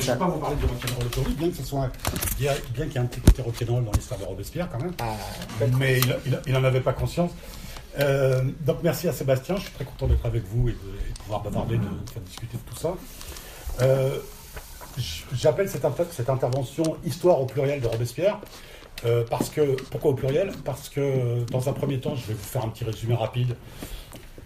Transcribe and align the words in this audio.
je 0.00 0.06
ne 0.08 0.12
vais 0.12 0.18
pas 0.18 0.26
vous 0.26 0.38
parler 0.38 0.56
du 0.56 0.64
rock'n'roll 0.64 1.06
aujourd'hui, 1.12 1.34
bien 1.34 1.50
que 1.50 1.56
ce 1.56 1.62
soit, 1.64 1.90
bien, 2.38 2.52
qu'il 2.74 2.92
y 2.92 2.94
ait 2.94 2.98
un 2.98 3.06
petit 3.06 3.20
côté 3.20 3.42
rock'n'roll 3.42 3.84
dans 3.84 3.92
l'histoire 3.92 4.18
de 4.20 4.24
Robespierre 4.24 4.68
quand 4.70 4.80
même, 4.82 4.92
Ah, 5.00 5.14
mais 5.78 6.00
il 6.46 6.52
n'en 6.52 6.64
avait 6.64 6.80
pas 6.80 6.92
conscience. 6.92 7.30
Euh, 7.98 8.42
donc 8.60 8.78
merci 8.82 9.06
à 9.08 9.12
Sébastien, 9.12 9.56
je 9.56 9.62
suis 9.62 9.70
très 9.72 9.84
content 9.84 10.06
d'être 10.06 10.24
avec 10.24 10.44
vous 10.46 10.68
et 10.68 10.72
de, 10.72 10.76
et 10.76 11.12
de 11.12 11.18
pouvoir 11.18 11.42
bavarder, 11.42 11.76
de, 11.76 11.82
de 11.82 12.10
faire 12.10 12.22
discuter 12.22 12.56
de 12.56 12.70
tout 12.70 12.76
ça. 12.78 12.94
Euh, 13.82 14.18
J'appelle 15.34 15.68
cette, 15.70 15.84
inter- 15.86 16.04
cette 16.10 16.28
intervention 16.28 16.82
Histoire 17.04 17.40
au 17.40 17.46
pluriel 17.46 17.80
de 17.80 17.86
Robespierre. 17.86 18.38
euh, 19.06 19.24
parce 19.28 19.48
que, 19.48 19.76
pourquoi 19.90 20.10
au 20.10 20.14
pluriel? 20.14 20.52
Parce 20.66 20.88
que 20.90 21.44
dans 21.50 21.68
un 21.68 21.72
premier 21.72 21.98
temps, 21.98 22.14
je 22.14 22.26
vais 22.26 22.34
vous 22.34 22.42
faire 22.44 22.62
un 22.64 22.68
petit 22.68 22.84
résumé 22.84 23.14
rapide 23.14 23.56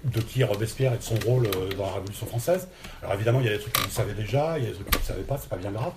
de 0.05 0.21
qui 0.21 0.43
est 0.43 0.45
Robespierre 0.45 0.95
et 0.95 0.99
de 0.99 1.03
son 1.03 1.17
rôle 1.27 1.47
euh, 1.47 1.71
dans 1.77 1.87
la 1.87 1.93
Révolution 1.93 2.27
française. 2.27 2.69
Alors 3.03 3.15
évidemment, 3.15 3.41
il 3.41 3.47
y 3.47 3.49
a 3.49 3.53
des 3.53 3.59
trucs 3.59 3.73
que 3.73 3.83
vous 3.83 3.91
savez 3.91 4.15
déjà, 4.15 4.59
il 4.59 4.65
y 4.65 4.67
a 4.67 4.71
des 4.71 4.75
trucs 4.75 4.91
que 4.91 4.97
vous 4.97 5.03
ne 5.03 5.09
savez 5.09 5.23
pas, 5.23 5.39
c'est 5.39 5.49
pas 5.49 5.57
bien 5.57 5.73
grave. 5.73 5.93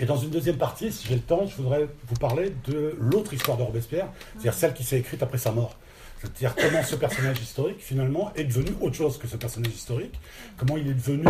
Et 0.00 0.04
dans 0.04 0.16
une 0.16 0.30
deuxième 0.30 0.58
partie, 0.58 0.92
si 0.92 1.08
j'ai 1.08 1.14
le 1.14 1.20
temps, 1.20 1.46
je 1.46 1.56
voudrais 1.56 1.88
vous 2.06 2.16
parler 2.16 2.52
de 2.66 2.94
l'autre 3.00 3.32
histoire 3.32 3.56
de 3.56 3.62
Robespierre, 3.62 4.08
c'est-à-dire 4.34 4.54
celle 4.54 4.74
qui 4.74 4.84
s'est 4.84 4.98
écrite 4.98 5.22
après 5.22 5.38
sa 5.38 5.50
mort. 5.50 5.76
C'est-à-dire 6.20 6.54
comment 6.56 6.82
ce 6.82 6.96
personnage 6.96 7.40
historique, 7.40 7.78
finalement, 7.80 8.32
est 8.34 8.44
devenu 8.44 8.70
autre 8.80 8.96
chose 8.96 9.18
que 9.18 9.28
ce 9.28 9.36
personnage 9.36 9.72
historique, 9.72 10.14
comment 10.56 10.76
il 10.76 10.88
est 10.88 10.94
devenu 10.94 11.24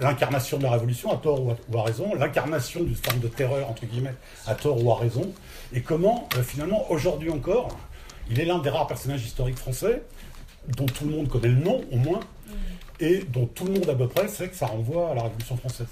l'incarnation 0.00 0.58
de 0.58 0.64
la 0.64 0.72
Révolution, 0.72 1.12
à 1.12 1.16
tort 1.16 1.40
ou 1.42 1.78
à, 1.78 1.82
raison, 1.82 2.14
l'incarnation 2.14 2.82
d'une 2.82 2.96
forme 2.96 3.20
de 3.20 3.28
terreur, 3.28 3.70
entre 3.70 3.86
guillemets, 3.86 4.14
à 4.46 4.54
tort 4.54 4.82
ou 4.82 4.90
à 4.90 4.98
raison, 4.98 5.32
et 5.72 5.80
comment, 5.80 6.28
euh, 6.36 6.42
finalement, 6.42 6.90
aujourd'hui 6.90 7.30
encore, 7.30 7.68
il 8.30 8.40
est 8.40 8.44
l'un 8.44 8.58
des 8.58 8.70
rares 8.70 8.86
personnages 8.86 9.24
historiques 9.24 9.58
français 9.58 10.02
dont 10.76 10.86
tout 10.86 11.06
le 11.06 11.10
monde 11.16 11.28
connaît 11.28 11.48
le 11.48 11.62
nom, 11.62 11.84
au 11.90 11.96
moins, 11.96 12.20
et 13.00 13.24
dont 13.24 13.46
tout 13.46 13.64
le 13.64 13.72
monde 13.72 13.88
à 13.88 13.94
peu 13.94 14.08
près 14.08 14.28
sait 14.28 14.48
que 14.48 14.56
ça 14.56 14.66
renvoie 14.66 15.10
à 15.10 15.14
la 15.14 15.22
Révolution 15.24 15.56
française, 15.56 15.88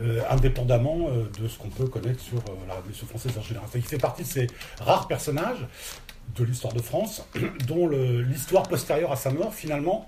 euh, 0.00 0.22
indépendamment 0.30 1.08
euh, 1.08 1.28
de 1.40 1.48
ce 1.48 1.58
qu'on 1.58 1.68
peut 1.68 1.86
connaître 1.86 2.20
sur 2.20 2.38
euh, 2.38 2.52
la 2.68 2.74
Révolution 2.74 3.06
française 3.06 3.36
en 3.36 3.42
général. 3.42 3.68
Il 3.74 3.82
fait 3.82 3.98
partie 3.98 4.22
de 4.22 4.28
ces 4.28 4.46
rares 4.80 5.08
personnages 5.08 5.66
de 6.36 6.44
l'histoire 6.44 6.72
de 6.72 6.82
France, 6.82 7.26
dont 7.66 7.88
l'histoire 7.88 8.64
postérieure 8.64 9.12
à 9.12 9.16
sa 9.16 9.30
mort, 9.30 9.52
finalement, 9.52 10.06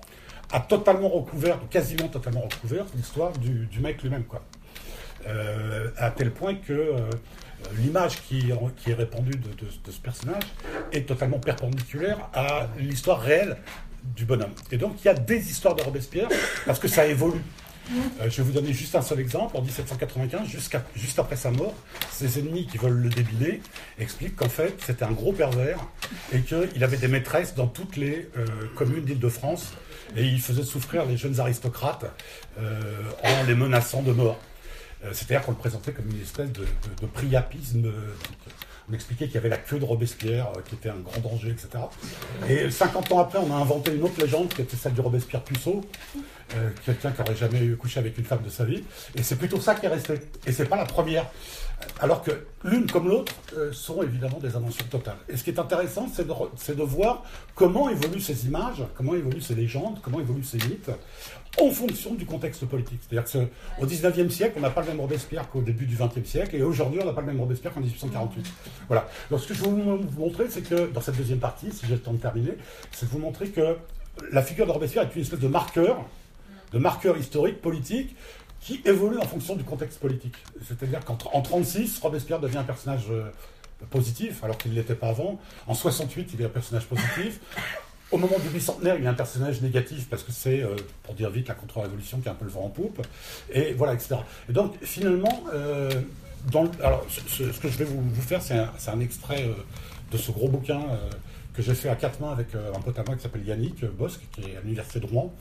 a 0.51 0.59
totalement 0.59 1.09
recouvert, 1.09 1.59
quasiment 1.69 2.07
totalement 2.07 2.41
recouvert, 2.41 2.85
l'histoire 2.95 3.31
du, 3.33 3.67
mec 3.79 4.01
lui-même, 4.03 4.25
quoi. 4.25 4.43
À 5.97 6.09
tel 6.09 6.31
point 6.31 6.55
que 6.55 6.95
l'image 7.77 8.21
qui, 8.23 8.49
est 8.49 8.93
répandue 8.93 9.37
de 9.37 9.91
ce 9.91 9.99
personnage 9.99 10.43
est 10.91 11.07
totalement 11.07 11.39
perpendiculaire 11.39 12.29
à 12.33 12.67
l'histoire 12.77 13.21
réelle 13.21 13.57
du 14.03 14.25
bonhomme. 14.25 14.53
Et 14.71 14.77
donc 14.77 14.95
il 15.03 15.05
y 15.05 15.09
a 15.09 15.13
des 15.13 15.49
histoires 15.49 15.75
de 15.75 15.83
Robespierre 15.83 16.27
parce 16.65 16.79
que 16.79 16.87
ça 16.87 17.05
évolue. 17.05 17.41
Euh, 18.21 18.29
je 18.29 18.37
vais 18.37 18.43
vous 18.43 18.51
donner 18.51 18.71
juste 18.73 18.95
un 18.95 19.01
seul 19.01 19.19
exemple. 19.19 19.57
En 19.57 19.61
1795, 19.61 20.47
jusqu'à- 20.47 20.83
juste 20.95 21.19
après 21.19 21.35
sa 21.35 21.51
mort, 21.51 21.73
ses 22.11 22.39
ennemis 22.39 22.65
qui 22.67 22.77
veulent 22.77 22.93
le 23.01 23.09
débiner 23.09 23.61
expliquent 23.99 24.35
qu'en 24.35 24.49
fait 24.49 24.75
c'était 24.85 25.03
un 25.03 25.11
gros 25.11 25.33
pervers 25.33 25.79
et 26.33 26.41
qu'il 26.41 26.83
avait 26.83 26.97
des 26.97 27.07
maîtresses 27.07 27.53
dans 27.55 27.67
toutes 27.67 27.97
les 27.97 28.29
euh, 28.37 28.45
communes 28.75 29.03
d'Île-de-France 29.03 29.73
et 30.15 30.25
il 30.25 30.39
faisait 30.41 30.63
souffrir 30.63 31.05
les 31.05 31.17
jeunes 31.17 31.39
aristocrates 31.39 32.05
euh, 32.59 32.81
en 33.23 33.43
les 33.47 33.55
menaçant 33.55 34.01
de 34.01 34.11
mort. 34.11 34.39
C'est-à-dire 35.13 35.41
qu'on 35.43 35.53
le 35.53 35.57
présentait 35.57 35.93
comme 35.93 36.07
une 36.11 36.21
espèce 36.21 36.51
de 36.51 36.63
priapisme. 37.11 37.91
On 38.89 38.93
expliquait 38.93 39.25
qu'il 39.25 39.35
y 39.35 39.37
avait 39.37 39.49
la 39.49 39.57
queue 39.57 39.79
de 39.79 39.85
Robespierre, 39.85 40.51
euh, 40.55 40.61
qui 40.67 40.75
était 40.75 40.89
un 40.89 40.99
grand 40.99 41.21
danger, 41.21 41.49
etc. 41.49 41.83
Et 42.49 42.69
50 42.69 43.11
ans 43.11 43.19
après, 43.19 43.39
on 43.39 43.51
a 43.51 43.55
inventé 43.55 43.93
une 43.93 44.03
autre 44.03 44.19
légende, 44.19 44.49
qui 44.53 44.61
était 44.61 44.77
celle 44.77 44.93
du 44.93 45.01
Robespierre 45.01 45.43
puceau, 45.43 45.81
euh, 46.55 46.69
quelqu'un 46.85 47.11
qui 47.11 47.21
aurait 47.21 47.35
jamais 47.35 47.59
eu 47.59 47.77
couché 47.77 47.99
avec 47.99 48.17
une 48.17 48.25
femme 48.25 48.41
de 48.43 48.49
sa 48.49 48.65
vie. 48.65 48.83
Et 49.15 49.23
c'est 49.23 49.37
plutôt 49.37 49.59
ça 49.59 49.75
qui 49.75 49.85
est 49.85 49.89
resté. 49.89 50.15
Et 50.45 50.51
c'est 50.51 50.65
pas 50.65 50.77
la 50.77 50.85
première. 50.85 51.25
Alors 51.99 52.21
que 52.21 52.31
l'une 52.63 52.89
comme 52.89 53.07
l'autre 53.07 53.33
euh, 53.57 53.71
sont 53.73 54.03
évidemment 54.03 54.37
des 54.39 54.55
inventions 54.55 54.85
totales. 54.89 55.17
Et 55.29 55.37
ce 55.37 55.43
qui 55.43 55.49
est 55.49 55.59
intéressant, 55.59 56.07
c'est 56.13 56.75
de 56.75 56.83
voir 56.83 57.23
comment 57.55 57.89
évoluent 57.89 58.21
ces 58.21 58.45
images, 58.45 58.83
comment 58.95 59.15
évoluent 59.15 59.41
ces 59.41 59.55
légendes, 59.55 59.99
comment 60.03 60.19
évoluent 60.19 60.43
ces 60.43 60.57
mythes, 60.57 60.91
en 61.59 61.69
fonction 61.69 62.13
du 62.13 62.25
contexte 62.25 62.65
politique. 62.65 63.01
C'est-à-dire 63.07 63.29
qu'au 63.31 63.85
XIXe 63.85 64.33
siècle, 64.33 64.53
on 64.57 64.61
n'a 64.61 64.69
pas 64.69 64.81
le 64.81 64.87
même 64.87 65.01
Robespierre 65.01 65.49
qu'au 65.49 65.61
début 65.61 65.85
du 65.85 65.95
XXe 65.95 66.27
siècle, 66.27 66.55
et 66.55 66.63
aujourd'hui, 66.63 66.99
on 67.01 67.05
n'a 67.05 67.13
pas 67.13 67.21
le 67.21 67.27
même 67.27 67.39
Robespierre 67.39 67.73
qu'en 67.73 67.81
1848. 67.81 68.45
Voilà. 68.87 69.07
Donc 69.29 69.41
ce 69.41 69.47
que 69.47 69.53
je 69.53 69.63
veux 69.63 69.69
vous 69.69 70.19
montrer, 70.19 70.45
c'est 70.49 70.61
que 70.61 70.87
dans 70.91 71.01
cette 71.01 71.17
deuxième 71.17 71.39
partie, 71.39 71.71
si 71.71 71.85
j'ai 71.85 71.95
le 71.95 71.99
temps 71.99 72.13
de 72.13 72.17
terminer, 72.17 72.53
c'est 72.91 73.05
de 73.05 73.11
vous 73.11 73.19
montrer 73.19 73.49
que 73.49 73.75
la 74.31 74.41
figure 74.41 74.65
de 74.65 74.71
Robespierre 74.71 75.03
est 75.03 75.15
une 75.15 75.21
espèce 75.21 75.39
de 75.39 75.47
marqueur, 75.47 76.05
de 76.71 76.79
marqueur 76.79 77.17
historique, 77.17 77.61
politique, 77.61 78.15
qui 78.61 78.81
évolue 78.85 79.17
en 79.17 79.25
fonction 79.25 79.55
du 79.55 79.63
contexte 79.63 79.99
politique. 79.99 80.35
C'est-à-dire 80.67 81.03
qu'en 81.03 81.17
en 81.33 81.41
36, 81.41 81.99
Robespierre 81.99 82.39
devient 82.39 82.59
un 82.59 82.63
personnage 82.63 83.07
euh, 83.09 83.31
positif, 83.89 84.43
alors 84.43 84.57
qu'il 84.57 84.71
ne 84.71 84.75
l'était 84.77 84.95
pas 84.95 85.09
avant. 85.09 85.39
En 85.67 85.73
68, 85.73 86.31
il 86.33 86.41
est 86.41 86.45
un 86.45 86.49
personnage 86.49 86.85
positif. 86.85 87.39
Au 88.11 88.17
moment 88.17 88.39
du 88.39 88.49
bicentenaire, 88.49 88.97
il 88.99 89.05
est 89.05 89.07
un 89.07 89.13
personnage 89.13 89.61
négatif 89.61 90.09
parce 90.09 90.23
que 90.23 90.33
c'est, 90.33 90.61
euh, 90.61 90.75
pour 91.03 91.15
dire 91.15 91.29
vite, 91.29 91.47
la 91.47 91.53
contre-révolution 91.53 92.19
qui 92.19 92.27
a 92.27 92.33
un 92.33 92.35
peu 92.35 92.43
le 92.43 92.51
vent 92.51 92.65
en 92.65 92.69
poupe. 92.69 93.01
Et 93.53 93.71
voilà, 93.73 93.93
etc. 93.93 94.15
Et 94.49 94.53
donc, 94.53 94.73
finalement, 94.81 95.45
euh, 95.53 95.89
ce, 97.07 97.43
que 97.59 97.69
je 97.69 97.77
vais 97.77 97.85
vous, 97.85 98.21
faire, 98.21 98.41
c'est 98.41 98.57
un, 98.57 98.69
c'est 98.77 98.91
un 98.91 98.99
extrait 98.99 99.45
euh, 99.47 99.53
de 100.11 100.17
ce 100.17 100.31
gros 100.31 100.47
bouquin 100.47 100.79
euh, 100.79 101.09
que 101.53 101.61
j'ai 101.61 101.73
fait 101.75 101.89
à 101.89 101.95
quatre 101.95 102.19
mains 102.21 102.31
avec 102.31 102.55
euh, 102.55 102.71
un 102.73 102.79
pote 102.79 102.97
à 102.97 103.03
moi 103.03 103.15
qui 103.15 103.23
s'appelle 103.23 103.45
Yannick 103.45 103.83
euh, 103.83 103.89
Bosque, 103.97 104.21
qui 104.31 104.41
est 104.41 104.55
à 104.57 104.61
l'université 104.61 104.99
de 105.01 105.05
Rouen. 105.05 105.33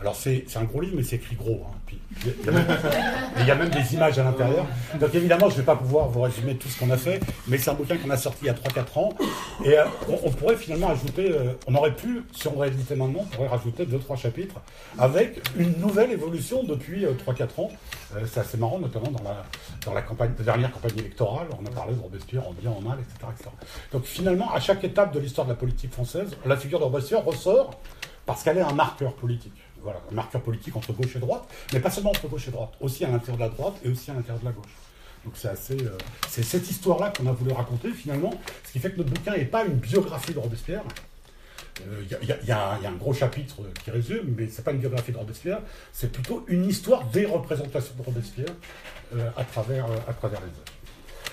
Alors, 0.00 0.16
c'est 0.16 0.44
un 0.56 0.64
gros 0.64 0.80
livre, 0.80 0.94
mais 0.96 1.02
c'est 1.02 1.16
écrit 1.16 1.36
gros. 1.36 1.66
hein. 1.70 1.76
Il 2.24 3.46
y 3.46 3.50
a- 3.50 3.54
même- 3.54 3.68
des 3.68 3.94
images 3.94 4.18
à 4.18 4.24
l'intérieur. 4.24 4.66
Donc 4.98 5.14
évidemment, 5.14 5.48
je 5.50 5.54
ne 5.56 5.60
vais 5.60 5.66
pas 5.66 5.76
pouvoir 5.76 6.08
vous 6.08 6.22
résumer 6.22 6.56
tout 6.56 6.68
ce 6.68 6.78
qu'on 6.78 6.90
a 6.90 6.96
fait, 6.96 7.20
mais 7.48 7.58
c'est 7.58 7.70
un 7.70 7.74
bouquin 7.74 7.96
qu'on 7.98 8.08
a 8.10 8.16
sorti 8.16 8.38
il 8.42 8.46
y 8.46 8.50
a 8.50 8.54
3-4 8.54 8.98
ans. 8.98 9.10
Et 9.64 9.76
on, 10.08 10.30
pourrait 10.30 10.56
finalement 10.56 10.88
ajouter, 10.88 11.34
on 11.66 11.74
aurait 11.74 11.94
pu, 11.94 12.22
si 12.32 12.48
on 12.48 12.58
rééditait 12.58 12.96
maintenant, 12.96 13.20
on 13.20 13.24
pourrait 13.36 13.48
rajouter 13.48 13.84
2-3 13.86 14.16
chapitres 14.16 14.56
avec 14.98 15.40
une 15.56 15.78
nouvelle 15.78 16.10
évolution 16.12 16.62
depuis 16.64 17.04
euh, 17.04 17.12
3-4 17.26 17.60
ans. 17.60 17.70
C'est 18.26 18.40
assez 18.40 18.56
marrant, 18.56 18.78
notamment 18.78 19.10
dans 19.10 19.22
la, 19.22 19.44
dans 19.84 19.92
la 19.92 20.00
campagne, 20.00 20.32
dernière 20.42 20.72
campagne 20.72 20.98
électorale. 20.98 21.46
On 21.62 21.66
a 21.66 21.70
parlé 21.70 21.94
de 21.94 22.00
Robespierre 22.00 22.48
en 22.48 22.52
bien, 22.52 22.70
en 22.70 22.80
mal, 22.80 22.98
etc., 23.00 23.30
etc. 23.34 23.50
finalement, 24.18 24.52
à 24.52 24.60
chaque 24.60 24.82
étape 24.84 25.12
de 25.14 25.20
l'histoire 25.20 25.46
de 25.46 25.52
la 25.52 25.56
politique 25.56 25.92
française, 25.92 26.30
la 26.44 26.56
figure 26.56 26.78
de 26.80 26.84
Robespierre 26.84 27.24
ressort 27.24 27.70
parce 28.26 28.42
qu'elle 28.42 28.58
est 28.58 28.62
un 28.62 28.72
marqueur 28.72 29.14
politique. 29.14 29.54
Voilà, 29.80 30.00
un 30.10 30.14
marqueur 30.14 30.42
politique 30.42 30.74
entre 30.76 30.92
gauche 30.92 31.14
et 31.16 31.20
droite, 31.20 31.44
mais 31.72 31.78
pas 31.80 31.90
seulement 31.90 32.10
entre 32.10 32.26
gauche 32.28 32.48
et 32.48 32.50
droite, 32.50 32.72
aussi 32.80 33.04
à 33.04 33.08
l'intérieur 33.10 33.36
de 33.36 33.42
la 33.42 33.48
droite 33.48 33.74
et 33.84 33.88
aussi 33.88 34.10
à 34.10 34.14
l'intérieur 34.14 34.40
de 34.40 34.44
la 34.44 34.50
gauche. 34.52 34.74
Donc 35.24 35.34
c'est 35.36 35.48
assez, 35.48 35.80
euh, 35.84 35.96
c'est 36.28 36.42
cette 36.42 36.68
histoire-là 36.68 37.12
qu'on 37.16 37.26
a 37.28 37.32
voulu 37.32 37.52
raconter 37.52 37.90
finalement, 37.92 38.32
ce 38.64 38.72
qui 38.72 38.80
fait 38.80 38.90
que 38.90 38.98
notre 38.98 39.10
bouquin 39.10 39.32
n'est 39.36 39.44
pas 39.44 39.64
une 39.64 39.74
biographie 39.74 40.34
de 40.34 40.38
Robespierre. 40.40 40.82
Euh, 41.86 42.02
Il 42.02 42.10
y, 42.10 42.32
a- 42.32 42.36
il 42.42 42.48
y 42.48 42.52
a- 42.52 42.70
un- 42.88 42.92
gros 42.98 43.14
chapitre 43.14 43.56
qui 43.84 43.90
résume, 43.92 44.34
mais 44.36 44.48
c'est 44.48 44.64
pas 44.64 44.72
une 44.72 44.78
biographie 44.78 45.12
de 45.12 45.16
Robespierre, 45.18 45.60
c'est 45.92 46.10
plutôt 46.10 46.44
une 46.48 46.64
histoire 46.66 47.04
des 47.04 47.24
représentations 47.24 47.94
de 47.96 48.02
Robespierre 48.02 48.54
euh, 49.14 49.30
à 49.36 49.44
travers 49.44 49.86
euh, 49.86 49.96
à 50.08 50.12
travers 50.12 50.40
les 50.40 50.46
œuvres. 50.46 50.72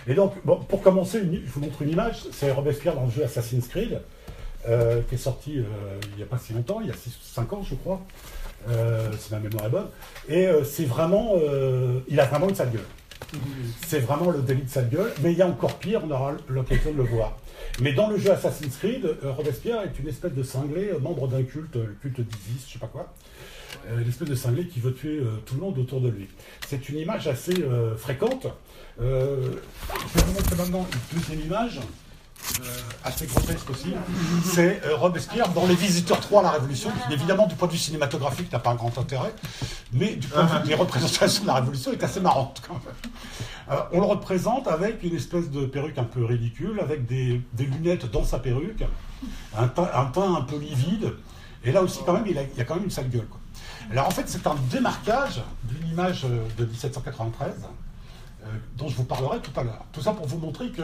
Et 0.07 0.13
donc, 0.13 0.33
pour 0.41 0.81
commencer, 0.81 1.21
je 1.21 1.51
vous 1.51 1.61
montre 1.61 1.81
une 1.81 1.89
image, 1.89 2.25
c'est 2.31 2.51
Robespierre 2.51 2.95
dans 2.95 3.05
le 3.05 3.11
jeu 3.11 3.23
Assassin's 3.23 3.67
Creed, 3.67 3.99
euh, 4.67 5.01
qui 5.07 5.15
est 5.15 5.19
sorti 5.19 5.59
euh, 5.59 5.63
il 6.11 6.17
n'y 6.17 6.23
a 6.23 6.25
pas 6.27 6.37
si 6.37 6.53
longtemps, 6.53 6.79
il 6.81 6.87
y 6.87 6.91
a 6.91 6.95
5 6.95 7.53
ans, 7.53 7.63
je 7.63 7.75
crois, 7.75 8.01
euh, 8.69 9.11
si 9.17 9.31
ma 9.31 9.39
mémoire 9.39 9.65
est 9.65 9.69
bonne. 9.69 9.87
Et 10.29 10.47
euh, 10.47 10.63
c'est 10.63 10.85
vraiment, 10.85 11.33
il 12.07 12.19
a 12.19 12.25
vraiment 12.25 12.49
une 12.49 12.55
sale 12.55 12.71
gueule. 12.71 12.85
C'est 13.87 13.99
vraiment 13.99 14.29
le 14.29 14.41
délit 14.41 14.63
de 14.63 14.69
sale 14.69 14.89
gueule, 14.89 15.11
mais 15.21 15.31
il 15.31 15.37
y 15.37 15.41
a 15.41 15.47
encore 15.47 15.75
pire, 15.77 16.01
on 16.05 16.11
aura 16.11 16.33
l'occasion 16.49 16.91
de 16.91 16.97
le 16.97 17.03
voir. 17.03 17.37
Mais 17.81 17.93
dans 17.93 18.07
le 18.07 18.17
jeu 18.17 18.31
Assassin's 18.31 18.77
Creed, 18.77 19.17
Robespierre 19.23 19.81
est 19.81 19.99
une 19.99 20.07
espèce 20.07 20.33
de 20.33 20.43
cinglé, 20.43 20.91
membre 21.01 21.27
d'un 21.27 21.43
culte, 21.43 21.75
le 21.75 21.95
culte 21.99 22.21
d'Isis, 22.21 22.67
je 22.67 22.73
sais 22.73 22.79
pas 22.79 22.87
quoi. 22.87 23.11
Euh, 23.87 24.01
une 24.01 24.07
espèce 24.07 24.29
de 24.29 24.35
cinglé 24.35 24.67
qui 24.67 24.79
veut 24.79 24.93
tuer 24.93 25.21
tout 25.45 25.55
le 25.55 25.61
monde 25.61 25.77
autour 25.79 25.99
de 25.99 26.09
lui. 26.09 26.27
C'est 26.67 26.89
une 26.89 26.99
image 26.99 27.27
assez 27.27 27.55
fréquente. 27.97 28.47
Euh, 29.01 29.51
je 30.13 30.19
vais 30.19 30.25
vous 30.25 30.33
montrer 30.33 30.55
maintenant 30.55 30.87
une 30.91 31.19
deuxième 31.19 31.41
image, 31.41 31.79
euh, 32.61 32.63
assez 33.03 33.25
grotesque 33.25 33.69
aussi. 33.69 33.93
C'est 34.45 34.81
euh, 34.85 34.95
Robespierre 34.95 35.49
dans 35.49 35.65
Les 35.65 35.75
Visiteurs 35.75 36.19
3 36.19 36.41
à 36.41 36.43
la 36.43 36.51
Révolution, 36.51 36.91
qui 37.07 37.13
évidemment 37.13 37.47
du 37.47 37.55
point 37.55 37.67
de 37.67 37.73
vue 37.73 37.79
cinématographique 37.79 38.51
n'a 38.51 38.59
pas 38.59 38.71
un 38.71 38.75
grand 38.75 38.97
intérêt, 38.97 39.33
mais 39.91 40.15
du 40.15 40.27
point 40.27 40.43
de 40.43 40.49
vue 40.49 40.59
des 40.67 40.75
représentations 40.75 41.43
de 41.43 41.47
la 41.47 41.55
Révolution 41.55 41.91
est 41.91 42.03
assez 42.03 42.21
marrante 42.21 42.61
quand 42.67 42.75
même. 42.75 43.11
Euh, 43.71 43.81
on 43.91 43.99
le 43.99 44.05
représente 44.05 44.67
avec 44.67 45.03
une 45.03 45.15
espèce 45.15 45.49
de 45.49 45.65
perruque 45.65 45.97
un 45.97 46.03
peu 46.03 46.23
ridicule, 46.23 46.79
avec 46.79 47.05
des, 47.05 47.41
des 47.53 47.65
lunettes 47.65 48.09
dans 48.11 48.23
sa 48.23 48.39
perruque, 48.39 48.83
un 49.57 49.67
teint, 49.67 49.89
un 49.93 50.05
teint 50.05 50.35
un 50.35 50.41
peu 50.41 50.57
livide, 50.57 51.13
et 51.63 51.71
là 51.71 51.81
aussi 51.81 51.99
quand 52.05 52.13
même 52.13 52.27
il, 52.27 52.37
a, 52.37 52.43
il 52.43 52.57
y 52.57 52.61
a 52.61 52.63
quand 52.63 52.75
même 52.75 52.85
une 52.85 52.91
sale 52.91 53.09
gueule. 53.09 53.25
Quoi. 53.25 53.39
Alors 53.91 54.07
en 54.07 54.11
fait 54.11 54.27
c'est 54.27 54.45
un 54.47 54.55
démarquage 54.71 55.41
d'une 55.63 55.87
image 55.89 56.25
euh, 56.25 56.45
de 56.57 56.65
1793 56.65 57.49
euh, 57.49 57.67
dont 58.75 58.87
je 58.87 58.95
vous 58.95 59.03
parlerai 59.05 59.39
tout 59.39 59.51
à 59.59 59.63
l'heure. 59.63 59.85
Tout 59.91 60.01
ça 60.01 60.11
pour 60.13 60.25
vous 60.27 60.37
montrer 60.37 60.69
que 60.71 60.81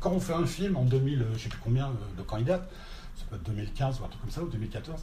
quand 0.00 0.10
on 0.10 0.20
fait 0.20 0.32
un 0.34 0.46
film 0.46 0.76
en 0.76 0.84
2000, 0.84 1.22
euh, 1.22 1.24
je 1.30 1.32
ne 1.34 1.38
sais 1.38 1.48
plus 1.48 1.58
combien 1.62 1.86
euh, 1.86 2.18
de 2.18 2.22
quand 2.22 2.36
il 2.38 2.44
date, 2.44 2.68
ça 3.16 3.24
peut 3.28 3.36
être 3.36 3.42
2015 3.44 4.00
ou 4.00 4.04
un 4.04 4.08
truc 4.08 4.20
comme 4.22 4.30
ça, 4.30 4.42
ou 4.42 4.48
2014, 4.48 5.00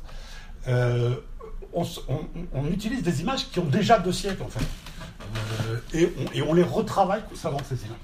euh, 0.68 1.16
on, 1.74 1.84
s- 1.84 2.00
on- 2.10 2.26
on 2.54 2.66
utilise 2.68 3.04
des 3.04 3.22
images 3.22 3.50
qui 3.50 3.60
ont 3.60 3.66
déjà 3.66 4.00
deux 4.00 4.12
siècles 4.12 4.44
en 4.44 4.48
fait. 4.48 4.66
Euh, 5.70 5.80
et 5.94 6.14
on, 6.20 6.32
et 6.34 6.42
on 6.42 6.54
les 6.54 6.64
retravaille 6.64 7.22
constamment, 7.30 7.60
ces 7.68 7.76
images. 7.86 7.98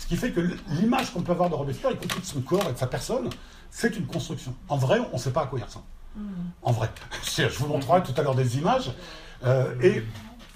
Ce 0.00 0.06
qui 0.06 0.16
fait 0.16 0.30
que 0.30 0.40
l'image 0.70 1.12
qu'on 1.12 1.22
peut 1.22 1.32
avoir 1.32 1.50
de 1.50 1.54
Robespierre, 1.54 1.90
y 1.92 1.96
compris 1.96 2.20
de 2.20 2.26
son 2.26 2.40
corps 2.42 2.68
et 2.68 2.72
de 2.72 2.78
sa 2.78 2.86
personne, 2.86 3.28
c'est 3.70 3.96
une 3.96 4.06
construction. 4.06 4.54
En 4.68 4.76
vrai, 4.76 5.00
on 5.12 5.16
ne 5.16 5.20
sait 5.20 5.32
pas 5.32 5.42
à 5.42 5.46
quoi 5.46 5.58
il 5.58 5.64
ressemble. 5.64 5.84
En 6.62 6.70
vrai. 6.72 6.88
Je 7.36 7.48
vous 7.58 7.66
montrerai 7.66 8.02
tout 8.02 8.12
à 8.16 8.22
l'heure 8.22 8.34
des 8.36 8.56
images, 8.56 8.92
euh, 9.44 9.74
et, 9.82 10.02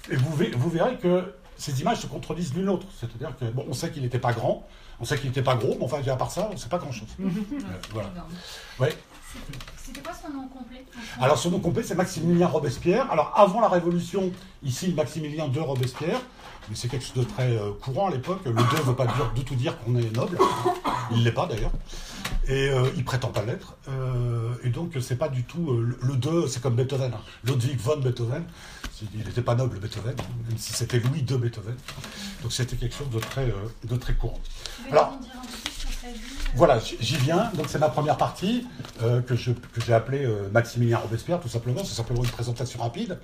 et 0.09 0.15
vous, 0.15 0.35
ve- 0.37 0.55
vous 0.55 0.69
verrez 0.69 0.97
que 0.97 1.33
ces 1.61 1.79
images 1.79 1.99
se 1.99 2.07
contredisent 2.07 2.55
l'une 2.55 2.65
l'autre. 2.65 2.87
C'est-à-dire 2.99 3.37
que, 3.37 3.45
bon, 3.45 3.65
on 3.69 3.73
sait 3.73 3.91
qu'il 3.91 4.01
n'était 4.01 4.19
pas 4.19 4.33
grand, 4.33 4.67
on 4.99 5.05
sait 5.05 5.17
qu'il 5.17 5.27
n'était 5.27 5.43
pas 5.43 5.55
gros, 5.55 5.75
mais 5.77 5.85
enfin, 5.85 6.01
à 6.05 6.15
part 6.15 6.31
ça, 6.31 6.47
on 6.49 6.53
ne 6.53 6.59
sait 6.59 6.69
pas 6.69 6.79
grand-chose. 6.79 7.07
Euh, 7.21 7.77
voilà. 7.91 8.09
Ouais. 8.79 8.97
C'était 9.77 10.01
quoi 10.01 10.13
son 10.13 10.33
nom 10.33 10.47
complet 10.47 10.83
Alors 11.19 11.37
son 11.37 11.51
nom 11.51 11.59
complet 11.59 11.83
c'est 11.83 11.95
Maximilien 11.95 12.47
Robespierre. 12.47 13.09
Alors 13.11 13.31
avant 13.35 13.61
la 13.61 13.67
Révolution, 13.69 14.31
ici 14.63 14.93
Maximilien 14.93 15.47
de 15.47 15.59
Robespierre, 15.59 16.19
mais 16.69 16.75
c'est 16.75 16.87
quelque 16.87 17.05
chose 17.05 17.25
de 17.25 17.29
très 17.29 17.51
euh, 17.51 17.71
courant 17.81 18.07
à 18.07 18.11
l'époque. 18.11 18.41
Le 18.45 18.53
2 18.53 18.59
ne 18.59 18.81
veut 18.81 18.95
pas 18.95 19.05
dire, 19.05 19.31
du 19.33 19.43
tout 19.43 19.55
dire 19.55 19.77
qu'on 19.79 19.95
est 19.95 20.15
noble. 20.15 20.37
Il 21.11 21.19
ne 21.19 21.23
l'est 21.23 21.31
pas 21.31 21.45
d'ailleurs. 21.45 21.71
Et 22.47 22.69
euh, 22.69 22.89
il 22.95 23.05
prétend 23.05 23.29
pas 23.29 23.43
l'être. 23.43 23.75
Euh, 23.87 24.53
et 24.63 24.69
donc 24.69 24.93
c'est 24.99 25.15
pas 25.17 25.29
du 25.29 25.43
tout... 25.43 25.71
euh, 25.71 25.97
le 26.01 26.15
2 26.15 26.47
c'est 26.47 26.61
comme 26.61 26.75
Beethoven. 26.75 27.11
hein. 27.13 27.21
Ludwig 27.45 27.79
von 27.79 27.97
Beethoven. 27.97 28.43
Il 29.15 29.23
n'était 29.25 29.41
pas 29.41 29.55
noble 29.55 29.79
Beethoven, 29.79 30.15
même 30.47 30.57
si 30.57 30.73
c'était 30.73 30.99
Louis 30.99 31.23
de 31.23 31.35
Beethoven. 31.35 31.75
Donc 32.43 32.51
c'était 32.51 32.75
quelque 32.75 32.95
chose 32.95 33.09
de 33.09 33.19
très, 33.19 33.45
euh, 33.45 33.53
de 33.83 33.95
très 33.95 34.13
courant. 34.13 34.39
Alors- 34.91 35.17
Voilà, 36.55 36.79
j'y 36.99 37.15
viens. 37.17 37.51
Donc 37.55 37.65
c'est 37.69 37.79
ma 37.79 37.89
première 37.89 38.17
partie 38.17 38.67
que 38.99 39.35
j'ai 39.35 39.93
appelée 39.93 40.27
Maximilien 40.51 40.97
Robespierre, 40.97 41.39
tout 41.39 41.47
simplement. 41.47 41.83
C'est 41.83 41.95
simplement 41.95 42.23
une 42.23 42.29
présentation 42.29 42.81
rapide. 42.81 43.17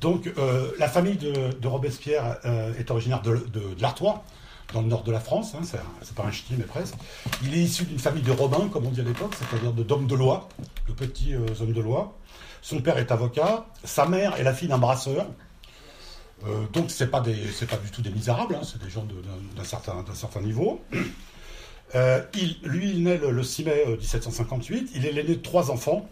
Donc 0.00 0.30
la 0.78 0.88
famille 0.88 1.16
de, 1.16 1.52
de 1.58 1.68
Robespierre 1.68 2.38
est 2.78 2.90
originaire 2.90 3.22
de, 3.22 3.36
de- 3.52 3.74
de 3.74 3.80
l'Artois, 3.82 4.24
dans 4.72 4.82
le 4.82 4.88
nord 4.88 5.02
de 5.04 5.12
la 5.12 5.20
France. 5.20 5.54
hein, 5.54 5.60
c'est 6.02 6.14
pas 6.14 6.24
un 6.24 6.30
ch'ti, 6.30 6.54
mais 6.56 6.64
presque. 6.64 6.94
Il 7.42 7.54
est 7.54 7.62
issu 7.62 7.84
d'une 7.84 7.98
famille 7.98 8.22
de 8.22 8.32
Robins, 8.32 8.68
comme 8.68 8.86
on 8.86 8.90
dit 8.90 9.00
à 9.00 9.04
l'époque, 9.04 9.34
c'est-à-dire 9.38 9.72
d'hommes 9.72 10.06
de 10.06 10.14
loi, 10.14 10.48
de 10.88 10.92
petits 10.92 11.34
euh, 11.34 11.46
hommes 11.60 11.72
de 11.72 11.80
loi. 11.80 12.16
Son 12.62 12.80
père 12.80 12.98
est 12.98 13.10
avocat. 13.12 13.66
Sa 13.84 14.06
mère 14.06 14.36
est 14.38 14.42
la 14.42 14.52
fille 14.52 14.68
d'un 14.68 14.78
brasseur. 14.78 15.26
Euh, 16.46 16.66
donc 16.72 16.90
c'est 16.90 17.06
pas 17.10 17.20
pas 17.22 17.76
du 17.78 17.90
tout 17.90 18.02
des 18.02 18.10
misérables, 18.10 18.56
hein, 18.56 18.60
c'est 18.62 18.82
des 18.82 18.90
gens 18.90 19.06
d'un 19.56 19.64
certain, 19.64 20.02
d'un 20.02 20.14
certain 20.14 20.40
niveau. 20.40 20.82
Euh, 21.94 22.20
lui, 22.64 22.90
il 22.90 23.04
naît 23.04 23.16
le, 23.18 23.30
le 23.30 23.42
6 23.42 23.64
mai 23.64 23.84
euh, 23.86 23.96
1758. 23.96 24.90
Il 24.94 25.06
est 25.06 25.12
l'aîné 25.12 25.36
de 25.36 25.42
trois 25.42 25.70
enfants. 25.70 26.08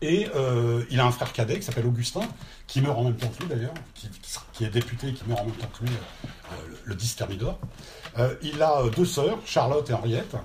Et 0.00 0.28
euh, 0.34 0.84
il 0.90 1.00
a 1.00 1.06
un 1.06 1.10
frère 1.10 1.32
cadet 1.32 1.58
qui 1.58 1.64
s'appelle 1.64 1.86
Augustin, 1.86 2.20
qui 2.66 2.80
meurt 2.80 2.96
en 2.98 3.04
même 3.04 3.16
temps 3.16 3.28
que 3.28 3.42
lui 3.42 3.48
d'ailleurs, 3.48 3.74
qui, 4.52 4.64
est 4.64 4.68
député 4.70 5.08
et 5.08 5.12
qui 5.12 5.24
meurt 5.26 5.40
en 5.40 5.46
même 5.46 5.54
temps 5.54 5.68
que 5.76 5.84
lui 5.84 5.92
euh, 5.92 6.54
le, 6.68 6.78
le 6.84 6.94
10 6.94 7.16
Thermidor. 7.16 7.58
Euh, 8.18 8.34
il 8.42 8.62
a 8.62 8.82
deux 8.94 9.04
sœurs, 9.04 9.38
Charlotte 9.44 9.88
et 9.90 9.94
Henriette. 9.94 10.36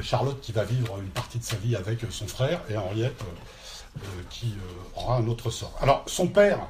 Charlotte 0.00 0.40
qui 0.40 0.52
va 0.52 0.62
vivre 0.62 0.96
une 1.00 1.08
partie 1.08 1.40
de 1.40 1.44
sa 1.44 1.56
vie 1.56 1.74
avec 1.74 1.98
son 2.08 2.28
frère 2.28 2.60
et 2.70 2.76
Henriette 2.76 3.20
qui 4.30 4.54
aura 4.94 5.16
un 5.16 5.26
autre 5.26 5.50
sort. 5.50 5.76
Alors 5.80 6.04
son 6.06 6.28
père 6.28 6.60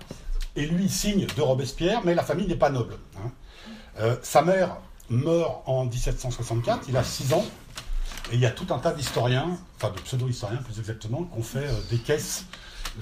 est 0.57 0.63
lui 0.63 0.89
signe 0.89 1.27
de 1.27 1.43
Robespierre, 1.43 2.01
mais 2.05 2.15
la 2.15 2.23
famille 2.23 2.47
n'est 2.47 2.57
pas 2.57 2.71
noble. 2.71 2.97
hein. 3.19 4.17
Sa 4.23 4.41
mère 4.41 4.79
meurt 5.11 5.63
en 5.67 5.85
1764, 5.85 6.87
il 6.89 6.97
a 6.97 7.05
6 7.05 7.35
ans, 7.35 7.45
et 8.33 8.37
il 8.37 8.41
y 8.41 8.47
a 8.47 8.51
tout 8.51 8.67
un 8.71 8.79
tas 8.79 8.93
d'historiens, 8.93 9.59
enfin 9.77 9.93
de 9.95 10.01
pseudo-historiens 10.01 10.63
plus 10.63 10.79
exactement, 10.79 11.25
qui 11.25 11.39
ont 11.39 11.43
fait 11.43 11.67
euh, 11.67 11.81
des 11.91 11.99
caisses 11.99 12.47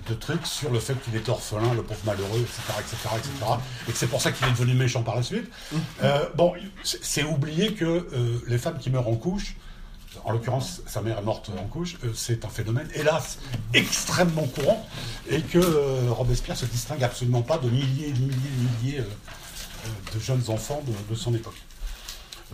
de 0.08 0.14
trucs 0.14 0.46
sur 0.46 0.70
le 0.70 0.78
fait 0.78 0.94
qu'il 1.02 1.14
était 1.16 1.30
orphelin, 1.30 1.74
le 1.74 1.82
pauvre 1.82 2.00
malheureux, 2.04 2.40
etc., 2.40 2.60
etc., 2.78 2.96
etc., 3.16 3.52
et 3.88 3.92
que 3.92 3.98
c'est 3.98 4.06
pour 4.06 4.20
ça 4.20 4.32
qu'il 4.32 4.46
est 4.46 4.52
devenu 4.52 4.74
méchant 4.74 5.02
par 5.02 5.16
la 5.16 5.22
suite. 5.22 5.50
Euh, 6.02 6.26
bon, 6.36 6.54
c'est 6.84 7.24
oublier 7.24 7.74
que 7.74 7.84
euh, 7.84 8.38
les 8.46 8.58
femmes 8.58 8.78
qui 8.78 8.90
meurent 8.90 9.08
en 9.08 9.16
couche, 9.16 9.56
en 10.24 10.32
l'occurrence, 10.32 10.82
sa 10.86 11.02
mère 11.02 11.18
est 11.18 11.22
morte 11.22 11.50
en 11.58 11.66
couche, 11.66 11.96
euh, 12.04 12.12
c'est 12.14 12.44
un 12.44 12.48
phénomène, 12.48 12.88
hélas, 12.94 13.38
extrêmement 13.74 14.46
courant, 14.46 14.86
et 15.28 15.40
que 15.42 16.08
Robespierre 16.10 16.56
se 16.56 16.66
distingue 16.66 17.02
absolument 17.02 17.42
pas 17.42 17.58
de 17.58 17.68
milliers 17.68 18.08
et 18.08 18.12
milliers 18.12 18.34
et 18.34 18.86
milliers 18.86 19.04
de 20.14 20.20
jeunes 20.20 20.42
enfants 20.48 20.82
de, 20.86 20.92
de 21.12 21.18
son 21.18 21.34
époque. 21.34 21.60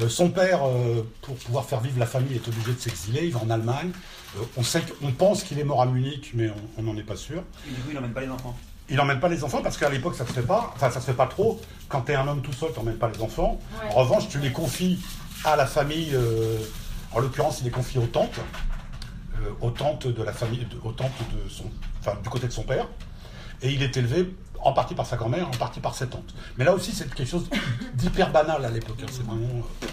Euh, 0.00 0.08
son 0.08 0.30
père, 0.30 0.60
euh, 0.66 1.02
pour 1.22 1.36
pouvoir 1.36 1.64
faire 1.64 1.80
vivre 1.80 1.98
la 1.98 2.06
famille, 2.06 2.34
est 2.36 2.48
obligé 2.48 2.72
de 2.72 2.78
s'exiler, 2.78 3.24
il 3.26 3.32
va 3.32 3.40
en 3.42 3.50
Allemagne. 3.50 3.90
Euh, 4.36 4.42
on, 4.56 4.62
sait 4.62 4.82
pense 5.16 5.42
qu'il 5.42 5.58
est 5.58 5.64
mort 5.64 5.80
à 5.82 5.86
Munich, 5.86 6.32
mais 6.34 6.50
on 6.76 6.82
n'en 6.82 6.96
est 6.96 7.02
pas 7.02 7.16
sûr. 7.16 7.42
Et 7.66 7.70
du 7.70 7.80
coup, 7.80 7.88
il 7.90 7.94
n'emmène 7.94 8.12
pas 8.12 8.20
les 8.20 8.30
enfants. 8.30 8.56
Il 8.88 8.96
n'emmène 8.96 9.18
pas 9.20 9.28
les 9.28 9.42
enfants 9.42 9.62
parce 9.62 9.76
qu'à 9.78 9.88
l'époque 9.88 10.14
ça 10.14 10.24
se 10.24 10.32
fait 10.32 10.42
pas, 10.42 10.72
enfin 10.76 10.90
ça 10.90 11.00
se 11.00 11.06
fait 11.06 11.12
pas 11.16 11.26
trop. 11.26 11.60
Quand 11.88 12.02
tu 12.02 12.12
es 12.12 12.14
un 12.14 12.28
homme 12.28 12.40
tout 12.42 12.52
seul, 12.52 12.70
tu 12.72 12.78
n'emmènes 12.78 12.98
pas 12.98 13.10
les 13.12 13.20
enfants. 13.20 13.58
Ouais. 13.82 13.90
En 13.90 13.94
revanche, 13.96 14.28
tu 14.28 14.38
les 14.38 14.52
confies 14.52 15.00
à 15.44 15.56
la 15.56 15.66
famille. 15.66 16.10
euh, 16.14 16.58
en 17.12 17.18
l'occurrence, 17.20 17.60
il 17.60 17.64
les 17.64 17.70
confie 17.70 17.98
aux 17.98 18.06
tantes, 18.06 18.38
euh, 19.42 19.48
aux 19.60 19.70
tantes 19.70 20.06
de 20.06 20.22
la 20.22 20.32
famille, 20.32 20.66
de- 20.70 20.78
aux 20.86 20.92
tantes 20.92 21.10
de 21.32 21.48
son, 21.48 21.64
enfin 22.00 22.16
du 22.22 22.28
côté 22.28 22.46
de 22.46 22.52
son 22.52 22.62
père. 22.62 22.86
Et 23.62 23.70
il 23.72 23.82
est 23.82 23.96
élevé 23.96 24.32
en 24.62 24.72
partie 24.72 24.94
par 24.94 25.06
sa 25.06 25.16
grand-mère, 25.16 25.48
en 25.48 25.52
partie 25.52 25.80
par 25.80 25.94
ses 25.94 26.08
tantes. 26.08 26.34
Mais 26.58 26.64
là 26.64 26.74
aussi, 26.74 26.92
c'est 26.92 27.12
quelque 27.14 27.28
chose 27.28 27.48
d'hyper 27.94 28.30
banal 28.32 28.64
à 28.64 28.70
l'époque. 28.70 28.98
hein. 29.02 29.06
C'est 29.10 29.24
vraiment, 29.24 29.48
euh, 29.82 29.86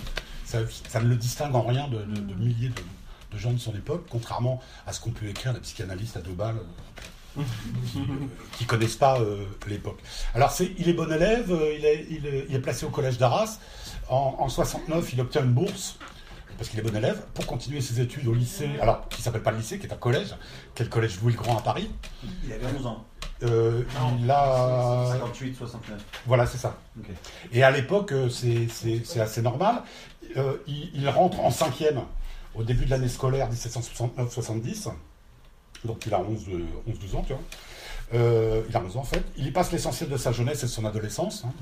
ça, 0.46 0.60
ça 0.88 1.00
ne 1.02 1.08
le 1.08 1.16
distingue 1.16 1.56
en 1.56 1.62
rien 1.64 1.88
de, 1.88 2.04
milliers 2.36 2.70
de, 3.32 3.38
gens 3.38 3.52
de 3.52 3.58
son 3.60 3.74
époque, 3.76 4.06
contrairement 4.10 4.60
à 4.86 4.94
ce 4.94 5.00
qu'on 5.00 5.12
peut 5.12 5.28
écrire 5.28 5.54
la 5.54 5.60
psychanalyste 5.60 6.18
à 6.18 6.22
deux 6.22 6.34
balles. 6.34 6.58
euh, 7.38 7.42
qui, 7.92 8.00
qui 8.58 8.66
connaissent 8.66 8.96
pas 8.96 9.20
euh, 9.20 9.46
l'époque. 9.68 10.00
Alors 10.36 10.54
il 10.78 10.88
est 10.88 10.94
bon 10.94 11.12
élève, 11.12 11.52
il, 11.80 12.26
est, 12.56 12.60
placé 12.60 12.86
au 12.86 12.90
collège 12.90 13.18
d'Arras. 13.18 13.58
En, 14.10 14.36
en 14.40 14.50
69, 14.50 15.14
il 15.14 15.22
obtient 15.22 15.44
une 15.44 15.54
bourse 15.54 15.98
parce 16.58 16.70
qu'il 16.70 16.80
est 16.80 16.84
bon 16.84 16.96
élève 16.96 17.24
pour 17.34 17.48
continuer 17.48 17.82
ses 17.82 18.00
études 18.00 18.28
au 18.28 18.34
lycée, 18.36 18.70
alors 18.80 19.10
qui 19.10 19.22
s'appelle 19.24 19.42
pas 19.42 19.50
le 19.52 19.58
lycée, 19.58 19.80
qui 19.80 19.88
est 19.88 19.94
un 19.94 19.98
collège, 19.98 20.36
le 20.80 20.86
collège 20.86 21.20
Louis 21.22 21.34
le 21.34 21.40
Grand 21.40 21.58
à 21.58 21.62
Paris? 21.62 21.90
Il 22.46 22.54
avait 22.54 22.68
11 22.78 22.86
ans. 22.86 23.06
Euh, 23.44 23.84
il 24.22 24.32
a, 24.32 25.06
58, 25.12 25.56
69. 25.56 26.02
voilà, 26.26 26.46
c'est 26.46 26.58
ça. 26.58 26.78
Et 27.52 27.64
à 27.64 27.72
l'époque, 27.72 28.12
euh, 28.14 28.30
c'est, 28.30 29.20
assez 29.20 29.42
normal. 29.42 29.84
Euh, 30.38 30.58
il, 30.68 30.92
il 30.96 31.10
rentre 31.10 31.40
en 31.40 31.52
cinquième 31.52 32.02
au 32.56 32.64
début 32.64 32.86
de 32.86 32.92
l'année 32.92 33.10
scolaire 33.10 33.50
1769-70. 33.52 34.90
Donc 35.86 36.06
il 36.06 36.14
a 36.14 36.20
11, 36.20 36.46
euh, 36.50 36.92
11-12 36.92 37.16
ans, 37.16 37.24
tu 37.26 37.34
vois. 37.34 37.42
Euh, 38.14 38.62
il 38.70 38.76
a 38.76 38.82
11 38.82 38.98
ans 38.98 39.02
en 39.02 39.06
fait. 39.06 39.24
Il 39.38 39.48
y 39.48 39.52
passe 39.52 39.72
l'essentiel 39.72 40.10
de 40.10 40.18
sa 40.18 40.32
jeunesse 40.32 40.64
et 40.64 40.68
de 40.68 40.72
son 40.72 40.86
adolescence. 40.86 41.44
hein. 41.46 41.54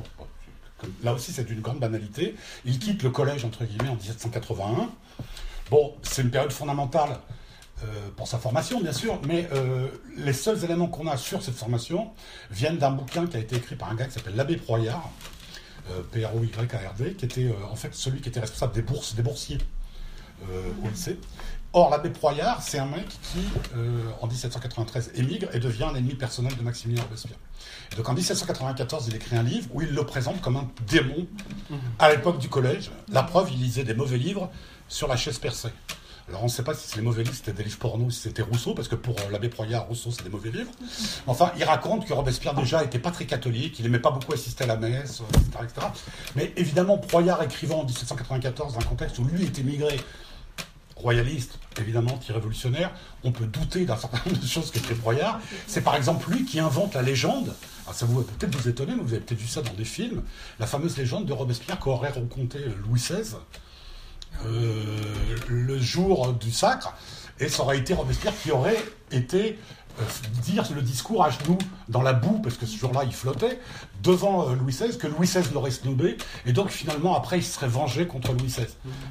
Là 1.04 1.14
aussi, 1.14 1.32
c'est 1.32 1.44
d'une 1.44 1.62
grande 1.62 1.80
banalité. 1.80 2.36
Il 2.66 2.80
quitte 2.80 3.04
le 3.04 3.12
collège, 3.12 3.46
entre 3.46 3.66
guillemets, 3.66 3.90
en 3.90 3.96
1781. 3.96 4.90
Bon, 5.70 5.94
c'est 6.02 6.24
une 6.24 6.32
période 6.32 6.52
fondamentale 6.52 7.20
pour 8.16 8.28
sa 8.28 8.38
formation, 8.38 8.82
bien 8.82 8.94
sûr, 8.94 9.20
mais 9.28 9.48
euh, 9.54 9.88
les 10.18 10.34
seuls 10.34 10.64
éléments 10.64 10.88
qu'on 10.88 11.08
a 11.08 11.18
sur 11.18 11.42
cette 11.42 11.56
formation 11.56 12.12
viennent 12.50 12.78
d'un 12.78 12.92
bouquin 12.92 13.28
qui 13.28 13.38
a 13.38 13.40
été 13.40 13.56
écrit 13.56 13.76
par 13.76 13.90
un 13.90 13.96
gars 13.96 14.06
qui 14.06 14.14
s'appelle 14.14 14.36
l'abbé 14.36 14.58
Proyard, 14.58 15.10
euh, 15.90 16.02
P-R-O-Y-A-R-D, 16.12 17.16
qui 17.16 17.26
était 17.26 17.46
euh, 17.46 17.54
en 17.72 17.76
fait 17.76 17.94
celui 17.96 18.22
qui 18.22 18.30
était 18.30 18.40
responsable 18.40 18.74
des 18.74 18.82
bourses, 18.82 19.16
des 19.16 19.24
boursiers 19.24 19.58
euh, 20.50 20.70
au 20.84 20.90
lycée. 20.90 21.20
Or, 21.74 21.90
l'abbé 21.90 22.10
Proyard, 22.10 22.62
c'est 22.62 22.80
un 22.80 22.86
mec 22.86 23.08
qui, 23.08 23.40
euh, 23.78 24.02
en 24.22 24.28
1793, 24.28 25.12
émigre 25.16 25.48
et 25.54 25.60
devient 25.60 25.86
un 25.86 25.96
ennemi 25.96 26.16
personnel 26.16 26.54
de 26.58 26.62
Maximilien 26.62 27.02
Robespierre. 27.04 27.38
Et 27.94 27.96
donc, 27.96 28.10
en 28.10 28.14
1794, 28.14 29.08
il 29.08 29.16
écrit 29.16 29.38
un 29.38 29.44
livre 29.44 29.70
où 29.74 29.82
il 29.82 29.94
le 29.94 30.06
présente 30.06 30.42
comme 30.42 30.58
un 30.58 30.70
démon 30.88 31.28
à 31.98 32.12
l'époque 32.12 32.40
du 32.40 32.50
collège. 32.50 32.92
La 33.10 33.24
preuve, 33.24 33.52
il 33.54 33.60
lisait 33.60 33.86
des 33.86 33.94
mauvais 33.94 34.18
livres 34.18 34.52
sur 34.90 35.08
la 35.08 35.16
chaise 35.16 35.40
percée. 35.40 35.70
Alors, 36.32 36.44
on 36.44 36.46
ne 36.46 36.50
sait 36.50 36.64
pas 36.64 36.74
si 36.74 36.96
les 36.96 37.02
mauvais 37.02 37.24
livres 37.24 37.36
c'était 37.36 37.52
des 37.52 37.66
livres 37.66 37.78
porno, 37.78 38.10
si 38.10 38.22
c'était 38.22 38.42
Rousseau, 38.42 38.74
parce 38.74 38.88
que 38.88 38.96
pour 38.96 39.20
euh, 39.20 39.30
l'abbé 39.32 39.50
Proyard, 39.50 39.86
Rousseau, 39.88 40.12
c'est 40.12 40.24
des 40.24 40.30
mauvais 40.30 40.50
livres. 40.50 40.72
Enfin, 41.28 41.52
il 41.58 41.64
raconte 41.66 42.08
que 42.08 42.14
Robespierre, 42.14 42.54
déjà, 42.54 42.86
était 42.86 43.00
pas 43.00 43.12
très 43.12 43.26
catholique, 43.26 43.78
il 43.80 43.86
aimait 43.86 44.00
pas 44.00 44.12
beaucoup 44.12 44.32
assister 44.32 44.64
à 44.64 44.68
la 44.68 44.78
messe, 44.78 45.20
euh, 45.20 45.40
etc. 45.40 45.66
etc. 45.66 45.88
Mais 46.38 46.54
évidemment, 46.56 46.98
Proyard 46.98 47.44
écrivant 47.44 47.82
en 47.82 47.84
1794, 47.84 48.74
dans 48.74 48.80
un 48.80 48.84
contexte 48.84 49.20
où 49.20 49.26
lui 49.26 49.44
était 49.44 49.62
migré 49.62 50.00
royaliste, 50.96 51.60
évidemment 51.78 52.14
anti-révolutionnaire, 52.14 52.92
on 53.26 53.34
peut 53.34 53.46
douter 53.46 53.84
d'un 53.84 53.98
certain 53.98 54.22
nombre 54.26 54.40
de 54.40 54.48
choses 54.48 54.72
qu'était 54.72 54.94
Broyard. 54.94 55.42
C'est 55.68 55.82
par 55.82 55.98
exemple 55.98 56.32
lui 56.32 56.46
qui 56.46 56.62
invente 56.62 56.94
la 56.94 57.02
légende, 57.02 57.54
alors 57.84 57.96
ça 57.96 58.06
vous 58.06 58.22
va 58.22 58.24
peut-être 58.24 58.56
vous 58.56 58.70
étonner, 58.70 58.94
mais 58.96 59.04
vous 59.04 59.14
avez 59.14 59.22
peut-être 59.22 59.42
vu 59.42 59.48
ça 59.48 59.62
dans 59.62 59.74
des 59.74 59.84
films, 59.84 60.24
la 60.60 60.68
fameuse 60.68 60.96
légende 60.98 61.26
de 61.26 61.34
Robespierre 61.34 61.78
qu'aurait 61.78 62.12
raconté 62.12 62.60
Louis 62.86 63.02
XVI 63.02 63.36
le 64.46 65.80
jour 65.80 66.34
du 66.34 66.52
sacre, 66.52 66.94
et 67.40 67.50
ça 67.50 67.64
aurait 67.64 67.80
été 67.80 67.94
Robespierre 67.94 68.34
qui 68.42 68.52
aurait 68.52 68.78
été 69.12 69.50
euh, 69.50 69.81
dire 70.44 70.68
le 70.74 70.82
discours 70.82 71.24
à 71.24 71.30
genoux 71.30 71.58
dans 71.90 72.02
la 72.02 72.14
boue, 72.14 72.40
parce 72.40 72.56
que 72.58 72.66
ce 72.66 72.78
jour-là 72.78 73.04
il 73.06 73.14
flottait, 73.14 73.60
devant 74.04 74.50
euh, 74.50 74.56
Louis 74.56 74.72
XVI, 74.74 74.98
que 74.98 75.08
Louis 75.08 75.28
XVI 75.28 75.44
l'aurait 75.54 75.72
snobé, 75.72 76.18
et 76.46 76.54
donc 76.54 76.70
finalement 76.70 77.16
après 77.16 77.38
il 77.40 77.44
serait 77.44 77.68
vengé 77.68 78.08
contre 78.08 78.32
Louis 78.34 78.48
XVI. 78.48 78.66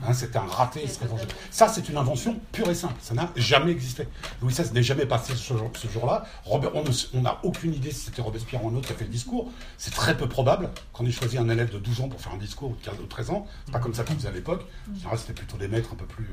Hein, 0.06 0.12
C'était 0.12 0.38
un 0.38 0.46
raté, 0.46 0.80
il 0.84 0.90
serait 0.90 1.06
vengé. 1.06 1.24
Ça 1.50 1.68
c'est 1.68 1.88
une 1.88 1.96
invention 1.96 2.38
pure 2.52 2.68
et 2.70 2.74
simple, 2.74 2.94
ça 3.00 3.14
n'a 3.14 3.30
jamais 3.36 3.70
existé. 3.72 4.08
Louis 4.42 4.52
XVI 4.52 4.72
n'est 4.72 4.82
jamais 4.82 5.06
passé 5.06 5.34
ce, 5.36 5.54
jour- 5.56 5.70
ce 5.74 5.88
jour-là. 5.88 6.24
Robert- 6.44 6.72
on 7.14 7.20
n'a 7.20 7.38
aucune 7.42 7.74
idée 7.74 7.90
si 7.92 8.06
c'était 8.06 8.22
Robespierre 8.22 8.64
ou 8.64 8.68
un 8.68 8.74
autre 8.74 8.86
qui 8.88 8.92
a 8.92 8.96
fait 8.96 9.04
le 9.04 9.10
discours. 9.10 9.50
C'est 9.78 9.92
très 9.94 10.16
peu 10.16 10.28
probable 10.28 10.70
qu'on 10.92 11.06
ait 11.06 11.10
choisi 11.12 11.38
un 11.38 11.48
élève 11.48 11.70
de 11.72 11.78
12 11.78 12.00
ans 12.02 12.08
pour 12.08 12.20
faire 12.20 12.32
un 12.32 12.38
discours 12.38 12.70
ou 12.70 12.74
de 12.76 12.82
15 12.84 12.94
ou 13.02 13.06
13 13.06 13.30
ans. 13.30 13.46
C'est 13.66 13.72
pas 13.72 13.78
comme 13.78 13.94
ça 13.94 14.02
qu'on 14.04 14.14
faisait 14.14 14.28
à 14.28 14.32
l'époque. 14.32 14.64
Général, 14.96 15.18
c'était 15.18 15.32
plutôt 15.34 15.56
des 15.56 15.68
maîtres 15.68 15.90
un 15.92 15.96
peu 15.96 16.06
plus. 16.06 16.28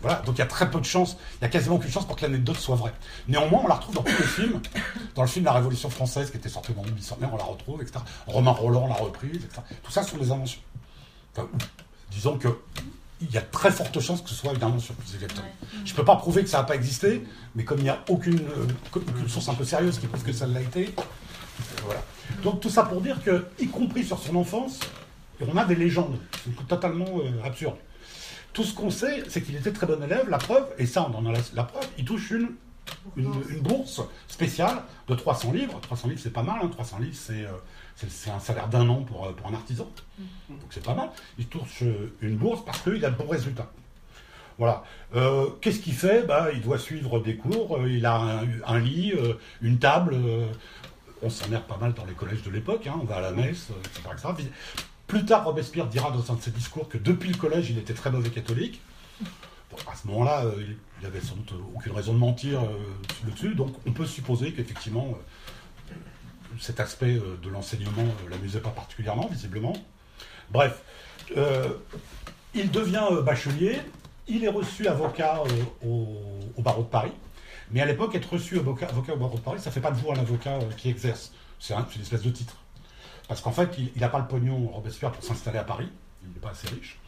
Voilà, 0.00 0.22
donc 0.24 0.36
il 0.36 0.38
y 0.38 0.42
a 0.42 0.46
très 0.46 0.70
peu 0.70 0.78
de 0.78 0.84
chances, 0.84 1.16
il 1.40 1.42
y 1.42 1.44
a 1.44 1.48
quasiment 1.48 1.76
aucune 1.76 1.90
chance 1.90 2.06
pour 2.06 2.16
que 2.16 2.22
l'anecdote 2.22 2.56
soit 2.56 2.76
vraie. 2.76 2.92
Néanmoins, 3.26 3.62
on 3.64 3.68
la 3.68 3.74
retrouve 3.74 3.96
dans 3.96 4.02
tous 4.02 4.16
les 4.18 4.26
films. 4.26 4.60
Dans 5.14 5.22
le 5.22 5.28
film 5.28 5.44
La 5.44 5.52
Révolution 5.52 5.90
française, 5.90 6.30
qui 6.30 6.36
était 6.36 6.48
sorti 6.48 6.72
dans 6.72 6.84
le 6.84 6.90
bicentenaire, 6.90 7.30
on 7.32 7.36
la 7.36 7.44
retrouve, 7.44 7.82
etc. 7.82 7.98
Romain 8.26 8.52
Roland 8.52 8.86
l'a 8.86 8.94
reprise, 8.94 9.44
etc. 9.44 9.62
Tout 9.82 9.90
ça 9.90 10.02
sont 10.02 10.18
des 10.18 10.30
inventions. 10.30 10.60
Enfin, 11.32 11.48
disons 12.10 12.38
que 12.38 12.48
il 13.20 13.30
y 13.30 13.38
a 13.38 13.42
très 13.42 13.70
forte 13.70 13.98
chance 14.00 14.20
que 14.20 14.28
ce 14.28 14.34
soit 14.34 14.52
une 14.52 14.62
invention, 14.62 14.94
plus 14.94 15.14
exactement. 15.14 15.48
Je 15.84 15.92
ne 15.92 15.96
peux 15.96 16.04
pas 16.04 16.16
prouver 16.16 16.42
que 16.42 16.50
ça 16.50 16.58
n'a 16.58 16.64
pas 16.64 16.74
existé, 16.74 17.24
mais 17.54 17.64
comme 17.64 17.78
il 17.78 17.84
n'y 17.84 17.88
a 17.88 18.04
aucune, 18.08 18.40
euh, 18.40 18.66
aucune 18.94 19.28
source 19.28 19.48
un 19.48 19.54
peu 19.54 19.64
sérieuse 19.64 19.98
qui 19.98 20.06
prouve 20.06 20.22
que 20.22 20.32
ça 20.32 20.46
l'a 20.46 20.60
été, 20.60 20.94
euh, 20.98 21.62
voilà. 21.84 22.02
Donc 22.42 22.60
tout 22.60 22.68
ça 22.68 22.82
pour 22.82 23.00
dire 23.00 23.22
que, 23.22 23.46
y 23.58 23.68
compris 23.68 24.04
sur 24.04 24.18
son 24.18 24.36
enfance, 24.36 24.80
on 25.40 25.56
a 25.56 25.64
des 25.64 25.74
légendes 25.74 26.18
sont 26.44 26.64
totalement 26.64 27.06
euh, 27.18 27.44
absurdes. 27.44 27.76
Tout 28.56 28.64
ce 28.64 28.72
qu'on 28.74 28.88
sait, 28.90 29.22
c'est 29.28 29.42
qu'il 29.42 29.54
était 29.54 29.70
très 29.70 29.86
bon 29.86 30.02
élève. 30.02 30.30
La 30.30 30.38
preuve, 30.38 30.66
et 30.78 30.86
ça, 30.86 31.06
on 31.10 31.14
en 31.14 31.26
a 31.26 31.32
la, 31.32 31.40
la 31.52 31.64
preuve, 31.64 31.86
il 31.98 32.06
touche 32.06 32.30
une, 32.30 32.52
une, 33.14 33.30
une 33.50 33.60
bourse 33.60 34.00
spéciale 34.28 34.78
de 35.08 35.14
300 35.14 35.52
livres. 35.52 35.78
300 35.82 36.08
livres, 36.08 36.20
c'est 36.22 36.32
pas 36.32 36.42
mal. 36.42 36.60
hein. 36.62 36.68
300 36.68 37.00
livres, 37.00 37.14
c'est 37.14 37.44
euh, 37.44 37.50
c'est- 37.96 38.30
un 38.30 38.40
salaire 38.40 38.68
d'un 38.68 38.88
an 38.88 39.02
pour, 39.02 39.26
euh, 39.26 39.32
pour 39.32 39.46
un 39.48 39.52
artisan. 39.54 39.86
Donc 40.48 40.58
c'est 40.70 40.82
pas 40.82 40.94
mal. 40.94 41.10
Il 41.38 41.46
touche 41.48 41.82
euh, 41.82 42.14
une 42.22 42.36
bourse 42.36 42.64
parce 42.64 42.80
qu'il 42.80 43.04
a 43.04 43.10
de 43.10 43.16
bons 43.16 43.28
résultats. 43.28 43.70
Voilà. 44.56 44.84
Euh, 45.14 45.50
Qu'est-ce 45.60 45.80
qu'il 45.80 45.92
fait? 45.92 46.22
Bah, 46.26 46.48
Il 46.54 46.62
doit 46.62 46.78
suivre 46.78 47.20
des 47.20 47.36
cours. 47.36 47.76
euh, 47.76 47.90
il 47.90 48.06
a 48.06 48.16
un, 48.16 48.46
un 48.66 48.78
lit, 48.78 49.12
euh, 49.12 49.34
une 49.60 49.78
table. 49.78 50.16
on 51.22 51.28
s'emmerde 51.28 51.64
pas 51.64 51.76
mal 51.76 51.92
dans 51.92 52.06
les 52.06 52.14
collèges 52.14 52.42
de 52.42 52.50
l'époque. 52.50 52.86
hein, 52.86 52.96
on 53.02 53.04
va 53.04 53.16
à 53.16 53.20
la 53.20 53.32
messe, 53.32 53.68
etc., 53.84 54.08
etc. 54.34 54.48
Plus 55.06 55.24
tard, 55.24 55.44
Robespierre 55.44 55.86
dira 55.86 56.10
dans 56.10 56.32
un 56.32 56.36
de 56.36 56.42
ses 56.42 56.50
discours 56.50 56.88
que 56.88 56.98
depuis 56.98 57.28
le 57.30 57.36
collège, 57.36 57.70
il 57.70 57.78
était 57.78 57.94
très 57.94 58.10
mauvais 58.10 58.30
catholique. 58.30 58.80
À 59.90 59.94
ce 59.94 60.06
moment-là, 60.08 60.44
euh, 60.46 60.54
il- 60.58 60.76
il 61.00 61.06
avait 61.06 61.20
sans 61.20 61.34
doute 61.36 61.52
aucune 61.74 61.92
raison 61.92 62.12
de 62.14 62.18
mentir 62.18 62.60
euh, 62.62 62.66
là-dessus, 63.26 63.54
donc 63.54 63.74
on 63.86 63.92
peut 63.92 64.06
supposer 64.06 64.52
qu'effectivement, 64.52 65.16
euh, 65.90 65.94
cet 66.58 66.80
aspect 66.80 67.16
euh, 67.16 67.36
de 67.42 67.48
l'enseignement 67.50 68.02
ne 68.24 68.30
l'amusait 68.30 68.60
pas 68.60 68.70
particulièrement, 68.70 69.26
visiblement. 69.28 69.74
Bref, 70.50 70.80
euh, 71.36 71.68
il 72.54 72.70
devient 72.70 73.04
euh, 73.12 73.20
bachelier, 73.22 73.78
il 74.28 74.42
est 74.44 74.48
reçu 74.48 74.88
avocat 74.88 75.42
euh, 75.46 75.86
au, 75.86 76.16
au 76.56 76.62
barreau 76.62 76.82
de 76.82 76.88
Paris, 76.88 77.12
mais 77.70 77.80
à 77.82 77.86
l'époque, 77.86 78.14
être 78.14 78.32
reçu 78.32 78.58
avocat, 78.58 78.88
au 79.12 79.16
barreau 79.16 79.36
de 79.36 79.42
Paris, 79.42 79.60
ça 79.60 79.70
ne 79.70 79.74
fait 79.74 79.80
pas 79.80 79.90
de 79.90 79.96
vous 79.98 80.10
un 80.10 80.16
avocat 80.18 80.54
euh, 80.54 80.70
qui 80.76 80.88
exerce. 80.88 81.32
C'est 81.60 81.74
une 81.74 82.02
espèce 82.02 82.22
de 82.22 82.30
titre. 82.30 82.56
Parce 83.28 83.40
qu'en 83.40 83.52
fait, 83.52 83.76
il 83.78 84.00
n'a 84.00 84.08
pas 84.08 84.18
le 84.20 84.26
pognon, 84.26 84.68
Robespierre, 84.68 85.10
pour 85.12 85.22
s'installer 85.24 85.58
à 85.58 85.64
Paris. 85.64 85.88
Il 86.22 86.28
n'est 86.28 86.40
pas 86.40 86.50
assez 86.50 86.68
riche. 86.68 86.98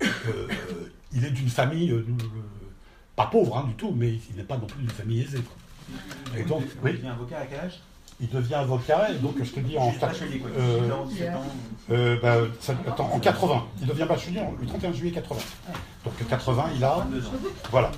Il, 0.00 0.06
euh, 0.06 0.48
il 1.12 1.24
est 1.24 1.30
d'une 1.30 1.48
famille, 1.48 1.90
euh, 1.92 1.98
euh, 2.08 2.14
pas 3.16 3.26
pauvre 3.26 3.58
hein, 3.58 3.64
du 3.68 3.74
tout, 3.74 3.92
mais 3.96 4.14
il 4.30 4.36
n'est 4.36 4.42
pas 4.42 4.56
non 4.56 4.66
plus 4.66 4.80
d'une 4.80 4.90
famille 4.90 5.20
aisée. 5.22 5.40
quoi. 5.42 6.38
Et 6.38 6.42
donc, 6.44 6.62
Il 6.84 6.92
devient 6.92 7.08
avocat 7.08 7.38
à 7.40 7.46
quel 7.46 7.60
âge? 7.60 7.80
Il 8.20 8.28
devient 8.30 8.54
avocat, 8.54 9.10
et 9.10 9.16
donc 9.16 9.34
je 9.42 9.50
te 9.50 9.58
dis 9.60 9.76
en, 9.76 9.90
Juste 9.90 10.00
bachelier, 10.00 10.38
quoi. 10.38 10.48
euh, 10.56 10.78
18 10.80 10.92
ans, 10.92 11.04
17 11.06 11.34
ans. 11.34 11.42
euh, 11.90 12.16
bah, 12.22 12.36
ça- 12.60 12.74
attends, 12.86 13.10
en 13.12 13.18
80. 13.18 13.64
Il 13.80 13.86
devient 13.88 14.06
bachelier 14.08 14.40
le 14.60 14.66
31 14.66 14.92
juillet 14.92 15.12
80. 15.12 15.40
Donc 16.04 16.14
80, 16.28 16.64
il 16.76 16.84
a 16.84 16.94
22 16.96 17.26
ans. 17.26 17.30
voilà. 17.72 17.90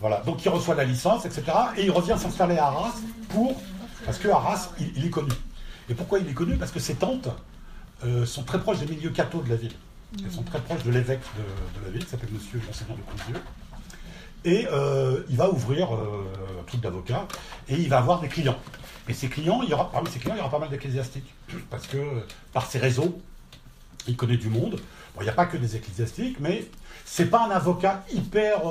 Voilà. 0.00 0.20
Donc 0.20 0.44
il 0.44 0.48
reçoit 0.48 0.76
la 0.76 0.84
licence, 0.84 1.26
etc. 1.26 1.42
Et 1.76 1.84
il 1.86 1.90
revient 1.90 2.14
s'installer 2.16 2.56
à 2.58 2.66
Arras 2.66 2.94
pour. 3.30 3.60
Parce 4.04 4.18
que 4.18 4.28
Arras, 4.28 4.70
il, 4.78 4.92
il 4.96 5.06
est 5.06 5.10
connu. 5.10 5.32
Et 5.88 5.94
pourquoi 5.94 6.18
il 6.18 6.28
est 6.28 6.34
connu? 6.34 6.56
Parce 6.56 6.72
que 6.72 6.80
ses 6.80 6.94
tantes 6.94 7.28
euh, 8.04 8.26
sont 8.26 8.42
très 8.44 8.60
proches 8.60 8.78
des 8.78 8.86
milieux 8.86 9.10
cathos 9.10 9.42
de 9.42 9.48
la 9.48 9.56
ville. 9.56 9.72
Elles 10.24 10.32
sont 10.32 10.42
très 10.42 10.60
proches 10.60 10.84
de 10.84 10.90
l'évêque 10.90 11.20
de, 11.36 11.84
la 11.84 11.90
ville, 11.90 12.04
qui 12.04 12.10
s'appelle 12.10 12.30
Monsieur 12.32 12.60
Monseigneur 12.66 12.96
de 12.96 13.02
Conzieux. 13.02 13.42
Et 14.44 14.66
euh, 14.70 15.22
il 15.28 15.36
va 15.36 15.50
ouvrir 15.50 15.94
euh, 15.94 16.60
un 16.60 16.64
truc 16.64 16.80
d'avocat 16.80 17.26
et 17.68 17.74
il 17.74 17.88
va 17.88 17.98
avoir 17.98 18.20
des 18.20 18.28
clients. 18.28 18.58
Et 19.08 19.14
ces 19.14 19.28
clients, 19.28 19.62
il 19.62 19.72
aura, 19.74 19.90
parmi 19.90 20.08
ces 20.08 20.18
clients, 20.18 20.34
il 20.34 20.38
y 20.38 20.40
aura 20.40 20.50
pas 20.50 20.58
mal 20.58 20.70
d'ecclésiastiques. 20.70 21.32
Parce 21.70 21.86
que 21.86 21.98
par 22.52 22.66
ses 22.66 22.78
réseaux, 22.78 23.20
il 24.06 24.16
connaît 24.16 24.36
du 24.36 24.48
monde. 24.48 24.80
Bon, 25.14 25.20
il 25.20 25.24
n'y 25.24 25.30
a 25.30 25.34
pas 25.34 25.46
que 25.46 25.56
des 25.56 25.76
ecclésiastiques, 25.76 26.38
mais 26.40 26.66
c'est 27.04 27.26
pas 27.26 27.46
un 27.46 27.50
avocat 27.50 28.04
hyper 28.12 28.62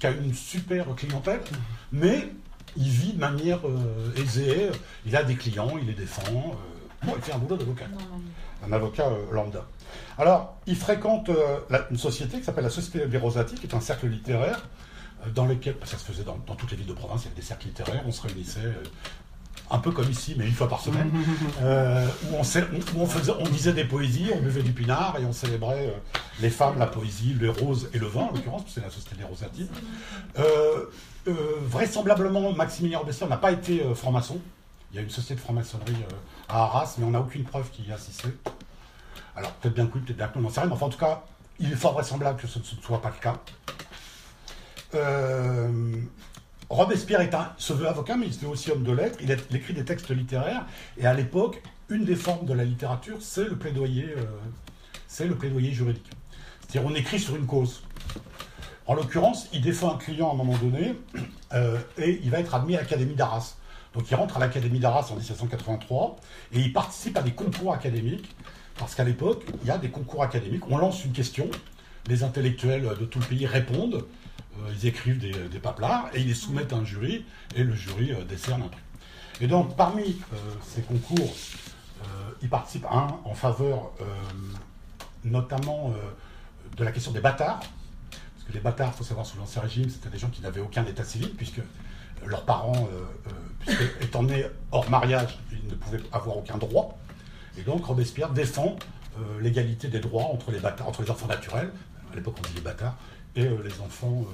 qui 0.00 0.06
a 0.06 0.10
une 0.10 0.34
super 0.34 0.86
clientèle, 0.96 1.40
mais 1.92 2.28
il 2.76 2.88
vit 2.88 3.12
de 3.12 3.18
manière 3.20 3.60
euh, 3.66 4.14
aisée. 4.16 4.70
Il 5.06 5.16
a 5.16 5.22
des 5.22 5.36
clients, 5.36 5.72
il 5.80 5.86
les 5.88 5.94
défend. 5.94 6.22
euh, 6.32 7.06
bon, 7.06 7.12
il 7.16 7.22
fait 7.22 7.32
un 7.32 7.38
boulot 7.38 7.56
d'avocat, 7.56 7.86
un 8.66 8.72
avocat 8.72 9.06
euh, 9.08 9.32
lambda. 9.32 9.64
Alors, 10.18 10.56
il 10.66 10.76
fréquente 10.76 11.30
la- 11.70 11.86
une 11.90 11.96
société 11.98 12.38
qui 12.38 12.44
s'appelle 12.44 12.64
la 12.64 12.70
Société 12.70 13.06
des 13.06 13.18
Rosati, 13.18 13.54
qui 13.56 13.66
est 13.66 13.74
un 13.74 13.80
cercle 13.80 14.06
littéraire 14.08 14.68
dans 15.34 15.46
lequel 15.46 15.76
ça 15.84 15.98
se 15.98 16.04
faisait 16.04 16.22
dans, 16.24 16.38
dans 16.46 16.54
toutes 16.54 16.70
les 16.70 16.76
villes 16.76 16.86
de 16.86 16.92
province. 16.92 17.22
Il 17.22 17.24
y 17.24 17.28
avait 17.28 17.40
des 17.40 17.46
cercles 17.46 17.66
littéraires, 17.66 18.02
on 18.06 18.12
se 18.12 18.22
réunissait. 18.22 18.60
un 19.72 19.78
peu 19.78 19.90
comme 19.92 20.10
ici, 20.10 20.34
mais 20.36 20.46
une 20.46 20.52
fois 20.54 20.68
par 20.68 20.80
semaine, 20.80 21.10
euh, 21.62 22.06
où, 22.30 22.36
on, 22.36 22.42
s'est- 22.44 22.64
où 22.94 23.00
on 23.00 23.06
faisait, 23.06 23.32
on 23.38 23.44
disait 23.48 23.72
des 23.72 23.84
poésies, 23.84 24.30
on 24.34 24.40
buvait 24.40 24.62
du 24.62 24.72
pinard 24.72 25.16
et 25.20 25.24
on 25.24 25.32
célébrait 25.32 25.86
euh, 25.88 26.18
les 26.40 26.50
femmes, 26.50 26.78
la 26.78 26.86
poésie, 26.86 27.36
les 27.40 27.48
roses 27.48 27.88
et 27.94 27.98
le 27.98 28.06
vin, 28.06 28.22
en 28.22 28.32
l'occurrence, 28.32 28.62
parce 28.62 28.74
que 28.74 28.80
c'est 28.80 28.86
la 28.86 28.92
société 28.92 29.16
des 29.16 29.24
Rosati. 29.24 29.68
Euh, 30.38 30.86
euh, 31.28 31.58
vraisemblablement, 31.62 32.52
Maximilien 32.52 32.98
Robespierre 32.98 33.28
n'a 33.28 33.36
pas 33.36 33.52
été 33.52 33.82
euh, 33.82 33.94
franc-maçon. 33.94 34.40
Il 34.90 34.96
y 34.96 34.98
a 34.98 35.02
une 35.02 35.10
société 35.10 35.34
de 35.34 35.40
franc-maçonnerie 35.40 35.92
euh, 35.92 36.14
à 36.48 36.64
Arras, 36.64 36.94
mais 36.98 37.04
on 37.04 37.10
n'a 37.10 37.20
aucune 37.20 37.44
preuve 37.44 37.70
qu'il 37.70 37.86
y 37.86 37.92
a 37.92 37.94
assisté. 37.94 38.28
Alors, 39.36 39.52
peut-être 39.52 39.74
bien 39.74 39.86
que 39.86 39.98
peut-être 39.98 40.16
bien 40.16 40.28
que 40.28 40.38
on 40.38 40.42
n'en 40.42 40.50
sait 40.50 40.60
rien, 40.60 40.70
mais 40.70 40.82
en 40.82 40.88
tout 40.88 40.98
cas, 40.98 41.22
il 41.58 41.72
est 41.72 41.76
fort 41.76 41.92
vraisemblable 41.92 42.40
que 42.40 42.46
ce 42.46 42.58
ne 42.58 42.64
soit 42.64 43.02
pas 43.02 43.10
le 43.10 43.20
cas. 43.20 43.38
Robespierre 46.68 47.20
est 47.20 47.34
un, 47.34 47.52
se 47.58 47.72
veut 47.72 47.88
avocat, 47.88 48.16
mais 48.16 48.26
il 48.26 48.34
se 48.34 48.40
veut 48.40 48.48
aussi 48.48 48.70
homme 48.70 48.84
de 48.84 48.92
lettres. 48.92 49.18
Il, 49.20 49.30
écrit 49.30 49.74
des 49.74 49.84
textes 49.84 50.10
littéraires. 50.10 50.64
Et 50.96 51.06
à 51.06 51.12
l'époque, 51.14 51.62
une 51.88 52.04
des 52.04 52.16
formes 52.16 52.46
de 52.46 52.54
la 52.54 52.64
littérature, 52.64 53.18
c'est 53.20 53.44
le 53.44 53.56
plaidoyer, 53.56 54.14
c'est 55.08 55.26
le 55.26 55.34
plaidoyer 55.34 55.72
juridique. 55.72 56.10
C'est-à-dire, 56.60 56.90
on 56.90 56.94
écrit 56.94 57.18
sur 57.18 57.36
une 57.36 57.46
cause. 57.46 57.82
En 58.90 58.94
l'occurrence, 58.94 59.48
il 59.52 59.60
défend 59.60 59.94
un 59.94 59.98
client 59.98 60.30
à 60.30 60.32
un 60.32 60.36
moment 60.36 60.58
donné, 60.58 60.96
euh, 61.52 61.78
et 61.96 62.20
il 62.24 62.30
va 62.32 62.40
être 62.40 62.56
admis 62.56 62.74
à 62.74 62.80
l'Académie 62.80 63.14
d'Arras. 63.14 63.54
Donc, 63.94 64.10
il 64.10 64.16
rentre 64.16 64.36
à 64.36 64.40
l'Académie 64.40 64.80
d'Arras 64.80 65.12
en 65.12 65.14
1783, 65.14 66.16
et 66.52 66.58
il 66.58 66.72
participe 66.72 67.16
à 67.16 67.22
des 67.22 67.30
concours 67.30 67.72
académiques, 67.72 68.34
parce 68.76 68.96
qu'à 68.96 69.04
l'époque, 69.04 69.44
il 69.62 69.68
y 69.68 69.70
a 69.70 69.78
des 69.78 69.90
concours 69.90 70.24
académiques. 70.24 70.68
On 70.68 70.76
lance 70.76 71.04
une 71.04 71.12
question, 71.12 71.48
les 72.08 72.24
intellectuels 72.24 72.82
de 72.98 73.04
tout 73.04 73.20
le 73.20 73.26
pays 73.26 73.46
répondent, 73.46 74.06
euh, 74.58 74.72
ils 74.72 74.88
écrivent 74.88 75.20
des, 75.20 75.30
des 75.30 75.60
et 76.12 76.20
ils 76.20 76.26
les 76.26 76.34
soumettent 76.34 76.72
à 76.72 76.76
un 76.76 76.84
jury 76.84 77.24
et 77.54 77.62
le 77.62 77.76
jury 77.76 78.10
euh, 78.10 78.24
décerne 78.24 78.62
un 78.62 78.68
prix. 78.68 78.82
Et 79.40 79.46
donc 79.46 79.76
parmi 79.76 80.16
ces 80.66 80.82
concours, 80.82 81.32
il 82.42 82.48
participe 82.50 82.84
à 82.86 82.94
un 82.94 83.20
en 83.24 83.32
faveur 83.32 83.92
notamment 85.24 85.94
de 86.76 86.84
la 86.84 86.92
question 86.92 87.10
des 87.10 87.20
bâtards. 87.20 87.60
Les 88.52 88.60
bâtards, 88.60 88.92
il 88.94 88.98
faut 88.98 89.04
savoir, 89.04 89.26
sous 89.26 89.38
l'Ancien 89.38 89.62
Régime, 89.62 89.88
c'était 89.88 90.08
des 90.08 90.18
gens 90.18 90.28
qui 90.28 90.42
n'avaient 90.42 90.60
aucun 90.60 90.84
état 90.84 91.04
civil, 91.04 91.30
puisque 91.36 91.60
leurs 92.26 92.44
parents, 92.44 92.88
euh, 92.92 93.70
euh, 93.70 93.86
étant 94.00 94.22
nés 94.22 94.44
hors 94.72 94.88
mariage, 94.90 95.38
ils 95.52 95.68
ne 95.68 95.74
pouvaient 95.74 96.00
avoir 96.12 96.38
aucun 96.38 96.58
droit. 96.58 96.98
Et 97.58 97.62
donc 97.62 97.84
Robespierre 97.84 98.30
défend 98.30 98.76
euh, 99.18 99.40
l'égalité 99.40 99.88
des 99.88 100.00
droits 100.00 100.24
entre 100.24 100.50
les, 100.50 100.64
entre 100.64 101.02
les 101.02 101.10
enfants 101.10 101.26
naturels, 101.26 101.70
à 102.12 102.16
l'époque 102.16 102.36
on 102.38 102.48
dit 102.48 102.54
les 102.56 102.60
bâtards, 102.60 102.96
et 103.36 103.44
les 103.44 103.80
enfants 103.80 104.24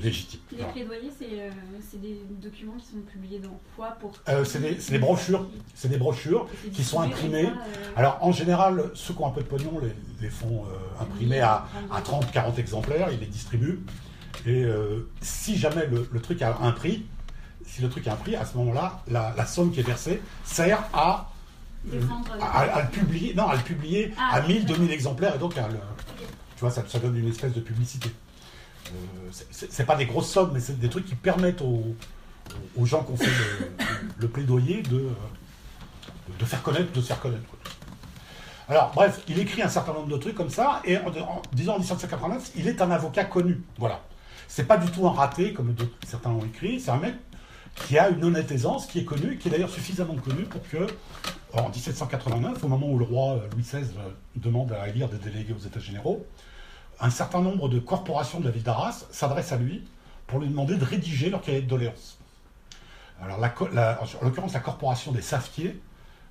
légitimes. 0.00 0.40
Les 0.50 0.56
Voilà. 0.58 0.72
plaidoyers, 0.72 1.12
c'est 1.18 1.40
euh, 1.40 1.50
c'est 1.90 2.00
des 2.00 2.20
documents 2.42 2.74
qui 2.74 2.86
sont 2.86 3.00
publiés 3.12 3.38
dans 3.38 3.58
quoi 3.76 3.88
pour 4.00 4.12
Euh, 4.28 4.44
c'est 4.44 4.60
des, 4.60 4.74
des 4.74 4.98
brochures, 4.98 5.46
c'est 5.74 5.88
des 5.88 5.98
brochures 5.98 6.48
qui 6.72 6.82
sont 6.84 7.00
imprimées. 7.00 7.44
ça, 7.44 7.50
euh, 7.50 7.92
Alors 7.96 8.18
en 8.22 8.32
général, 8.32 8.90
ceux 8.94 9.14
qui 9.14 9.20
ont 9.22 9.26
un 9.26 9.30
peu 9.30 9.42
de 9.42 9.46
pognon 9.46 9.78
les, 9.80 9.92
les 10.20 10.30
font 10.30 10.64
imprimer 11.00 11.40
à, 11.40 11.66
à 11.90 12.00
30-40 12.00 12.58
exemplaires, 12.58 13.08
ils 13.12 13.20
les 13.20 13.26
distribuent. 13.26 13.80
Et 14.46 14.64
si 15.20 15.56
jamais 15.56 15.86
le, 15.86 16.08
le 16.10 16.20
truc 16.20 16.40
a 16.42 16.58
un 16.60 16.72
prix, 16.72 17.04
si 17.64 17.82
le 17.82 17.88
truc 17.88 18.06
a 18.06 18.12
un 18.12 18.16
prix, 18.16 18.36
à 18.36 18.44
ce 18.44 18.56
moment-là, 18.58 19.02
la, 19.08 19.34
la 19.36 19.44
somme 19.46 19.72
qui 19.72 19.80
est 19.80 19.82
versée 19.82 20.22
sert 20.44 20.84
à, 20.94 21.30
à, 22.40 22.60
à 22.60 22.82
le 22.82 22.88
publier, 22.90 23.34
non, 23.34 23.48
à 23.48 23.56
le 23.56 23.62
publier 23.62 24.12
Ah, 24.18 24.36
à 24.36 24.40
1000, 24.42 24.62
d'accord. 24.64 24.76
2000 24.78 24.92
exemplaires, 24.92 25.34
et 25.34 25.38
donc 25.38 25.56
à 25.58 25.68
le, 25.68 25.74
tu 25.74 26.60
vois, 26.60 26.70
ça, 26.70 26.84
ça 26.86 26.98
donne 26.98 27.16
une 27.16 27.28
espèce 27.28 27.52
de 27.52 27.60
publicité. 27.60 28.10
Euh, 28.92 29.30
c'est- 29.50 29.84
pas 29.84 29.96
des 29.96 30.06
grosses 30.06 30.30
sommes, 30.30 30.50
mais 30.52 30.60
c'est 30.60 30.78
des 30.78 30.88
trucs 30.88 31.06
qui 31.06 31.14
permettent 31.14 31.62
aux, 31.62 31.94
gens 32.84 33.02
qui 33.02 33.12
ont 33.12 33.16
fait 33.16 33.30
le, 34.18 34.28
plaidoyer 34.28 34.82
de, 34.82 34.96
euh, 34.96 35.10
de 36.38 36.44
faire 36.44 36.62
connaître, 36.62 36.92
de 36.92 37.00
se 37.00 37.06
faire 37.06 37.20
connaître. 37.20 37.42
Alors, 38.68 38.92
bref, 38.94 39.20
il 39.28 39.38
écrit 39.38 39.62
un 39.62 39.68
certain 39.68 39.92
nombre 39.92 40.08
de 40.08 40.16
trucs 40.16 40.34
comme 40.34 40.50
ça, 40.50 40.80
et 40.84 40.98
en, 40.98 41.08
en 41.08 41.42
disant 41.52 41.74
en 41.74 41.78
1789, 41.78 42.50
il 42.56 42.66
est 42.68 42.80
un 42.82 42.90
avocat 42.90 43.24
connu. 43.24 43.62
Voilà. 43.78 44.00
C'est 44.48 44.64
pas 44.64 44.76
du 44.76 44.90
tout 44.90 45.06
un 45.06 45.12
raté, 45.12 45.52
comme 45.52 45.74
certains 46.06 46.30
l'ont 46.30 46.44
écrit, 46.44 46.80
c'est 46.80 46.90
un 46.90 46.98
mec 46.98 47.14
qui 47.74 47.98
a 47.98 48.08
une 48.08 48.24
honnête 48.24 48.50
aisance, 48.50 48.86
qui 48.86 49.00
est 49.00 49.04
connu, 49.04 49.36
qui 49.38 49.48
est 49.48 49.50
d'ailleurs 49.50 49.70
suffisamment 49.70 50.14
connu 50.14 50.44
pour 50.44 50.66
que, 50.68 50.86
en 51.52 51.68
1789, 51.68 52.64
au 52.64 52.68
moment 52.68 52.88
où 52.88 52.98
le 52.98 53.04
roi 53.04 53.40
Louis 53.52 53.62
XVI 53.62 53.82
euh, 53.98 54.10
demande 54.36 54.72
à 54.72 54.88
élire 54.88 55.08
des 55.08 55.18
délégués 55.18 55.52
aux 55.52 55.64
États 55.64 55.80
généraux, 55.80 56.24
un 57.00 57.10
certain 57.10 57.40
nombre 57.42 57.68
de 57.68 57.78
corporations 57.78 58.40
de 58.40 58.44
la 58.46 58.50
ville 58.50 58.62
d'Arras 58.62 59.04
s'adressent 59.10 59.52
à 59.52 59.56
lui 59.56 59.84
pour 60.26 60.38
lui 60.40 60.48
demander 60.48 60.76
de 60.76 60.84
rédiger 60.84 61.30
leur 61.30 61.40
cahier 61.42 61.60
de 61.62 61.68
doléances. 61.68 62.18
Alors, 63.22 63.38
la 63.38 63.48
co- 63.48 63.68
la- 63.72 63.98
en 64.02 64.24
l'occurrence, 64.24 64.52
la 64.54 64.60
corporation 64.60 65.12
des 65.12 65.22
savetiers, 65.22 65.80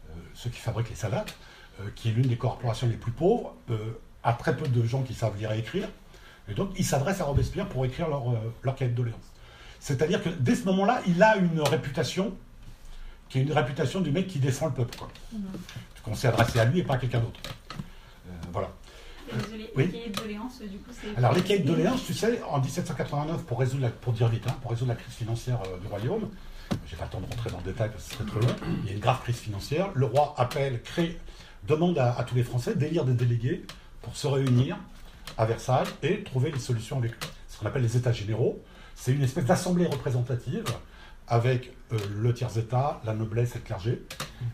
euh, 0.09 0.13
ceux 0.33 0.49
qui 0.49 0.59
fabriquent 0.59 0.89
les 0.89 0.95
salades, 0.95 1.29
euh, 1.81 1.89
qui 1.95 2.09
est 2.09 2.11
l'une 2.11 2.27
des 2.27 2.37
corporations 2.37 2.87
les 2.87 2.95
plus 2.97 3.11
pauvres, 3.11 3.53
euh, 3.71 3.77
a 4.23 4.33
très 4.33 4.55
peu 4.55 4.67
de 4.67 4.83
gens 4.85 5.01
qui 5.03 5.13
savent 5.13 5.37
lire 5.37 5.51
et 5.51 5.59
écrire. 5.59 5.87
Et 6.47 6.53
donc, 6.53 6.71
ils 6.77 6.85
s'adressent 6.85 7.21
à 7.21 7.25
Robespierre 7.25 7.67
pour 7.67 7.85
écrire 7.85 8.07
leur, 8.07 8.23
leur 8.63 8.75
cahier 8.75 8.91
de 8.91 8.95
doléances. 8.95 9.17
C'est-à-dire 9.79 10.21
que 10.23 10.29
dès 10.29 10.55
ce 10.55 10.65
moment-là, 10.65 11.01
il 11.07 11.21
a 11.23 11.37
une 11.37 11.61
réputation 11.61 12.33
qui 13.29 13.39
est 13.39 13.41
une 13.41 13.51
réputation 13.53 14.01
du 14.01 14.11
mec 14.11 14.27
qui 14.27 14.39
défend 14.39 14.67
le 14.67 14.73
peuple. 14.73 14.95
Quoi. 14.97 15.09
Qu'on 16.03 16.13
s'est 16.15 16.27
adressé 16.27 16.59
à 16.59 16.65
lui 16.65 16.79
et 16.79 16.83
pas 16.83 16.95
à 16.95 16.97
quelqu'un 16.97 17.19
d'autre. 17.19 17.39
Désolé, 19.33 19.71
Oui. 19.75 19.85
les 19.85 19.91
cahiers 19.91 20.09
de 20.09 20.15
doléances, 20.21 20.61
du 20.61 20.77
coup, 20.77 20.91
c'est. 20.91 21.17
Alors 21.17 21.33
les 21.33 21.41
cahiers 21.41 21.59
de 21.61 21.67
doléances, 21.67 22.05
tu 22.05 22.13
sais, 22.13 22.41
en 22.49 22.59
1789, 22.59 23.43
pour 23.43 23.59
résoudre, 23.59 23.83
la- 23.83 23.89
pour 23.89 24.13
dire 24.13 24.27
vite, 24.27 24.43
hein, 24.47 24.55
pour 24.61 24.71
résoudre 24.71 24.89
la 24.91 24.95
crise 24.95 25.13
financière 25.15 25.59
euh, 25.65 25.77
du 25.79 25.87
royaume, 25.87 26.29
j'ai 26.87 26.95
pas 26.95 27.05
le 27.05 27.09
temps 27.11 27.19
de 27.21 27.25
rentrer 27.25 27.49
dans 27.49 27.57
le 27.57 27.63
détail 27.63 27.89
parce 27.91 28.03
que 28.05 28.09
ce 28.11 28.15
serait 28.17 28.25
trop 28.29 28.39
long, 28.39 28.55
il 28.83 28.89
y 28.89 28.89
a 28.91 28.93
une 28.93 28.99
grave 28.99 29.21
crise 29.21 29.37
financière, 29.37 29.89
le 29.93 30.05
roi 30.05 30.33
appelle, 30.37 30.81
crée, 30.83 31.19
demande 31.67 31.97
à, 31.97 32.13
à 32.17 32.23
tous 32.23 32.35
les 32.35 32.43
Français 32.43 32.75
d'élire 32.75 33.05
des 33.05 33.13
délégués 33.13 33.65
pour 34.01 34.15
se 34.15 34.27
réunir 34.27 34.77
à 35.37 35.45
Versailles 35.45 35.87
et 36.03 36.23
trouver 36.23 36.51
les 36.51 36.59
solutions 36.59 36.97
avec 36.99 37.11
lui. 37.11 37.19
Ce 37.49 37.57
qu'on 37.59 37.65
appelle 37.65 37.81
les 37.81 37.97
États 37.97 38.11
généraux, 38.11 38.61
c'est 38.95 39.11
une 39.11 39.23
espèce 39.23 39.45
d'assemblée 39.45 39.85
représentative 39.87 40.63
avec 41.27 41.73
euh, 41.91 41.97
le 42.15 42.33
tiers-État, 42.33 43.01
la 43.05 43.13
noblesse 43.13 43.55
et 43.55 43.59
le 43.59 43.63
clergé. 43.63 44.01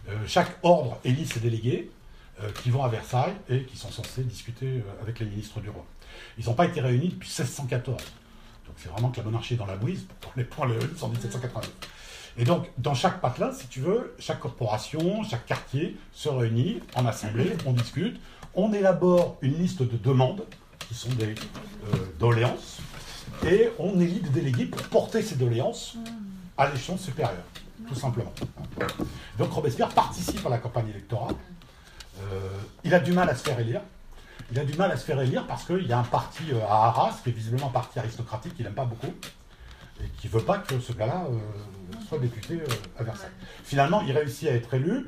Euh, 0.10 0.16
chaque 0.26 0.58
ordre 0.64 1.00
élit 1.04 1.26
ses 1.26 1.40
délégués 1.42 1.92
qui 2.62 2.70
vont 2.70 2.84
à 2.84 2.90
Versailles 2.90 3.36
et 3.50 3.64
qui 3.64 3.78
sont 3.78 3.92
censés 3.92 4.24
discuter 4.24 4.66
euh, 4.66 5.02
avec 5.02 5.20
les 5.20 5.26
ministres 5.26 5.60
du 5.60 5.70
roi. 5.70 5.86
Ils 6.38 6.46
n'ont 6.46 6.54
pas 6.54 6.66
été 6.66 6.82
réunis 6.82 7.10
depuis 7.10 7.30
1614. 7.30 7.98
Donc 7.98 8.76
c'est 8.78 8.90
vraiment 8.90 9.10
que 9.10 9.18
la 9.18 9.24
monarchie 9.24 9.56
est 9.56 9.58
dans 9.58 9.66
la 9.66 9.76
bouise 9.76 10.06
pour 10.20 10.32
les 10.36 10.44
points 10.44 10.68
le 10.68 10.80
en 11.02 11.10
1789. 11.10 11.70
Et 12.38 12.46
donc, 12.46 12.70
dans 12.78 12.94
chaque 12.94 13.20
patelin, 13.20 13.52
si 13.52 13.68
tu 13.68 13.82
veux, 13.82 14.16
chaque 14.18 14.40
corporation, 14.40 15.24
chaque 15.24 15.46
quartier 15.46 15.98
se 16.14 16.30
réunit 16.30 16.80
en 16.96 17.06
assemblée, 17.06 17.52
on 17.66 17.74
discute, 17.74 18.20
on 18.56 18.72
élabore 18.72 19.38
une 19.42 19.58
liste 19.58 19.82
de 19.82 19.98
demandes, 19.98 20.46
qui 20.80 20.96
sont 20.96 21.10
des 21.10 21.36
euh, 21.94 21.98
doléances, 22.20 22.80
et 23.46 23.70
on 23.80 24.00
élit 24.00 24.20
des 24.22 24.30
délégués 24.30 24.66
pour 24.66 24.82
porter 24.84 25.22
ces 25.22 25.36
doléances 25.36 25.98
à 26.58 26.70
l'échelon 26.70 26.98
supérieur, 26.98 27.44
tout 27.88 27.96
simplement. 27.96 28.34
Donc 29.38 29.52
Robespierre 29.52 29.90
participe 29.90 30.46
à 30.46 30.50
la 30.50 30.58
campagne 30.58 30.90
électorale. 30.90 31.36
Euh, 32.32 32.50
il 32.84 32.94
a 32.94 33.00
du 33.00 33.12
mal 33.12 33.30
à 33.30 33.36
se 33.36 33.44
faire 33.44 33.60
élire. 33.60 33.82
Il 34.52 34.60
a 34.60 34.66
du 34.66 34.74
mal 34.74 34.92
à 34.92 34.98
se 34.98 35.06
faire 35.06 35.20
élire 35.22 35.46
parce 35.48 35.66
qu'il 35.66 35.88
y 35.88 35.94
a 35.94 36.00
un 36.00 36.04
parti 36.04 36.44
euh, 36.52 36.66
à 36.68 36.88
Arras, 36.88 37.20
qui 37.24 37.30
est 37.30 37.34
visiblement 37.34 37.68
un 37.68 37.72
parti 37.72 38.00
aristocratique, 38.00 38.56
qu'il 38.56 38.66
n'aime 38.66 38.74
pas 38.74 38.86
beaucoup, 38.86 39.14
et 40.04 40.08
qui 40.18 40.28
ne 40.28 40.32
veut 40.34 40.44
pas 40.44 40.60
que 40.60 40.80
ce 40.80 40.94
gars-là 40.94 41.26
euh, 41.30 41.38
soit 42.08 42.20
député 42.20 42.60
à 42.98 43.04
Versailles. 43.04 43.32
Finalement, 43.64 44.02
il 44.02 44.12
réussit 44.12 44.50
à 44.50 44.54
être 44.54 44.74
élu. 44.74 45.08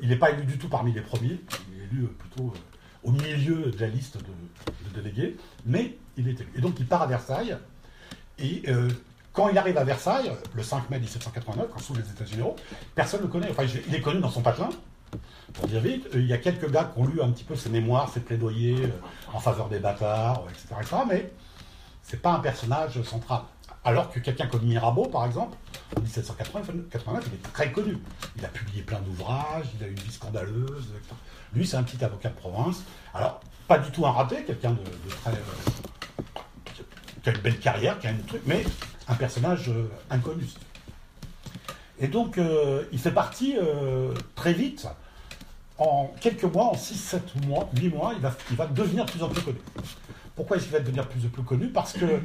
Il 0.00 0.10
n'est 0.10 0.16
pas 0.16 0.30
élu 0.30 0.44
du 0.44 0.58
tout 0.58 0.68
parmi 0.68 0.92
les 0.92 1.00
premiers. 1.00 1.40
Il 1.72 1.80
est 1.80 1.84
élu 1.84 2.06
plutôt 2.06 2.52
au 3.02 3.10
milieu 3.10 3.70
de 3.70 3.80
la 3.80 3.88
liste 3.88 4.18
de, 4.18 5.00
délégués, 5.00 5.36
mais 5.64 5.96
il 6.16 6.28
est 6.28 6.40
élu. 6.40 6.48
Et 6.54 6.60
donc 6.60 6.78
il 6.78 6.86
part 6.86 7.02
à 7.02 7.06
Versailles. 7.06 7.56
Et 8.38 8.62
quand 9.32 9.48
il 9.48 9.58
arrive 9.58 9.76
à 9.76 9.82
Versailles, 9.82 10.30
le 10.54 10.62
5 10.62 10.88
mai 10.88 11.00
1789, 11.00 11.66
quand 11.72 11.80
s'ouvrent 11.80 12.00
les 12.00 12.08
États 12.08 12.24
généraux, 12.24 12.54
personne 12.94 13.20
ne 13.20 13.26
le 13.26 13.32
connaît. 13.32 13.50
Enfin, 13.50 13.64
il 13.88 13.94
est 13.94 14.00
connu 14.00 14.20
dans 14.20 14.30
son 14.30 14.42
patelin. 14.42 14.68
Pour 15.52 15.68
dire 15.68 15.80
vite, 15.80 16.06
euh, 16.14 16.20
il 16.20 16.26
y 16.26 16.32
a 16.32 16.38
quelques 16.38 16.70
gars 16.70 16.90
qui 16.92 17.00
ont 17.00 17.06
lu 17.06 17.20
un 17.22 17.30
petit 17.30 17.44
peu 17.44 17.56
ses 17.56 17.70
mémoires, 17.70 18.10
ses 18.12 18.20
plaidoyers 18.20 18.84
euh, 18.84 19.32
en 19.32 19.40
faveur 19.40 19.68
des 19.68 19.78
bâtards, 19.78 20.44
etc., 20.50 20.74
etc., 20.80 20.96
mais 21.08 21.32
c'est 22.02 22.20
pas 22.20 22.32
un 22.32 22.40
personnage 22.40 23.00
central. 23.02 23.42
Alors 23.84 24.10
que 24.10 24.18
quelqu'un 24.18 24.46
comme 24.46 24.62
Mirabeau, 24.62 25.06
par 25.06 25.24
exemple, 25.24 25.56
en 25.96 26.00
1789, 26.00 27.24
il 27.26 27.34
est 27.34 27.52
très 27.52 27.70
connu. 27.70 27.98
Il 28.36 28.44
a 28.44 28.48
publié 28.48 28.82
plein 28.82 29.00
d'ouvrages, 29.00 29.66
il 29.78 29.84
a 29.84 29.86
eu 29.86 29.90
une 29.90 29.98
vie 29.98 30.12
scandaleuse, 30.12 30.92
etc. 30.96 31.14
Lui, 31.52 31.66
c'est 31.66 31.76
un 31.76 31.84
petit 31.84 32.04
avocat 32.04 32.30
de 32.30 32.34
province. 32.34 32.82
Alors, 33.14 33.40
pas 33.68 33.78
du 33.78 33.90
tout 33.90 34.04
un 34.04 34.10
raté, 34.10 34.42
quelqu'un 34.44 34.72
de, 34.72 35.10
très. 35.22 35.30
euh, 35.30 36.82
qui 37.22 37.28
a 37.28 37.32
une 37.32 37.40
belle 37.40 37.58
carrière, 37.58 37.98
qui 37.98 38.08
a 38.08 38.10
un 38.10 38.16
truc, 38.26 38.42
mais 38.46 38.64
un 39.08 39.14
personnage 39.14 39.70
inconnu. 40.10 40.46
Et 41.98 42.08
donc, 42.08 42.38
il 42.92 42.98
fait 42.98 43.10
partie 43.10 43.56
très 44.34 44.52
vite, 44.52 44.86
en 45.78 46.10
quelques 46.20 46.44
mois, 46.44 46.64
en 46.66 46.74
6, 46.74 46.94
7 46.94 47.46
mois, 47.46 47.68
8 47.76 47.88
mois, 47.90 48.12
il 48.14 48.56
va, 48.56 48.66
devenir 48.66 49.04
de 49.04 49.10
plus 49.10 49.22
en 49.22 49.28
plus 49.28 49.42
connu. 49.42 49.58
Pourquoi 50.34 50.56
est-ce 50.56 50.66
qu'il 50.66 50.72
va 50.72 50.80
devenir 50.80 51.04
de 51.04 51.08
plus 51.08 51.26
en 51.26 51.28
plus 51.28 51.42
connu? 51.42 51.68
Parce 51.68 51.92
que 51.92 52.20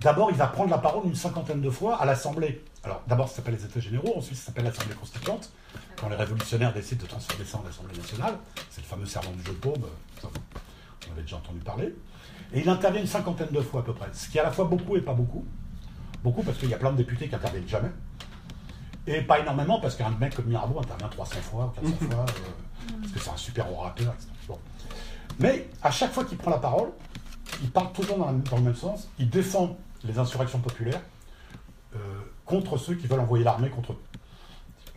d'abord, 0.00 0.30
il 0.30 0.36
va 0.36 0.46
prendre 0.46 0.70
la 0.70 0.78
parole 0.78 1.06
une 1.06 1.14
cinquantaine 1.14 1.60
de 1.60 1.70
fois 1.70 1.96
à 1.96 2.04
l'Assemblée. 2.04 2.64
Alors, 2.84 3.02
d'abord, 3.06 3.28
ça 3.28 3.36
s'appelle 3.36 3.54
les 3.54 3.64
États 3.64 3.80
généraux, 3.80 4.14
ensuite, 4.16 4.36
ça 4.36 4.46
s'appelle 4.46 4.64
l'Assemblée 4.64 4.94
constituante, 4.94 5.52
quand 5.96 6.08
les 6.08 6.16
révolutionnaires 6.16 6.72
décident 6.72 7.02
de 7.02 7.08
transformer 7.08 7.44
ça 7.44 7.58
en 7.58 7.68
Assemblée 7.68 7.96
nationale. 7.96 8.34
C'est 8.70 8.80
le 8.80 8.86
fameux 8.86 9.06
serment 9.06 9.32
du 9.32 9.44
jeu 9.44 9.52
de 9.52 9.58
paume, 9.58 9.82
vous 10.22 10.28
en 10.28 11.12
avez 11.12 11.22
déjà 11.22 11.36
entendu 11.36 11.60
parler. 11.60 11.94
Et 12.52 12.60
il 12.60 12.68
intervient 12.68 13.00
une 13.00 13.06
cinquantaine 13.06 13.48
de 13.50 13.60
fois 13.60 13.80
à 13.80 13.84
peu 13.84 13.94
près, 13.94 14.08
ce 14.12 14.28
qui 14.28 14.38
est 14.38 14.40
à 14.40 14.44
la 14.44 14.52
fois 14.52 14.66
beaucoup 14.66 14.96
et 14.96 15.00
pas 15.00 15.14
beaucoup. 15.14 15.44
Beaucoup 16.22 16.42
parce 16.42 16.58
qu'il 16.58 16.68
y 16.68 16.74
a 16.74 16.78
plein 16.78 16.92
de 16.92 16.96
députés 16.96 17.28
qui 17.28 17.34
interviennent 17.34 17.68
jamais. 17.68 17.90
Et 19.06 19.20
pas 19.20 19.40
énormément 19.40 19.80
parce 19.80 19.96
qu'un 19.96 20.10
mec 20.10 20.34
comme 20.36 20.46
Mirabeau 20.46 20.78
intervient 20.78 21.08
300 21.08 21.36
fois, 21.40 21.72
400 21.74 21.96
fois, 21.96 22.14
euh, 22.20 22.94
parce 23.00 23.12
que 23.12 23.18
c'est 23.18 23.30
un 23.30 23.36
super 23.36 23.72
orateur, 23.72 24.14
etc. 24.14 24.60
Mais 25.40 25.68
à 25.82 25.90
chaque 25.90 26.12
fois 26.12 26.24
qu'il 26.24 26.38
prend 26.38 26.50
la 26.50 26.58
parole, 26.58 26.90
il 27.62 27.70
parle 27.70 27.92
toujours 27.92 28.18
dans, 28.18 28.32
dans 28.32 28.56
le 28.56 28.62
même 28.62 28.76
sens. 28.76 29.08
Il 29.18 29.28
défend 29.28 29.76
les 30.04 30.18
insurrections 30.18 30.60
populaires 30.60 31.00
euh, 31.94 31.98
contre 32.44 32.76
ceux 32.76 32.94
qui 32.94 33.06
veulent 33.06 33.20
envoyer 33.20 33.44
l'armée 33.44 33.70
contre 33.70 33.92
eux. 33.92 34.00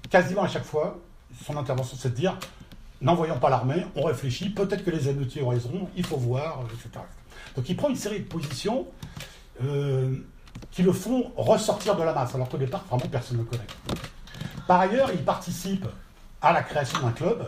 Quasiment 0.10 0.44
à 0.44 0.48
chaque 0.48 0.64
fois, 0.64 1.00
son 1.44 1.58
intervention, 1.58 1.98
c'est 2.00 2.10
de 2.12 2.16
dire 2.16 2.38
n'envoyons 3.02 3.40
pas 3.40 3.50
l'armée, 3.50 3.86
on 3.96 4.04
réfléchit, 4.04 4.50
peut-être 4.50 4.84
que 4.84 4.92
les 4.92 5.10
émeutiers 5.10 5.44
raison, 5.44 5.90
il 5.96 6.06
faut 6.06 6.18
voir, 6.18 6.62
euh, 6.62 6.74
etc. 6.74 7.04
Donc 7.56 7.68
il 7.70 7.76
prend 7.76 7.90
une 7.90 7.96
série 7.96 8.20
de 8.20 8.26
positions 8.26 8.88
qui 10.72 10.84
le 10.84 10.92
font 10.92 11.32
ressortir 11.38 11.96
de 11.96 12.04
la 12.04 12.14
masse, 12.14 12.36
alors 12.36 12.50
qu'au 12.50 12.58
départ, 12.58 12.84
vraiment, 12.90 13.08
personne 13.10 13.38
ne 13.38 13.44
le 13.44 13.48
connaît. 13.48 13.68
Par 14.68 14.80
ailleurs, 14.80 15.12
il 15.14 15.24
participe 15.24 15.88
à 16.42 16.54
la 16.54 16.64
création 16.64 17.00
d'un 17.02 17.12
club 17.12 17.48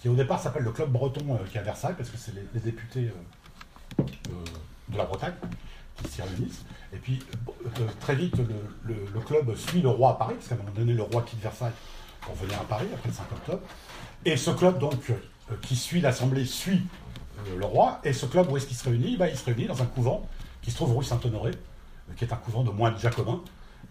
qui 0.00 0.08
au 0.08 0.14
départ 0.14 0.40
s'appelle 0.40 0.62
le 0.62 0.72
Club 0.72 0.90
Breton 0.90 1.24
euh, 1.30 1.44
qui 1.50 1.56
est 1.56 1.60
à 1.60 1.64
Versailles, 1.64 1.94
parce 1.96 2.10
que 2.10 2.16
c'est 2.16 2.34
les, 2.34 2.60
députés 2.60 3.10
euh, 3.10 4.02
euh, 4.02 4.44
de 4.88 4.98
la 4.98 5.04
Bretagne 5.04 5.34
qui 5.96 6.08
s'y 6.10 6.22
réunissent. 6.22 6.64
Et 6.92 6.98
puis 6.98 7.20
très 8.00 8.14
vite, 8.14 8.34
le, 8.84 9.20
club 9.20 9.54
suit 9.56 9.80
le 9.80 9.88
roi 9.88 10.10
à 10.10 10.14
Paris, 10.14 10.34
parce 10.34 10.48
qu'à 10.48 10.54
un 10.54 10.58
moment 10.58 10.70
donné, 10.70 10.92
le 10.92 11.02
roi 11.02 11.22
quitte 11.22 11.40
Versailles 11.40 11.72
pour 12.20 12.34
venir 12.34 12.60
à 12.60 12.64
Paris 12.64 12.86
après 12.94 13.08
le 13.08 13.14
5 13.14 13.24
octobre. 13.32 13.62
Et 14.24 14.36
ce 14.36 14.50
club, 14.50 14.78
donc, 14.78 15.12
qui 15.62 15.76
suit 15.76 16.00
l'Assemblée, 16.00 16.44
suit 16.44 16.82
le 17.56 17.64
roi. 17.64 18.00
Et 18.04 18.12
ce 18.12 18.26
club, 18.26 18.50
où 18.50 18.56
est-ce 18.56 18.66
qu'il 18.66 18.76
se 18.76 18.84
réunit? 18.84 19.16
Ben, 19.16 19.26
Il 19.26 19.36
se 19.36 19.44
réunit 19.44 19.66
dans 19.66 19.82
un 19.82 19.86
couvent 19.86 20.28
qui 20.62 20.70
se 20.70 20.76
trouve 20.76 20.96
rue 20.96 21.04
Saint-Honoré, 21.04 21.52
qui 22.16 22.24
est 22.24 22.32
un 22.32 22.36
couvent 22.36 22.62
de 22.62 22.70
moines 22.70 22.98
jacobins. 22.98 23.40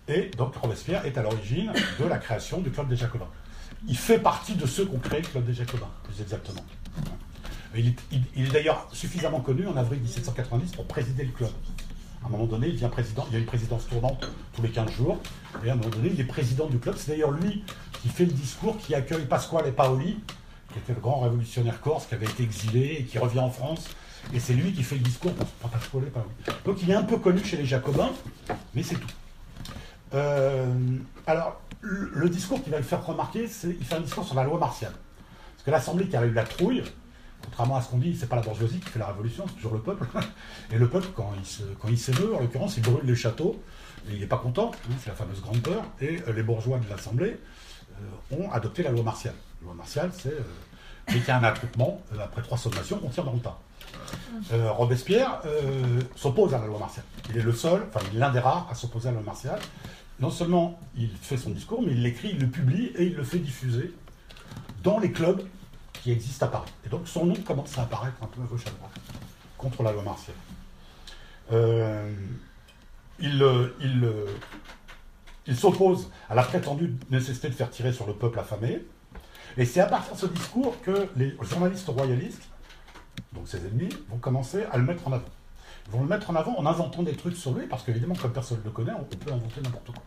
Et 0.08 0.32
donc 0.38 0.56
Robespierre 0.56 1.06
est 1.06 1.18
à 1.18 1.24
l'origine 1.24 1.72
de 2.00 2.06
la 2.06 2.18
création 2.18 2.60
du 2.62 2.70
club 2.72 2.88
des 2.88 2.96
jacobins. 2.96 3.28
Il 3.88 3.98
fait 3.98 4.20
partie 4.20 4.56
de 4.56 4.66
ceux 4.66 4.86
qui 4.86 4.96
ont 4.96 5.00
créé 5.00 5.22
le 5.22 5.28
club 5.28 5.46
des 5.46 5.54
jacobins, 5.54 5.90
plus 6.04 6.22
exactement. 6.22 6.62
Il 7.76 7.88
est, 7.90 7.96
il- 8.12 8.24
il 8.36 8.46
est 8.48 8.52
d'ailleurs 8.52 8.88
suffisamment 8.94 9.42
connu 9.42 9.68
en 9.68 9.76
avril 9.76 10.00
1790 10.02 10.72
pour 10.74 10.86
présider 10.86 11.26
le 11.26 11.32
club. 11.32 11.50
À 12.24 12.28
un 12.28 12.30
moment 12.30 12.46
donné, 12.46 12.68
il 12.70 12.74
devient 12.76 12.90
président. 12.92 13.26
Il 13.30 13.34
y 13.34 13.36
a 13.36 13.40
une 13.40 13.46
présidence 13.46 13.88
tournante 13.88 14.28
tous 14.54 14.62
les 14.62 14.70
15 14.70 14.90
jours. 14.92 15.20
Et 15.64 15.70
à 15.70 15.74
un 15.74 15.76
moment 15.76 15.90
donné, 15.90 16.10
il 16.14 16.20
est 16.20 16.24
président 16.26 16.68
du 16.68 16.80
club. 16.80 16.96
C'est 16.98 17.12
d'ailleurs 17.12 17.32
lui 17.32 17.64
qui 18.02 18.08
fait 18.10 18.26
le 18.26 18.32
discours, 18.32 18.78
qui 18.78 18.96
accueille 18.96 19.26
Pasquale 19.26 19.72
Paoli, 19.74 20.18
qui 20.72 20.80
était 20.80 20.94
le 20.94 21.02
grand 21.02 21.20
révolutionnaire 21.20 21.82
corse, 21.82 22.08
qui 22.08 22.16
avait 22.16 22.26
été 22.26 22.42
exilé 22.44 22.98
et 23.00 23.04
qui 23.04 23.20
revient 23.20 23.40
en 23.40 23.52
France. 23.52 23.90
Et 24.34 24.40
c'est 24.40 24.54
lui 24.54 24.74
qui 24.74 24.84
fait 24.84 24.96
le 24.96 25.02
discours 25.02 25.34
pour 25.34 25.70
Pasquale 25.70 26.10
Paoli. 26.12 26.28
Donc 26.66 26.82
il 26.82 26.90
est 26.90 26.96
un 26.96 27.04
peu 27.04 27.18
connu 27.18 27.44
chez 27.44 27.58
les 27.58 27.66
Jacobins, 27.66 28.12
mais 28.74 28.84
c'est 28.84 28.96
tout. 28.96 29.08
Euh, 30.14 30.74
alors, 31.28 31.62
le, 31.82 32.30
discours 32.30 32.64
qui 32.64 32.70
va 32.70 32.78
le 32.78 32.84
faire 32.84 33.06
remarquer, 33.06 33.48
c'est 33.48 33.70
il 33.70 33.86
fait 33.86 33.96
un 33.96 34.02
discours 34.02 34.26
sur 34.26 34.36
la 34.36 34.44
loi 34.44 34.58
martiale. 34.58 34.94
Parce 35.54 35.64
que 35.66 35.72
l'Assemblée 35.72 36.08
qui 36.08 36.16
avait 36.16 36.28
eu 36.28 36.34
la 36.34 36.44
trouille, 36.44 36.84
Contrairement 37.46 37.76
à 37.78 37.82
ce 37.82 37.90
qu'on 37.90 37.98
dit, 37.98 38.16
c'est 38.16 38.28
pas 38.28 38.38
la 38.38 38.42
bourgeoisie 38.42 38.80
qui 38.80 38.90
fait 38.90 39.00
la 39.00 39.08
révolution, 39.08 39.46
c'est 39.48 39.56
toujours 39.56 39.74
le 39.74 39.80
peuple. 39.80 40.06
Et 40.72 40.78
le 40.78 40.90
peuple, 40.90 41.08
quand 41.16 41.32
il, 41.38 41.46
se, 41.46 41.64
quand 41.80 41.90
il 41.90 41.98
s'émeut, 41.98 42.36
en 42.36 42.40
l'occurrence, 42.40 42.78
il 42.78 42.84
brûle 42.84 43.06
les 43.06 43.16
châteaux, 43.16 43.62
et 44.10 44.14
il 44.14 44.20
n'est 44.20 44.28
pas 44.28 44.38
content, 44.38 44.72
hein, 44.74 44.94
c'est 45.00 45.10
la 45.10 45.16
fameuse 45.16 45.42
grande 45.42 45.62
peur, 45.62 45.84
et 46.02 46.22
euh, 46.28 46.34
les 46.34 46.44
bourgeois 46.44 46.80
de 46.80 46.90
l'Assemblée 46.90 47.38
euh, 47.92 48.36
ont 48.36 48.52
adopté 48.52 48.84
la 48.84 48.92
loi 48.92 49.04
martiale. 49.04 49.36
La 49.62 49.68
loi 49.68 49.76
martiale, 49.76 50.12
c'est 50.18 50.34
dès 51.08 51.20
qu'il 51.20 51.28
y 51.28 51.32
a 51.32 51.38
un 51.38 51.44
attroupement, 51.44 52.02
euh, 52.14 52.24
après 52.24 52.42
trois 52.42 52.58
sommations, 52.58 53.00
on 53.04 53.10
tire 53.10 53.24
dans 53.24 53.34
le 53.34 53.40
tas. 53.40 53.58
Euh, 54.54 54.72
Robespierre 54.72 55.42
euh, 55.46 56.02
s'oppose 56.16 56.54
à 56.54 56.60
la 56.60 56.68
loi 56.68 56.80
martiale. 56.80 57.06
Il 57.30 57.38
est 57.38 57.42
le 57.42 57.54
seul, 57.54 57.86
enfin 57.90 58.06
l'un 58.14 58.32
des 58.32 58.40
rares 58.40 58.68
à 58.70 58.76
s'opposer 58.76 59.10
à 59.10 59.12
la 59.12 59.18
loi 59.18 59.26
martiale. 59.26 59.60
Non 60.20 60.30
seulement 60.30 60.80
il 60.98 61.10
fait 61.22 61.38
son 61.38 61.50
discours, 61.52 61.82
mais 61.82 61.92
il 61.92 62.02
l'écrit, 62.02 62.30
il 62.32 62.40
le 62.40 62.48
publie 62.48 62.92
et 62.96 63.06
il 63.06 63.16
le 63.16 63.24
fait 63.24 63.40
diffuser 63.40 63.94
dans 64.84 65.00
les 65.00 65.12
clubs 65.12 65.42
qui 65.94 66.12
existent 66.12 66.46
à 66.46 66.50
Paris. 66.50 66.72
Et 66.86 66.90
donc 66.90 67.08
son 67.08 67.26
nom 67.26 67.36
commence 67.36 67.78
à 67.78 67.84
apparaître 67.84 68.22
un 68.22 68.28
peu 68.28 68.42
à 68.42 68.46
gauche 68.46 68.66
à 68.68 68.72
droite 68.72 68.92
contre 69.58 69.84
la 69.84 69.92
loi 69.92 70.04
martiale. 70.04 70.36
Il 75.48 75.56
s'oppose 75.56 76.10
à 76.30 76.36
la 76.36 76.44
prétendue 76.44 76.96
nécessité 77.10 77.50
de 77.50 77.54
faire 77.54 77.70
tirer 77.70 77.94
sur 77.94 78.08
le 78.08 78.14
peuple 78.14 78.40
affamé. 78.40 78.84
Et 79.58 79.66
c'est 79.66 79.80
à 79.80 79.86
partir 79.86 80.14
de 80.14 80.20
ce 80.20 80.26
discours 80.26 80.80
que 80.82 81.08
les 81.16 81.36
journalistes 81.42 81.88
royalistes, 81.88 82.50
donc 83.34 83.48
ses 83.48 83.58
ennemis, 83.58 83.90
vont 84.10 84.18
commencer 84.18 84.66
à 84.72 84.78
le 84.78 84.84
mettre 84.84 85.08
en 85.08 85.14
avant. 85.14 85.24
Ils 85.88 85.92
vont 85.94 86.02
le 86.02 86.10
mettre 86.10 86.30
en 86.30 86.36
avant 86.36 86.58
en 86.58 86.66
inventant 86.66 87.04
des 87.04 87.14
trucs 87.14 87.38
sur 87.38 87.54
lui, 87.54 87.68
parce 87.68 87.84
qu'évidemment, 87.84 88.16
comme 88.16 88.34
personne 88.34 88.60
ne 88.60 88.64
le 88.64 88.72
connaît, 88.72 88.92
on 88.94 89.04
peut 89.04 89.32
inventer 89.32 89.62
n'importe 89.62 89.88
quoi. 89.88 90.04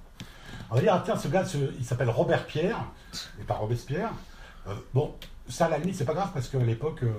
On 0.70 0.74
va 0.74 0.80
dire, 0.82 0.92
ah, 0.94 1.02
tiens, 1.02 1.16
ce 1.16 1.28
gars, 1.28 1.44
il 1.78 1.84
s'appelle 1.84 2.10
Robert 2.10 2.44
Pierre, 2.46 2.84
et 3.40 3.44
pas 3.44 3.54
Robespierre. 3.54 4.10
Euh, 4.66 4.74
bon, 4.92 5.14
ça, 5.48 5.66
à 5.66 5.68
la 5.70 5.78
limite, 5.78 5.96
c'est 5.96 6.04
pas 6.04 6.14
grave, 6.14 6.30
parce 6.34 6.48
qu'à 6.48 6.58
l'époque, 6.58 7.02
euh, 7.04 7.12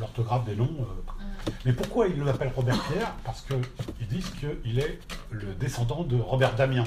l'orthographe 0.00 0.44
des 0.46 0.56
noms. 0.56 0.76
euh, 0.80 1.50
mais 1.64 1.72
pourquoi 1.72 2.08
ils 2.08 2.20
l'appellent 2.20 2.52
Robert 2.56 2.80
Pierre? 2.88 3.14
Parce 3.24 3.42
qu'ils 3.42 4.08
disent 4.08 4.30
qu'il 4.30 4.80
est 4.80 4.98
le 5.30 5.54
descendant 5.54 6.02
de 6.02 6.16
Robert 6.16 6.56
Damien. 6.56 6.84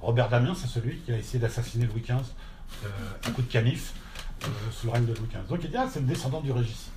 Robert 0.00 0.28
Damien, 0.28 0.54
c'est 0.54 0.68
celui 0.68 0.98
qui 0.98 1.12
a 1.12 1.16
essayé 1.16 1.40
d'assassiner 1.40 1.86
Louis 1.86 2.02
XV 2.02 2.20
à 3.26 3.30
coup 3.32 3.42
de 3.42 3.50
canif 3.50 3.92
sous 4.72 4.86
le 4.86 4.92
règne 4.92 5.06
de 5.06 5.14
Louis 5.14 5.28
XV. 5.30 5.46
Donc 5.48 5.60
il 5.62 5.70
dit, 5.70 5.76
ah, 5.76 5.86
c'est 5.90 6.00
le 6.00 6.06
descendant 6.06 6.40
du 6.40 6.52
régis. 6.52 6.90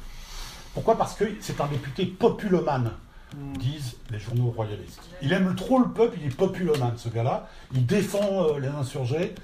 Pourquoi? 0.74 0.98
Parce 0.98 1.16
que 1.16 1.26
c'est 1.40 1.62
un 1.62 1.68
député 1.68 2.06
populomane, 2.06 2.92
disent 3.60 3.96
les 4.10 4.20
journaux 4.20 4.52
royalistes. 4.52 5.02
Il 5.22 5.32
aime 5.34 5.56
trop 5.56 5.80
le 5.80 5.90
peuple, 5.90 6.18
il 6.22 6.28
est 6.28 6.36
populomane, 6.36 6.98
ce 6.98 7.10
gars-là. 7.10 7.48
Il 7.74 7.86
défend 7.86 8.44
euh, 8.44 8.60
les 8.60 8.68
insurgés. 8.68 9.36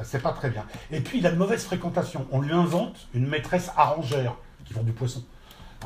Euh, 0.00 0.02
C'est 0.04 0.22
pas 0.22 0.32
très 0.32 0.50
bien. 0.50 0.64
Et 0.90 1.00
puis, 1.00 1.18
il 1.18 1.26
a 1.26 1.30
de 1.30 1.36
mauvaises 1.36 1.64
fréquentations. 1.64 2.26
On 2.32 2.40
lui 2.40 2.52
invente 2.52 3.06
une 3.14 3.26
maîtresse 3.26 3.70
arrangère 3.76 4.34
qui 4.64 4.74
vend 4.74 4.82
du 4.82 4.92
poisson. 4.92 5.22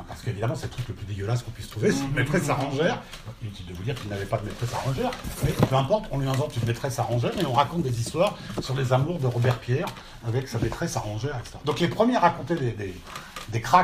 Parce 0.06 0.20
qu'évidemment, 0.22 0.54
c'est 0.54 0.66
le 0.66 0.72
truc 0.72 0.88
le 0.88 0.94
plus 0.94 1.06
dégueulasse 1.06 1.42
qu'on 1.42 1.50
puisse 1.50 1.68
trouver, 1.68 1.90
c'est 1.90 2.04
une 2.04 2.12
maîtresse 2.12 2.48
arrangère. 2.48 3.02
Inutile 3.42 3.66
de 3.66 3.74
vous 3.74 3.82
dire 3.82 3.94
qu'il 3.94 4.08
n'avait 4.10 4.24
pas 4.26 4.38
de 4.38 4.44
maîtresse 4.46 4.72
arrangère, 4.74 5.10
mais 5.44 5.50
peu 5.52 5.74
importe, 5.74 6.04
on 6.10 6.18
lui 6.18 6.28
invente 6.28 6.56
une 6.56 6.66
maîtresse 6.66 6.98
arrangère 6.98 7.32
et 7.40 7.44
on 7.46 7.52
raconte 7.52 7.82
des 7.82 8.00
histoires 8.00 8.36
sur 8.60 8.74
les 8.76 8.92
amours 8.92 9.18
de 9.18 9.26
Robert 9.26 9.58
Pierre 9.58 9.86
avec 10.26 10.46
sa 10.48 10.58
maîtresse 10.58 10.96
arrangère, 10.96 11.36
etc. 11.40 11.58
Donc 11.64 11.80
les 11.80 11.88
premiers 11.88 12.16
à 12.16 12.20
raconter 12.20 12.54
des, 12.56 12.72
des, 12.72 12.94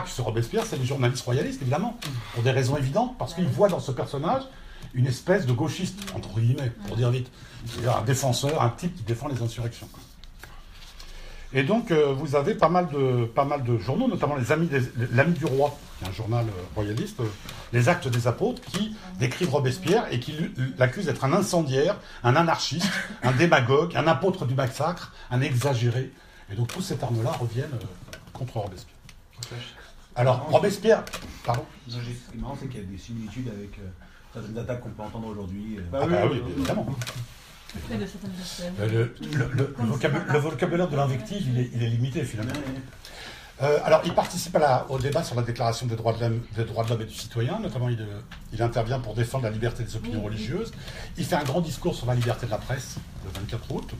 sur 0.06 0.24
Robespierre, 0.24 0.64
c'est 0.66 0.76
les 0.76 0.84
journalistes 0.84 1.24
royalistes, 1.24 1.62
évidemment, 1.62 1.96
pour 2.34 2.42
des 2.42 2.50
raisons 2.50 2.76
évidentes, 2.76 3.16
parce 3.18 3.32
qu'ils 3.34 3.46
voient 3.48 3.68
dans 3.68 3.80
ce 3.80 3.92
personnage 3.92 4.42
une 4.92 5.06
espèce 5.06 5.46
de 5.46 5.52
gauchiste, 5.52 5.98
entre 6.14 6.38
guillemets, 6.38 6.70
pour 6.86 6.96
dire 6.96 7.10
vite. 7.10 7.30
C'est-à-dire 7.66 7.96
un 7.96 8.02
défenseur, 8.02 8.60
un 8.62 8.68
type 8.68 8.94
qui 8.94 9.02
défend 9.02 9.28
les 9.28 9.40
insurrections. 9.42 9.88
Et 11.52 11.62
donc, 11.62 11.90
euh, 11.92 12.12
vous 12.12 12.34
avez 12.34 12.54
pas 12.54 12.68
mal, 12.68 12.88
de, 12.88 13.26
pas 13.26 13.44
mal 13.44 13.62
de 13.62 13.78
journaux, 13.78 14.08
notamment 14.08 14.34
les 14.36 14.50
Amis, 14.52 14.66
des- 14.66 14.80
du 15.32 15.44
Roi, 15.46 15.76
un 16.08 16.12
journal 16.12 16.46
royaliste, 16.74 17.18
les 17.72 17.88
Actes 17.88 18.08
des 18.08 18.26
Apôtres, 18.26 18.62
qui 18.62 18.96
décrivent 19.18 19.50
Robespierre 19.50 20.06
et 20.12 20.20
qui 20.20 20.34
l'accusent 20.78 21.06
d'être 21.06 21.24
un 21.24 21.32
incendiaire, 21.32 21.96
un 22.22 22.36
anarchiste, 22.36 22.88
un 23.22 23.32
démagogue, 23.32 23.96
un 23.96 24.06
apôtre 24.06 24.46
du 24.46 24.54
massacre, 24.54 25.12
un 25.30 25.40
exagéré. 25.40 26.12
Et 26.52 26.54
donc, 26.56 26.68
tous 26.72 26.82
ces 26.82 26.96
termes-là 26.96 27.32
reviennent 27.32 27.72
euh, 27.72 28.16
contre 28.32 28.58
Robespierre. 28.58 28.94
Alors, 30.16 30.46
Robespierre, 30.50 31.04
pardon 31.44 31.64
Ce 31.88 31.94
qui 31.96 32.38
est 32.38 32.40
marrant, 32.40 32.56
c'est 32.60 32.68
qu'il 32.68 32.80
y 32.80 32.84
a 32.84 32.86
des 32.86 32.98
similitudes 32.98 33.48
avec 33.48 33.78
euh, 33.78 33.82
certaines 34.32 34.58
attaques 34.58 34.80
qu'on 34.80 34.90
peut 34.90 35.02
entendre 35.02 35.26
aujourd'hui. 35.28 35.76
euh. 35.78 35.82
Bah 35.90 36.00
Ah 36.02 36.06
oui, 36.06 36.12
bah 36.12 36.20
oui, 36.24 36.30
oui, 36.34 36.42
oui. 36.46 36.52
évidemment. 36.58 36.86
Le, 38.78 38.86
le- 38.86 39.50
le- 39.52 39.74
le 39.80 39.86
vocabulaire, 39.86 40.32
le 40.32 40.38
vocabulaire 40.38 40.88
de 40.88 40.96
l'invective, 40.96 41.42
il 41.48 41.58
est, 41.58 41.70
il 41.74 41.82
est 41.82 41.88
limité 41.88 42.22
finalement. 42.22 42.52
Euh, 43.62 43.78
alors, 43.84 44.02
il 44.04 44.12
participe 44.14 44.56
à 44.56 44.58
la- 44.58 44.86
au 44.90 44.98
débat 44.98 45.22
sur 45.22 45.36
la 45.36 45.42
déclaration 45.42 45.86
des 45.86 45.94
droits 45.94 46.12
de 46.12 46.20
l'homme 46.20 46.40
des 46.56 46.64
droits 46.64 46.82
de 46.84 46.90
l'homme 46.90 47.02
et 47.02 47.06
du 47.06 47.14
citoyen. 47.14 47.60
Notamment, 47.60 47.88
il, 47.88 48.00
euh, 48.00 48.20
il 48.52 48.60
intervient 48.62 48.98
pour 48.98 49.14
défendre 49.14 49.44
la 49.44 49.50
liberté 49.50 49.84
des 49.84 49.94
opinions 49.94 50.22
religieuses. 50.22 50.72
Il 51.16 51.24
fait 51.24 51.36
un 51.36 51.44
grand 51.44 51.60
discours 51.60 51.94
sur 51.94 52.06
la 52.06 52.14
liberté 52.16 52.46
de 52.46 52.50
la 52.50 52.58
presse 52.58 52.96
le 53.24 53.30
24 53.40 53.70
août. 53.72 53.90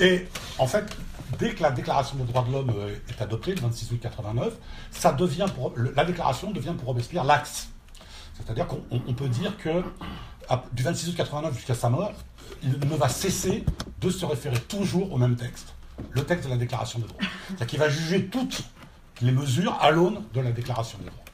Et 0.00 0.26
en 0.58 0.66
fait, 0.66 0.86
dès 1.38 1.54
que 1.54 1.62
la 1.62 1.70
déclaration 1.72 2.16
des 2.16 2.24
droits 2.24 2.44
de 2.44 2.52
l'homme 2.52 2.72
euh, 2.74 2.94
est 3.10 3.20
adoptée, 3.20 3.54
le 3.54 3.60
26 3.60 3.92
août 3.92 3.98
89, 4.00 4.54
ça 4.92 5.12
devient 5.12 5.46
pour, 5.54 5.74
la 5.76 6.04
déclaration 6.06 6.50
devient 6.50 6.74
pour 6.78 6.86
Robespierre 6.88 7.24
l'axe. 7.24 7.68
C'est-à-dire 8.34 8.66
qu'on 8.66 8.80
on- 8.90 9.02
on 9.08 9.12
peut 9.14 9.28
dire 9.28 9.56
que 9.58 9.82
du 10.72 10.82
26 10.84 11.10
août 11.10 11.14
89 11.18 11.54
jusqu'à 11.54 11.74
sa 11.74 11.90
mort, 11.90 12.12
il 12.62 12.78
ne 12.78 12.96
va 12.96 13.08
cesser 13.10 13.64
de 14.00 14.08
se 14.10 14.24
référer 14.24 14.58
toujours 14.60 15.12
au 15.12 15.18
même 15.18 15.36
texte, 15.36 15.74
le 16.12 16.24
texte 16.24 16.46
de 16.46 16.50
la 16.50 16.56
Déclaration 16.56 16.98
des 16.98 17.06
droits. 17.06 17.20
C'est-à-dire 17.48 17.66
qu'il 17.66 17.78
va 17.78 17.88
juger 17.88 18.26
toutes 18.26 18.62
les 19.20 19.32
mesures 19.32 19.76
à 19.80 19.90
l'aune 19.90 20.22
de 20.34 20.40
la 20.40 20.52
Déclaration 20.52 20.98
des 20.98 21.06
droits. 21.06 21.24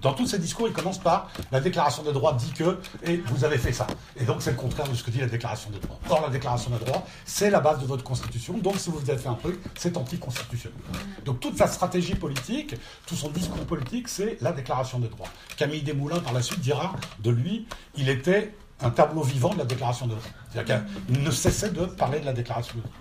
Dans 0.00 0.12
tous 0.12 0.28
ses 0.28 0.38
discours, 0.38 0.68
il 0.68 0.72
commence 0.72 0.98
par 0.98 1.28
la 1.50 1.60
Déclaration 1.60 2.04
des 2.04 2.12
droits 2.12 2.32
dit 2.32 2.52
que, 2.52 2.78
et 3.02 3.16
vous 3.16 3.44
avez 3.44 3.58
fait 3.58 3.72
ça. 3.72 3.84
Et 4.16 4.24
donc 4.24 4.42
c'est 4.42 4.52
le 4.52 4.56
contraire 4.56 4.88
de 4.88 4.94
ce 4.94 5.02
que 5.02 5.10
dit 5.10 5.18
la 5.18 5.26
Déclaration 5.26 5.70
des 5.70 5.80
droits. 5.80 5.98
Or, 6.08 6.22
la 6.22 6.28
Déclaration 6.28 6.70
des 6.70 6.84
droits, 6.84 7.04
c'est 7.24 7.50
la 7.50 7.58
base 7.58 7.80
de 7.80 7.86
votre 7.86 8.04
Constitution, 8.04 8.58
donc 8.58 8.76
si 8.76 8.90
vous 8.90 8.98
avez 9.10 9.18
fait 9.18 9.28
un 9.28 9.34
truc, 9.34 9.58
c'est 9.76 9.96
anticonstitutionnel. 9.96 10.78
Donc 11.24 11.40
toute 11.40 11.58
sa 11.58 11.66
stratégie 11.66 12.14
politique, 12.14 12.76
tout 13.06 13.16
son 13.16 13.30
discours 13.30 13.66
politique, 13.66 14.08
c'est 14.08 14.38
la 14.40 14.52
Déclaration 14.52 15.00
des 15.00 15.08
droits. 15.08 15.28
Camille 15.56 15.82
Desmoulins, 15.82 16.20
par 16.20 16.32
la 16.32 16.42
suite, 16.42 16.60
dira 16.60 16.94
de 17.18 17.30
lui, 17.30 17.66
il 17.96 18.08
était 18.08 18.54
un 18.80 18.90
tableau 18.90 19.22
vivant 19.22 19.52
de 19.52 19.58
la 19.58 19.64
Déclaration 19.64 20.06
des 20.06 20.14
droits. 20.14 20.30
C'est-à-dire 20.52 20.86
qu'il 21.08 21.22
ne 21.24 21.30
cessait 21.32 21.70
de 21.70 21.86
parler 21.86 22.20
de 22.20 22.26
la 22.26 22.32
Déclaration 22.32 22.74
des 22.76 22.82
droits. 22.82 22.92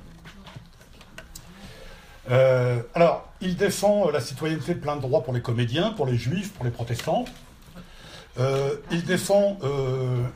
Euh, 2.29 2.81
alors, 2.93 3.29
il 3.41 3.55
défend 3.55 4.07
euh, 4.07 4.11
la 4.11 4.19
citoyenneté 4.19 4.73
de 4.73 4.79
plein 4.79 4.95
de 4.95 5.01
droits 5.01 5.23
pour 5.23 5.33
les 5.33 5.41
comédiens, 5.41 5.91
pour 5.91 6.05
les 6.05 6.17
juifs, 6.17 6.53
pour 6.53 6.65
les 6.65 6.71
protestants. 6.71 7.25
Euh, 8.39 8.75
il 8.91 9.03
défend, 9.05 9.57
le, 9.61 10.27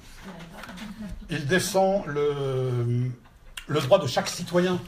droit 3.68 4.00
de 4.00 4.08
chaque 4.08 4.28
citoyen 4.28 4.80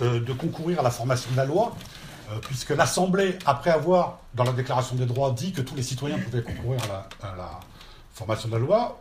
de 0.00 0.32
concourir 0.34 0.80
à 0.80 0.82
la 0.82 0.90
formation 0.90 1.30
de 1.30 1.36
la 1.36 1.46
loi, 1.46 1.74
puisque 2.42 2.70
l'Assemblée, 2.70 3.38
après 3.46 3.70
avoir, 3.70 4.18
dans 4.34 4.44
la 4.44 4.52
Déclaration 4.52 4.96
des 4.96 5.06
droits, 5.06 5.30
dit 5.30 5.52
que 5.52 5.62
tous 5.62 5.74
les 5.74 5.82
citoyens 5.82 6.18
pouvaient 6.18 6.42
concourir 6.42 6.78
à 6.84 6.88
la, 6.88 7.08
à 7.30 7.36
la 7.36 7.60
formation 8.12 8.48
de 8.48 8.54
la 8.54 8.60
loi, 8.60 9.00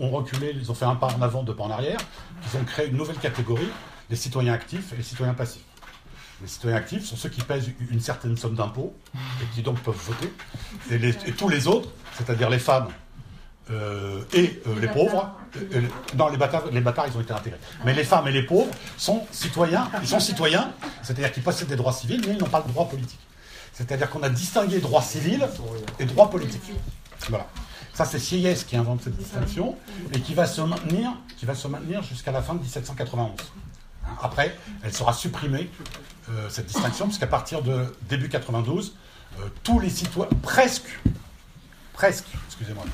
ont 0.00 0.10
reculé, 0.10 0.52
ils 0.56 0.72
ont 0.72 0.74
fait 0.74 0.84
un 0.84 0.96
pas 0.96 1.06
en 1.16 1.22
avant, 1.22 1.44
deux 1.44 1.54
pas 1.54 1.62
en 1.62 1.70
arrière, 1.70 2.00
ils 2.42 2.58
ont 2.58 2.64
créé 2.64 2.88
une 2.88 2.96
nouvelle 2.96 3.18
catégorie, 3.18 3.70
les 4.10 4.16
citoyens 4.16 4.52
actifs 4.52 4.92
et 4.92 4.96
les 4.96 5.04
citoyens 5.04 5.34
passifs. 5.34 5.62
Les 6.44 6.48
citoyens 6.50 6.76
actifs 6.76 7.06
sont 7.06 7.16
ceux 7.16 7.30
qui 7.30 7.40
pèsent 7.40 7.70
une 7.90 8.00
certaine 8.00 8.36
somme 8.36 8.54
d'impôts 8.54 8.94
et 9.42 9.46
qui 9.54 9.62
donc 9.62 9.80
peuvent 9.80 9.96
voter. 9.96 10.30
Et, 10.90 10.98
les- 10.98 11.16
et 11.26 11.32
tous 11.32 11.48
les 11.48 11.66
autres, 11.66 11.88
c'est-à-dire 12.18 12.50
les 12.50 12.58
femmes 12.58 12.88
euh, 13.70 14.22
et 14.34 14.60
euh, 14.66 14.78
les 14.78 14.88
pauvres, 14.88 15.30
euh, 15.56 15.60
euh, 15.76 15.80
non, 16.18 16.28
les 16.28 16.36
bâtards, 16.36 16.64
les 16.70 16.82
bâtards, 16.82 17.06
ils 17.08 17.16
ont 17.16 17.22
été 17.22 17.32
intégrés. 17.32 17.58
Mais 17.86 17.94
les 17.94 18.04
femmes 18.04 18.28
et 18.28 18.30
les 18.32 18.42
pauvres 18.42 18.70
sont 18.98 19.26
citoyens, 19.30 19.90
ils 20.02 20.06
sont 20.08 20.20
citoyens, 20.20 20.70
c'est-à-dire 21.02 21.32
qu'ils 21.32 21.42
possèdent 21.42 21.68
des 21.68 21.76
droits 21.76 21.94
civils, 21.94 22.20
mais 22.26 22.34
ils 22.34 22.38
n'ont 22.38 22.44
pas 22.50 22.60
de 22.60 22.68
droits 22.68 22.90
politiques. 22.90 23.26
C'est-à-dire 23.72 24.10
qu'on 24.10 24.22
a 24.22 24.28
distingué 24.28 24.80
droits 24.80 25.00
civils 25.00 25.48
et 25.98 26.04
droits 26.04 26.28
politiques. 26.28 26.72
Voilà. 27.30 27.46
Ça, 27.94 28.04
c'est 28.04 28.18
Sieyès 28.18 28.64
qui 28.64 28.76
invente 28.76 29.00
cette 29.02 29.16
distinction 29.16 29.78
et 30.12 30.20
qui 30.20 30.34
va 30.34 30.44
se 30.44 30.60
maintenir, 30.60 31.10
qui 31.38 31.46
va 31.46 31.54
se 31.54 31.66
maintenir 31.68 32.02
jusqu'à 32.02 32.32
la 32.32 32.42
fin 32.42 32.52
de 32.54 32.60
1791. 32.60 33.30
Hein, 34.04 34.08
Après, 34.20 34.54
elle 34.82 34.92
sera 34.92 35.14
supprimée, 35.14 35.70
euh, 36.30 36.48
cette 36.48 36.66
distinction, 36.66 37.06
puisqu'à 37.06 37.26
partir 37.26 37.62
de 37.62 37.86
début 38.08 38.28
92, 38.28 38.94
euh, 39.40 39.48
tous 39.62 39.78
les 39.80 39.90
citoyens, 39.90 40.30
presque, 40.42 40.98
presque, 41.92 42.26
excusez-moi, 42.46 42.84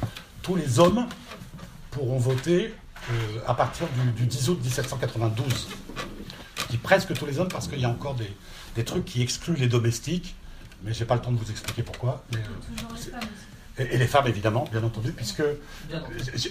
tous 0.43 0.57
les 0.57 0.79
hommes 0.79 1.07
pourront 1.91 2.19
voter 2.19 2.75
euh, 3.11 3.39
à 3.47 3.55
partir 3.55 3.87
du, 3.89 4.11
du 4.13 4.27
10 4.27 4.49
août 4.51 4.59
1792. 4.63 5.69
Je 6.59 6.67
dis 6.71 6.77
presque 6.77 7.13
tous 7.15 7.27
les 7.27 7.39
hommes 7.39 7.49
parce 7.49 7.69
qu'il 7.69 7.81
y 7.81 7.85
a 7.85 7.89
encore 7.89 8.15
des, 8.15 8.31
des 8.75 8.85
trucs 8.85 9.05
qui 9.05 9.23
excluent 9.23 9.57
les 9.57 9.69
domestiques, 9.69 10.35
mais 10.83 10.93
j'ai 10.95 11.05
pas 11.05 11.15
le 11.15 11.21
temps 11.21 11.33
de 11.33 11.39
vous 11.39 11.51
expliquer 11.51 11.83
pourquoi. 11.83 12.25
mais, 12.33 12.39
euh, 12.39 13.87
et, 13.93 13.97
les 13.99 14.07
femmes 14.07 14.27
évidemment, 14.27 14.69
bien 14.71 14.83
entendu, 14.83 15.13
puisque 15.13 15.43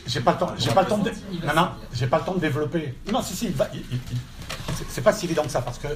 j'ai 0.07 0.19
pas 0.21 0.31
le 0.33 0.37
temps, 0.39 0.53
j'ai 0.57 0.71
pas 0.71 0.81
le 0.81 0.87
temps 0.87 0.97
de, 0.97 1.11
non, 1.45 1.53
non, 1.55 1.69
j'ai 1.93 2.07
pas 2.07 2.19
le 2.19 2.25
temps 2.25 2.33
de 2.35 2.39
développer. 2.39 2.95
Non, 3.11 3.21
si, 3.21 3.35
si, 3.35 3.45
il 3.47 3.53
va, 3.53 3.69
il- 3.73 3.81
il- 3.91 3.99
il- 4.11 4.75
c'est- 4.75 4.85
c'est 4.89 5.01
pas 5.01 5.13
si 5.13 5.25
évident 5.25 5.43
que 5.43 5.51
ça 5.51 5.61
parce 5.61 5.77
que 5.77 5.87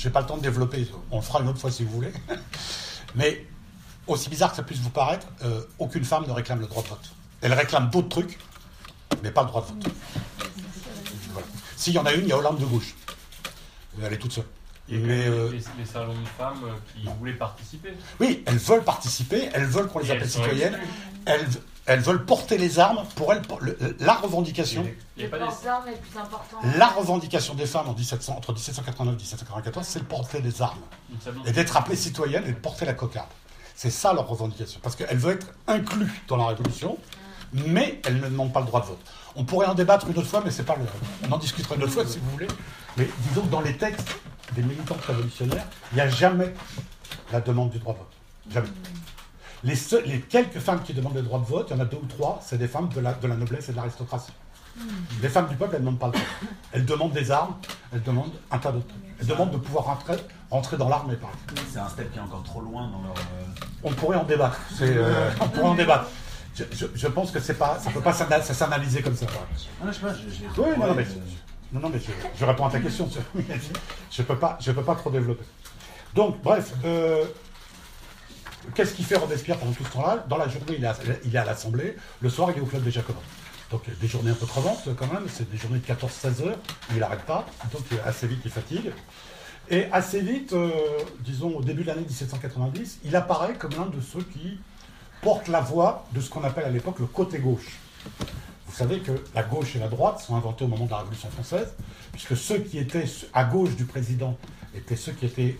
j'ai 0.00 0.08
pas 0.08 0.20
le 0.20 0.26
temps 0.26 0.38
de 0.38 0.42
développer. 0.42 0.88
On 1.10 1.16
le 1.16 1.22
fera 1.22 1.40
une 1.40 1.48
autre 1.48 1.58
fois 1.58 1.70
si 1.70 1.84
vous 1.84 1.90
voulez. 1.90 2.12
Mais 3.14 3.46
aussi 4.06 4.30
bizarre 4.30 4.50
que 4.50 4.56
ça 4.56 4.62
puisse 4.62 4.78
vous 4.78 4.90
paraître, 4.90 5.26
euh, 5.44 5.62
aucune 5.78 6.04
femme 6.04 6.24
ne 6.26 6.32
réclame 6.32 6.60
le 6.60 6.66
droit 6.66 6.82
de 6.82 6.88
vote. 6.88 7.12
Elle 7.42 7.52
réclame 7.52 7.90
d'autres 7.90 8.08
trucs, 8.08 8.38
mais 9.22 9.30
pas 9.30 9.42
le 9.42 9.48
droit 9.48 9.62
de 9.62 9.66
vote. 9.66 9.92
Voilà. 11.32 11.46
S'il 11.76 11.94
y 11.94 11.98
en 11.98 12.04
a 12.06 12.12
une, 12.12 12.24
il 12.24 12.28
y 12.28 12.32
a 12.32 12.38
Hollande 12.38 12.58
de 12.58 12.66
gauche. 12.66 12.94
Elle 14.02 14.12
est 14.12 14.18
toute 14.18 14.32
seule. 14.32 14.44
Il 14.88 15.00
y 15.00 15.02
a 15.02 15.06
Mais, 15.06 15.26
euh, 15.26 15.50
les, 15.50 15.58
les 15.78 15.84
salons 15.86 16.20
de 16.20 16.28
femmes 16.36 16.64
euh, 16.64 16.72
qui 16.92 17.08
voulaient 17.18 17.32
participer. 17.34 17.92
Oui, 18.18 18.42
elles 18.46 18.58
veulent 18.58 18.84
participer, 18.84 19.48
elles 19.52 19.66
veulent 19.66 19.88
qu'on 19.88 20.00
les 20.00 20.10
appelle 20.10 20.28
citoyennes, 20.28 20.78
elles, 21.24 21.46
elles 21.92 22.00
veulent 22.00 22.24
porter 22.24 22.56
les 22.56 22.78
armes 22.78 23.02
pour 23.16 23.32
elles, 23.32 23.42
pour 23.42 23.60
le- 23.60 23.76
la 23.98 24.14
revendication. 24.14 24.86
Il 25.16 25.22
y 25.22 25.24
a 25.24 25.26
Le 25.26 25.30
pas 25.30 25.38
des- 25.38 25.44
port 25.44 25.60
d'armes 25.64 25.88
est 25.88 26.00
plus 26.00 26.18
important. 26.18 26.58
La 26.76 26.86
revendication 26.86 27.54
des 27.54 27.66
femmes 27.66 27.88
en 27.88 27.94
1700, 27.94 28.34
entre 28.36 28.52
1789 28.52 29.14
et 29.14 29.16
1794, 29.16 29.84
c'est 29.86 29.98
de 29.98 30.04
porter 30.04 30.40
les 30.40 30.62
armes. 30.62 30.78
et 31.46 31.50
d'être 31.52 31.76
appelées 31.76 31.96
citoyennes 31.96 32.44
et 32.46 32.52
de 32.52 32.58
porter 32.58 32.84
la 32.84 32.94
cocarde. 32.94 33.26
C'est 33.74 33.90
ça 33.90 34.12
leur 34.12 34.28
revendication. 34.28 34.78
Parce 34.82 34.94
qu'elles 34.94 35.16
veulent 35.18 35.34
être 35.36 35.48
incluses 35.66 36.12
dans 36.28 36.36
la 36.36 36.46
Révolution, 36.46 36.96
mais 37.52 38.00
elles 38.04 38.20
ne 38.20 38.28
demandent 38.28 38.52
pas 38.52 38.60
le 38.60 38.66
droit 38.66 38.80
de 38.82 38.86
vote. 38.86 39.00
On 39.34 39.44
pourrait 39.44 39.66
en 39.66 39.74
débattre 39.74 40.06
une 40.08 40.16
autre 40.18 40.28
fois, 40.28 40.42
mais 40.44 40.52
c'est 40.52 40.62
pas 40.62 40.76
le. 40.76 40.84
On 41.28 41.32
en 41.32 41.38
discutera 41.38 41.74
une 41.74 41.82
autre 41.82 41.92
fois 41.92 42.06
si 42.06 42.18
vous 42.18 42.30
voulez. 42.30 42.46
Mais 42.96 43.08
disons 43.28 43.42
que 43.42 43.48
dans 43.50 43.60
les 43.62 43.76
textes 43.76 44.08
des 44.52 44.62
militantes 44.62 45.00
révolutionnaires, 45.04 45.66
il 45.90 45.96
n'y 45.96 46.00
a 46.02 46.08
jamais 46.08 46.54
la 47.32 47.40
demande 47.40 47.70
du 47.70 47.78
droit 47.80 47.94
de 47.94 47.98
vote. 47.98 48.12
Jamais. 48.52 48.68
Les, 49.62 49.76
quelques 50.28 50.58
femmes 50.58 50.82
qui 50.82 50.94
demandent 50.94 51.14
le 51.14 51.22
droit 51.22 51.38
de 51.38 51.44
vote, 51.44 51.68
il 51.70 51.76
y 51.76 51.78
en 51.78 51.82
a 51.82 51.84
deux 51.84 51.98
ou 51.98 52.06
trois, 52.06 52.40
c'est 52.44 52.56
des 52.58 52.68
femmes 52.68 52.88
de 52.88 53.00
la, 53.00 53.12
de 53.12 53.26
la 53.26 53.36
noblesse 53.36 53.68
et 53.68 53.72
de 53.72 53.76
l'aristocratie. 53.76 54.32
Les 55.20 55.28
femmes 55.28 55.48
du 55.48 55.56
peuple, 55.56 55.74
elles 55.74 55.82
ne 55.82 55.86
demandent 55.86 55.98
pas 55.98 56.06
le 56.06 56.12
vote. 56.12 56.22
Elles 56.72 56.86
demandent 56.86 57.12
des 57.12 57.30
armes, 57.30 57.54
elles 57.92 58.02
demandent 58.02 58.32
un 58.50 58.58
tas 58.58 58.72
d'autres 58.72 58.86
trucs. 58.86 59.00
Elles 59.20 59.26
demandent 59.26 59.50
de 59.50 59.56
pouvoir 59.58 59.84
rentrer, 59.84 60.16
rentrer 60.50 60.76
dans 60.78 60.88
l'armée, 60.88 61.16
par 61.16 61.30
exemple. 61.30 61.68
C'est 61.70 61.78
un 61.78 61.88
step 61.88 62.10
qui 62.12 62.18
est 62.18 62.22
encore 62.22 62.42
trop 62.44 62.60
loin 62.62 62.88
dans 62.88 63.02
leur. 63.02 63.14
euh, 63.16 63.66
On 63.82 63.92
pourrait 63.92 64.16
en 64.16 64.24
débattre. 64.24 64.58
C'est, 64.74 64.96
euh, 64.96 65.28
on 65.40 65.48
pourrait 65.48 65.68
en 65.68 65.74
débattre. 65.74 66.06
Je, 66.54 66.64
je- 66.72 66.86
je 66.94 67.06
pense 67.08 67.30
que 67.30 67.40
c'est 67.40 67.54
pas, 67.58 67.78
ça 67.78 67.90
peut 67.90 68.00
pas 68.00 68.12
s'analyser 68.12 69.02
comme 69.02 69.16
ça. 69.16 69.26
Ah, 69.30 69.86
je 69.88 69.92
sais 69.92 70.00
pas, 70.00 70.14
j'ai. 70.14 70.30
j'ai- 70.30 70.46
Oui, 70.56 70.68
non, 70.78 70.86
ouais, 70.86 70.94
mais, 70.96 71.02
euh, 71.02 71.06
non, 71.72 71.80
non, 71.80 71.88
mais 71.90 71.98
je, 71.98 72.10
je 72.38 72.44
réponds 72.44 72.66
à 72.66 72.70
ta 72.70 72.80
question. 72.80 73.08
Je, 73.36 73.42
je 74.10 74.22
peux 74.22 74.36
pas, 74.38 74.56
je 74.60 74.72
peux 74.72 74.82
pas 74.82 74.94
trop 74.94 75.10
développer. 75.10 75.44
Donc, 76.14 76.40
bref, 76.42 76.72
euh, 76.84 77.24
qu'est-ce 78.74 78.94
qu'il 78.94 79.04
fait 79.04 79.16
Robespierre 79.16 79.58
pendant 79.58 79.72
tout 79.72 79.84
ce 79.84 79.92
temps-là? 79.92 80.24
Dans 80.28 80.36
la 80.36 80.48
journée, 80.48 80.78
il 80.78 80.84
est, 80.84 81.38
à, 81.38 81.44
l'Assemblée. 81.44 81.96
Le 82.20 82.28
soir, 82.28 82.50
il 82.50 82.58
est 82.58 82.60
au 82.60 82.66
club 82.66 82.82
des 82.82 82.90
Jacobins. 82.90 83.20
Donc, 83.70 83.82
des 84.00 84.08
journées 84.08 84.30
un 84.30 84.34
peu 84.34 84.46
crevantes 84.46 84.88
quand 84.96 85.12
même. 85.12 85.24
C'est 85.28 85.50
des 85.50 85.56
journées 85.56 85.78
de 85.78 85.86
14-16 85.86 86.46
heures. 86.46 86.58
Il 86.90 86.98
n'arrête 86.98 87.22
pas. 87.22 87.46
Donc, 87.72 87.84
assez 88.04 88.26
vite, 88.26 88.40
il 88.44 88.50
fatigue. 88.50 88.92
Et 89.70 89.84
assez 89.92 90.20
vite, 90.20 90.52
euh, 90.52 90.70
disons 91.20 91.56
au 91.56 91.62
début 91.62 91.82
de 91.82 91.88
l'année 91.88 92.00
1790, 92.00 93.00
il 93.04 93.14
apparaît 93.14 93.54
comme 93.54 93.70
l'un 93.72 93.86
de 93.86 94.00
ceux 94.00 94.22
qui 94.22 94.58
portent 95.22 95.46
la 95.46 95.60
voix 95.60 96.06
de 96.12 96.20
ce 96.20 96.28
qu'on 96.28 96.42
appelle 96.42 96.64
à 96.64 96.70
l'époque 96.70 96.98
le 96.98 97.06
côté 97.06 97.38
gauche. 97.38 97.78
Vous 98.66 98.76
savez 98.76 98.98
que 98.98 99.12
la 99.34 99.44
gauche 99.44 99.76
et 99.76 99.78
la 99.78 99.88
droite 99.88 100.20
sont 100.20 100.34
inventés 100.34 100.64
au 100.64 100.68
moment 100.68 100.86
de 100.86 100.90
la 100.90 100.98
Révolution 100.98 101.30
française, 101.30 101.68
puisque 102.12 102.36
ceux 102.36 102.58
qui 102.58 102.78
étaient 102.78 103.04
à 103.32 103.44
gauche 103.44 103.76
du 103.76 103.84
président 103.84 104.36
étaient 104.74 104.96
ceux 104.96 105.12
qui 105.12 105.26
étaient 105.26 105.58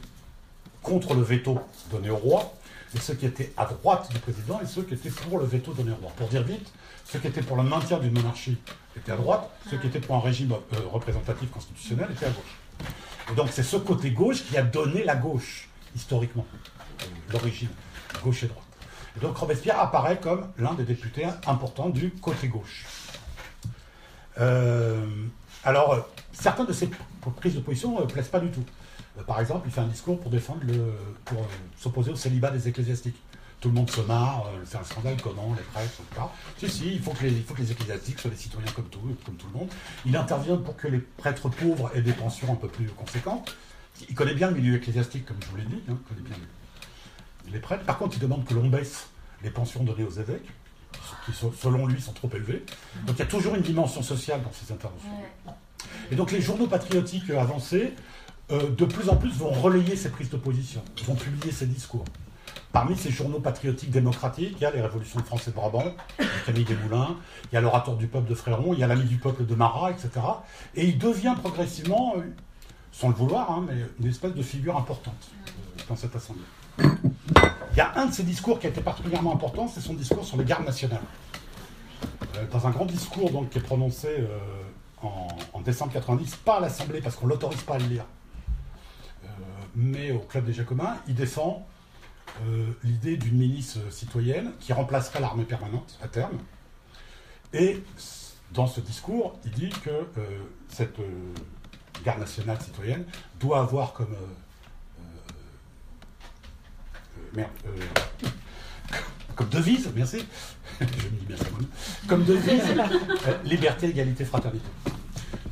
contre 0.83 1.15
le 1.15 1.23
veto 1.23 1.59
donné 1.91 2.11
au 2.11 2.17
roi, 2.17 2.53
et 2.95 2.99
ceux 2.99 3.15
qui 3.15 3.27
étaient 3.27 3.53
à 3.57 3.67
droite 3.67 4.11
du 4.13 4.19
président 4.19 4.61
et 4.61 4.67
ceux 4.67 4.83
qui 4.83 4.95
étaient 4.95 5.11
pour 5.11 5.39
le 5.39 5.45
veto 5.45 5.73
donné 5.73 5.93
au 5.93 5.97
roi. 5.97 6.13
Pour 6.17 6.29
dire 6.29 6.43
vite, 6.43 6.73
ceux 7.05 7.19
qui 7.19 7.29
étaient 7.29 7.43
pour 7.43 7.57
le 7.57 7.63
maintien 7.63 7.99
d'une 7.99 8.13
monarchie 8.13 8.59
étaient 8.97 9.13
à 9.13 9.17
droite, 9.17 9.49
ceux 9.71 9.79
qui 9.79 9.87
étaient 9.87 10.01
pour 10.01 10.17
un 10.17 10.21
régime 10.21 10.53
euh, 10.53 10.77
représentatif 10.93 11.51
constitutionnel 11.51 12.09
étaient 12.11 12.27
à 12.27 12.31
gauche. 12.31 12.89
Et 13.31 13.35
donc 13.35 13.49
c'est 13.53 13.63
ce 13.63 13.77
côté 13.77 14.11
gauche 14.11 14.45
qui 14.45 14.57
a 14.57 14.63
donné 14.63 15.05
la 15.05 15.15
gauche, 15.15 15.69
historiquement, 15.95 16.47
l'origine, 17.31 17.69
gauche 18.25 18.43
et 18.43 18.47
droite. 18.49 18.65
Et 19.17 19.21
donc 19.21 19.37
Robespierre 19.37 19.79
apparaît 19.81 20.19
comme 20.19 20.49
l'un 20.59 20.75
des 20.75 20.85
députés 20.85 21.27
importants 21.47 21.91
du 21.91 22.11
côté 22.11 22.49
gauche. 22.49 22.87
Euh, 24.41 25.05
alors, 25.65 25.93
euh, 25.93 26.01
certaines 26.33 26.67
de 26.67 26.73
ses 26.73 26.87
p- 26.87 26.97
prises 27.37 27.55
de 27.55 27.61
position 27.61 28.01
ne 28.01 28.07
plaisent 28.07 28.29
pas 28.29 28.41
du 28.41 28.51
tout. 28.51 28.65
Euh, 29.19 29.23
par 29.25 29.41
exemple, 29.41 29.63
il 29.67 29.73
fait 29.73 29.81
un 29.81 29.87
discours 29.87 30.19
pour 30.21 30.31
défendre 30.31 30.61
le, 30.65 30.93
pour 31.25 31.41
euh, 31.41 31.45
s'opposer 31.79 32.11
au 32.11 32.17
célibat 32.17 32.51
des 32.51 32.69
ecclésiastiques. 32.69 33.17
Tout 33.61 33.69
le 33.69 33.75
monde 33.75 33.91
se 33.91 34.01
marre, 34.01 34.47
euh, 34.47 34.63
c'est 34.65 34.79
un 34.79 34.85
scandale, 34.85 35.17
comment, 35.23 35.55
les 35.55 35.63
prêtres, 35.65 35.91
etc. 36.11 36.27
Si, 36.59 36.69
si, 36.71 36.93
il 36.95 37.01
faut 37.03 37.11
que 37.11 37.25
les, 37.25 37.33
il 37.33 37.43
faut 37.43 37.55
que 37.55 37.61
les 37.61 37.71
ecclésiastiques 37.73 38.19
soient 38.19 38.31
des 38.31 38.37
citoyens 38.37 38.71
comme 38.73 38.89
tout, 38.89 39.01
comme 39.27 39.37
tout 39.37 39.47
le 39.53 39.59
monde. 39.59 39.69
Il 40.07 40.17
intervient 40.17 40.57
pour 40.57 40.77
que 40.77 40.89
les 40.89 40.99
prêtres 40.99 41.49
pauvres 41.51 41.91
aient 41.95 42.01
des 42.03 42.13
pensions 42.15 42.51
un 42.53 42.57
peu 42.57 42.69
plus 42.69 42.87
conséquentes. 42.89 43.55
Il 44.09 44.15
connaît 44.15 44.33
bien 44.35 44.49
le 44.51 44.57
milieu 44.57 44.77
ecclésiastique, 44.77 45.27
comme 45.27 45.37
je 45.43 45.47
vous 45.49 45.57
l'ai 45.57 45.65
dit, 45.65 45.83
hein, 45.91 45.99
il 46.01 46.15
connaît 46.17 46.29
bien 46.29 46.37
les- 47.53 47.59
prêtres. 47.59 47.85
Par 47.85 47.99
contre, 47.99 48.17
il 48.17 48.21
demande 48.21 48.47
que 48.47 48.55
l'on 48.55 48.69
baisse 48.69 49.09
les 49.43 49.51
pensions 49.51 49.83
données 49.85 50.05
aux 50.05 50.11
évêques, 50.19 50.49
qui, 51.27 51.33
selon 51.61 51.87
lui, 51.87 52.01
sont 52.01 52.13
trop 52.13 52.31
élevées. 52.33 52.65
Donc 53.07 53.17
il 53.17 53.19
y 53.19 53.23
a 53.23 53.27
toujours 53.27 53.55
une 53.57 53.63
dimension 53.63 54.03
sociale 54.03 54.41
dans 54.43 54.53
ces 54.53 54.73
interventions. 54.73 55.11
Et 56.11 56.15
donc 56.15 56.31
les 56.33 56.41
journaux 56.41 56.67
patriotiques 56.67 57.29
euh, 57.31 57.41
avancés, 57.41 57.93
euh, 57.93 58.01
de 58.51 58.85
plus 58.85 59.09
en 59.09 59.17
plus, 59.17 59.31
vont 59.31 59.51
relayer 59.51 59.97
ces 59.97 60.11
prises 60.11 60.31
de 60.31 60.37
position, 60.37 60.83
vont 61.07 61.15
publier 61.15 61.53
ces 61.53 61.67
discours. 61.67 62.05
Parmi 62.73 62.97
ces 62.97 63.11
journaux 63.11 63.41
patriotiques 63.41 63.91
démocratiques, 63.91 64.57
il 64.59 64.63
y 64.63 64.65
a 64.65 64.71
les 64.71 64.81
Révolutions 64.81 65.21
de 65.21 65.25
France 65.25 65.47
et 65.49 65.51
de 65.51 65.57
Brabant, 65.57 65.95
de 66.19 66.25
Camille 66.47 66.65
Desmoulins, 66.65 67.17
il 67.51 67.55
y 67.55 67.59
a 67.59 67.61
l'Orateur 67.61 67.97
du 67.97 68.07
peuple 68.07 68.29
de 68.29 68.35
Fréron, 68.35 68.73
il 68.73 68.81
y 68.81 68.85
a 68.85 68.87
l'Ami 68.87 69.05
du 69.05 69.17
peuple 69.17 69.45
de 69.45 69.55
Marat, 69.55 69.91
etc. 69.91 70.11
Et 70.75 70.87
il 70.87 70.99
devient 70.99 71.35
progressivement, 71.41 72.15
euh, 72.17 72.23
sans 72.93 73.09
le 73.09 73.15
vouloir, 73.15 73.51
hein, 73.51 73.67
mais 73.69 73.75
une 74.01 74.09
espèce 74.09 74.35
de 74.35 74.43
figure 74.43 74.77
importante 74.77 75.15
euh, 75.47 75.83
dans 75.89 75.97
cette 75.97 76.15
assemblée. 76.15 76.43
Il 77.73 77.77
y 77.77 77.81
a 77.81 77.93
un 77.97 78.07
de 78.07 78.13
ses 78.13 78.25
discours 78.25 78.59
qui 78.59 78.67
a 78.67 78.71
été 78.71 78.81
particulièrement 78.81 79.33
important, 79.33 79.69
c'est 79.69 79.81
son 79.81 79.95
discours 79.95 80.25
sur 80.25 80.37
les 80.37 80.45
gardes 80.45 80.65
nationales. 80.65 81.03
Euh, 82.37 82.47
dans 82.51 82.67
un 82.67 82.71
grand 82.71 82.85
discours 82.85 83.31
donc, 83.31 83.51
qui 83.51 83.59
est 83.59 83.63
prononcé 83.63 84.09
euh, 84.09 84.39
en, 85.53 85.61
décembre 85.61 85.93
90, 85.93 86.37
pas 86.37 86.57
à 86.57 86.61
l'Assemblée 86.61 87.01
parce 87.01 87.17
qu'on 87.17 87.27
ne 87.27 87.33
l'autorise 87.33 87.63
pas 87.63 87.75
à 87.75 87.79
le 87.79 87.87
lire, 87.87 88.05
euh, 88.05 88.20
mais 89.75 90.13
au 90.13 90.21
Club 90.21 90.45
des 90.45 90.53
Jacobins, 90.53 90.97
il 91.09 91.15
défend 91.15 91.67
euh, 92.47 92.67
l'idée 92.85 93.17
d'une 93.17 93.37
milice 93.37 93.77
euh, 93.77 93.91
citoyenne 93.91 94.53
qui 94.61 94.73
remplacerait 94.73 95.21
l'armée 95.21 95.45
permanente 95.45 95.99
à 96.03 96.09
terme. 96.09 96.39
Et 97.53 97.83
dans 98.53 98.67
ce 98.67 98.81
discours, 98.81 99.39
il 99.45 99.51
dit 99.53 99.71
que 99.71 99.91
euh, 99.91 100.07
cette 100.69 100.99
euh, 100.99 101.35
garde 102.05 102.21
nationale 102.21 102.61
citoyenne 102.61 103.05
doit 103.39 103.61
avoir 103.61 103.93
comme. 103.93 104.15
merde. 107.35 107.51
comme 109.37 109.49
devise, 109.49 109.91
merci. 109.95 110.25
Je 110.81 110.85
me 110.85 111.19
dis 111.19 111.27
bien 111.27 111.37
ça. 111.37 111.45
Comme 112.09 112.25
devise, 112.25 112.63
liberté, 113.45 113.89
égalité, 113.89 114.25
fraternité. 114.25 114.67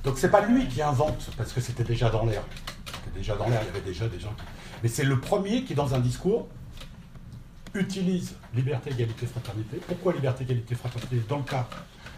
Donc 0.04 0.18
c'est 0.18 0.30
pas 0.30 0.46
lui 0.46 0.66
qui 0.68 0.80
invente, 0.80 1.30
parce 1.36 1.52
que 1.52 1.60
c'était 1.60 1.84
déjà 1.84 2.08
dans 2.08 2.24
l'air. 2.24 2.42
Déjà 3.14 3.36
dans 3.36 3.48
l'air, 3.48 3.60
il 3.62 3.66
y 3.66 3.70
avait 3.70 3.80
déjà 3.80 4.08
des 4.08 4.20
gens 4.20 4.30
qui... 4.30 4.44
Mais 4.82 4.88
c'est 4.88 5.04
le 5.04 5.20
premier 5.20 5.64
qui, 5.64 5.74
dans 5.74 5.94
un 5.94 6.00
discours, 6.00 6.48
utilise 7.74 8.34
liberté, 8.54 8.90
égalité, 8.90 9.26
fraternité. 9.26 9.78
Pourquoi 9.86 10.12
liberté, 10.12 10.44
égalité, 10.44 10.74
fraternité 10.74 11.22
dans 11.28 11.38
le 11.38 11.44
cas 11.44 11.68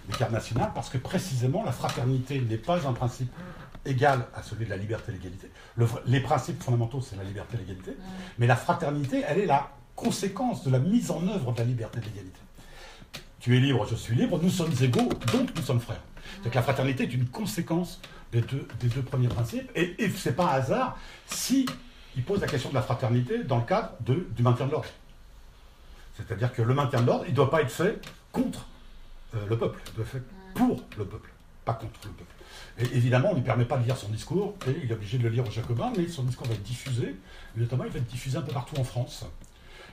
des 0.08 0.16
cartes 0.16 0.32
nationales 0.32 0.70
Parce 0.74 0.88
que 0.88 0.98
précisément, 0.98 1.64
la 1.64 1.72
fraternité 1.72 2.40
n'est 2.40 2.56
pas 2.56 2.86
un 2.86 2.92
principe 2.92 3.32
égal 3.86 4.26
à 4.34 4.42
celui 4.42 4.66
de 4.66 4.70
la 4.70 4.76
liberté 4.76 5.10
et 5.10 5.14
l'égalité. 5.14 5.50
Le 5.76 5.86
les 6.06 6.20
principes 6.20 6.62
fondamentaux, 6.62 7.00
c'est 7.00 7.16
la 7.16 7.24
liberté 7.24 7.56
et 7.56 7.60
l'égalité. 7.60 7.96
Mais 8.38 8.46
la 8.46 8.56
fraternité, 8.56 9.24
elle 9.26 9.38
est 9.38 9.46
la 9.46 9.70
conséquence 9.96 10.64
de 10.64 10.70
la 10.70 10.78
mise 10.78 11.10
en 11.10 11.26
œuvre 11.28 11.52
de 11.52 11.58
la 11.58 11.64
liberté 11.64 11.98
et 11.98 12.00
de 12.00 12.06
l'égalité. 12.06 12.40
Tu 13.40 13.56
es 13.56 13.60
libre, 13.60 13.86
je 13.88 13.94
suis 13.94 14.14
libre, 14.14 14.38
nous 14.42 14.50
sommes 14.50 14.72
égaux, 14.82 15.08
donc 15.32 15.54
nous 15.56 15.62
sommes 15.62 15.80
frères. 15.80 16.02
Donc 16.44 16.54
la 16.54 16.62
fraternité 16.62 17.04
est 17.04 17.12
une 17.12 17.26
conséquence 17.26 18.00
des 18.32 18.40
deux, 18.40 18.66
des 18.80 18.88
deux 18.88 19.02
premiers 19.02 19.28
principes. 19.28 19.70
Et, 19.74 19.96
ce 20.10 20.28
n'est 20.28 20.34
pas 20.34 20.44
un 20.44 20.54
hasard 20.54 20.98
si 21.26 21.66
il 22.16 22.24
pose 22.24 22.40
la 22.40 22.46
question 22.46 22.70
de 22.70 22.74
la 22.74 22.82
fraternité 22.82 23.44
dans 23.44 23.58
le 23.58 23.64
cadre 23.64 23.92
du 24.00 24.42
maintien 24.42 24.66
de 24.66 24.72
l'ordre. 24.72 24.88
C'est-à-dire 26.16 26.52
que 26.52 26.62
le 26.62 26.74
maintien 26.74 27.00
de 27.00 27.06
l'ordre, 27.06 27.24
il 27.26 27.30
ne 27.30 27.36
doit 27.36 27.50
pas 27.50 27.62
être 27.62 27.70
fait 27.70 28.00
contre 28.32 28.66
euh, 29.34 29.46
le 29.48 29.56
peuple, 29.56 29.80
il 29.86 29.94
doit 29.94 30.04
être 30.04 30.10
fait 30.10 30.22
pour 30.54 30.82
le 30.98 31.04
peuple, 31.04 31.30
pas 31.64 31.74
contre 31.74 32.00
le 32.04 32.10
peuple. 32.10 32.34
Et 32.78 32.96
évidemment, 32.96 33.28
on 33.28 33.32
ne 33.32 33.38
lui 33.38 33.44
permet 33.44 33.64
pas 33.64 33.76
de 33.76 33.84
lire 33.84 33.96
son 33.96 34.08
discours, 34.08 34.56
et 34.66 34.76
il 34.82 34.90
est 34.90 34.94
obligé 34.94 35.18
de 35.18 35.22
le 35.24 35.28
lire 35.28 35.46
aux 35.46 35.50
Jacobins, 35.50 35.92
mais 35.96 36.08
son 36.08 36.24
discours 36.24 36.46
va 36.46 36.54
être 36.54 36.62
diffusé, 36.62 37.16
notamment 37.56 37.84
il 37.84 37.90
va 37.90 37.98
être 37.98 38.10
diffusé 38.10 38.38
un 38.38 38.42
peu 38.42 38.52
partout 38.52 38.76
en 38.76 38.84
France. 38.84 39.24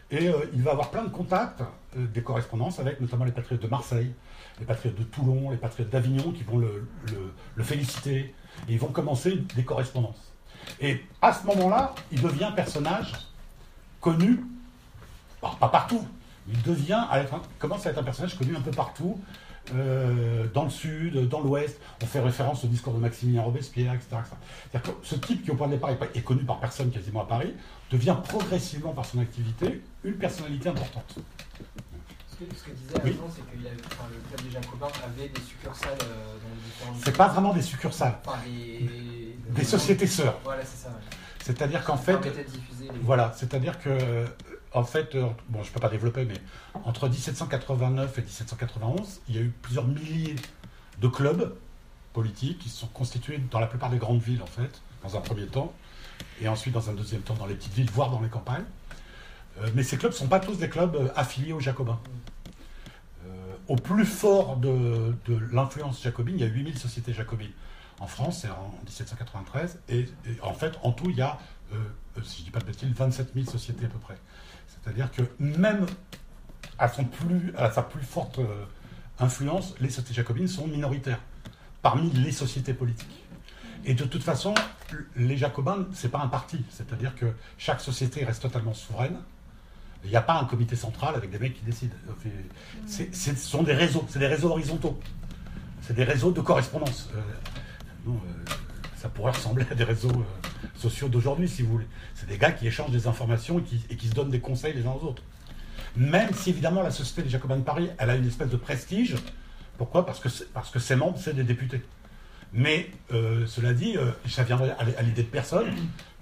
Et 0.10 0.28
euh, 0.28 0.50
il 0.54 0.63
va 0.63 0.71
avoir 0.71 0.89
plein 0.89 1.04
de 1.04 1.10
contacts, 1.10 1.62
euh, 1.62 2.08
des 2.08 2.21
correspondances 2.21 2.80
avec 2.80 3.02
notamment 3.02 3.26
les 3.26 3.32
patriotes 3.32 3.62
de 3.62 3.67
Marseille, 3.67 4.13
les 4.60 4.65
patriotes 4.65 4.98
de 4.98 5.04
Toulon, 5.04 5.52
les 5.52 5.58
patriotes 5.58 5.89
d'Avignon 5.89 6.32
qui 6.32 6.43
vont 6.43 6.58
le, 6.58 7.63
féliciter. 7.63 8.34
Et 8.67 8.74
ils 8.74 8.80
vont 8.80 8.88
commencer 8.88 9.43
des 9.56 9.63
correspondances. 9.63 10.34
Et 10.82 11.04
à 11.22 11.32
ce 11.34 11.46
moment-là, 11.46 11.93
il 12.12 12.22
devient 12.22 12.46
un 12.46 12.52
personnage 12.52 13.13
connu, 14.02 14.43
pas 15.41 15.70
partout, 15.70 16.06
il 16.48 16.62
devient, 16.63 17.06
à 17.10 17.24
commence 17.60 17.86
à 17.86 17.91
être 17.91 18.00
un 18.00 18.04
personnage 18.04 18.38
connu 18.38 18.56
un 18.56 18.62
peu 18.62 18.72
partout, 18.72 19.20
euh, 19.76 20.48
dans 20.54 20.63
le 20.63 20.70
sud, 20.70 21.28
dans 21.28 21.41
l'ouest. 21.41 21.80
On 22.02 22.06
fait 22.06 22.22
référence 22.22 22.63
au 22.63 22.67
discours 22.67 22.93
de 22.93 23.00
Maximilien 23.00 23.41
Robespierre, 23.41 23.93
etc. 23.93 24.08
etc. 24.20 24.36
C'est-à-dire 24.72 24.93
que 24.93 25.06
ce 25.06 25.15
type 25.15 25.43
qui, 25.43 25.52
au 25.52 25.56
point 25.56 25.67
de 25.67 25.74
départ, 25.74 25.91
est 25.91 26.22
connu 26.22 26.43
par 26.43 26.60
personne 26.60 26.89
quasiment 26.89 27.22
à 27.22 27.26
Paris, 27.26 27.54
devient 27.91 28.15
progressivement, 28.24 28.93
par 28.93 29.06
son 29.06 29.20
activité, 29.20 29.82
une 30.04 30.15
personnalité 30.15 30.70
importante. 30.70 31.15
Ce 32.39 32.43
que, 32.45 32.56
ce 32.56 32.63
que 32.65 32.71
disait 32.71 32.93
Oui. 33.04 33.17
C'est 33.36 33.41
que 33.41 33.86
enfin, 33.88 34.04
le 34.12 34.36
club 34.36 34.45
des 34.47 34.52
Jacobins 34.54 34.88
avait 35.04 35.30
des 35.30 35.41
succursales 35.41 35.97
euh, 36.04 36.36
dans 36.86 36.93
les. 36.93 37.00
C'est 37.04 37.17
pas 37.17 37.28
vraiment 37.30 37.54
des 37.54 37.62
succursales, 37.62 38.19
Enfin, 38.26 38.38
des. 38.45 39.36
des 39.50 39.63
sociétés 39.63 40.08
sœurs. 40.08 40.39
Voilà, 40.43 40.63
c'est 40.63 40.78
ça. 40.84 40.89
ouais. 40.89 41.17
C'est-à-dire 41.43 41.84
qu'en 41.84 41.97
fait, 41.97 42.17
les. 42.26 42.89
Voilà, 43.02 43.34
c'est-à-dire 43.36 43.80
que, 43.80 43.89
euh, 43.89 44.28
en 44.73 44.84
fait, 44.84 45.15
euh, 45.15 45.28
bon, 45.50 45.63
je 45.63 45.69
ne 45.69 45.73
peux 45.73 45.80
pas 45.80 45.89
développer, 45.89 46.26
mais 46.26 46.36
entre 46.84 47.10
1789 47.10 48.17
et 48.17 48.21
1791, 48.21 49.21
il 49.30 49.36
y 49.36 49.39
a 49.39 49.41
eu 49.41 49.52
plusieurs 49.62 49.86
milliers 49.88 50.36
de 51.00 51.08
clubs 51.08 51.56
politiques 52.13 52.60
qui 52.60 52.69
se 52.69 52.78
sont 52.80 52.88
constitués 52.88 53.39
dans 53.52 53.60
la 53.60 53.67
plupart 53.67 53.89
des 53.89 53.97
grandes 53.97 54.21
villes, 54.21 54.41
en 54.43 54.47
fait, 54.47 54.82
dans 55.04 55.15
un 55.17 55.21
premier 55.21 55.47
temps, 55.47 55.73
et 56.41 56.47
ensuite 56.47 56.73
dans 56.73 56.89
un 56.89 56.93
deuxième 56.93 57.21
temps 57.21 57.36
dans 57.36 57.45
les 57.45 57.56
petites 57.56 57.73
villes, 57.73 57.89
voire 57.91 58.10
dans 58.12 58.21
les 58.21 58.30
campagnes. 58.30 58.65
Euh, 59.62 59.70
mais 59.76 59.84
ces 59.84 59.98
clubs 59.98 60.12
ne 60.12 60.17
sont 60.17 60.28
pas 60.28 60.39
tous 60.39 60.58
des 60.58 60.70
clubs 60.70 60.96
euh, 60.96 61.08
affiliés 61.15 61.54
aux 61.54 61.60
Jacobins. 61.60 62.00
Euh, 63.26 63.30
au 63.67 63.76
plus 63.76 64.06
fort 64.06 64.58
de, 64.58 65.15
l'influence 65.52 66.02
jacobine, 66.02 66.36
il 66.38 66.41
y 66.41 66.43
a 66.43 66.52
8000 66.52 66.78
sociétés 66.78 67.13
jacobines. 67.13 67.52
En 68.00 68.08
France, 68.08 68.41
c'est 68.41 68.50
en 68.50 68.76
1793, 68.84 69.80
et, 69.89 70.00
et 70.00 70.08
en 70.43 70.54
fait, 70.54 70.78
en 70.84 70.91
tout, 70.91 71.10
il 71.10 71.17
y 71.17 71.22
a, 71.22 71.39
si 72.24 72.38
je 72.38 72.41
ne 72.41 72.46
dis 72.46 72.52
pas 72.52 72.60
de 72.60 72.65
bêtises, 72.65 72.89
27 72.89 73.34
000 73.34 73.46
sociétés 73.48 73.86
à 73.86 73.89
peu 73.89 73.98
près. 73.98 74.17
C'est-à-dire 74.67 75.12
que 75.12 75.24
même 75.39 75.88
à, 76.78 76.88
sa 76.88 77.82
plus 77.82 78.06
forte 78.06 78.39
influence, 79.20 79.74
les 79.80 79.89
sociétés 79.89 80.13
jacobines 80.13 80.48
sont 80.48 80.67
minoritaires 80.67 81.20
parmi 81.82 82.12
les 82.12 82.32
sociétés 82.32 82.76
politiques. 82.76 83.24
Et 83.84 83.96
de 83.96 84.04
toute 84.04 84.24
façon, 84.24 84.54
les 85.15 85.38
jacobins, 85.38 85.88
c'est 85.93 86.10
pas 86.10 86.20
un 86.20 86.28
parti. 86.28 86.63
C'est-à-dire 86.70 87.15
que 87.15 87.34
chaque 87.58 87.82
société 87.82 88.24
reste 88.26 88.43
totalement 88.43 88.76
souveraine. 88.76 89.17
Il 90.08 90.12
n'y 90.12 90.15
a 90.15 90.22
pas 90.22 90.39
un 90.39 90.46
comité 90.46 90.78
central 90.78 91.15
avec 91.15 91.30
des 91.30 91.38
mecs 91.38 91.54
qui 91.54 91.65
décident. 91.65 91.93
Ce 92.88 93.36
sont 93.36 93.63
des 93.63 93.74
réseaux, 93.74 94.06
c'est 94.08 94.20
des 94.20 94.28
réseaux 94.28 94.50
horizontaux. 94.50 94.98
C'est 95.82 95.93
des 95.93 96.06
réseaux 96.06 96.32
de 96.32 96.39
correspondance. 96.39 97.10
Euh, 97.13 97.20
euh, 98.08 98.12
ça 98.96 99.10
pourrait 99.10 99.34
ressembler 99.34 99.65
à 99.70 99.76
des 99.76 99.84
réseaux 99.84 100.10
euh, 100.10 100.67
sociaux 100.76 101.10
d'aujourd'hui, 101.10 101.50
si 101.50 101.62
vous 101.62 101.74
voulez. 101.74 101.88
C'est 102.15 102.30
des 102.30 102.38
gars 102.38 102.54
qui 102.54 102.67
échangent 102.67 102.91
des 102.91 103.06
informations 103.06 103.60
et 103.60 103.96
qui, 103.98 104.08
se 104.08 104.13
donnent 104.13 104.30
des 104.30 104.39
conseils 104.39 104.74
les 104.74 104.88
uns 104.88 104.91
aux 104.91 105.08
autres. 105.08 105.24
Même 105.98 106.34
si 106.34 106.52
évidemment 106.52 106.84
la 106.84 106.91
Société 106.91 107.24
des 107.24 107.30
Jacobins 107.30 107.58
de 107.58 107.63
Paris, 107.63 107.89
elle 107.98 108.10
a 108.10 108.15
une 108.15 108.28
espèce 108.28 108.50
de 108.50 108.58
prestige. 108.58 109.15
Pourquoi? 109.78 110.06
Parce 110.06 110.22
que, 110.22 110.30
parce 110.54 110.70
que 110.70 110.80
ses 110.80 110.96
membres, 110.96 111.20
c'est 111.22 111.36
des 111.36 111.43
députés. 111.43 111.82
Mais 112.54 112.89
cela 113.10 113.74
dit, 113.74 113.98
ça 114.26 114.43
viendrait 114.43 114.74
à 114.80 115.02
l'idée 115.02 115.24
de 115.24 115.28
personne 115.28 115.67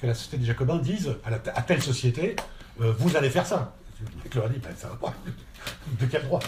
que 0.01 0.07
la 0.07 0.15
Société 0.15 0.37
des 0.37 0.45
Jacobins 0.45 0.77
dise 0.77 1.15
à 1.23 1.61
telle 1.61 1.83
société, 1.83 2.35
euh, 2.81 2.93
vous 2.97 3.15
allez 3.15 3.29
faire 3.29 3.45
ça. 3.45 3.75
Le 4.01 4.23
mec 4.23 4.35
leur 4.35 4.49
dit, 4.49 4.59
ben, 4.59 4.75
ça 4.75 4.89
va 4.89 4.95
pas. 4.95 5.13
De 5.99 6.05
quel 6.05 6.23
droit 6.23 6.39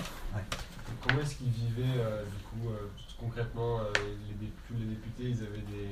Comment 1.07 1.21
est-ce 1.21 1.35
qu'ils 1.35 1.47
vivaient, 1.49 1.99
euh, 1.99 2.23
du 2.23 2.43
coup, 2.43 2.69
euh, 2.69 2.87
concrètement, 3.19 3.79
euh, 3.79 3.83
les, 4.27 4.45
dé- 4.47 4.51
tous 4.67 4.73
les 4.79 4.85
députés, 4.85 5.23
ils 5.29 5.37
avaient 5.45 5.63
des. 5.71 5.89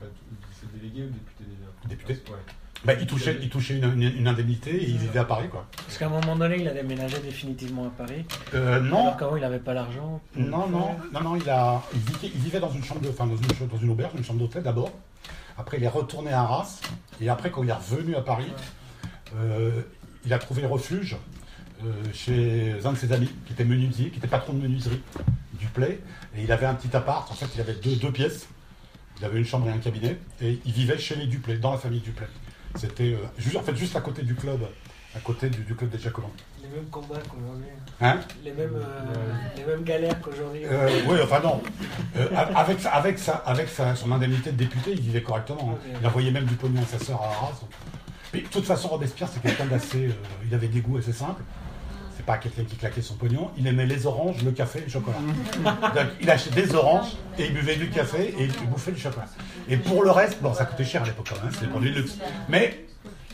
enfin, 0.00 0.10
C'est 0.58 0.72
délégués 0.78 1.02
ou 1.04 1.10
députés 1.10 1.44
déjà. 1.44 2.16
Ouais. 2.32 2.38
ben, 2.84 3.06
touchaient, 3.06 3.38
ils 3.42 3.50
touchaient 3.50 3.76
une, 3.78 3.84
une- 4.00 4.16
une 4.16 4.28
indemnité 4.28 4.70
et 4.74 4.88
ils 4.88 4.96
vivaient 4.96 5.18
à 5.20 5.24
Paris. 5.24 5.48
Quoi. 5.50 5.66
Parce 5.76 5.98
qu'à 5.98 6.06
un 6.06 6.10
moment 6.10 6.36
donné, 6.36 6.56
il 6.60 6.68
a 6.68 6.72
déménagé 6.72 7.18
définitivement 7.18 7.86
à 7.86 7.90
Paris. 7.90 8.24
Euh, 8.54 8.80
non, 8.80 9.00
Alors 9.02 9.16
qu'avant, 9.18 9.36
il 9.36 9.40
n'avait 9.42 9.58
pas 9.58 9.74
l'argent. 9.74 10.20
Non, 10.36 10.66
non, 10.68 10.96
non, 11.12 11.20
non, 11.20 11.36
il, 11.36 11.48
a, 11.50 11.82
il, 11.94 12.00
vivait, 12.00 12.32
il 12.34 12.40
vivait 12.40 12.60
dans 12.60 12.70
une 12.70 12.84
chambre, 12.84 13.00
de, 13.02 13.10
enfin 13.10 13.26
dans 13.26 13.36
une, 13.36 13.68
dans 13.68 13.78
une 13.78 13.90
auberge, 13.90 14.12
une 14.16 14.24
chambre 14.24 14.38
d'hôtel 14.38 14.62
d'abord. 14.62 14.92
Après, 15.58 15.76
il 15.78 15.84
est 15.84 15.88
retourné 15.88 16.32
à 16.32 16.40
Arras. 16.42 16.80
Et 17.20 17.28
après, 17.28 17.50
quand 17.50 17.62
il 17.62 17.68
est 17.68 17.72
revenu 17.72 18.14
à 18.14 18.22
Paris, 18.22 18.52
il 20.24 20.32
a 20.32 20.38
trouvé 20.38 20.64
refuge 20.66 21.16
euh, 21.84 21.92
chez 22.12 22.74
un 22.84 22.92
de 22.92 22.96
ses 22.98 23.12
amis, 23.12 23.30
qui 23.46 23.52
était 23.52 23.64
menuisier, 23.64 24.10
qui 24.10 24.18
était 24.18 24.26
patron 24.28 24.54
de 24.54 24.60
menuiserie 24.62 25.02
du 25.54 25.66
Play. 25.66 26.00
Et 26.36 26.42
il 26.42 26.52
avait 26.52 26.66
un 26.66 26.74
petit 26.74 26.94
appart. 26.96 27.30
En 27.30 27.34
fait, 27.34 27.46
il 27.54 27.60
avait 27.60 27.74
deux, 27.74 27.96
deux 27.96 28.10
pièces. 28.12 28.46
Il 29.18 29.24
avait 29.24 29.38
une 29.38 29.44
chambre 29.44 29.68
et 29.68 29.72
un 29.72 29.78
cabinet. 29.78 30.18
Et 30.42 30.58
il 30.64 30.72
vivait 30.72 30.98
chez 30.98 31.16
les 31.16 31.26
Duplay, 31.26 31.58
dans 31.58 31.72
la 31.72 31.78
famille 31.78 32.00
Duplay. 32.00 32.26
C'était 32.76 33.14
euh, 33.14 33.18
juste, 33.38 33.56
en 33.56 33.62
fait, 33.62 33.74
juste 33.76 33.96
à 33.96 34.00
côté 34.00 34.22
du 34.22 34.34
club, 34.34 34.60
à 35.14 35.20
côté 35.20 35.48
du, 35.48 35.60
du 35.62 35.74
club 35.74 35.88
des 35.90 35.98
Jacobins. 35.98 36.28
Les 36.62 36.68
mêmes 36.68 36.86
combats 36.90 37.16
qu'aujourd'hui. 37.30 37.68
Hein 38.02 38.18
Les 38.44 38.52
mêmes, 38.52 38.74
euh, 38.74 39.32
les 39.56 39.64
mêmes 39.64 39.84
galères 39.84 40.20
qu'aujourd'hui. 40.20 40.62
Euh, 40.64 40.88
oui, 41.08 41.16
enfin 41.22 41.40
non. 41.40 41.62
Euh, 42.18 42.28
avec 42.54 42.84
avec, 42.84 43.18
sa, 43.18 43.34
avec 43.36 43.68
sa- 43.68 43.94
son 43.94 44.10
indemnité 44.12 44.50
de 44.52 44.56
député, 44.56 44.90
il 44.92 45.00
vivait 45.00 45.22
correctement. 45.22 45.74
hein. 45.78 45.90
Il 46.00 46.06
envoyait 46.06 46.30
même 46.32 46.44
du 46.44 46.54
pognon 46.56 46.82
à 46.82 46.86
sa 46.86 46.98
sœur 47.02 47.22
à 47.22 47.26
Arras. 47.28 47.60
De 48.42 48.48
toute 48.48 48.64
façon, 48.64 48.88
Robespierre, 48.88 49.28
c'est 49.32 49.42
quelqu'un 49.42 49.66
d'assez. 49.66 50.06
euh, 50.06 50.12
il 50.46 50.54
avait 50.54 50.68
des 50.68 50.80
goûts 50.80 50.98
assez 50.98 51.12
simples. 51.12 51.42
C'est 52.16 52.24
pas 52.24 52.38
quelqu'un 52.38 52.64
qui 52.64 52.76
claquait 52.76 53.02
son 53.02 53.14
pognon. 53.14 53.50
Il 53.58 53.66
aimait 53.66 53.84
les 53.86 54.06
oranges, 54.06 54.42
le 54.42 54.50
café 54.50 54.78
et 54.78 54.82
le 54.84 54.88
chocolat. 54.88 55.18
Donc, 55.94 56.06
il 56.20 56.30
achetait 56.30 56.62
des 56.62 56.74
oranges 56.74 57.12
et 57.38 57.46
il 57.46 57.52
buvait 57.52 57.76
du 57.76 57.90
café 57.90 58.34
et 58.38 58.44
il 58.44 58.68
bouffait 58.68 58.92
du 58.92 59.00
chocolat. 59.00 59.26
Et 59.68 59.76
pour 59.76 60.02
le 60.02 60.10
reste, 60.10 60.40
bon, 60.40 60.54
ça 60.54 60.64
coûtait 60.64 60.84
cher 60.84 61.02
à 61.02 61.06
l'époque 61.06 61.28
quand 61.28 61.44
même, 61.44 61.52
c'était 61.52 61.66
pour 61.66 61.80
du 61.80 61.90
luxe. 61.90 62.16
Mais, 62.48 62.85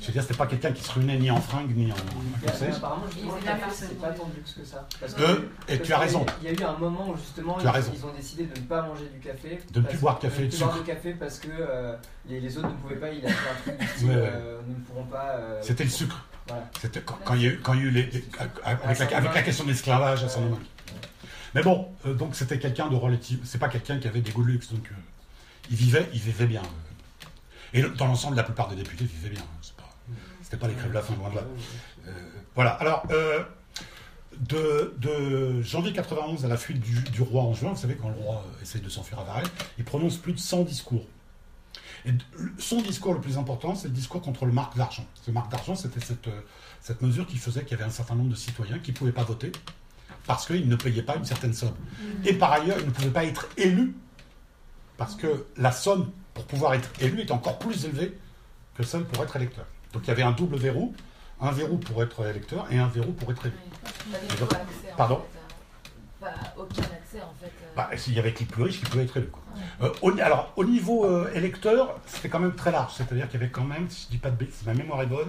je 0.03 0.07
veux 0.09 0.13
dire, 0.13 0.23
c'était 0.23 0.35
pas 0.35 0.47
quelqu'un 0.47 0.73
qui 0.73 0.83
se 0.83 0.93
ruinait 0.93 1.17
ni 1.17 1.31
en 1.31 1.41
fringues 1.41 1.75
ni 1.75 1.91
en. 1.91 1.95
Que 1.95 2.53
sais-je. 2.53 2.77
apparemment, 2.77 3.05
étaient 3.09 3.45
café, 3.47 3.61
là, 3.61 3.67
c'est 3.73 4.01
pas 4.01 4.09
tant 4.11 4.27
de 4.27 4.35
luxe 4.35 4.53
que 4.53 4.65
ça. 4.65 4.87
Parce 5.01 5.15
Euh, 5.19 5.49
et 5.69 5.77
parce 5.77 5.87
tu 5.87 5.93
as 5.95 5.99
raison. 5.99 6.27
Il 6.43 6.51
y 6.51 6.51
a 6.51 6.61
eu 6.61 6.65
un 6.65 6.77
moment 6.77 7.09
où 7.11 7.17
justement 7.17 7.57
Tu 7.59 7.67
as 7.67 7.71
ils, 7.71 7.73
raison. 7.73 7.93
ils 7.95 8.05
ont 8.05 8.13
décidé 8.13 8.45
de 8.45 8.61
ne 8.61 8.67
pas 8.67 8.83
manger 8.83 9.09
du 9.15 9.21
café. 9.21 9.59
De 9.73 9.81
ne 9.81 9.87
plus 9.87 9.99
boire 9.99 10.17
de 10.19 10.23
café 10.23 10.43
de 10.45 10.49
plus 10.49 10.59
boire 10.59 10.77
de 10.77 10.83
café 10.83 11.13
parce 11.15 11.39
que 11.39 11.49
euh, 11.51 11.95
les, 12.29 12.41
les 12.41 12.59
autres 12.59 12.69
ne 12.69 12.75
pouvaient 12.75 12.97
pas. 12.97 13.11
Il 13.11 13.25
a 13.25 13.29
fait 13.31 13.51
un 13.51 13.63
truc 13.63 13.79
du 13.81 13.87
style, 13.97 14.09
Ouais, 14.11 14.15
ouais. 14.17 14.31
euh, 14.33 14.61
nous 14.67 14.75
ne 14.75 14.81
pourrons 14.81 15.05
pas. 15.05 15.31
euh, 15.37 15.59
C'était 15.63 15.85
le 15.85 15.91
sucre. 15.91 16.25
Voilà. 16.49 16.69
C'était 16.81 17.01
quand, 17.01 17.19
quand 17.25 17.35
il 17.35 17.43
y 17.43 17.47
a 17.47 17.51
eu, 17.51 17.61
quand 17.61 17.75
il 17.75 17.81
y 17.81 17.83
a 17.83 17.87
eu 17.87 17.91
les, 17.91 18.03
les- 18.07 18.25
avec, 18.65 18.99
la, 18.99 19.17
avec 19.17 19.35
la 19.35 19.43
question 19.43 19.65
de 19.65 19.71
l'esclavage 19.71 20.25
à 20.25 20.29
son 20.29 20.41
moment. 20.41 20.59
Mais 21.55 21.63
bon, 21.63 21.89
euh, 22.07 22.15
donc 22.15 22.35
c'était 22.35 22.59
quelqu'un 22.59 22.89
de 22.89 22.97
relatif. 22.97 23.39
C'est 23.45 23.59
pas 23.59 23.69
quelqu'un 23.69 23.99
qui 23.99 24.09
avait 24.09 24.21
des 24.23 24.33
goûts 24.33 24.43
de 24.43 24.49
luxe, 24.49 24.73
donc 24.73 24.87
euh, 24.91 24.95
il 25.71 25.77
vivait, 25.77 26.09
il 26.13 26.19
vivait 26.21 26.47
bien. 26.47 26.63
Et 27.75 27.83
dans 27.83 28.07
l'ensemble, 28.07 28.37
la 28.37 28.43
plupart 28.43 28.69
des 28.69 28.77
députés 28.77 29.05
vivaient 29.05 29.31
bien. 29.35 29.43
Pas- 30.57 30.57
C'était 30.57 30.57
pas 30.59 30.69
les 30.69 30.75
crèves 30.75 30.91
de 30.91 30.95
la 30.95 31.03
fin, 31.03 31.15
loin 31.17 31.31
de 31.31 31.37
là. 31.37 31.43
Euh, 32.07 32.11
voilà. 32.55 32.71
Alors, 32.73 33.05
euh, 33.11 33.43
de, 34.39 34.95
de 34.99 35.63
janvier 35.63 35.93
91 35.93 36.45
à 36.45 36.49
la 36.49 36.57
fuite 36.57 36.81
du, 36.81 37.01
du 37.11 37.23
roi 37.23 37.43
en 37.43 37.55
juin, 37.55 37.71
vous 37.73 37.81
savez, 37.81 37.97
quand 37.97 38.09
le 38.09 38.15
roi 38.17 38.45
essaye 38.63 38.81
de 38.81 38.89
s'enfuir 38.89 39.19
à 39.21 39.25
Varennes, 39.25 39.47
il 39.79 39.85
prononce 39.85 40.17
plus 40.17 40.33
de 40.33 40.39
100 40.39 40.63
discours. 40.63 41.05
Et 42.05 42.11
son 42.59 42.81
discours 42.83 43.15
le 43.15 43.21
plus 43.21 43.39
important, 43.39 43.75
c'est 43.75 43.89
le 43.89 43.95
discours 43.95 44.21
contre 44.23 44.45
le 44.47 44.53
marque 44.53 44.77
d'argent. 44.77 45.05
Ce 45.25 45.31
marque 45.31 45.51
d'argent, 45.53 45.75
c'était 45.77 46.01
cette, 46.01 46.27
euh, 46.29 46.41
cette 46.81 47.01
mesure 47.03 47.27
qui 47.27 47.37
faisait 47.37 47.63
qu'il 47.63 47.73
y 47.79 47.81
avait 47.81 47.89
un 47.89 47.93
certain 47.95 48.15
nombre 48.17 48.31
de 48.31 48.35
citoyens 48.35 48.79
qui 48.81 48.91
ne 48.91 48.97
pouvaient 48.97 49.13
pas 49.13 49.23
voter 49.25 49.53
parce 50.27 50.47
qu'ils 50.47 50.69
ne 50.69 50.77
payaient 50.77 51.03
pas 51.03 51.17
une 51.17 51.25
certaine 51.25 51.53
somme. 51.55 51.75
Et 52.25 52.33
par 52.35 52.53
ailleurs, 52.53 52.79
ils 52.81 52.87
ne 52.87 52.91
pouvaient 52.91 53.11
pas 53.11 53.25
être 53.25 53.49
élus 53.57 53.95
parce 54.97 55.15
que 55.15 55.47
la 55.57 55.71
somme 55.73 56.11
pour 56.35 56.45
pouvoir 56.47 56.75
être 56.75 56.91
élu 57.01 57.21
est 57.21 57.31
encore 57.31 57.59
plus 57.59 57.85
élevée 57.85 58.17
que 58.77 58.83
celle 58.83 59.05
pour 59.05 59.23
être 59.23 59.37
électeur. 59.37 59.67
Donc 59.93 60.03
il 60.05 60.09
y 60.09 60.11
avait 60.11 60.23
un 60.23 60.33
double 60.33 60.57
verrou, 60.57 60.95
un 61.41 61.51
verrou 61.53 61.77
pour 61.79 62.03
être 62.03 62.27
électeur 62.27 62.67
et 62.71 62.79
un 62.79 62.89
verrou 62.89 63.13
pour 63.13 63.31
être 63.31 63.47
élu. 63.47 63.55
Donc- 64.41 64.53
accès, 64.53 64.93
en 64.93 64.97
Pardon 64.97 65.23
fait, 66.21 66.25
Pas 66.27 66.35
aucun 66.57 66.83
accès 66.83 67.21
en 67.23 67.35
fait. 67.41 67.47
euh. 67.47 67.73
Bah, 67.77 67.91
s'il 67.97 68.15
y 68.15 68.19
avait 68.19 68.33
que 68.33 68.41
les 68.41 68.47
plus 68.47 68.63
riches 68.63 68.79
qui 68.79 68.85
pouvaient 68.87 69.05
être 69.05 69.21
quoi. 69.31 69.43
Euh, 69.83 69.93
au, 70.03 70.19
alors, 70.21 70.53
au 70.57 70.65
niveau 70.65 71.05
euh, 71.05 71.31
électeur, 71.35 72.01
c'était 72.07 72.29
quand 72.29 72.39
même 72.41 72.55
très 72.55 72.71
large. 72.71 72.93
C'est-à-dire 72.97 73.29
qu'il 73.29 73.41
y 73.41 73.43
avait 73.43 73.53
quand 73.53 73.65
même, 73.65 73.89
si 73.91 74.07
je 74.07 74.11
dis 74.13 74.19
pas 74.19 74.31
de 74.31 74.37
bêtises, 74.37 74.57
si 74.61 74.67
ma 74.67 74.75
mémoire 74.75 75.03
est 75.03 75.07
bonne, 75.07 75.29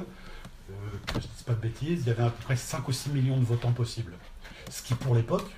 euh, 0.69 0.73
que 1.08 1.13
je 1.13 1.17
ne 1.28 1.32
dise 1.34 1.43
pas 1.45 1.54
de 1.54 1.60
bêtises, 1.60 2.02
il 2.04 2.08
y 2.08 2.12
avait 2.12 2.23
à 2.23 2.30
peu 2.30 2.43
près 2.43 2.56
5 2.56 2.88
ou 2.88 2.91
6 2.91 3.10
millions 3.10 3.38
de 3.38 3.43
votants 3.45 3.71
possibles. 3.73 4.13
Ce 4.69 4.82
qui, 4.82 4.93
pour 4.93 5.13
l'époque, 5.15 5.49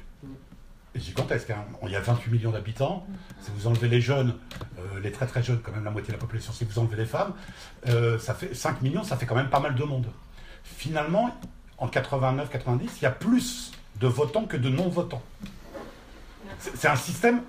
est 0.95 0.99
gigantesque. 0.99 1.49
hein. 1.51 1.65
Il 1.83 1.89
y 1.91 1.95
a 1.95 2.01
28 2.01 2.31
millions 2.31 2.51
d'habitants. 2.51 3.05
Si 3.41 3.51
vous 3.55 3.67
enlevez 3.67 3.87
les 3.87 4.01
jeunes, 4.01 4.35
euh, 4.79 4.99
les 5.01 5.11
très 5.11 5.27
très 5.27 5.43
jeunes, 5.43 5.59
quand 5.61 5.71
même 5.71 5.83
la 5.83 5.91
moitié 5.91 6.09
de 6.09 6.13
la 6.13 6.19
population, 6.21 6.53
si 6.53 6.65
vous 6.65 6.79
enlevez 6.79 6.97
les 6.97 7.05
femmes, 7.05 7.33
euh, 7.87 8.17
ça 8.19 8.33
fait 8.33 8.53
5 8.53 8.81
millions, 8.81 9.03
ça 9.03 9.17
fait 9.17 9.25
quand 9.25 9.35
même 9.35 9.49
pas 9.49 9.59
mal 9.59 9.75
de 9.75 9.83
monde. 9.83 10.07
Finalement, 10.63 11.29
en 11.77 11.87
89-90, 11.87 12.89
il 12.97 13.03
y 13.03 13.05
a 13.05 13.11
plus 13.11 13.71
de 13.99 14.07
votants 14.07 14.45
que 14.45 14.57
de 14.57 14.69
non-votants. 14.69 15.21
C'est 16.59 16.75
c'est 16.75 16.87
un 16.87 16.95
système, 16.95 17.41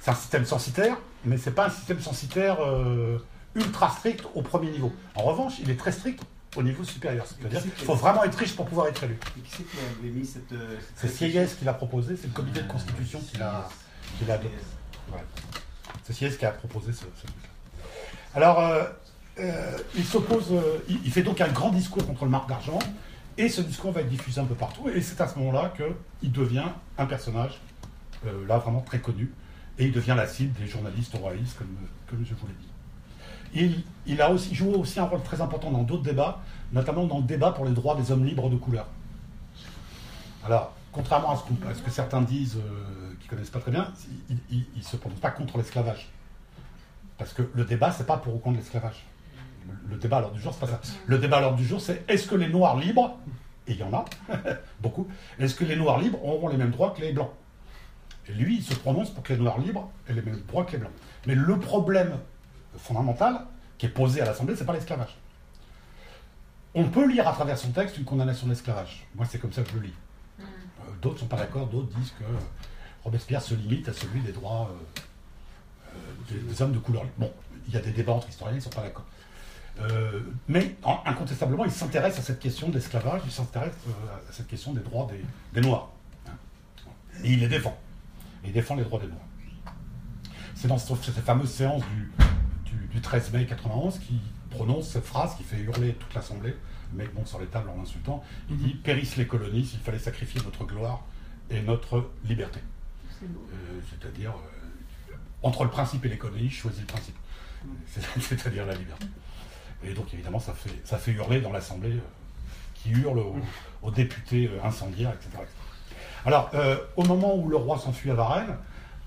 c'est 0.00 0.10
un 0.10 0.14
système 0.14 0.44
censitaire, 0.44 0.96
mais 1.24 1.36
c'est 1.36 1.52
pas 1.52 1.66
un 1.66 1.70
système 1.70 2.00
censitaire 2.00 2.58
euh, 2.60 3.18
ultra 3.54 3.90
strict 3.90 4.24
au 4.34 4.42
premier 4.42 4.70
niveau. 4.70 4.92
En 5.14 5.22
revanche, 5.22 5.54
il 5.60 5.70
est 5.70 5.76
très 5.76 5.92
strict 5.92 6.22
au 6.56 6.62
niveau 6.62 6.84
supérieur. 6.84 7.24
C'est-à-dire 7.26 7.62
qu'il 7.62 7.84
faut 7.84 7.94
vraiment 7.94 8.24
être 8.24 8.36
riche 8.38 8.54
pour 8.56 8.66
pouvoir 8.66 8.86
être 8.88 9.02
élu. 9.04 9.18
Et 9.36 9.40
qui 9.40 9.50
c'est 9.50 9.62
qui 9.64 9.76
avait 10.00 10.10
mis 10.10 10.24
cette. 10.26 10.52
euh, 10.52 10.76
C'est 10.96 11.08
Sieyès 11.08 11.54
qui 11.54 11.64
l'a 11.64 11.74
proposé, 11.74 12.16
c'est 12.16 12.26
le 12.28 12.32
comité 12.32 12.62
de 12.62 12.68
constitution 12.68 13.20
qui 13.20 13.38
l'a 13.38 13.68
adopté. 14.28 14.48
Ouais. 15.12 15.18
C'est 16.04 16.12
Sieyès 16.12 16.36
qui 16.36 16.44
a 16.46 16.50
proposé 16.50 16.92
ce, 16.92 17.00
ce 17.00 17.26
truc-là. 17.26 17.84
Alors, 18.34 18.60
euh, 18.60 18.84
euh, 19.38 19.78
il 19.94 20.04
s'oppose, 20.04 20.48
euh, 20.52 20.78
il, 20.88 21.00
il 21.04 21.10
fait 21.12 21.22
donc 21.22 21.40
un 21.40 21.48
grand 21.48 21.70
discours 21.70 22.06
contre 22.06 22.24
le 22.24 22.30
marque 22.30 22.48
d'argent, 22.48 22.78
Et 23.36 23.48
ce 23.48 23.60
discours 23.62 23.90
va 23.92 24.00
être 24.02 24.08
diffusé 24.08 24.40
un 24.40 24.44
peu 24.44 24.54
partout, 24.54 24.88
et 24.88 25.00
c'est 25.02 25.20
à 25.20 25.26
ce 25.26 25.36
moment-là 25.40 25.72
qu'il 25.76 26.30
devient 26.30 26.66
un 26.98 27.06
personnage, 27.06 27.60
euh, 28.26 28.46
là 28.46 28.58
vraiment 28.58 28.80
très 28.80 29.00
connu, 29.00 29.32
et 29.78 29.86
il 29.86 29.92
devient 29.92 30.14
la 30.16 30.28
cible 30.28 30.52
des 30.60 30.68
journalistes 30.68 31.14
royalistes, 31.16 31.58
comme, 31.58 31.76
comme 32.08 32.24
je 32.24 32.32
vous 32.34 32.46
l'ai 32.46 32.52
dit. 32.54 32.68
Il, 33.54 34.20
a 34.20 34.30
aussi, 34.30 34.54
joue 34.54 34.72
aussi 34.72 34.98
un 34.98 35.04
rôle 35.04 35.22
très 35.22 35.40
important 35.40 35.70
dans 35.70 35.82
d'autres 35.82 36.02
débats, 36.02 36.40
notamment 36.72 37.04
dans 37.04 37.18
le 37.18 37.24
débat 37.24 37.52
pour 37.52 37.64
les 37.64 37.72
droits 37.72 37.94
des 37.94 38.10
hommes 38.10 38.24
libres 38.24 38.50
de 38.50 38.56
couleur. 38.56 38.86
Alors, 40.44 40.74
contrairement 40.92 41.30
à 41.30 41.36
ce, 41.74 41.82
que 41.82 41.90
certains 41.90 42.20
disent, 42.20 42.56
euh, 42.56 43.12
qui 43.20 43.28
connaissent 43.28 43.50
pas 43.50 43.60
très 43.60 43.70
bien, 43.70 43.92
il 44.50 44.64
ne 44.76 44.82
se 44.82 44.96
prononce 44.96 45.20
pas 45.20 45.30
contre 45.30 45.56
l'esclavage. 45.56 46.08
Parce 47.16 47.32
que 47.32 47.42
le 47.54 47.64
débat, 47.64 47.92
c'est 47.92 48.06
pas 48.06 48.16
pour 48.16 48.34
ou 48.34 48.38
contre 48.38 48.58
l'esclavage. 48.58 49.04
Le, 49.68 49.94
le 49.94 49.96
débat 50.00 50.18
à 50.18 50.20
l'ordre 50.20 50.36
du 50.36 50.42
jour, 50.42 50.52
c'est 50.52 50.60
pas 50.60 50.66
ça. 50.66 50.80
Le 51.06 51.18
débat 51.18 51.38
à 51.38 51.40
l'ordre 51.40 51.56
du 51.56 51.64
jour, 51.64 51.80
c'est 51.80 52.04
est-ce 52.08 52.26
que 52.26 52.34
les 52.34 52.48
noirs 52.48 52.76
libres, 52.76 53.16
et 53.68 53.72
il 53.72 53.78
y 53.78 53.82
en 53.84 53.92
a, 53.94 54.04
beaucoup, 54.80 55.06
est-ce 55.38 55.54
que 55.54 55.64
les 55.64 55.76
noirs 55.76 56.00
libres 56.00 56.22
auront 56.24 56.48
les 56.48 56.56
mêmes 56.56 56.72
droits 56.72 56.90
que 56.90 57.00
les 57.00 57.12
blancs? 57.12 57.30
Et 58.28 58.32
lui, 58.32 58.56
il 58.56 58.62
se 58.62 58.74
prononce 58.74 59.10
pour 59.10 59.22
que 59.22 59.32
les 59.32 59.38
noirs 59.38 59.58
libres 59.58 59.90
aient 60.08 60.14
les 60.14 60.22
mêmes 60.22 60.40
droits 60.48 60.64
que 60.64 60.72
les 60.72 60.78
blancs. 60.78 60.92
Mais 61.26 61.34
le 61.34 61.58
problème 61.58 62.18
fondamental 62.78 63.46
qui 63.78 63.86
est 63.86 63.90
posé 63.90 64.20
à 64.20 64.24
l'Assemblée, 64.24 64.54
c'est 64.56 64.64
pas 64.64 64.72
l'esclavage. 64.72 65.16
On 66.74 66.84
peut 66.88 67.08
lire 67.08 67.28
à 67.28 67.32
travers 67.32 67.56
son 67.58 67.70
texte 67.70 67.98
une 67.98 68.04
condamnation 68.04 68.46
de 68.46 68.52
l'esclavage. 68.52 69.06
Moi, 69.14 69.26
c'est 69.30 69.38
comme 69.38 69.52
ça 69.52 69.62
que 69.62 69.70
je 69.70 69.74
le 69.76 69.82
lis. 69.82 69.94
Euh, 70.40 70.44
D'autres 71.02 71.20
sont 71.20 71.26
pas 71.26 71.36
d'accord, 71.36 71.66
d'autres 71.66 71.88
disent 71.98 72.12
que 72.18 72.24
Robespierre 73.04 73.42
se 73.42 73.54
limite 73.54 73.88
à 73.88 73.92
celui 73.92 74.20
des 74.20 74.32
droits 74.32 74.70
euh, 74.70 75.00
euh, 75.94 76.32
des, 76.32 76.38
des 76.40 76.62
hommes 76.62 76.72
de 76.72 76.78
couleur. 76.78 77.04
Bon, 77.18 77.32
il 77.68 77.74
y 77.74 77.76
a 77.76 77.80
des 77.80 77.92
débats 77.92 78.12
entre 78.12 78.28
historiens, 78.28 78.54
ils 78.54 78.58
ne 78.58 78.62
sont 78.62 78.70
pas 78.70 78.82
d'accord. 78.82 79.04
Euh, 79.80 80.20
mais 80.48 80.76
en- 80.84 81.00
incontestablement, 81.04 81.64
il 81.64 81.70
s'intéresse 81.72 82.18
à 82.18 82.22
cette 82.22 82.38
question 82.38 82.68
de 82.68 82.74
l'esclavage, 82.74 83.22
il 83.24 83.32
s'intéresse 83.32 83.74
euh, 83.88 84.30
à 84.30 84.32
cette 84.32 84.46
question 84.46 84.72
des 84.72 84.80
droits 84.80 85.06
des, 85.10 85.24
des 85.52 85.66
Noirs. 85.66 85.90
hein. 86.28 86.32
Et 87.24 87.32
il 87.32 87.40
les 87.40 87.48
défend. 87.48 87.76
Et 88.44 88.48
il 88.48 88.52
défend 88.52 88.74
les 88.76 88.84
droits 88.84 89.00
des 89.00 89.06
Noirs. 89.08 89.20
C'est 90.54 90.68
dans 90.68 90.78
ce- 90.78 90.94
cette 90.96 91.20
fameuse 91.20 91.50
séance 91.52 91.82
du, 91.86 92.12
du- 92.74 92.86
du 92.94 93.00
13 93.00 93.32
mai 93.32 93.46
91 93.46 93.98
qu'il 93.98 94.18
prononce 94.50 94.88
cette 94.88 95.04
phrase 95.04 95.34
qui 95.36 95.42
fait 95.44 95.58
hurler 95.58 95.94
toute 95.94 96.14
l'Assemblée. 96.14 96.54
Le 96.92 96.98
mec 96.98 97.14
monte 97.14 97.26
sur 97.28 97.40
les 97.40 97.46
tables 97.46 97.68
en 97.70 97.80
insultant. 97.82 98.22
Il 98.50 98.56
dit 98.56 98.74
Périssent 98.74 99.16
les 99.16 99.26
colonies, 99.26 99.68
il 99.72 99.80
fallait 99.80 99.98
sacrifier 99.98 100.40
notre 100.44 100.64
gloire 100.64 101.02
et 101.50 101.60
notre 101.62 102.08
liberté. 102.24 102.60
Euh, 103.22 103.26
C'est-à-dire, 103.90 104.30
euh, 104.32 105.14
entre 105.42 105.64
le 105.64 105.70
principe 105.70 106.04
et 106.04 106.08
l'économie, 106.08 106.48
je 106.50 106.56
choisis 106.56 106.80
le 106.80 106.86
principe. 106.86 107.16
C'est- 107.86 108.20
C'est-à-dire 108.20 108.66
la 108.66 108.74
liberté. 108.74 109.06
Et 109.82 109.92
donc, 109.92 110.12
évidemment, 110.14 110.38
ça 110.38 110.54
fait, 110.54 110.80
ça 110.84 110.98
fait 110.98 111.12
hurler 111.12 111.40
dans 111.40 111.52
l'Assemblée, 111.52 111.92
euh, 111.92 112.00
qui 112.74 112.90
hurle 112.90 113.18
aux, 113.18 113.36
aux 113.82 113.90
députés 113.90 114.50
incendiaires, 114.62 115.12
etc. 115.12 115.28
etc. 115.34 115.48
Alors, 116.26 116.50
au 116.96 117.04
moment 117.04 117.34
où 117.36 117.48
le 117.50 117.56
roi 117.56 117.78
s'enfuit 117.78 118.10
à 118.10 118.14
Varennes, 118.14 118.56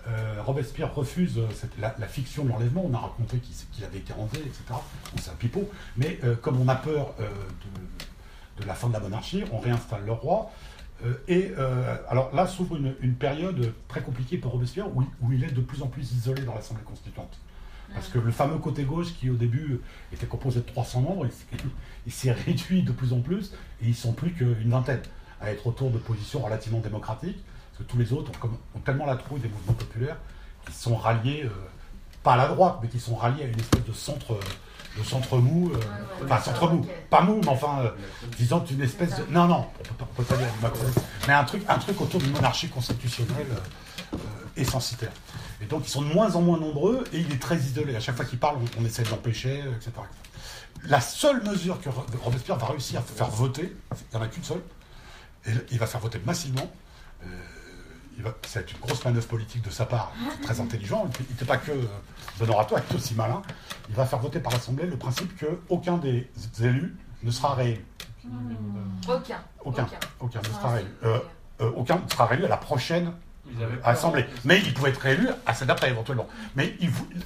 euh, 0.08 0.42
Robespierre 0.42 0.94
refuse 0.94 1.38
euh, 1.38 1.68
la, 1.80 2.08
fiction 2.08 2.46
de 2.46 2.50
l'enlèvement. 2.50 2.84
On 2.86 2.94
a 2.94 3.00
raconté 3.00 3.40
qu'il 3.40 3.84
avait 3.84 3.98
été 3.98 4.14
enlevé, 4.14 4.40
etc. 4.40 4.64
On 4.72 5.18
c'est 5.18 5.32
un 5.32 5.36
pipeau. 5.36 5.70
Mais 5.98 6.20
euh, 6.24 6.36
comme 6.36 6.60
on 6.60 6.68
a 6.68 6.76
peur 6.76 7.14
de, 8.60 8.66
la 8.66 8.74
fin 8.74 8.88
de 8.88 8.94
la 8.94 9.00
monarchie, 9.00 9.44
on 9.52 9.60
réinstalle 9.60 10.06
le 10.06 10.12
roi. 10.12 10.52
Et 11.28 11.52
alors 12.10 12.34
là 12.34 12.48
s'ouvre 12.48 12.76
une, 12.76 13.14
période 13.14 13.72
très 13.88 14.02
compliquée 14.02 14.38
pour 14.38 14.54
Robespierre 14.54 14.88
où, 14.96 15.32
il- 15.32 15.44
est 15.44 15.52
de 15.52 15.62
plus 15.62 15.84
en 15.84 15.88
plus 15.88 16.12
isolé 16.12 16.42
dans 16.42 16.56
l'Assemblée 16.56 16.84
constituante. 16.84 17.38
Parce 17.94 18.08
que 18.08 18.18
le 18.18 18.32
fameux 18.32 18.58
côté 18.58 18.84
gauche 18.84 19.14
qui 19.14 19.30
au 19.30 19.36
début 19.36 19.80
était 20.12 20.26
composé 20.26 20.62
de 20.62 20.66
300 20.66 21.02
membres, 21.02 21.28
il, 21.28 21.32
s'est- 21.32 21.64
il 22.08 22.12
s'est 22.12 22.32
réduit 22.32 22.82
de 22.82 22.92
plus 22.92 23.14
en 23.14 23.20
plus 23.20 23.54
et 23.84 23.88
ils 23.90 23.96
sont 23.96 24.12
plus 24.12 24.32
qu'une 24.32 24.72
vingtaine 24.72 25.02
à 25.40 25.52
être 25.52 25.68
autour 25.68 25.92
de 25.92 26.00
positions 26.00 26.42
relativement 26.42 26.80
démocratiques. 26.80 27.38
Parce 27.78 27.88
que 27.88 27.92
tous 27.92 27.98
les 28.00 28.12
autres 28.14 28.32
ont, 28.32 28.40
comme- 28.40 28.58
ont 28.76 28.80
tellement 28.80 29.06
la 29.06 29.16
trouille 29.16 29.40
des 29.40 29.50
mouvements 29.50 29.74
populaires 29.74 30.18
qu'ils 30.66 30.74
sont 30.74 30.96
ralliés, 30.96 31.44
euh, 31.46 31.50
pas 32.24 32.34
à 32.34 32.38
la 32.38 32.48
droite, 32.48 32.80
mais 32.82 32.88
qui 32.90 33.00
sont 33.00 33.16
ralliés 33.16 33.44
à 33.44 33.48
une 33.48 33.60
espèce 33.60 33.86
de 33.86 33.94
centre, 33.94 34.40
de 34.98 35.04
centre 35.04 35.38
mou, 35.38 35.72
euh, 35.72 35.76
ouais, 35.78 35.82
enfin 36.26 36.40
centre 36.42 36.68
mou, 36.70 36.86
pas 37.10 37.22
mou, 37.22 37.40
mais 37.44 37.50
enfin, 37.50 37.82
euh, 37.84 37.92
disons 38.38 38.66
une 38.66 38.82
espèce 38.82 39.16
de... 39.18 39.24
Non, 39.32 39.46
non, 39.48 39.68
on 39.80 39.84
peut 39.84 39.94
pas, 39.94 40.08
on 40.12 40.16
peut 40.16 40.24
pas 40.24 40.38
dire 40.38 40.52
du 40.52 40.60
macronisme, 40.62 41.02
mais 41.28 41.34
un 41.34 41.44
truc, 41.44 41.64
un 41.70 41.78
truc 41.78 42.02
autour 42.02 42.20
d'une 42.20 42.32
monarchie 42.32 42.68
constitutionnelle 42.70 43.46
euh, 43.52 44.16
euh, 44.16 44.18
et 44.56 44.64
censitaire. 44.66 45.12
Et 45.62 45.66
donc 45.66 45.86
ils 45.86 45.90
sont 45.90 46.02
de 46.02 46.12
moins 46.14 46.36
en 46.36 46.42
moins 46.42 46.60
nombreux 46.60 47.04
et 47.14 47.20
il 47.20 47.32
est 47.32 47.42
très 47.42 47.58
isolé. 47.58 47.96
À 47.96 48.00
chaque 48.00 48.16
fois 48.16 48.26
qu'il 48.26 48.40
parle, 48.40 48.58
on, 48.78 48.82
on 48.82 48.86
essaie 48.86 49.04
de 49.04 49.10
l'empêcher, 49.10 49.60
etc., 49.60 49.92
etc. 49.92 49.92
La 50.86 51.00
seule 51.02 51.44
mesure 51.44 51.80
que 51.80 51.90
Ro- 51.90 52.06
Robespierre 52.24 52.58
va 52.58 52.68
réussir 52.68 53.00
à 53.00 53.04
faire 53.04 53.30
voter, 53.30 53.76
il 53.92 54.18
n'y 54.18 54.22
en 54.22 54.26
a 54.26 54.28
qu'une 54.28 54.44
seule, 54.44 54.62
et 55.46 55.52
il 55.72 55.78
va 55.80 55.86
faire 55.86 56.02
voter 56.02 56.20
massivement. 56.26 56.70
Euh, 58.26 58.60
être 58.60 58.72
une 58.72 58.80
grosse 58.80 59.04
manœuvre 59.06 59.28
politique 59.28 59.62
de 59.64 59.70
sa 59.70 59.86
part, 59.86 60.12
très 60.44 60.60
intelligent. 60.60 61.10
Il 61.20 61.26
n'était 61.30 61.46
pas 61.46 61.58
que 61.58 61.72
euh, 61.72 61.84
bon 62.40 62.50
orateur, 62.50 62.80
il 62.80 62.84
était 62.86 62.96
aussi 62.96 63.14
malin. 63.16 63.42
Il 63.90 63.96
va 63.96 64.06
faire 64.06 64.20
voter 64.20 64.40
par 64.40 64.54
l'Assemblée 64.54 64.86
le 64.86 64.98
principe 64.98 65.32
qu'aucun 65.40 65.98
des 65.98 66.30
élus 66.62 66.96
ne 67.24 67.32
sera 67.32 67.54
réélu. 67.56 67.86
Aucun. 69.08 69.38
Aucun. 69.64 69.88
Aucun 70.20 70.40
ne 70.40 70.46
sera 70.46 70.62
c'est- 70.70 70.76
réélu. 70.76 70.90
Euh, 71.04 71.20
euh, 71.62 71.72
aucun 71.76 71.96
ne 72.04 72.10
sera 72.10 72.26
réélu 72.26 72.46
à 72.46 72.50
la 72.50 72.58
prochaine 72.58 73.12
Assemblée. 73.86 74.26
Mais 74.44 74.60
il 74.60 74.74
pouvait 74.74 74.90
être 74.90 75.00
réélu 75.00 75.30
à 75.46 75.54
celle 75.54 75.70
d'après, 75.70 75.90
éventuellement. 75.90 76.28
Mais 76.58 76.76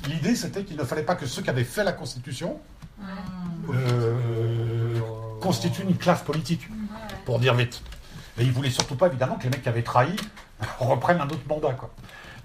l'idée, 0.07 0.35
c'était 0.35 0.63
qu'il 0.63 0.77
ne 0.77 0.83
fallait 0.83 1.01
pas 1.01 1.15
que 1.15 1.25
ceux 1.25 1.41
qui 1.41 1.49
avaient 1.49 1.63
fait 1.63 1.83
la 1.83 1.93
Constitution 1.93 2.59
euh, 3.73 4.99
constituent 5.41 5.81
une 5.83 5.97
classe 5.97 6.21
politique, 6.21 6.67
pour 7.25 7.39
dire 7.39 7.55
vite. 7.55 7.81
Et 8.37 8.43
il 8.43 8.51
voulait 8.51 8.69
surtout 8.69 8.95
pas, 8.95 9.07
évidemment, 9.07 9.35
que 9.37 9.43
les 9.43 9.49
mecs 9.49 9.63
qui 9.63 9.69
avaient 9.69 9.81
trahi 9.81 10.15
reprennent 10.79 11.21
un 11.21 11.27
autre 11.27 11.47
mandat. 11.47 11.73
Quoi. 11.73 11.91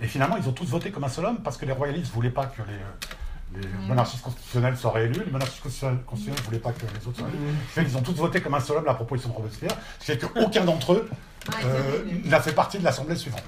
Et 0.01 0.07
finalement, 0.07 0.37
ils 0.37 0.49
ont 0.49 0.53
tous 0.53 0.67
voté 0.67 0.91
comme 0.91 1.05
un 1.05 1.09
seul 1.09 1.25
homme, 1.25 1.39
parce 1.43 1.57
que 1.57 1.67
les 1.67 1.73
royalistes 1.73 2.09
ne 2.09 2.15
voulaient 2.15 2.31
pas 2.31 2.47
que 2.47 2.63
les, 2.63 3.61
les 3.61 3.69
monarchistes 3.87 4.23
constitutionnels 4.23 4.77
soient 4.77 4.93
réélus, 4.93 5.23
les 5.25 5.31
monarchistes 5.31 5.63
constitutionnels 5.63 6.41
ne 6.41 6.45
voulaient 6.45 6.59
pas 6.59 6.73
que 6.73 6.83
les 6.83 7.07
autres 7.07 7.19
soient 7.19 7.29
réélus. 7.29 7.55
Fait 7.69 7.85
qu'ils 7.85 7.97
ont 7.97 8.03
tous 8.03 8.15
voté 8.15 8.41
comme 8.41 8.55
un 8.55 8.61
seul 8.61 8.79
homme 8.79 8.85
la 8.85 8.95
proposition 8.95 9.31
de 9.31 9.35
Robespierre, 9.35 9.77
ce 10.01 10.13
qui 10.13 10.13
fait 10.13 10.19
qu'aucun 10.19 10.65
d'entre 10.65 10.93
eux 10.93 11.09
Ouais, 11.49 11.65
euh, 11.65 12.05
c'est 12.25 12.29
n'a 12.29 12.41
fait 12.41 12.53
partie 12.53 12.79
de 12.79 12.85
l'Assemblée 12.85 13.17
suivante. 13.17 13.43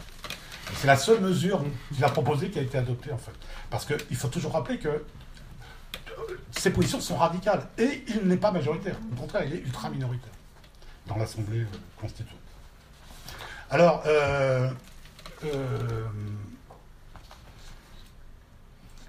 C'est 0.77 0.87
la 0.87 0.97
seule 0.97 1.21
mesure 1.21 1.65
qu'il 1.93 2.05
a 2.05 2.09
proposée 2.09 2.51
qui 2.51 2.59
a 2.59 2.63
été 2.63 2.79
adoptée, 2.79 3.13
en 3.13 3.19
fait. 3.19 3.33
Parce 3.71 3.87
qu'il 3.87 4.17
faut 4.17 4.29
toujours 4.29 4.53
rappeler 4.53 4.79
que 4.79 4.89
euh, 4.89 4.99
ses 6.53 6.71
positions 6.71 7.01
sont 7.01 7.17
radicales. 7.17 7.67
Et 7.79 8.05
il 8.09 8.29
n'est 8.29 8.37
pas 8.37 8.53
majoritaire. 8.53 8.97
Au 9.13 9.21
contraire, 9.21 9.43
il 9.45 9.55
est 9.55 9.61
ultra 9.61 9.91
minoritaire 9.91 10.33
dans 11.07 11.17
l'Assemblée 11.17 11.61
euh, 11.61 11.67
constituante. 12.01 12.39
Alors, 13.71 14.03
euh, 14.07 14.71
euh, 15.45 16.07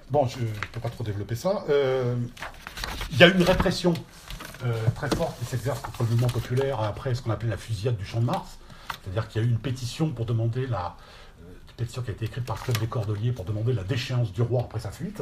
bon, 0.10 0.28
je 0.28 0.40
ne 0.40 0.46
peux 0.74 0.82
pas 0.82 0.90
trop 0.90 1.04
développer 1.04 1.36
ça. 1.36 1.64
Euh, 1.70 2.16
il 3.12 3.18
y 3.18 3.24
a 3.24 3.28
une 3.28 3.44
répression 3.44 3.94
très 4.96 5.08
forte 5.16 5.40
qui 5.40 5.46
s'exerce 5.46 5.80
contre 5.80 6.04
le 6.04 6.10
mouvement 6.10 6.28
populaire 6.28 6.82
après 6.82 7.16
ce 7.16 7.22
qu'on 7.22 7.32
appelait 7.32 7.50
la 7.50 7.56
fusillade 7.56 7.96
du 7.96 8.06
Champ 8.06 8.20
de 8.20 8.26
Mars. 8.26 8.60
C'est-à-dire 9.02 9.30
qu'il 9.30 9.42
y 9.42 9.46
a 9.46 9.48
eu 9.48 9.50
une 9.50 9.60
pétition 9.60 10.12
pour 10.12 10.26
demander 10.26 10.68
la 10.68 10.98
pétition 11.78 12.02
qui 12.02 12.10
a 12.10 12.14
été 12.14 12.26
écrite 12.26 12.44
par 12.44 12.62
Club 12.62 12.78
des 12.80 12.88
Cordeliers 12.88 13.32
pour 13.32 13.46
demander 13.46 13.72
la 13.72 13.84
déchéance 13.84 14.34
du 14.34 14.42
roi 14.42 14.64
après 14.64 14.82
sa 14.82 14.92
fuite. 14.92 15.22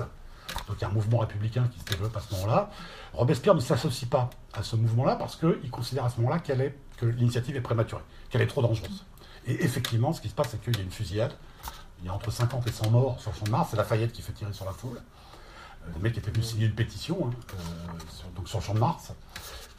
Donc 0.67 0.77
il 0.79 0.81
y 0.81 0.85
a 0.85 0.87
un 0.87 0.91
mouvement 0.91 1.19
républicain 1.19 1.69
qui 1.71 1.79
se 1.79 1.85
développe 1.85 2.17
à 2.17 2.19
ce 2.19 2.33
moment-là. 2.33 2.71
Robespierre 3.13 3.53
ne 3.53 3.59
s'associe 3.59 4.09
pas 4.09 4.31
à 4.53 4.63
ce 4.63 4.75
mouvement-là 4.75 5.15
parce 5.17 5.35
qu'il 5.35 5.69
considère 5.69 6.05
à 6.05 6.09
ce 6.09 6.17
moment-là 6.17 6.39
qu'elle 6.39 6.61
est, 6.61 6.75
que 6.97 7.05
l'initiative 7.05 7.55
est 7.55 7.61
prématurée, 7.61 8.01
qu'elle 8.31 8.41
est 8.41 8.47
trop 8.47 8.63
dangereuse. 8.63 9.05
Et 9.47 9.63
effectivement, 9.63 10.13
ce 10.13 10.21
qui 10.21 10.29
se 10.29 10.35
passe, 10.35 10.49
c'est 10.51 10.61
qu'il 10.61 10.75
y 10.75 10.79
a 10.79 10.83
une 10.83 10.91
fusillade. 10.91 11.33
Il 11.99 12.05
y 12.05 12.09
a 12.09 12.13
entre 12.13 12.31
50 12.31 12.67
et 12.67 12.71
100 12.71 12.91
morts 12.91 13.19
sur 13.19 13.31
le 13.31 13.37
Champ 13.37 13.45
de 13.45 13.51
Mars. 13.51 13.69
C'est 13.71 13.77
Lafayette 13.77 14.11
qui 14.11 14.21
fait 14.21 14.33
tirer 14.33 14.53
sur 14.53 14.65
la 14.65 14.71
foule. 14.71 14.97
Euh, 14.97 15.91
Le 15.95 16.01
mec 16.01 16.17
était 16.17 16.31
venu 16.31 16.43
signer 16.43 16.65
une 16.67 16.75
pétition, 16.75 17.17
hein, 17.27 17.31
euh, 17.53 17.99
sur, 18.09 18.27
donc 18.29 18.47
sur 18.47 18.59
le 18.59 18.63
Champ 18.63 18.73
de 18.73 18.79
Mars. 18.79 19.13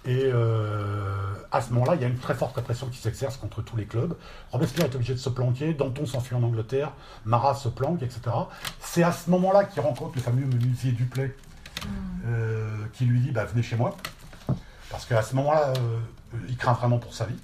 Et 0.05 0.31
euh, 0.33 1.35
à 1.51 1.61
ce 1.61 1.73
moment-là, 1.73 1.95
il 1.97 2.01
y 2.01 2.05
a 2.05 2.09
une 2.09 2.19
très 2.19 2.35
forte 2.35 2.57
répression 2.57 2.89
qui 2.89 2.99
s'exerce 2.99 3.37
contre 3.37 3.63
tous 3.63 3.77
les 3.77 3.85
clubs. 3.85 4.17
Robespierre 4.53 4.87
est 4.87 4.95
obligé 4.95 5.13
de 5.13 5.19
se 5.19 5.29
planquer, 5.29 5.75
Danton 5.75 6.07
s'enfuit 6.07 6.35
en 6.35 6.43
Angleterre, 6.43 6.93
Marat 7.25 7.55
se 7.55 7.69
planque, 7.69 8.03
etc. 8.03 8.21
C'est 8.81 9.03
à 9.03 9.13
ce 9.13 9.29
moment-là 9.31 9.65
qu'il 9.65 9.83
rencontre 9.83 10.13
le 10.15 10.23
fameux 10.23 10.47
menuisier 10.47 10.93
Duplay, 10.93 11.37
euh, 12.27 12.87
qui 12.95 13.05
lui 13.05 13.21
dit 13.21 13.33
bah, 13.33 13.45
Venez 13.45 13.63
chez 13.63 13.77
moi. 13.77 13.97
Parce 14.91 15.05
qu'à 15.05 15.23
ce 15.23 15.35
moment-là, 15.37 15.75
euh, 15.77 15.99
il 16.49 16.57
craint 16.57 16.73
vraiment 16.73 16.99
pour 16.99 17.13
sa 17.13 17.27
vie. 17.27 17.39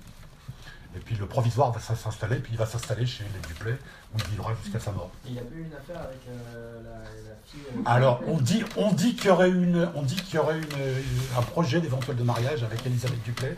Et 0.97 1.01
puis 1.01 1.17
le 1.17 1.27
provisoire 1.27 1.73
va 1.73 1.81
s'installer, 1.81 2.37
puis 2.37 2.53
il 2.53 2.59
va 2.59 2.67
s'installer 2.67 3.05
chez 3.05 3.25
les 3.25 3.49
Duplay, 3.49 3.73
où 4.15 4.19
il 4.19 4.25
vivra 4.31 4.53
jusqu'à 4.63 4.79
sa 4.79 4.93
mort. 4.93 5.11
Il 5.27 5.33
n'y 5.33 5.39
a 5.39 5.43
pas 5.43 5.55
eu 5.55 5.63
une 5.65 5.75
affaire 5.75 6.01
avec 6.01 6.21
euh, 6.29 6.83
la, 6.85 6.99
la 7.01 7.37
fille. 7.45 7.61
euh, 7.77 7.83
Alors, 7.85 8.21
on 8.29 8.39
dit, 8.39 8.63
on 8.77 8.93
dit 8.93 9.17
qu'il 9.17 9.27
y 9.27 9.31
aurait, 9.31 9.51
une, 9.51 9.91
on 9.97 10.03
dit 10.03 10.15
qu'il 10.17 10.37
y 10.37 10.39
aurait 10.39 10.59
une- 10.59 11.37
un 11.37 11.43
projet 11.43 11.81
d'éventuel 11.81 12.17
de 12.17 12.23
mariage 12.23 12.63
avec 12.63 12.87
Elisabeth 12.87 13.23
Duplay. 13.25 13.57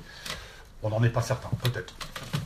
On 0.82 0.88
n'en 0.88 1.02
est 1.02 1.10
pas 1.10 1.20
certain, 1.22 1.50
peut-être. 1.62 1.94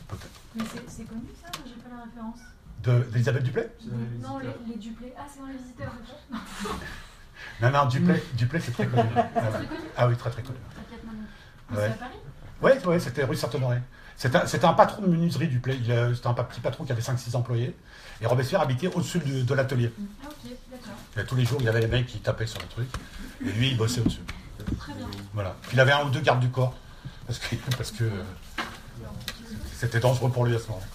Peut-être. 0.09 0.29
Mais 0.55 0.63
c'est 0.87 1.03
connu 1.05 1.21
ça? 1.41 1.49
J'ai 1.65 1.81
pas 1.81 1.95
la 1.95 2.03
référence. 2.03 2.39
De- 2.83 3.09
D'Elisabeth 3.11 3.43
Duplay? 3.43 3.69
Dans 3.85 3.97
les 3.97 4.45
Non, 4.45 4.53
les, 4.67 4.73
les 4.73 4.79
duplés. 4.79 5.13
Ah, 5.17 5.21
c'est 5.33 5.39
dans 5.39 5.47
les 5.47 5.53
visiteurs, 5.57 5.93
Non, 7.61 7.71
non, 7.71 7.85
Duplay, 7.85 8.23
Duplay 8.33 8.59
c'est 8.59 8.71
très 8.71 8.87
connu. 8.87 9.03
Ah 9.15 9.27
oui. 9.37 9.65
très 9.65 9.67
connu 9.67 9.79
Ah 9.97 10.07
oui, 10.07 10.15
très 10.17 10.29
très 10.31 10.41
connu. 10.43 10.57
T'inquiète, 10.75 11.03
maman. 11.05 11.17
Mais 11.69 11.77
Ouais. 11.77 11.83
C'est 11.87 11.91
à 11.93 12.07
Paris? 12.07 12.17
Oui, 12.61 12.71
ouais, 12.89 12.99
c'était 12.99 13.23
rue 13.23 13.35
Saint-Honoré. 13.35 13.77
C'était 14.21 14.65
un, 14.65 14.73
patron 14.73 15.01
de 15.01 15.07
menuiserie 15.07 15.47
du 15.47 15.59
Play. 15.59 15.79
C'était 16.13 16.27
un 16.27 16.33
petit 16.35 16.61
patron 16.61 16.83
qui 16.85 16.91
avait 16.91 17.01
5-6 17.01 17.35
employés. 17.35 17.75
Et 18.21 18.27
Robespierre 18.27 18.61
habitait 18.61 18.85
au-dessus 18.85 19.17
de, 19.17 19.41
de 19.41 19.53
l'atelier. 19.55 19.91
Ah, 20.23 20.27
ok, 20.29 20.51
d'accord. 20.69 20.93
Et 21.17 21.25
tous 21.25 21.35
les 21.35 21.43
jours, 21.43 21.57
il 21.59 21.65
y 21.65 21.69
avait 21.69 21.79
les 21.81 21.87
mecs 21.87 22.05
qui 22.05 22.19
tapaient 22.19 22.45
sur 22.45 22.59
le 22.61 22.67
truc. 22.67 22.87
Et 23.43 23.51
lui, 23.51 23.69
il 23.71 23.77
bossait 23.77 23.99
au-dessus. 24.01 24.21
Très 24.77 24.93
bien. 24.93 25.07
Voilà. 25.33 25.55
Puis 25.63 25.71
il 25.73 25.79
avait 25.79 25.91
un 25.93 26.05
ou 26.05 26.11
deux 26.11 26.19
gardes 26.19 26.39
du 26.39 26.49
corps. 26.51 26.75
Parce 27.25 27.39
que, 27.39 27.55
parce 27.77 27.89
que 27.89 28.03
euh, 28.03 28.09
c'était 29.75 29.99
dangereux 29.99 30.29
pour 30.29 30.45
lui 30.45 30.55
à 30.55 30.59
ce 30.59 30.67
moment-là. 30.67 30.85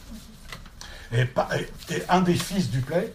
Et, 1.19 1.95
et- 1.97 2.03
un 2.09 2.21
des 2.21 2.35
fils 2.35 2.71
du 2.71 2.81
Play, 2.81 3.13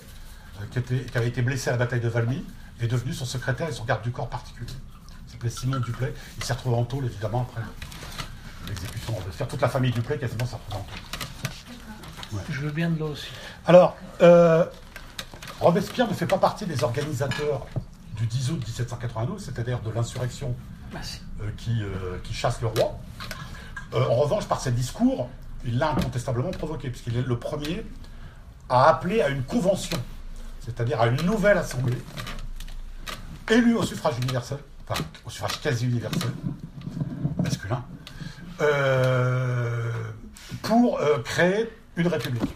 euh, 0.60 0.66
qui, 0.72 0.80
était- 0.80 1.06
qui 1.06 1.18
avait 1.18 1.30
été 1.30 1.42
blessé 1.42 1.70
à 1.70 1.72
la 1.74 1.78
bataille 1.78 2.02
de 2.02 2.10
Valmy, 2.10 2.44
est 2.82 2.88
devenu 2.88 3.14
son 3.14 3.24
secrétaire 3.26 3.70
et 3.70 3.72
son 3.72 3.86
garde 3.86 4.02
du 4.04 4.12
corps 4.12 4.30
particulier. 4.30 4.74
Il 5.28 5.32
s'appelait 5.32 5.50
Simon 5.50 5.80
Duplay. 5.80 6.14
Il 6.38 6.44
s'est 6.44 6.52
retrouvé 6.52 6.76
en 6.76 6.84
tôle, 6.84 7.06
évidemment, 7.06 7.48
après 7.50 7.62
l'exécution 8.72 9.14
de 9.14 9.18
Robespierre. 9.20 9.48
Toute 9.48 9.62
la 9.62 9.70
famille 9.70 9.92
Duplay, 9.92 10.18
quasiment, 10.18 10.46
retrouvée 10.46 10.76
en 10.76 10.84
tôle. 10.84 12.42
Je 12.50 12.62
veux 12.62 12.72
bien 12.72 12.90
de 12.90 13.00
l'eau 13.00 13.10
aussi. 13.10 13.28
Alors, 13.68 13.98
euh, 14.22 14.66
Robespierre 15.60 16.08
ne 16.08 16.14
fait 16.14 16.26
pas 16.26 16.38
partie 16.38 16.66
des 16.66 16.84
organisateurs 16.84 17.68
du 18.18 18.26
10 18.26 18.52
août 18.52 18.64
1792, 18.66 19.44
c'est-à-dire 19.44 19.80
de 19.82 19.92
l'insurrection 19.92 20.56
euh, 20.96 21.50
qui, 21.58 21.82
euh, 21.82 22.18
qui 22.24 22.34
chasse 22.34 22.62
le 22.62 22.68
roi. 22.68 22.98
En 23.94 24.16
revanche, 24.16 24.46
par 24.46 24.62
ses 24.62 24.72
discours, 24.72 25.30
il 25.66 25.78
l'a 25.78 25.92
incontestablement 25.92 26.52
provoqué, 26.52 26.90
puisqu'il 26.90 27.18
est 27.18 27.22
le 27.22 27.38
premier 27.38 27.86
à 28.70 28.88
appeler 28.88 29.22
à 29.22 29.28
une 29.28 29.44
convention, 29.44 29.98
c'est-à-dire 30.64 31.02
à 31.02 31.08
une 31.08 31.22
nouvelle 31.24 31.58
assemblée, 31.58 31.98
élue 33.50 33.76
au 33.76 33.84
suffrage 33.84 34.16
universel, 34.22 34.60
enfin 34.88 35.04
au 35.26 35.30
suffrage 35.30 35.60
quasi 35.60 35.88
universel, 35.88 36.32
masculin, 37.44 37.84
pour 40.64 41.00
euh, 41.00 41.20
créer 41.24 41.70
une 41.96 42.08
république. 42.08 42.56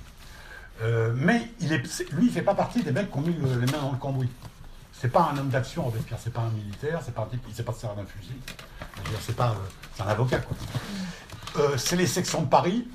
Euh, 0.81 1.13
mais 1.15 1.49
il 1.61 1.69
lui, 1.69 2.25
il 2.27 2.31
fait 2.31 2.41
pas 2.41 2.55
partie 2.55 2.83
des 2.83 2.91
mecs 2.91 3.09
qui 3.11 3.17
ont 3.17 3.21
mis 3.21 3.33
le- 3.33 3.59
les 3.59 3.71
mains 3.71 3.79
dans 3.81 3.91
le 3.91 3.97
cambouis. 3.97 4.29
C'est 4.93 5.11
pas 5.11 5.29
un 5.33 5.37
homme 5.37 5.49
d'action, 5.49 5.83
Robespierre. 5.83 6.19
C'est 6.21 6.33
pas 6.33 6.41
un 6.41 6.49
militaire. 6.49 7.01
C'est 7.03 7.13
pas 7.13 7.21
un 7.31 7.37
qui 7.37 7.53
sait 7.53 7.63
pas 7.63 7.73
se 7.73 7.81
servir 7.81 8.03
d'un 8.03 8.09
fusil. 8.09 8.35
C'est 9.21 9.35
pas, 9.35 9.51
euh, 9.51 10.03
un 10.03 10.07
avocat. 10.07 10.41
Euh, 11.57 11.77
c'est 11.77 11.95
les 11.95 12.07
sections 12.07 12.41
de 12.41 12.47
Paris. 12.47 12.87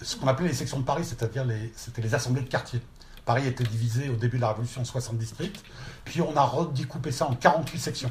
Ce 0.00 0.14
qu'on 0.16 0.28
appelait 0.28 0.48
les 0.48 0.54
sections 0.54 0.78
de 0.78 0.84
Paris, 0.84 1.04
c'est-à-dire 1.04 1.44
les, 1.44 1.72
les 1.98 2.14
assemblées 2.14 2.42
de 2.42 2.48
quartier. 2.48 2.80
Paris 3.24 3.46
était 3.46 3.64
divisé 3.64 4.08
au 4.08 4.16
début 4.16 4.36
de 4.36 4.42
la 4.42 4.48
Révolution 4.48 4.80
en 4.80 4.84
60 4.84 5.16
districts, 5.16 5.62
puis 6.04 6.20
on 6.20 6.36
a 6.36 6.42
redécoupé 6.42 7.12
ça 7.12 7.26
en 7.26 7.34
48 7.34 7.78
sections. 7.78 8.10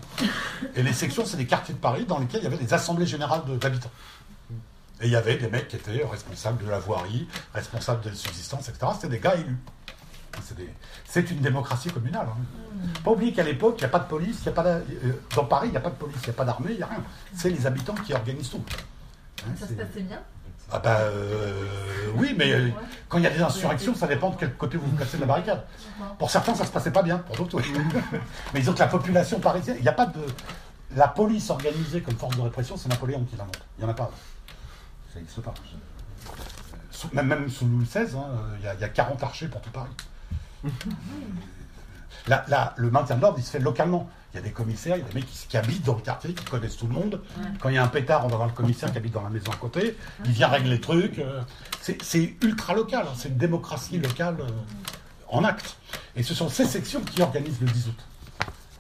Et 0.76 0.84
les 0.84 0.94
sections, 0.94 1.26
c'est 1.26 1.38
des 1.38 1.46
quartiers 1.48 1.74
de 1.74 1.80
Paris 1.80 2.06
dans 2.06 2.18
lesquels 2.20 2.42
il 2.42 2.44
y 2.46 2.48
avait 2.48 2.58
des 2.64 2.74
assemblées 2.74 3.06
générales 3.06 3.44
de- 3.46 3.58
d'habitants. 3.58 3.92
Et 5.02 5.08
il 5.08 5.12
y 5.12 5.16
avait 5.16 5.36
des 5.38 5.50
mecs 5.50 5.68
qui 5.68 5.76
étaient 5.76 6.06
responsables 6.10 6.64
de 6.64 6.70
la 6.70 6.80
voirie, 6.80 7.28
responsables 7.54 8.04
de 8.04 8.10
la 8.10 8.16
subsistance, 8.16 8.70
etc. 8.70 8.88
C'était 8.96 9.10
des 9.10 9.20
gars 9.20 9.36
élus. 9.36 9.58
C'est 10.44 10.56
des- 11.26 11.34
une 11.34 11.42
démocratie 11.42 11.90
communale. 11.90 12.28
hein. 12.30 12.92
Pas 13.04 13.12
oublier 13.12 13.34
qu'à 13.34 13.44
l'époque, 13.44 13.76
il 13.80 13.82
n'y 13.82 13.86
a 13.86 13.90
pas 13.90 14.00
de 14.00 14.08
police, 14.08 14.38
il 14.42 14.46
y 14.46 14.50
a 14.50 14.52
pas 14.54 14.64
d'a- 14.64 14.70
euh, 14.78 15.22
dans 15.36 15.44
Paris, 15.46 15.68
il 15.68 15.72
n'y 15.72 15.78
a 15.78 15.82
pas 15.82 15.90
de 15.90 15.96
police, 15.96 16.16
il 16.24 16.28
n'y 16.28 16.30
a 16.30 16.34
pas 16.34 16.46
d'armée, 16.46 16.72
il 16.72 16.78
n'y 16.78 16.84
a 16.84 16.88
rien. 16.88 17.04
C'est 17.36 17.50
les 17.50 17.66
habitants 17.68 17.96
qui 17.96 18.14
organisent 18.14 18.50
tout. 18.50 18.64
Hein, 19.46 19.52
Ça 19.60 19.68
se 19.68 19.74
passait 19.74 20.02
bien? 20.04 20.22
Ah 20.72 20.80
bah 20.80 20.98
euh, 21.02 21.54
oui, 22.16 22.34
mais 22.38 22.52
euh, 22.54 22.70
quand 23.10 23.18
il 23.18 23.24
y 23.24 23.28
a 23.28 23.30
des 23.32 23.42
insurrections, 23.42 23.94
ça 23.96 24.08
dépend 24.08 24.30
de 24.30 24.36
quel 24.38 24.54
côté 24.56 24.78
vous 24.78 24.88
vous 24.88 24.96
placez 24.96 25.18
de 25.18 25.22
la 25.22 25.28
barricade. 25.28 25.64
Pour 26.18 26.30
certains, 26.32 26.56
ça 26.56 26.66
se 26.66 26.72
passait 26.72 26.92
pas 26.92 27.04
bien, 27.04 27.18
pour 27.20 27.36
d'autres, 27.36 27.58
oui. 27.58 27.66
mais 28.54 28.60
disons 28.62 28.74
que 28.74 28.80
la 28.80 28.88
population 28.88 29.40
parisienne, 29.40 29.76
il 29.80 29.84
n'y 29.84 29.90
a 29.90 29.94
pas 29.94 30.06
de... 30.06 30.20
La 30.96 31.08
police 31.08 31.50
organisée 31.50 32.02
comme 32.02 32.16
force 32.18 32.36
de 32.36 32.42
répression, 32.42 32.76
c'est 32.78 32.90
Napoléon 32.90 33.24
qui 33.24 33.36
l'invente. 33.38 33.60
Il 33.78 33.84
n'y 33.86 33.90
en 33.90 33.94
a 33.94 33.96
pas. 33.96 34.12
Ça 35.14 35.20
n'existe 35.20 35.42
pas. 35.42 35.54
Même, 37.14 37.28
même 37.28 37.50
sous 37.50 37.66
Louis 37.66 37.86
XVI, 37.86 38.16
hein, 38.18 38.26
il 38.60 38.66
y, 38.66 38.68
a- 38.68 38.76
y 38.76 38.84
a 38.84 38.90
40 38.90 39.24
archers 39.24 39.48
pour 39.48 39.62
tout 39.62 39.72
Paris. 39.72 39.90
La- 42.28 42.46
la- 42.50 42.74
le 42.78 42.92
maintien 42.92 43.16
de 43.16 43.22
l'ordre, 43.22 43.40
il 43.40 43.44
se 43.44 43.50
fait 43.52 43.60
localement. 43.60 44.08
Il 44.34 44.38
y 44.38 44.40
a 44.40 44.44
des 44.44 44.52
commissaires, 44.52 44.96
il 44.96 45.00
y 45.00 45.06
a 45.06 45.08
des 45.08 45.14
mecs 45.16 45.26
qui, 45.30 45.48
qui 45.48 45.58
habitent 45.58 45.84
dans 45.86 45.96
le 45.96 46.02
quartier, 46.02 46.34
qui 46.34 46.46
connaissent 46.46 46.78
tout 46.78 46.88
le 46.88 46.94
monde. 46.94 47.22
Quand 47.60 47.68
il 47.70 47.76
y 47.76 47.78
a 47.78 47.84
un 47.84 47.88
pétard, 47.88 48.26
on 48.26 48.30
va 48.30 48.38
voir 48.38 48.48
le 48.48 48.54
commissaire 48.54 48.90
qui 48.92 48.98
habite 48.98 49.14
dans 49.14 49.24
la 49.24 49.30
maison 49.30 49.52
à 49.52 49.56
côté. 49.58 49.98
Il 50.26 50.32
vient 50.32 50.48
régler 50.48 50.70
les 50.70 50.80
trucs. 50.82 51.20
euh, 51.20 51.42
c'est- 51.82 52.02
C'est 52.02 52.36
ultra 52.42 52.74
local. 52.74 53.06
hein, 53.08 53.14
C'est 53.18 53.28
une 53.30 53.38
démocratie 53.38 53.98
locale 54.00 54.38
euh, 54.40 54.48
en 55.28 55.44
acte. 55.44 55.76
Et 56.16 56.24
ce 56.24 56.34
sont 56.34 56.48
ces 56.48 56.66
sections 56.66 57.02
qui 57.02 57.22
organisent 57.22 57.60
le 57.60 57.68
10 57.68 57.88
août. 57.90 58.00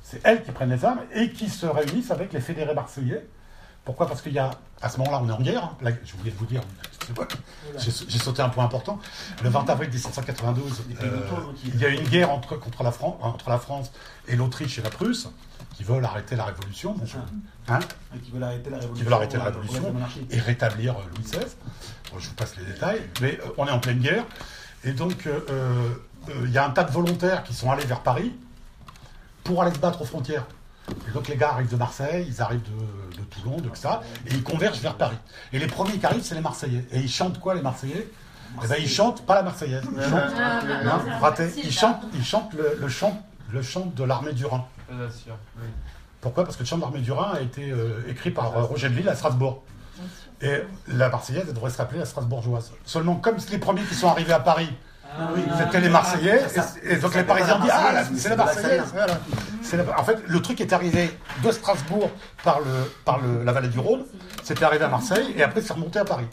C'est 0.03 0.21
elles 0.23 0.43
qui 0.43 0.51
prennent 0.51 0.69
les 0.71 0.83
armes 0.85 1.01
et 1.13 1.31
qui 1.31 1.49
se 1.49 1.65
réunissent 1.65 2.11
avec 2.11 2.31
les 2.33 2.41
fédérés 2.41 2.73
marseillais. 2.73 3.25
Pourquoi? 3.85 4.07
Parce 4.07 4.21
qu'il 4.21 4.33
y 4.33 4.39
a, 4.39 4.51
à 4.81 4.89
ce 4.89 4.97
moment-là, 4.99 5.19
on 5.23 5.29
est 5.29 5.31
en 5.31 5.41
guerre. 5.41 5.63
hein. 5.63 5.77
Là, 5.81 5.91
je 6.05 6.13
voulais 6.15 6.33
vous 6.37 6.45
dire, 6.45 6.61
j'ai 7.77 8.19
sauté 8.19 8.41
un 8.41 8.49
point 8.49 8.65
important. 8.65 8.99
Le 9.43 9.49
20 9.49 9.69
avril 9.69 9.89
1792, 9.89 10.83
euh, 11.01 11.27
il 11.65 11.79
y 11.79 11.85
a 11.85 11.89
une 11.89 12.07
guerre 12.07 12.29
entre, 12.31 12.55
contre 12.57 12.83
la 12.83 12.91
Fran- 12.91 13.17
entre 13.21 13.49
la 13.49 13.57
France 13.57 13.91
et 14.27 14.35
l'Autriche 14.35 14.77
et 14.77 14.81
la 14.81 14.89
Prusse 14.89 15.29
qui 15.75 15.83
veulent 15.83 16.05
arrêter 16.05 16.35
la 16.35 16.45
révolution. 16.45 16.95
Ça. 17.07 17.17
Hein 17.73 17.79
Et 18.15 18.19
Qui 18.19 18.31
veulent 18.31 18.43
arrêter 18.43 18.69
la 18.69 18.77
révolution. 18.77 18.93
qui 18.95 19.03
veulent 19.03 19.13
arrêter 19.13 19.37
la 19.37 19.43
pour- 19.45 19.51
pour 19.53 19.61
révolution 19.61 19.87
la 19.87 19.93
monarchie. 19.93 20.27
et 20.29 20.39
rétablir 20.39 20.93
euh, 20.93 21.01
Louis 21.15 21.23
XVI. 21.23 21.45
Bon, 22.11 22.19
je 22.19 22.27
vous 22.29 22.35
passe 22.35 22.55
les 22.57 22.65
détails, 22.65 23.01
mais 23.21 23.39
euh, 23.41 23.49
on 23.57 23.65
est 23.67 23.71
en 23.71 23.79
pleine 23.79 23.99
guerre. 23.99 24.25
Et 24.83 24.91
donc, 24.93 25.25
euh, 25.25 25.39
euh, 25.49 25.89
euh, 26.29 26.33
il 26.45 26.51
y 26.51 26.57
a 26.57 26.65
un 26.65 26.71
tas 26.71 26.83
de 26.83 26.91
volontaires 26.91 27.43
qui 27.43 27.53
sont 27.53 27.71
allés 27.71 27.85
vers 27.85 28.01
Paris 28.01 28.33
pour 29.43 29.61
aller 29.63 29.73
se 29.73 29.79
battre 29.79 30.01
aux 30.01 30.05
frontières. 30.05 30.45
Et 31.07 31.11
donc, 31.13 31.27
les 31.27 31.35
gars 31.37 31.51
arrivent 31.51 31.69
de 31.71 31.75
Marseille, 31.75 32.25
ils 32.27 32.41
arrivent 32.41 32.61
de, 32.63 33.17
de 33.17 33.23
Toulon, 33.25 33.57
de 33.57 33.69
ça, 33.75 34.01
et 34.27 34.31
ils 34.33 34.43
convergent 34.43 34.79
vers 34.79 34.95
Paris. 34.95 35.17
Et 35.53 35.59
les 35.59 35.67
premiers 35.67 35.97
qui 35.97 36.05
arrivent, 36.05 36.23
c'est 36.23 36.35
les 36.35 36.41
Marseillais. 36.41 36.85
Et 36.91 36.99
ils 36.99 37.09
chantent 37.11 37.39
quoi, 37.39 37.53
les 37.55 37.61
Marseillais? 37.61 38.07
Eh 38.63 38.67
ben, 38.67 38.75
ils 38.79 38.89
chantent 38.89 39.25
pas 39.25 39.35
la 39.35 39.43
Marseillaise. 39.43 39.83
Ils 39.95 40.03
chantent, 40.03 40.33
Ah, 40.37 40.61
non, 40.83 40.91
c'est 41.05 41.11
raté. 41.13 41.45
facile, 41.47 41.63
Ils 41.65 41.71
chantent, 41.71 42.01
ils 42.13 42.23
chantent 42.25 42.53
le, 42.53 42.77
le 42.81 42.89
chant, 42.89 43.21
le 43.49 43.61
chant 43.61 43.85
de 43.95 44.03
l'armée 44.03 44.33
du 44.33 44.45
Rhin. 44.45 44.65
Pourquoi? 46.19 46.43
Parce 46.43 46.55
que 46.57 46.63
le 46.63 46.67
chant 46.67 46.75
de 46.75 46.81
l'armée 46.81 46.99
du 46.99 47.11
Rhin 47.13 47.31
a 47.33 47.39
été 47.41 47.71
euh, 47.71 48.03
écrit 48.09 48.29
par 48.31 48.55
euh, 48.57 48.63
Roger 48.63 48.89
de 48.89 48.93
Ville 48.93 49.07
à 49.09 49.15
Strasbourg. 49.15 49.63
Et 50.41 50.63
la 50.87 51.09
Marseillaise, 51.09 51.45
elle 51.47 51.53
devrait 51.53 51.69
se 51.69 51.77
rappeler 51.77 51.99
la 51.99 52.05
Strasbourgeoise. 52.05 52.71
Seulement, 52.83 53.15
comme 53.15 53.37
les 53.51 53.57
premiers 53.57 53.83
qui 53.83 53.93
sont 53.95 54.07
arrivés 54.09 54.33
à 54.33 54.39
Paris, 54.39 54.69
c'était 55.57 55.79
les 55.81 55.89
Marseillais, 55.89 56.41
et, 56.83 56.93
et 56.93 56.95
donc 56.97 57.15
les 57.15 57.23
Parisiens 57.23 57.57
ont 57.57 57.63
dit 57.63 57.69
Ah, 57.71 57.91
là, 57.93 58.03
c'est 58.15 58.29
la 58.29 58.35
Marseillaise 58.35 58.83
voilà. 58.93 59.19
C'est 59.61 59.77
la- 59.77 59.99
En 59.99 60.03
fait, 60.03 60.17
le 60.27 60.41
truc 60.41 60.61
est 60.61 60.73
arrivé 60.73 61.11
de 61.43 61.51
Strasbourg 61.51 62.09
par, 62.43 62.59
le, 62.59 62.91
par 63.05 63.19
le- 63.19 63.43
la 63.43 63.51
vallée 63.51 63.67
du 63.69 63.79
Rhône, 63.79 64.05
c'était 64.43 64.63
arrivé 64.65 64.83
à 64.85 64.89
Marseille, 64.89 65.33
et 65.35 65.43
après 65.43 65.61
c'est 65.61 65.73
remonté 65.73 65.99
à 65.99 66.05
Paris. 66.05 66.27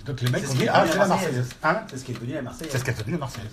Et 0.00 0.02
donc 0.04 0.20
les 0.20 0.30
mecs 0.30 0.44
ont 0.44 0.52
qui 0.52 0.58
dit 0.58 0.64
est 0.64 0.68
Ah, 0.68 0.84
c'est 0.86 0.94
la 0.94 1.02
la 1.02 1.06
Marseillaise. 1.08 1.48
Hein 1.62 1.76
C'est 1.90 1.96
ce 1.98 2.04
qui 2.04 2.12
est 2.12 2.14
devenu 2.14 2.32
la 2.34 2.42
Marseillaise. 2.42 2.72
c'est 2.72 2.78
ce 2.78 2.84
qu'est 2.84 2.98
devenu 2.98 3.12
la 3.12 3.18
Marseillaise. 3.18 3.50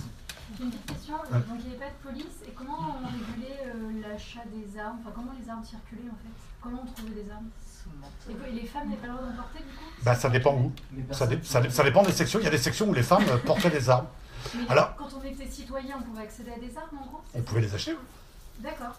J'ai 0.57 0.63
une 0.63 0.70
petite 0.72 0.86
question. 0.86 1.13
Ouais. 1.15 1.39
Donc 1.39 1.43
il 1.59 1.65
n'y 1.65 1.76
avait 1.76 1.86
pas 1.86 1.91
de 1.91 2.09
police. 2.09 2.36
Et 2.47 2.51
comment 2.51 2.78
on 2.80 3.05
régulait 3.07 3.61
euh, 3.68 4.01
l'achat 4.09 4.41
des 4.53 4.80
armes? 4.80 4.97
Enfin, 5.01 5.11
comment 5.15 5.32
les 5.39 5.49
armes 5.49 5.63
circulaient 5.63 6.09
en 6.09 6.15
fait? 6.24 6.34
Comment 6.61 6.84
on 6.84 6.91
trouvait 6.91 7.22
des 7.24 7.30
armes? 7.32 7.45
Et, 8.30 8.51
les 8.53 8.68
femmes 8.68 8.89
n'avaient 8.89 8.97
pas 9.01 9.07
le 9.07 9.13
droit 9.13 9.26
d'en 9.28 9.36
porter 9.38 9.59
du 9.59 9.65
coup? 9.65 9.86
Bah, 10.03 10.15
ça 10.15 10.30
dépend 10.30 10.53
où. 10.55 10.72
Ça, 11.11 11.26
dé- 11.28 11.38
personne- 11.38 11.43
ça 11.43 11.61
dé- 11.61 11.70
ça 11.70 11.84
dépend 11.84 12.03
des 12.03 12.11
sections. 12.11 12.39
Il 12.39 12.45
y 12.45 12.47
a 12.47 12.51
des 12.51 12.57
sections 12.57 12.88
où 12.89 12.93
les 12.93 13.03
femmes 13.03 13.24
portaient 13.45 13.70
des 13.70 13.89
armes. 13.89 14.07
Mais 14.56 14.62
Alors- 14.70 14.96
quand 14.98 15.10
on 15.20 15.24
était 15.26 15.48
citoyen, 15.50 15.96
on 16.00 16.04
pouvait 16.04 16.24
accéder 16.24 16.52
à 16.52 16.60
des 16.60 16.76
armes 16.78 16.98
en 17.02 17.06
gros 17.06 17.22
On 17.34 17.42
pouvait 17.42 17.62
les 17.62 17.74
acheter. 17.74 17.92
oui. 17.94 18.64
D'accord. 18.64 18.96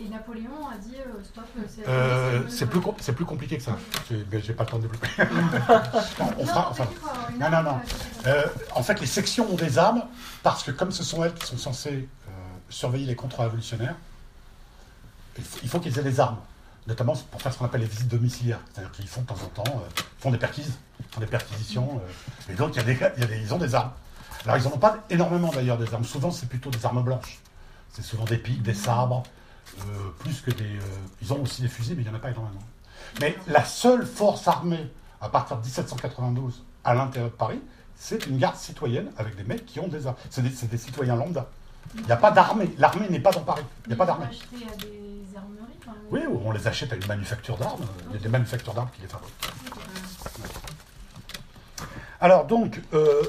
Et 0.00 0.08
Napoléon 0.08 0.68
a 0.72 0.76
dit 0.78 0.94
euh, 0.96 1.22
stop, 1.22 1.44
euh, 1.58 1.62
c'est 1.68 1.86
Euh, 1.86 2.48
c'est- 2.48 2.64
plus, 2.66 2.80
com- 2.80 2.94
c'est 2.98 3.12
plus 3.12 3.26
compliqué 3.26 3.58
que 3.58 3.62
ça. 3.62 3.76
J'ai- 4.10 4.24
pas 4.54 4.64
le 4.64 4.68
temps 4.70 4.78
de 4.78 4.82
développer. 4.88 5.08
on 6.38 6.44
Non, 6.44 6.46
fera, 6.46 6.70
enfin, 6.70 6.86
non, 7.38 7.50
non, 7.50 7.62
non. 7.62 7.80
euh, 8.26 8.46
en 8.74 8.82
fait, 8.82 8.98
les 9.00 9.06
sections 9.06 9.52
ont 9.52 9.56
des 9.56 9.76
armes 9.78 10.02
parce 10.42 10.62
que 10.62 10.70
comme 10.70 10.92
ce 10.92 11.04
sont 11.04 11.22
elles 11.24 11.34
qui 11.34 11.46
sont 11.46 11.58
censées 11.58 12.08
surveiller 12.70 13.04
les 13.04 13.14
contre-révolutionnaires, 13.16 13.94
il 15.36 15.44
faut, 15.44 15.58
il 15.62 15.68
faut 15.68 15.78
qu'ils 15.80 15.98
aient 15.98 16.02
des 16.02 16.20
armes, 16.20 16.38
notamment 16.86 17.12
pour 17.30 17.42
faire 17.42 17.52
ce 17.52 17.58
qu'on 17.58 17.66
appelle 17.66 17.82
les 17.82 17.86
visites 17.86 18.08
domiciliaires. 18.08 18.60
C'est-à-dire 18.72 18.92
qu'ils 18.92 19.08
font 19.08 19.20
de 19.20 19.26
temps 19.26 19.34
en 19.44 19.62
temps, 19.62 19.82
font 20.20 20.30
des 20.30 20.38
perquises, 20.38 20.72
font 21.10 21.20
des 21.20 21.26
perquisitions, 21.26 22.00
et 22.48 22.54
donc 22.54 22.74
il 22.74 22.76
y 22.76 22.80
a 22.80 22.84
des, 22.84 22.94
y 22.94 23.04
a 23.24 23.26
des- 23.26 23.40
ils 23.42 23.52
ont 23.52 23.58
des 23.58 23.74
armes. 23.74 23.92
Alors 24.44 24.56
ils 24.56 24.64
n'en 24.64 24.74
ont 24.74 24.78
pas 24.78 24.98
énormément 25.10 25.50
d'ailleurs 25.50 25.78
des 25.78 25.92
armes. 25.92 26.04
Souvent 26.04 26.30
c'est 26.30 26.48
plutôt 26.48 26.70
des 26.70 26.84
armes 26.84 27.02
blanches. 27.02 27.40
C'est 27.90 28.02
souvent 28.02 28.24
des 28.24 28.38
piques, 28.38 28.62
des 28.62 28.74
sabres, 28.74 29.22
euh, 29.80 29.82
plus 30.18 30.40
que 30.40 30.50
des. 30.50 30.64
euh, 30.64 30.80
ils 31.20 31.32
ont 31.32 31.42
aussi 31.42 31.62
des 31.62 31.68
fusils, 31.68 31.94
mais 31.96 32.02
il 32.02 32.08
n'y 32.08 32.12
en 32.12 32.16
a 32.16 32.20
pas 32.20 32.30
énormément. 32.30 32.62
Mais 33.20 33.36
la 33.46 33.64
seule 33.64 34.06
force 34.06 34.48
armée 34.48 34.90
à 35.20 35.28
partir 35.28 35.58
de 35.58 35.62
1792 35.62 36.64
à 36.84 36.94
l'intérieur 36.94 37.30
de 37.30 37.36
Paris, 37.36 37.60
c'est 37.94 38.26
une 38.26 38.38
garde 38.38 38.56
citoyenne 38.56 39.10
avec 39.16 39.36
des 39.36 39.44
mecs 39.44 39.64
qui 39.64 39.78
ont 39.78 39.88
des 39.88 40.06
armes. 40.06 40.16
C'est 40.30 40.42
des, 40.42 40.78
citoyens 40.78 41.14
lambda. 41.14 41.46
Il 41.94 42.06
n'y 42.06 42.12
a 42.12 42.16
pas 42.16 42.30
d'armée. 42.30 42.74
L'armée 42.78 43.08
n'est 43.08 43.20
pas 43.20 43.30
dans 43.30 43.42
Paris. 43.42 43.62
Il 43.84 43.88
n'y 43.88 43.94
a 43.94 43.96
pas 43.96 44.06
d'armée. 44.06 44.26
acheté 44.26 44.66
à 44.66 44.76
des 44.76 45.36
armeries 45.36 46.00
Oui, 46.10 46.20
on 46.44 46.50
les 46.50 46.66
achète 46.66 46.92
à 46.92 46.96
une 46.96 47.06
manufacture 47.06 47.56
d'armes. 47.56 47.84
Il 48.10 48.16
y 48.16 48.18
a 48.18 48.22
des 48.22 48.28
manufactures 48.28 48.74
d'armes 48.74 48.90
qui 48.94 49.02
les 49.02 49.08
fabriquent. 49.08 49.32
Alors 52.20 52.46
donc, 52.46 52.80
euh, 52.94 53.22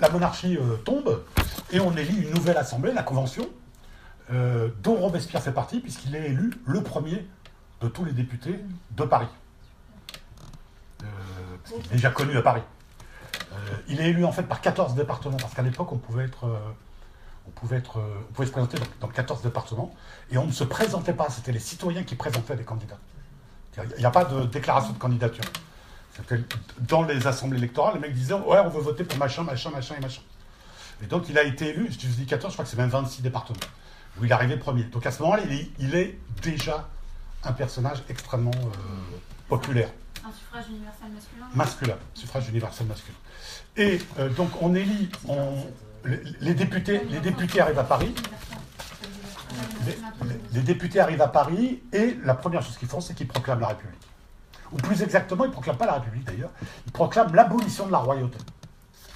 la 0.00 0.08
monarchie 0.08 0.56
euh, 0.56 0.76
tombe 0.84 1.22
et 1.70 1.80
on 1.80 1.96
élit 1.96 2.22
une 2.22 2.34
nouvelle 2.34 2.56
assemblée, 2.56 2.92
la 2.92 3.02
Convention, 3.02 3.46
euh, 4.32 4.68
dont 4.82 4.96
Robespierre 4.96 5.42
fait 5.42 5.52
partie 5.52 5.80
puisqu'il 5.80 6.14
est 6.14 6.26
élu 6.30 6.52
le 6.66 6.82
premier 6.82 7.26
de 7.80 7.88
tous 7.88 8.04
les 8.04 8.12
députés 8.12 8.58
de 8.92 9.04
Paris. 9.04 9.28
déjà 11.92 12.10
connu 12.10 12.36
à 12.36 12.42
Paris. 12.42 12.62
Euh, 13.52 13.56
il 13.88 14.00
est 14.00 14.10
élu 14.10 14.24
en 14.24 14.32
fait 14.32 14.42
par 14.42 14.60
14 14.60 14.94
départements, 14.94 15.36
parce 15.36 15.54
qu'à 15.54 15.62
l'époque, 15.62 15.92
on 15.92 15.98
pouvait 15.98 16.24
être. 16.24 16.44
euh, 16.46 16.58
on 17.46 17.50
pouvait, 17.50 17.78
être, 17.78 17.98
euh, 17.98 18.20
on 18.28 18.32
pouvait 18.34 18.46
se 18.46 18.52
présenter 18.52 18.76
dans, 18.78 19.06
dans 19.06 19.12
14 19.12 19.40
départements, 19.42 19.94
et 20.30 20.36
on 20.36 20.46
ne 20.46 20.52
se 20.52 20.64
présentait 20.64 21.14
pas, 21.14 21.30
c'était 21.30 21.52
les 21.52 21.58
citoyens 21.58 22.02
qui 22.02 22.14
présentaient 22.14 22.56
des 22.56 22.64
candidats. 22.64 22.98
Il 23.76 24.00
n'y 24.00 24.04
a 24.04 24.10
pas 24.10 24.24
de 24.24 24.44
déclaration 24.44 24.92
de 24.92 24.98
candidature. 24.98 25.44
Dans 26.80 27.02
les 27.02 27.26
assemblées 27.26 27.58
électorales, 27.58 27.94
les 27.94 28.00
mecs 28.00 28.14
disaient 28.14 28.34
Ouais, 28.34 28.58
on 28.58 28.68
veut 28.68 28.80
voter 28.80 29.04
pour 29.04 29.18
machin, 29.18 29.42
machin, 29.44 29.70
machin 29.70 29.94
et 29.96 30.00
machin. 30.00 30.22
Et 31.02 31.06
donc 31.06 31.28
il 31.28 31.38
a 31.38 31.44
été 31.44 31.68
élu, 31.68 31.88
je 31.90 31.96
dis 32.08 32.26
14, 32.26 32.52
je 32.52 32.56
crois 32.56 32.64
que 32.64 32.70
c'est 32.70 32.76
même 32.76 32.88
26 32.90 33.22
départements, 33.22 33.58
où 34.20 34.24
il 34.24 34.30
est 34.30 34.34
arrivé 34.34 34.56
premier. 34.56 34.82
Donc 34.84 35.06
à 35.06 35.12
ce 35.12 35.22
moment-là, 35.22 35.42
il 35.48 35.52
est, 35.52 35.70
il 35.78 35.94
est 35.94 36.18
déjà 36.42 36.88
un 37.44 37.52
personnage 37.52 38.02
extrêmement 38.08 38.50
euh, 38.50 39.16
populaire, 39.48 39.90
Un 40.26 40.32
suffrage 40.32 40.64
universel 40.68 41.08
masculin 41.14 41.46
masculin, 41.54 41.96
suffrage 42.14 42.48
universel 42.48 42.86
masculin. 42.88 43.16
Et 43.76 44.00
euh, 44.18 44.28
donc 44.30 44.50
on 44.60 44.74
élit, 44.74 45.08
on- 45.28 45.64
les, 46.04 46.20
les 46.40 46.54
députés, 46.54 47.00
les 47.10 47.20
députés 47.20 47.60
arrivent 47.60 47.78
à 47.78 47.84
Paris, 47.84 48.12
les 50.52 50.60
députés 50.62 51.00
arrivent 51.00 51.22
à 51.22 51.28
Paris, 51.28 51.80
et 51.92 52.16
la 52.24 52.34
première 52.34 52.62
chose 52.62 52.76
qu'ils 52.76 52.88
font, 52.88 53.00
c'est 53.00 53.14
qu'ils 53.14 53.28
proclament 53.28 53.60
la 53.60 53.68
République. 53.68 53.97
Ou 54.72 54.76
plus 54.76 55.02
exactement, 55.02 55.44
ils 55.44 55.48
ne 55.48 55.52
proclament 55.52 55.76
pas 55.78 55.86
la 55.86 55.94
République 55.94 56.24
d'ailleurs, 56.24 56.50
ils 56.86 56.92
proclament 56.92 57.34
l'abolition 57.34 57.86
de 57.86 57.92
la 57.92 57.98
royauté, 57.98 58.38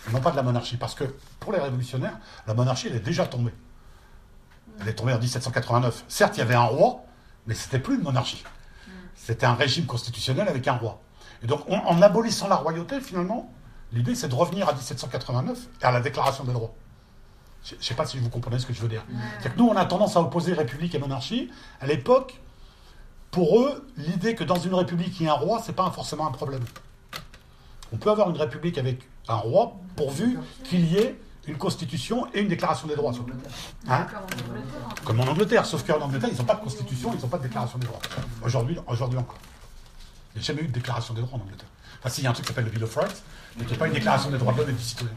et 0.08 0.12
non 0.12 0.20
pas 0.20 0.30
de 0.30 0.36
la 0.36 0.42
monarchie, 0.42 0.76
parce 0.76 0.94
que 0.94 1.04
pour 1.40 1.52
les 1.52 1.58
révolutionnaires, 1.60 2.18
la 2.46 2.54
monarchie, 2.54 2.88
elle 2.88 2.96
est 2.96 3.00
déjà 3.00 3.26
tombée. 3.26 3.54
Elle 4.80 4.88
est 4.88 4.94
tombée 4.94 5.12
en 5.12 5.18
1789. 5.18 6.04
Certes, 6.08 6.36
il 6.36 6.40
y 6.40 6.42
avait 6.42 6.54
un 6.54 6.64
roi, 6.64 7.02
mais 7.46 7.54
c'était 7.54 7.78
plus 7.78 7.96
une 7.96 8.02
monarchie. 8.02 8.42
C'était 9.14 9.46
un 9.46 9.54
régime 9.54 9.86
constitutionnel 9.86 10.48
avec 10.48 10.66
un 10.66 10.72
roi. 10.72 11.00
Et 11.42 11.46
donc, 11.46 11.60
on- 11.68 11.76
en 11.78 12.00
abolissant 12.02 12.48
la 12.48 12.56
royauté, 12.56 13.00
finalement, 13.00 13.52
l'idée, 13.92 14.14
c'est 14.14 14.28
de 14.28 14.34
revenir 14.34 14.68
à 14.68 14.72
1789 14.72 15.58
et 15.80 15.84
à 15.84 15.92
la 15.92 16.00
déclaration 16.00 16.44
des 16.44 16.52
droits. 16.52 16.74
Je 17.64 17.76
ne 17.76 17.80
sais 17.82 17.94
pas 17.94 18.06
si 18.06 18.18
vous 18.18 18.28
comprenez 18.30 18.58
ce 18.58 18.66
que 18.66 18.72
je 18.72 18.80
veux 18.80 18.88
dire. 18.88 19.04
C'est 19.40 19.52
que 19.54 19.58
nous, 19.58 19.68
on 19.68 19.76
a 19.76 19.84
tendance 19.84 20.16
à 20.16 20.20
opposer 20.20 20.52
république 20.54 20.94
et 20.94 20.98
monarchie. 20.98 21.50
À 21.80 21.86
l'époque, 21.86 22.40
pour 23.32 23.58
eux, 23.60 23.88
l'idée 23.96 24.34
que 24.34 24.44
dans 24.44 24.58
une 24.60 24.74
république, 24.74 25.18
il 25.18 25.26
y 25.26 25.28
a 25.28 25.32
un 25.32 25.36
roi, 25.36 25.60
c'est 25.64 25.72
pas 25.72 25.90
forcément 25.90 26.28
un 26.28 26.30
problème. 26.30 26.62
On 27.90 27.96
peut 27.96 28.10
avoir 28.10 28.30
une 28.30 28.36
république 28.36 28.76
avec 28.78 29.08
un 29.26 29.36
roi 29.36 29.74
pourvu 29.96 30.38
qu'il 30.64 30.84
y 30.84 30.98
ait 30.98 31.18
une 31.48 31.56
constitution 31.56 32.26
et 32.34 32.40
une 32.40 32.48
déclaration 32.48 32.86
des 32.86 32.94
droits. 32.94 33.12
surtout. 33.12 33.32
Hein. 33.88 34.06
Comme 35.04 35.20
en 35.20 35.24
Angleterre, 35.24 35.64
sauf 35.64 35.82
qu'en 35.84 36.00
Angleterre, 36.00 36.28
ils 36.30 36.38
n'ont 36.38 36.44
pas 36.44 36.54
de 36.54 36.60
constitution, 36.60 37.12
ils 37.14 37.20
n'ont 37.20 37.28
pas 37.28 37.38
de 37.38 37.44
déclaration 37.44 37.78
des 37.78 37.86
droits. 37.86 38.00
Aujourd'hui, 38.44 38.78
aujourd'hui 38.86 39.18
encore. 39.18 39.38
Il 40.34 40.38
n'y 40.38 40.44
a 40.44 40.46
jamais 40.46 40.62
eu 40.62 40.68
de 40.68 40.72
déclaration 40.72 41.14
des 41.14 41.22
droits 41.22 41.38
en 41.38 41.42
Angleterre. 41.42 41.68
Enfin, 42.00 42.10
s'il 42.10 42.24
y 42.24 42.26
a 42.26 42.30
un 42.30 42.32
truc 42.34 42.44
qui 42.44 42.52
s'appelle 42.52 42.66
le 42.66 42.70
Bill 42.70 42.84
of 42.84 42.94
Rights, 42.94 43.22
mais 43.56 43.64
qui 43.64 43.72
n'est 43.72 43.78
pas 43.78 43.86
une 43.86 43.94
déclaration 43.94 44.30
des 44.30 44.38
droits 44.38 44.52
de 44.52 44.58
l'homme 44.58 44.70
et 44.70 44.74
du 44.74 44.82
citoyen. 44.82 45.14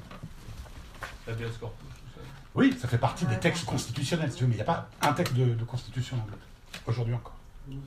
Oui, 2.56 2.78
ça 2.82 2.88
fait 2.88 2.98
partie 2.98 3.26
des 3.26 3.38
textes 3.40 3.66
constitutionnels, 3.66 4.32
si 4.32 4.38
tu 4.38 4.44
veux, 4.44 4.48
mais 4.48 4.56
il 4.56 4.58
n'y 4.58 4.64
a 4.64 4.66
pas 4.66 4.88
un 5.02 5.12
texte 5.12 5.34
de, 5.34 5.54
de 5.54 5.64
constitution 5.66 6.16
en 6.16 6.22
Angleterre. 6.22 6.48
Aujourd'hui 6.88 7.14
encore. 7.14 7.35
Il 7.68 7.80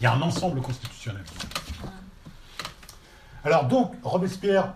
y 0.00 0.06
a 0.06 0.12
un 0.12 0.22
ensemble 0.22 0.60
constitutionnel. 0.60 1.24
Alors 3.44 3.66
donc, 3.66 3.94
Robespierre 4.02 4.74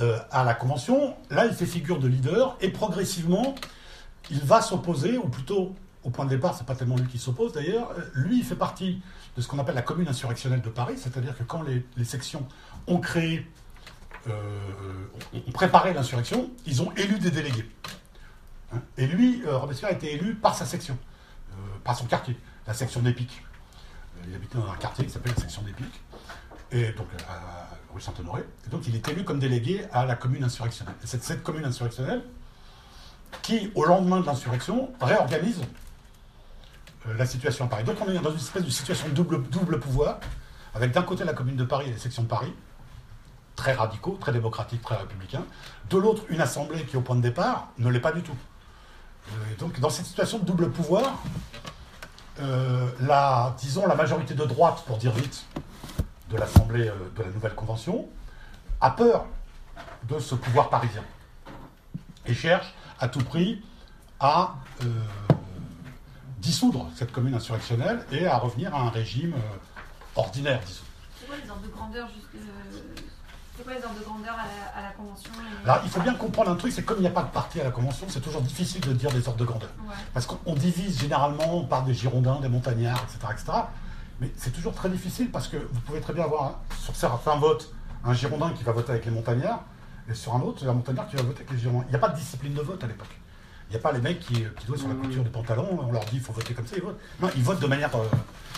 euh, 0.00 0.18
à 0.30 0.42
la 0.42 0.54
Convention, 0.54 1.14
là, 1.30 1.46
il 1.46 1.54
fait 1.54 1.66
figure 1.66 2.00
de 2.00 2.08
leader, 2.08 2.56
et 2.60 2.70
progressivement, 2.70 3.54
il 4.30 4.40
va 4.40 4.60
s'opposer, 4.60 5.18
ou 5.18 5.28
plutôt, 5.28 5.74
au 6.02 6.10
point 6.10 6.24
de 6.24 6.30
départ, 6.30 6.56
c'est 6.56 6.66
pas 6.66 6.74
tellement 6.74 6.96
lui 6.96 7.06
qui 7.06 7.18
s'oppose 7.18 7.52
d'ailleurs, 7.52 7.92
euh, 7.92 8.02
lui, 8.14 8.38
il 8.38 8.44
fait 8.44 8.56
partie 8.56 9.00
de 9.36 9.40
ce 9.40 9.46
qu'on 9.46 9.58
appelle 9.58 9.76
la 9.76 9.82
commune 9.82 10.08
insurrectionnelle 10.08 10.62
de 10.62 10.68
Paris, 10.68 10.94
c'est-à-dire 10.96 11.36
que 11.36 11.44
quand 11.44 11.62
les, 11.62 12.04
sections 12.04 12.46
ont 12.88 12.98
créé, 12.98 13.46
euh, 14.28 14.32
ont 15.32 15.52
préparé 15.52 15.94
l'insurrection, 15.94 16.50
ils 16.66 16.82
ont 16.82 16.92
élu 16.96 17.20
des 17.20 17.30
délégués. 17.30 17.70
Hein? 18.72 18.80
Et 18.98 19.06
lui, 19.06 19.42
Robespierre 19.46 19.90
a 19.90 19.94
été 19.94 20.12
élu 20.12 20.34
par 20.34 20.56
sa 20.56 20.64
section, 20.64 20.98
par 21.82 21.96
son 21.96 22.06
quartier, 22.06 22.38
la 22.66 22.74
section 22.74 23.00
d'Épique. 23.00 23.42
Euh, 24.18 24.24
Il 24.28 24.34
habitait 24.34 24.58
dans 24.58 24.70
un 24.70 24.76
quartier 24.76 25.04
qui 25.04 25.12
s'appelle 25.12 25.32
la 25.36 25.42
section 25.42 25.62
d'Épique, 25.62 26.00
et 26.72 26.92
donc 26.92 27.06
à 27.28 27.68
rue 27.92 28.00
Saint-Honoré. 28.00 28.44
Et 28.66 28.70
donc 28.70 28.86
il 28.86 28.94
est 28.94 29.08
élu 29.08 29.24
comme 29.24 29.38
délégué 29.38 29.84
à 29.92 30.04
la 30.06 30.16
commune 30.16 30.44
insurrectionnelle. 30.44 30.94
C'est 31.04 31.22
cette 31.22 31.42
commune 31.42 31.64
insurrectionnelle 31.64 32.22
qui, 33.42 33.70
au 33.74 33.84
lendemain 33.84 34.20
de 34.20 34.26
l'insurrection, 34.26 34.92
réorganise 35.00 35.62
euh, 37.06 37.16
la 37.16 37.26
situation 37.26 37.66
à 37.66 37.68
Paris. 37.68 37.84
Donc 37.84 37.96
on 38.00 38.08
est 38.10 38.18
dans 38.18 38.30
une 38.30 38.36
espèce 38.36 38.64
de 38.64 38.70
situation 38.70 39.08
de 39.08 39.12
double, 39.12 39.42
double 39.48 39.78
pouvoir, 39.78 40.18
avec 40.74 40.92
d'un 40.92 41.02
côté 41.02 41.24
la 41.24 41.34
commune 41.34 41.56
de 41.56 41.64
Paris 41.64 41.88
et 41.88 41.92
les 41.92 41.98
sections 41.98 42.22
de 42.22 42.28
Paris, 42.28 42.52
très 43.56 43.72
radicaux, 43.72 44.16
très 44.20 44.32
démocratiques, 44.32 44.82
très 44.82 44.96
républicains. 44.96 45.44
De 45.90 45.98
l'autre, 45.98 46.22
une 46.28 46.40
assemblée 46.40 46.84
qui, 46.84 46.96
au 46.96 47.00
point 47.00 47.16
de 47.16 47.20
départ, 47.20 47.68
ne 47.78 47.88
l'est 47.88 48.00
pas 48.00 48.12
du 48.12 48.22
tout. 48.22 48.36
Euh, 49.28 49.56
donc, 49.58 49.80
dans 49.80 49.90
cette 49.90 50.06
situation 50.06 50.38
de 50.38 50.44
double 50.44 50.70
pouvoir, 50.70 51.22
euh, 52.40 52.90
la, 53.00 53.54
disons, 53.58 53.86
la 53.86 53.94
majorité 53.94 54.34
de 54.34 54.44
droite, 54.44 54.82
pour 54.86 54.98
dire 54.98 55.12
vite, 55.12 55.46
de 56.30 56.36
l'Assemblée 56.36 56.88
euh, 56.88 56.94
de 57.16 57.22
la 57.22 57.30
nouvelle 57.30 57.54
Convention, 57.54 58.08
a 58.80 58.90
peur 58.90 59.26
de 60.08 60.18
ce 60.18 60.34
pouvoir 60.34 60.68
parisien 60.68 61.02
et 62.26 62.34
cherche 62.34 62.74
à 63.00 63.08
tout 63.08 63.22
prix 63.24 63.62
à 64.20 64.54
dissoudre 66.38 66.90
cette 66.94 67.10
commune 67.10 67.34
insurrectionnelle 67.34 68.04
et 68.10 68.26
à 68.26 68.36
revenir 68.38 68.74
à 68.74 68.82
un 68.82 68.90
régime 68.90 69.34
ordinaire, 70.14 70.60
disons. 70.64 70.84
Les 71.42 71.50
ordres 71.50 71.62
de 71.62 71.68
grandeur 71.68 72.08
C'est 73.56 73.62
quoi 73.62 73.72
les 73.74 73.84
ordres 73.84 73.98
de 73.98 74.04
grandeur 74.04 74.34
à 74.34 74.44
la, 74.46 74.80
à 74.80 74.82
la 74.82 74.90
convention 74.92 75.30
et- 75.32 75.64
Alors, 75.68 75.80
il 75.84 75.90
faut 75.90 76.00
bien 76.00 76.14
comprendre 76.14 76.50
un 76.50 76.56
truc, 76.56 76.72
c'est 76.72 76.82
comme 76.82 76.98
il 76.98 77.02
n'y 77.02 77.06
a 77.06 77.10
pas 77.10 77.22
de 77.22 77.28
parti 77.30 77.60
à 77.60 77.64
la 77.64 77.70
Convention, 77.70 78.06
c'est 78.08 78.20
toujours 78.20 78.42
difficile 78.42 78.80
de 78.80 78.92
dire 78.92 79.10
des 79.12 79.26
ordres 79.28 79.38
de 79.38 79.44
grandeur. 79.44 79.70
Ouais. 79.86 79.94
Parce 80.12 80.26
qu'on 80.26 80.38
on 80.46 80.54
divise 80.54 80.98
généralement 81.00 81.62
par 81.64 81.84
des 81.84 81.94
Girondins, 81.94 82.40
des 82.40 82.48
Montagnards, 82.48 83.02
etc. 83.04 83.32
etc. 83.32 83.52
mais 84.20 84.32
c'est 84.36 84.50
toujours 84.52 84.74
très 84.74 84.88
difficile 84.88 85.30
parce 85.30 85.46
que 85.48 85.56
vous 85.56 85.80
pouvez 85.80 86.00
très 86.00 86.12
bien 86.12 86.24
avoir 86.24 86.42
hein, 86.44 86.54
sur 86.80 86.94
certains 86.96 87.36
votes 87.36 87.72
un 88.04 88.12
Girondin 88.12 88.50
qui 88.50 88.64
va 88.64 88.72
voter 88.72 88.90
avec 88.92 89.04
les 89.04 89.10
Montagnards 89.12 89.62
et 90.10 90.14
sur 90.14 90.34
un 90.34 90.40
autre, 90.40 90.68
un 90.68 90.72
Montagnard 90.74 91.06
qui 91.08 91.16
va 91.16 91.22
voter 91.22 91.38
avec 91.42 91.52
les 91.52 91.58
Girondins. 91.58 91.84
Il 91.88 91.90
n'y 91.90 91.96
a 91.96 92.00
pas 92.00 92.08
de 92.08 92.16
discipline 92.16 92.54
de 92.54 92.60
vote 92.60 92.82
à 92.82 92.86
l'époque. 92.88 93.08
N'y 93.74 93.80
a 93.80 93.82
pas 93.82 93.90
les 93.92 94.00
mecs 94.00 94.20
qui, 94.20 94.34
qui 94.34 94.78
sur 94.78 94.86
la 94.86 94.94
couture 94.94 95.24
des 95.24 95.30
pantalons, 95.30 95.80
on 95.88 95.90
leur 95.90 96.04
dit 96.04 96.14
il 96.14 96.20
faut 96.20 96.32
voter 96.32 96.54
comme 96.54 96.64
ça, 96.64 96.76
ils 96.76 96.82
votent. 96.82 96.96
Non, 97.20 97.28
ils 97.34 97.42
votent 97.42 97.58
de 97.58 97.66
manière. 97.66 97.92
euh, 97.96 98.04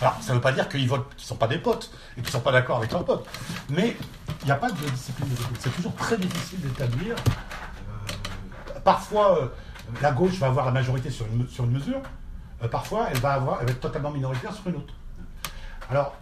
Alors, 0.03 0.19
ça 0.21 0.33
ne 0.33 0.35
veut 0.37 0.43
pas 0.43 0.53
dire 0.53 0.69
qu'ils 0.69 0.87
votent, 0.87 1.09
qu'ils 1.17 1.25
ne 1.25 1.29
sont 1.29 1.37
pas 1.37 1.47
des 1.49 1.57
potes 1.57 1.91
et 2.13 2.21
qu'ils 2.21 2.27
ne 2.27 2.31
sont 2.33 2.41
pas 2.41 2.53
d'accord 2.53 2.77
avec 2.77 2.93
leurs 2.93 3.03
potes. 3.03 3.27
Mais 3.71 3.97
il 4.43 4.45
n'y 4.45 4.51
a 4.51 4.57
pas 4.57 4.71
de 4.71 4.77
discipline 4.77 5.27
de. 5.31 5.35
C'est 5.59 5.71
toujours 5.75 5.95
très 5.95 6.19
difficile 6.19 6.61
d'établir. 6.61 7.15
euh, 7.17 8.79
parfois, 8.85 9.39
euh, 9.41 9.47
la 10.03 10.13
gauche 10.13 10.35
va 10.39 10.49
avoir 10.49 10.67
la 10.67 10.73
majorité 10.73 11.09
sur 11.09 11.25
une, 11.29 11.49
sur 11.49 11.65
une 11.65 11.71
mesure, 11.71 12.03
parfois, 12.71 13.07
elle 13.11 13.19
va, 13.19 13.33
avoir, 13.33 13.61
elle 13.61 13.69
va 13.69 13.73
être 13.73 13.81
totalement 13.81 14.11
minoritaire 14.11 14.53
sur 14.53 14.67
une 14.69 14.77
autre. 14.77 14.93
Alors, 15.89 16.15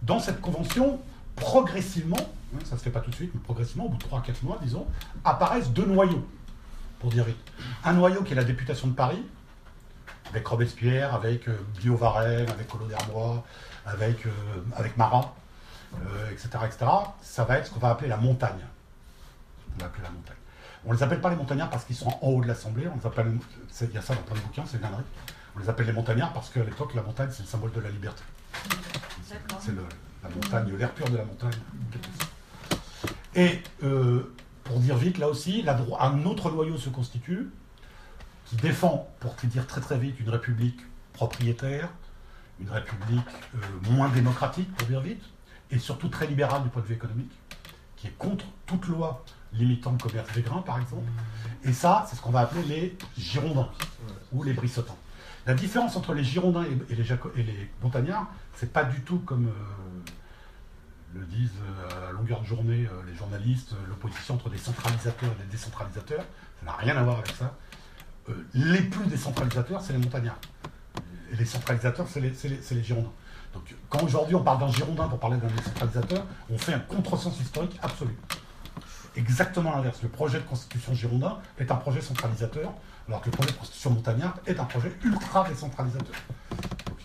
dans 0.00 0.20
cette 0.20 0.40
convention, 0.40 1.00
progressivement, 1.36 2.16
hein, 2.54 2.58
ça 2.64 2.76
ne 2.76 2.78
se 2.78 2.84
fait 2.84 2.90
pas 2.90 3.00
tout 3.00 3.10
de 3.10 3.14
suite, 3.14 3.30
mais 3.34 3.40
progressivement, 3.40 3.84
au 3.84 3.88
bout 3.90 3.98
de 3.98 4.04
3-4 4.04 4.42
mois, 4.44 4.58
disons, 4.62 4.86
apparaissent 5.22 5.68
deux 5.70 5.84
noyaux, 5.84 6.26
pour 6.98 7.10
dire 7.10 7.24
vite. 7.24 7.36
Un 7.84 7.92
noyau 7.94 8.22
qui 8.22 8.32
est 8.32 8.36
la 8.36 8.44
députation 8.44 8.88
de 8.88 8.94
Paris, 8.94 9.22
avec 10.30 10.46
Robespierre, 10.46 11.14
avec 11.14 11.48
euh, 11.48 11.58
Guillaume 11.78 11.96
Varenne, 11.96 12.48
avec 12.50 12.68
Collot 12.68 12.86
d'Herbois, 12.86 13.44
avec, 13.86 14.26
euh, 14.26 14.30
avec 14.76 14.96
Marat, 14.96 15.34
euh, 15.94 16.30
etc., 16.30 16.48
etc. 16.66 16.86
Ça 17.22 17.44
va 17.44 17.58
être 17.58 17.66
ce 17.66 17.72
qu'on 17.72 17.80
va 17.80 17.90
appeler 17.90 18.08
la 18.08 18.16
montagne. 18.16 18.60
On 19.74 19.80
va 19.80 19.86
appeler 19.86 20.02
la 20.02 20.10
montagne. 20.10 20.36
On 20.84 20.92
les 20.92 21.02
appelle 21.02 21.20
pas 21.20 21.30
les 21.30 21.36
montagnards 21.36 21.70
parce 21.70 21.84
qu'ils 21.84 21.96
sont 21.96 22.08
en 22.22 22.28
haut 22.28 22.42
de 22.42 22.46
l'Assemblée, 22.46 22.86
on 22.88 22.96
les 22.96 23.06
appelle, 23.06 23.38
il 23.80 23.90
y 23.90 23.98
a 23.98 24.02
ça 24.02 24.14
dans 24.14 24.22
plein 24.22 24.36
de 24.36 24.40
bouquins, 24.40 24.64
c'est 24.66 24.78
une 24.78 24.84
ânerie. 24.84 25.02
On 25.56 25.60
les 25.60 25.68
appelle 25.68 25.86
les 25.86 25.92
montagnards 25.92 26.32
parce 26.32 26.50
qu'à 26.50 26.62
l'époque, 26.62 26.94
la 26.94 27.02
montagne, 27.02 27.28
c'est 27.32 27.42
le 27.42 27.48
symbole 27.48 27.72
de 27.72 27.80
la 27.80 27.90
liberté. 27.90 28.22
C'est 29.60 29.72
la 30.22 30.28
montagne, 30.30 30.76
l'air 30.76 30.92
pur 30.92 31.08
de 31.08 31.16
la 31.16 31.24
montagne. 31.24 31.50
Et 33.34 33.60
euh, 33.82 34.34
pour 34.68 34.80
dire 34.80 34.96
vite, 34.96 35.18
là 35.18 35.28
aussi, 35.28 35.62
la 35.62 35.76
un 35.98 36.24
autre 36.26 36.50
noyau 36.50 36.76
se 36.76 36.90
constitue 36.90 37.48
qui 38.44 38.56
défend, 38.56 39.08
pour 39.20 39.34
dire 39.44 39.66
très 39.66 39.80
très 39.80 39.98
vite, 39.98 40.20
une 40.20 40.28
république 40.28 40.78
propriétaire, 41.12 41.88
une 42.60 42.70
république 42.70 43.26
euh, 43.54 43.58
moins 43.90 44.08
démocratique, 44.10 44.70
pour 44.76 44.86
dire 44.86 45.00
vite, 45.00 45.22
et 45.70 45.78
surtout 45.78 46.08
très 46.08 46.26
libérale 46.26 46.62
du 46.62 46.68
point 46.68 46.82
de 46.82 46.86
vue 46.86 46.94
économique, 46.94 47.32
qui 47.96 48.06
est 48.08 48.16
contre 48.18 48.44
toute 48.66 48.86
loi 48.86 49.24
limitant 49.52 49.92
le 49.92 49.98
commerce 49.98 50.32
des 50.34 50.42
grains, 50.42 50.62
par 50.62 50.78
exemple. 50.80 51.10
Et 51.64 51.72
ça, 51.72 52.04
c'est 52.08 52.16
ce 52.16 52.20
qu'on 52.20 52.30
va 52.30 52.40
appeler 52.40 52.62
les 52.64 52.98
Girondins 53.16 53.70
ou 54.32 54.42
les 54.42 54.52
Brissotins. 54.52 54.96
La 55.46 55.54
différence 55.54 55.96
entre 55.96 56.12
les 56.12 56.24
Girondins 56.24 56.64
et, 56.64 56.92
et 56.92 56.96
les, 56.96 57.04
Jaco- 57.04 57.32
et 57.36 57.42
les 57.42 57.70
Montagnards, 57.82 58.28
c'est 58.54 58.72
pas 58.72 58.84
du 58.84 59.00
tout 59.00 59.18
comme 59.20 59.46
euh, 59.46 60.10
le 61.14 61.24
disent 61.24 61.50
euh, 61.62 62.08
à 62.10 62.12
longueur 62.12 62.40
de 62.42 62.46
journée 62.46 62.86
euh, 62.86 63.02
les 63.06 63.14
journalistes, 63.14 63.72
euh, 63.72 63.86
l'opposition 63.88 64.34
entre 64.34 64.50
des 64.50 64.58
centralisateurs 64.58 65.30
et 65.38 65.42
des 65.44 65.50
décentralisateurs. 65.50 66.24
Ça 66.60 66.66
n'a 66.66 66.72
rien 66.76 66.96
à 66.96 67.02
voir 67.02 67.18
avec 67.18 67.30
ça. 67.34 67.54
Les 68.52 68.82
plus 68.82 69.06
décentralisateurs, 69.06 69.80
c'est 69.80 69.94
les 69.94 69.98
Montagnards. 69.98 70.38
Et 71.32 71.36
les 71.36 71.46
centralisateurs, 71.46 72.06
c'est 72.08 72.20
les, 72.20 72.32
les- 72.44 72.60
les 72.76 72.82
Girondins. 72.84 73.12
Donc, 73.54 73.74
quand 73.88 74.02
aujourd'hui 74.02 74.34
on 74.34 74.42
parle 74.42 74.58
d'un 74.58 74.70
Girondin 74.70 75.08
pour 75.08 75.18
parler 75.18 75.38
d'un 75.38 75.46
décentralisateur, 75.48 76.26
on 76.50 76.58
fait 76.58 76.74
un 76.74 76.80
contresens 76.80 77.40
historique 77.40 77.78
absolu. 77.82 78.14
Exactement 79.16 79.74
l'inverse. 79.74 80.02
Le 80.02 80.10
projet 80.10 80.38
de 80.38 80.44
constitution 80.44 80.94
Girondin 80.94 81.38
est 81.58 81.70
un 81.70 81.76
projet 81.76 82.02
centralisateur, 82.02 82.72
alors 83.08 83.20
que 83.22 83.26
le 83.26 83.32
projet 83.32 83.50
de 83.50 83.56
constitution 83.56 83.90
montagnard 83.90 84.34
est 84.46 84.60
un 84.60 84.64
projet 84.64 84.92
ultra 85.02 85.48
décentralisateur. 85.48 86.14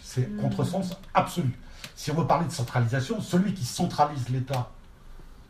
C'est 0.04 0.30
contresens 0.38 0.98
absolu. 1.14 1.58
Si 2.04 2.12
on 2.12 2.16
veut 2.16 2.28
parler 2.28 2.46
de 2.46 2.52
centralisation, 2.52 3.22
celui 3.22 3.54
qui 3.54 3.64
centralise 3.64 4.28
l'État 4.28 4.70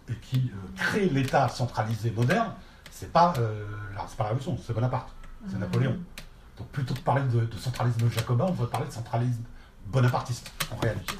et 0.08 0.14
qui 0.14 0.51
euh, 0.54 0.78
crée 0.78 1.10
l'État 1.10 1.49
centralisé 1.49 2.12
moderne, 2.12 2.51
c'est 2.91 3.12
pas, 3.12 3.34
euh, 3.39 3.66
c'est 4.08 4.16
pas 4.16 4.26
la 4.26 4.30
Révolution, 4.30 4.56
c'est 4.64 4.72
Bonaparte, 4.72 5.10
c'est 5.49 5.58
Napoléon. 5.58 5.97
Donc 6.60 6.68
plutôt 6.68 6.93
que 6.93 6.99
de 6.99 7.04
parler 7.04 7.24
de, 7.24 7.45
de 7.45 7.58
centralisme 7.58 8.08
jacobin, 8.12 8.45
on 8.47 8.51
devrait 8.51 8.68
parler 8.68 8.86
de 8.86 8.91
centralisme 8.91 9.41
bonapartiste, 9.88 10.51
en 10.72 10.78
réalité. 10.78 11.16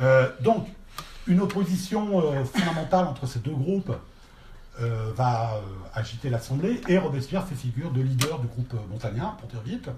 Euh, 0.00 0.30
donc, 0.40 0.66
une 1.26 1.42
opposition 1.42 2.22
fondamentale 2.46 3.08
entre 3.08 3.26
ces 3.26 3.40
deux 3.40 3.52
groupes 3.52 3.94
va 4.78 5.60
agiter 5.92 6.30
l'Assemblée 6.30 6.80
et 6.88 6.96
Robespierre 6.96 7.46
fait 7.46 7.56
figure 7.56 7.90
de 7.90 8.00
leader 8.00 8.38
du 8.38 8.46
groupe 8.46 8.72
montagnard, 8.88 9.36
pour 9.36 9.50
dire 9.50 9.60
vite. 9.60 9.90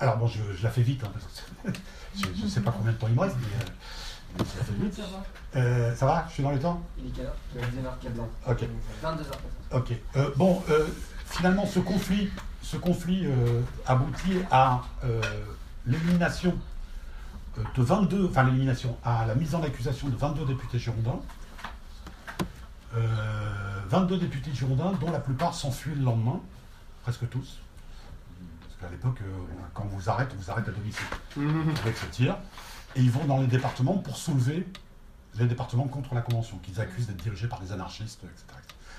Alors 0.00 0.16
bon, 0.16 0.26
je, 0.26 0.40
je 0.56 0.62
la 0.62 0.70
fais 0.70 0.82
vite, 0.82 1.02
hein, 1.04 1.10
parce 1.12 1.72
que 1.74 1.80
je 2.38 2.44
ne 2.44 2.48
sais 2.48 2.60
pas 2.62 2.72
combien 2.72 2.92
de 2.92 2.96
temps 2.96 3.06
il 3.08 3.14
me 3.14 3.20
reste, 3.20 3.36
mais, 3.40 3.64
euh, 3.64 4.44
je 4.50 4.58
la 4.58 4.64
fais 4.64 4.72
vite. 4.72 5.00
Euh, 5.56 5.94
ça 5.94 6.06
va 6.06 6.24
Je 6.28 6.34
suis 6.34 6.42
dans 6.42 6.50
les 6.52 6.58
temps 6.58 6.82
Il 6.98 7.06
est 7.06 7.10
quelle 7.10 7.26
heure 7.26 7.36
Il 7.54 7.60
est 7.60 7.64
19h14. 7.64 8.50
Ok. 8.50 8.64
22h14. 9.04 9.76
Ok. 9.76 9.92
Euh, 10.16 10.30
bon, 10.36 10.62
euh, 10.70 10.86
finalement, 11.26 11.66
ce 11.66 11.80
conflit, 11.80 12.30
ce 12.62 12.76
conflit 12.76 13.26
aboutit 13.86 14.38
à 14.50 14.82
l'élimination 15.86 16.54
de 17.76 17.82
22, 17.82 18.28
enfin 18.30 18.44
l'élimination, 18.44 18.96
à 19.04 19.26
la 19.26 19.34
mise 19.34 19.54
en 19.54 19.62
accusation 19.62 20.08
de 20.08 20.16
22 20.16 20.46
députés 20.46 20.78
girondins. 20.78 21.20
Euh, 22.96 23.80
22 23.88 24.18
députés 24.18 24.50
girondins, 24.54 24.92
dont 25.00 25.10
la 25.10 25.20
plupart 25.20 25.54
s'enfuient 25.54 25.94
le 25.94 26.02
lendemain, 26.04 26.40
presque 27.02 27.28
tous. 27.28 27.58
Qu'à 28.80 28.88
l'époque, 28.88 29.20
euh, 29.22 29.30
quand 29.74 29.84
on 29.84 29.96
vous 29.96 30.08
arrête, 30.08 30.30
on 30.34 30.40
vous 30.40 30.50
arrête 30.50 30.66
à 30.68 30.72
domicile 30.72 31.06
avec 31.82 31.96
ce 31.96 32.06
tir. 32.06 32.38
Et 32.96 33.00
ils 33.00 33.10
vont 33.10 33.24
dans 33.24 33.38
les 33.38 33.46
départements 33.46 33.98
pour 33.98 34.16
soulever 34.16 34.66
les 35.38 35.46
départements 35.46 35.86
contre 35.86 36.14
la 36.14 36.22
Convention, 36.22 36.58
qu'ils 36.58 36.80
accusent 36.80 37.06
d'être 37.06 37.22
dirigés 37.22 37.46
par 37.46 37.60
des 37.60 37.72
anarchistes, 37.72 38.24
etc. 38.24 38.58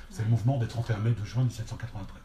C'est 0.09 0.23
le 0.23 0.29
mouvement 0.29 0.57
des 0.57 0.67
31 0.67 0.97
mai 0.97 1.11
de 1.11 1.25
juin 1.25 1.43
1793. 1.43 2.21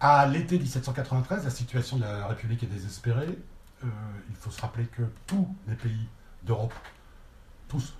À 0.00 0.26
l'été 0.26 0.58
1793, 0.58 1.44
la 1.44 1.50
situation 1.50 1.96
de 1.96 2.02
la 2.02 2.26
République 2.26 2.62
est 2.62 2.68
désespérée. 2.68 3.38
Euh, 3.84 3.86
il 4.28 4.36
faut 4.36 4.50
se 4.50 4.60
rappeler 4.60 4.86
que 4.86 5.02
tous 5.26 5.48
les 5.66 5.74
pays 5.74 6.08
d'Europe, 6.42 6.74
tous, 7.68 7.94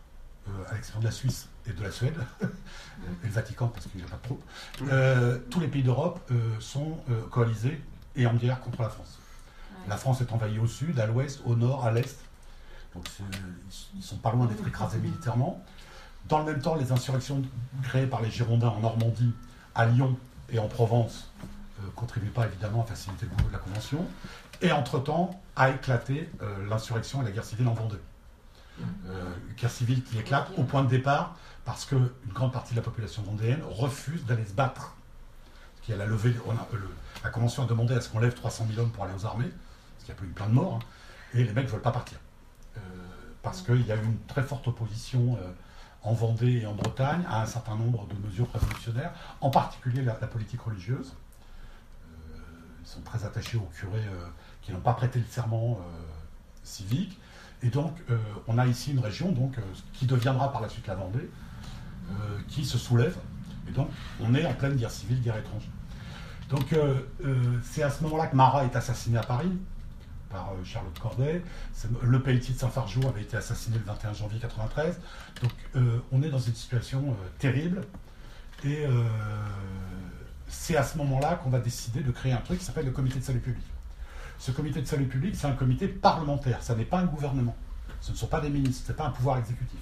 euh, 0.49 0.51
à 0.69 0.75
l'exception 0.75 1.01
de 1.01 1.05
la 1.05 1.11
Suisse 1.11 1.49
et 1.67 1.73
de 1.73 1.83
la 1.83 1.91
Suède, 1.91 2.17
et 2.43 2.47
le 3.27 3.31
Vatican 3.31 3.69
parce 3.69 3.87
qu'il 3.87 4.01
n'y 4.01 4.07
a 4.07 4.11
pas 4.11 4.17
de 4.17 4.23
trop, 4.23 4.41
euh, 4.83 5.39
tous 5.51 5.61
les 5.61 5.69
pays 5.69 5.83
d'Europe 5.83 6.21
sont 6.61 6.99
coalisés 7.31 7.81
et 8.19 8.27
en 8.27 8.35
guerre 8.35 8.61
contre 8.61 8.83
la 8.83 8.91
France. 8.91 9.19
La 9.89 9.97
France 9.97 10.21
est 10.21 10.33
envahie 10.33 10.59
au 10.59 10.67
sud, 10.67 11.01
à 11.01 11.07
l'ouest, 11.07 11.41
au 11.47 11.57
nord, 11.57 11.87
à 11.87 11.93
l'est. 11.93 12.19
Donc 12.95 13.07
ils 13.21 13.99
ne 13.99 14.03
sont 14.03 14.17
pas 14.17 14.33
loin 14.33 14.47
d'être 14.47 14.67
écrasés 14.67 14.99
militairement. 14.99 15.65
Dans 16.29 16.41
le 16.41 16.45
même 16.45 16.61
temps, 16.61 16.75
les 16.75 16.93
insurrections 16.93 17.43
créées 17.83 18.07
par 18.07 18.21
les 18.21 18.31
Girondins 18.31 18.69
en 18.69 18.81
Normandie, 18.81 19.33
à 19.75 19.87
Lyon 19.87 20.19
et 20.51 20.59
en 20.59 20.69
Provence 20.69 21.31
ne 21.83 21.89
contribuent 21.91 22.31
pas 22.31 22.47
évidemment 22.47 22.83
à 22.83 22.87
faciliter 22.87 23.27
le 23.27 23.31
boulot 23.31 23.49
de 23.49 23.53
la 23.53 23.59
Convention. 23.59 24.05
Et 24.61 24.73
entre-temps, 24.73 25.41
a 25.57 25.71
éclaté 25.71 26.29
euh, 26.43 26.69
l'insurrection 26.69 27.23
et 27.23 27.25
la 27.25 27.31
guerre 27.31 27.45
civile 27.45 27.69
en 27.69 27.75
Vendée. 27.75 27.97
Euh, 29.07 29.35
une 29.49 29.55
guerre 29.55 29.71
civile 29.71 30.03
qui 30.05 30.19
éclate 30.19 30.51
au 30.57 30.65
point 30.65 30.83
de 30.83 30.89
départ 30.89 31.37
parce 31.65 31.85
qu'une 31.85 32.11
grande 32.33 32.53
partie 32.53 32.75
de 32.75 32.79
la 32.79 32.85
population 32.85 33.23
vendéenne 33.23 33.63
refuse 33.69 34.25
d'aller 34.25 34.45
se 34.45 34.53
battre. 34.53 34.95
Qu'il 35.89 35.97
y 35.97 36.01
a 36.03 36.05
la 36.05 36.11
levée, 36.11 36.37
on 36.45 36.51
a- 36.53 37.31
Convention 37.31 37.63
a 37.63 37.67
demandé 37.67 37.95
à 37.95 38.03
ce 38.03 38.11
qu'on 38.11 38.19
lève 38.19 38.35
300 38.35 38.67
000 38.69 38.79
hommes 38.79 38.91
pour 38.91 39.05
aller 39.05 39.15
aux 39.15 39.25
armées, 39.25 39.49
parce 39.49 40.05
qu'il 40.05 40.15
y 40.15 40.19
a 40.19 40.31
eu 40.31 40.35
plein 40.35 40.47
de 40.49 40.53
morts, 40.53 40.75
hein, 40.75 40.87
et 41.33 41.45
les 41.45 41.53
mecs 41.55 41.65
ne 41.65 41.71
veulent 41.71 41.81
pas 41.81 41.93
partir. 41.93 42.19
Euh, 42.77 42.81
parce 43.41 43.63
qu'il 43.63 43.87
y 43.87 43.91
a 43.91 43.97
eu 43.97 44.05
une 44.05 44.19
très 44.27 44.43
forte 44.43 44.69
opposition 44.69 45.39
euh, 45.41 45.51
en 46.03 46.13
Vendée 46.13 46.59
et 46.59 46.67
en 46.67 46.75
Bretagne 46.75 47.23
à 47.27 47.41
un 47.41 47.47
certain 47.47 47.75
nombre 47.75 48.07
de 48.07 48.15
mesures 48.17 48.53
révolutionnaires, 48.53 49.13
en 49.41 49.49
particulier 49.49 50.03
la, 50.03 50.13
politique 50.13 50.61
religieuse. 50.61 51.15
Euh, 52.05 52.39
ils 52.83 52.87
sont 52.87 53.01
très 53.01 53.25
attachés 53.25 53.57
aux 53.57 53.71
curés 53.75 54.05
qui 54.61 54.73
n'ont 54.73 54.81
pas 54.81 54.93
prêté 54.93 55.19
le 55.21 55.25
serment 55.25 55.81
civique. 56.65 57.19
Et 57.63 57.71
donc, 57.71 57.97
on 58.47 58.59
a 58.59 58.67
ici 58.67 58.93
une 58.93 59.01
région 59.01 59.33
donc, 59.33 59.57
qui 59.95 60.05
deviendra 60.05 60.53
par 60.53 60.61
la 60.61 60.69
suite 60.69 60.87
la 60.87 60.97
Vendée, 60.97 61.31
qui 62.47 62.67
se 62.67 62.77
soulève. 62.77 63.17
Et 63.69 63.73
donc, 63.73 63.89
on 64.21 64.35
est 64.35 64.45
en 64.45 64.53
pleine 64.53 64.77
guerre 64.77 64.91
civile, 64.91 65.23
guerre 65.23 65.39
étrangère. 65.39 65.71
Donc, 66.49 66.73
euh, 66.73 67.01
euh, 67.25 67.59
c'est 67.63 67.83
à 67.83 67.91
ce 67.91 68.03
moment-là 68.05 68.27
que 68.29 68.37
Marat 68.37 68.65
est 68.65 68.77
assassiné 68.77 69.19
à 69.19 69.23
Paris 69.23 69.53
par 70.31 70.51
euh, 70.51 70.65
Charlotte 70.65 70.99
Corday. 70.99 71.43
Le 72.03 72.23
Pelletier 72.23 72.55
de 72.55 72.59
Saint-Fargeau 72.59 73.07
avait 73.07 73.23
été 73.23 73.37
assassiné 73.37 73.77
le 73.79 73.85
21 73.85 74.15
janvier 74.15 74.39
93. 74.39 74.99
Donc, 75.43 75.53
on 76.11 76.23
est 76.23 76.31
dans 76.31 76.39
une 76.39 76.55
situation 76.55 77.17
terrible. 77.39 77.83
Et 78.65 78.85
c'est 80.49 80.77
à 80.77 80.83
ce 80.83 80.99
moment-là 80.99 81.37
qu'on 81.37 81.51
va 81.51 81.61
décider 81.61 82.01
de 82.01 82.11
créer 82.11 82.33
un 82.33 82.39
truc 82.39 82.59
qui 82.59 82.65
s'appelle 82.65 82.87
le 82.87 82.91
Comité 82.91 83.19
de 83.19 83.25
salut 83.25 83.41
public. 83.41 83.65
Ce 84.39 84.53
comité 84.53 84.81
de 84.81 84.87
salut 84.87 85.07
public, 85.07 85.35
c'est 85.35 85.49
un 85.49 85.53
comité 85.53 85.89
parlementaire, 85.89 86.63
ça 86.63 86.77
n'est 86.77 86.85
pas 86.85 87.01
un 87.01 87.07
gouvernement. 87.07 87.57
Ce 88.01 88.13
ne 88.13 88.17
sont 88.17 88.29
pas 88.29 88.41
des 88.41 88.51
ministres, 88.51 88.87
ce 88.87 88.93
n'est 88.93 88.97
pas 88.97 89.07
un 89.07 89.11
pouvoir 89.11 89.39
exécutif. 89.39 89.81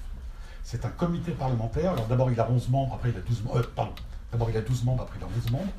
C'est 0.62 0.82
un 0.86 0.88
comité 0.88 1.32
parlementaire. 1.32 1.92
Alors 1.92 2.06
d'abord, 2.06 2.30
il 2.30 2.40
a 2.40 2.50
11 2.50 2.70
membres, 2.70 2.94
après 2.94 3.10
il 3.10 3.16
a 3.16 3.20
12 3.20 3.42
membres. 3.44 3.62
pardon. 3.76 3.92
D'abord, 4.32 4.48
il 4.48 4.56
a 4.56 4.62
12 4.62 4.84
membres, 4.84 5.02
après 5.02 5.18
il 5.20 5.24
a 5.24 5.28
11 5.44 5.50
membres. 5.50 5.72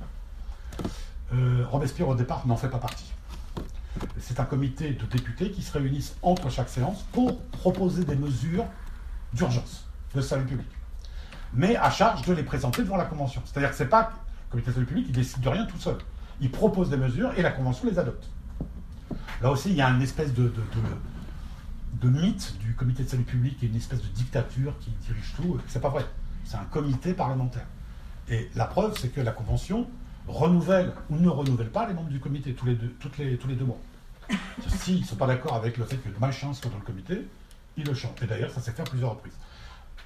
Euh, 1.34 1.65
Robespierre, 1.69 2.07
au 2.07 2.15
départ, 2.15 2.47
n'en 2.47 2.55
fait 2.55 2.69
pas 2.69 2.78
partie. 2.78 3.11
C'est 4.19 4.39
un 4.39 4.45
comité 4.45 4.91
de 4.91 5.05
députés 5.05 5.51
qui 5.51 5.61
se 5.61 5.71
réunissent 5.73 6.15
entre 6.21 6.49
chaque 6.49 6.69
séance 6.69 7.03
pour 7.11 7.41
proposer 7.41 8.05
des 8.05 8.15
mesures 8.15 8.65
d'urgence 9.34 9.88
de 10.15 10.21
salut 10.21 10.45
public. 10.45 10.67
Mais 11.53 11.75
à 11.75 11.89
charge 11.89 12.21
de 12.23 12.34
les 12.34 12.43
présenter 12.43 12.84
devant 12.84 12.97
la 12.97 13.05
Convention. 13.05 13.41
C'est-à-dire 13.45 13.71
que 13.71 13.75
c'est 13.75 13.88
pas 13.88 14.11
le 14.47 14.51
comité 14.51 14.69
de 14.69 14.75
salut 14.75 14.86
public 14.86 15.05
qui 15.07 15.11
décide 15.11 15.41
de 15.41 15.49
rien 15.49 15.65
tout 15.65 15.80
seul. 15.80 15.97
Il 16.39 16.51
propose 16.51 16.89
des 16.89 16.97
mesures 16.97 17.32
et 17.38 17.41
la 17.41 17.51
Convention 17.51 17.88
les 17.89 17.97
adopte. 17.97 18.30
Là 19.41 19.51
aussi, 19.51 19.69
il 19.69 19.75
y 19.75 19.82
a 19.82 19.89
une 19.89 20.01
espèce 20.01 20.34
de 20.34 20.51
mythe 22.03 22.57
du 22.59 22.75
comité 22.75 23.03
de 23.03 23.09
salut 23.09 23.23
public 23.23 23.57
et 23.63 23.67
une 23.67 23.75
espèce 23.75 24.01
de 24.01 24.07
dictature 24.07 24.78
qui 24.80 24.91
dirige 25.05 25.34
tout. 25.36 25.59
C'est 25.67 25.82
pas 25.82 25.89
vrai. 25.89 26.05
C'est 26.43 26.57
un 26.57 26.65
comité 26.65 27.13
parlementaire. 27.13 27.65
Et 28.30 28.49
la 28.55 28.65
preuve, 28.65 28.97
c'est 28.99 29.09
que 29.09 29.21
la 29.21 29.32
Convention 29.32 29.88
renouvelle 30.28 30.93
ou 31.09 31.15
ne 31.15 31.30
renouvelle 31.30 31.69
pas 31.69 31.88
les 31.88 31.93
membres 31.93 32.09
du 32.09 32.19
comité 32.19 32.53
tous 32.53 32.65
les 32.65 32.75
deux, 32.75 32.89
toutes 32.99 33.17
les, 33.17 33.38
tous 33.38 33.47
les 33.47 33.55
deux 33.55 33.65
mois. 33.65 33.80
S'ils 34.67 35.01
ne 35.01 35.05
sont 35.05 35.15
pas 35.15 35.28
d'accord 35.28 35.55
avec 35.55 35.78
le 35.78 35.86
fait 35.86 35.97
que 35.97 36.09
le 36.09 36.19
machin 36.19 36.53
soit 36.53 36.69
dans 36.69 36.78
le 36.78 36.84
comité, 36.84 37.28
ils 37.78 37.86
le 37.86 37.93
changent. 37.93 38.21
Et 38.21 38.28
d'ailleurs, 38.28 38.51
ça 38.51 38.61
s'est 38.61 38.71
fait 38.71 38.82
à 38.82 38.86
plusieurs 38.86 39.11
reprises. 39.11 39.34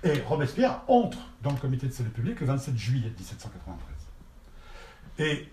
Et 0.03 0.21
Robespierre 0.21 0.81
entre 0.87 1.17
dans 1.43 1.51
le 1.51 1.57
comité 1.57 1.87
de 1.87 1.91
salut 1.91 2.09
public 2.09 2.39
le 2.39 2.47
27 2.47 2.77
juillet 2.77 3.09
1793. 3.17 3.77
Et 5.19 5.49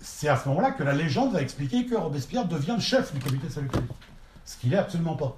c'est 0.00 0.28
à 0.28 0.36
ce 0.36 0.48
moment-là 0.48 0.72
que 0.72 0.82
la 0.82 0.92
légende 0.92 1.32
va 1.32 1.40
expliquer 1.40 1.86
que 1.86 1.94
Robespierre 1.94 2.46
devient 2.46 2.74
le 2.76 2.82
chef 2.82 3.12
du 3.12 3.20
comité 3.20 3.46
de 3.46 3.52
salut 3.52 3.68
public. 3.68 3.90
Ce 4.44 4.56
qu'il 4.56 4.70
n'est 4.70 4.76
absolument 4.76 5.16
pas. 5.16 5.36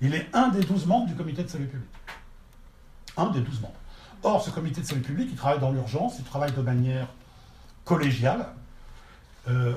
Il 0.00 0.14
est 0.14 0.28
un 0.32 0.48
des 0.48 0.60
douze 0.60 0.86
membres 0.86 1.06
du 1.06 1.14
comité 1.14 1.42
de 1.42 1.48
salut 1.48 1.66
public. 1.66 1.88
Un 3.16 3.30
des 3.30 3.40
douze 3.40 3.60
membres. 3.60 3.74
Or, 4.22 4.42
ce 4.42 4.50
comité 4.50 4.80
de 4.80 4.86
salut 4.86 5.02
public, 5.02 5.28
il 5.30 5.36
travaille 5.36 5.60
dans 5.60 5.72
l'urgence, 5.72 6.16
il 6.18 6.24
travaille 6.24 6.52
de 6.52 6.60
manière 6.60 7.06
collégiale. 7.84 8.46
Euh, 9.48 9.74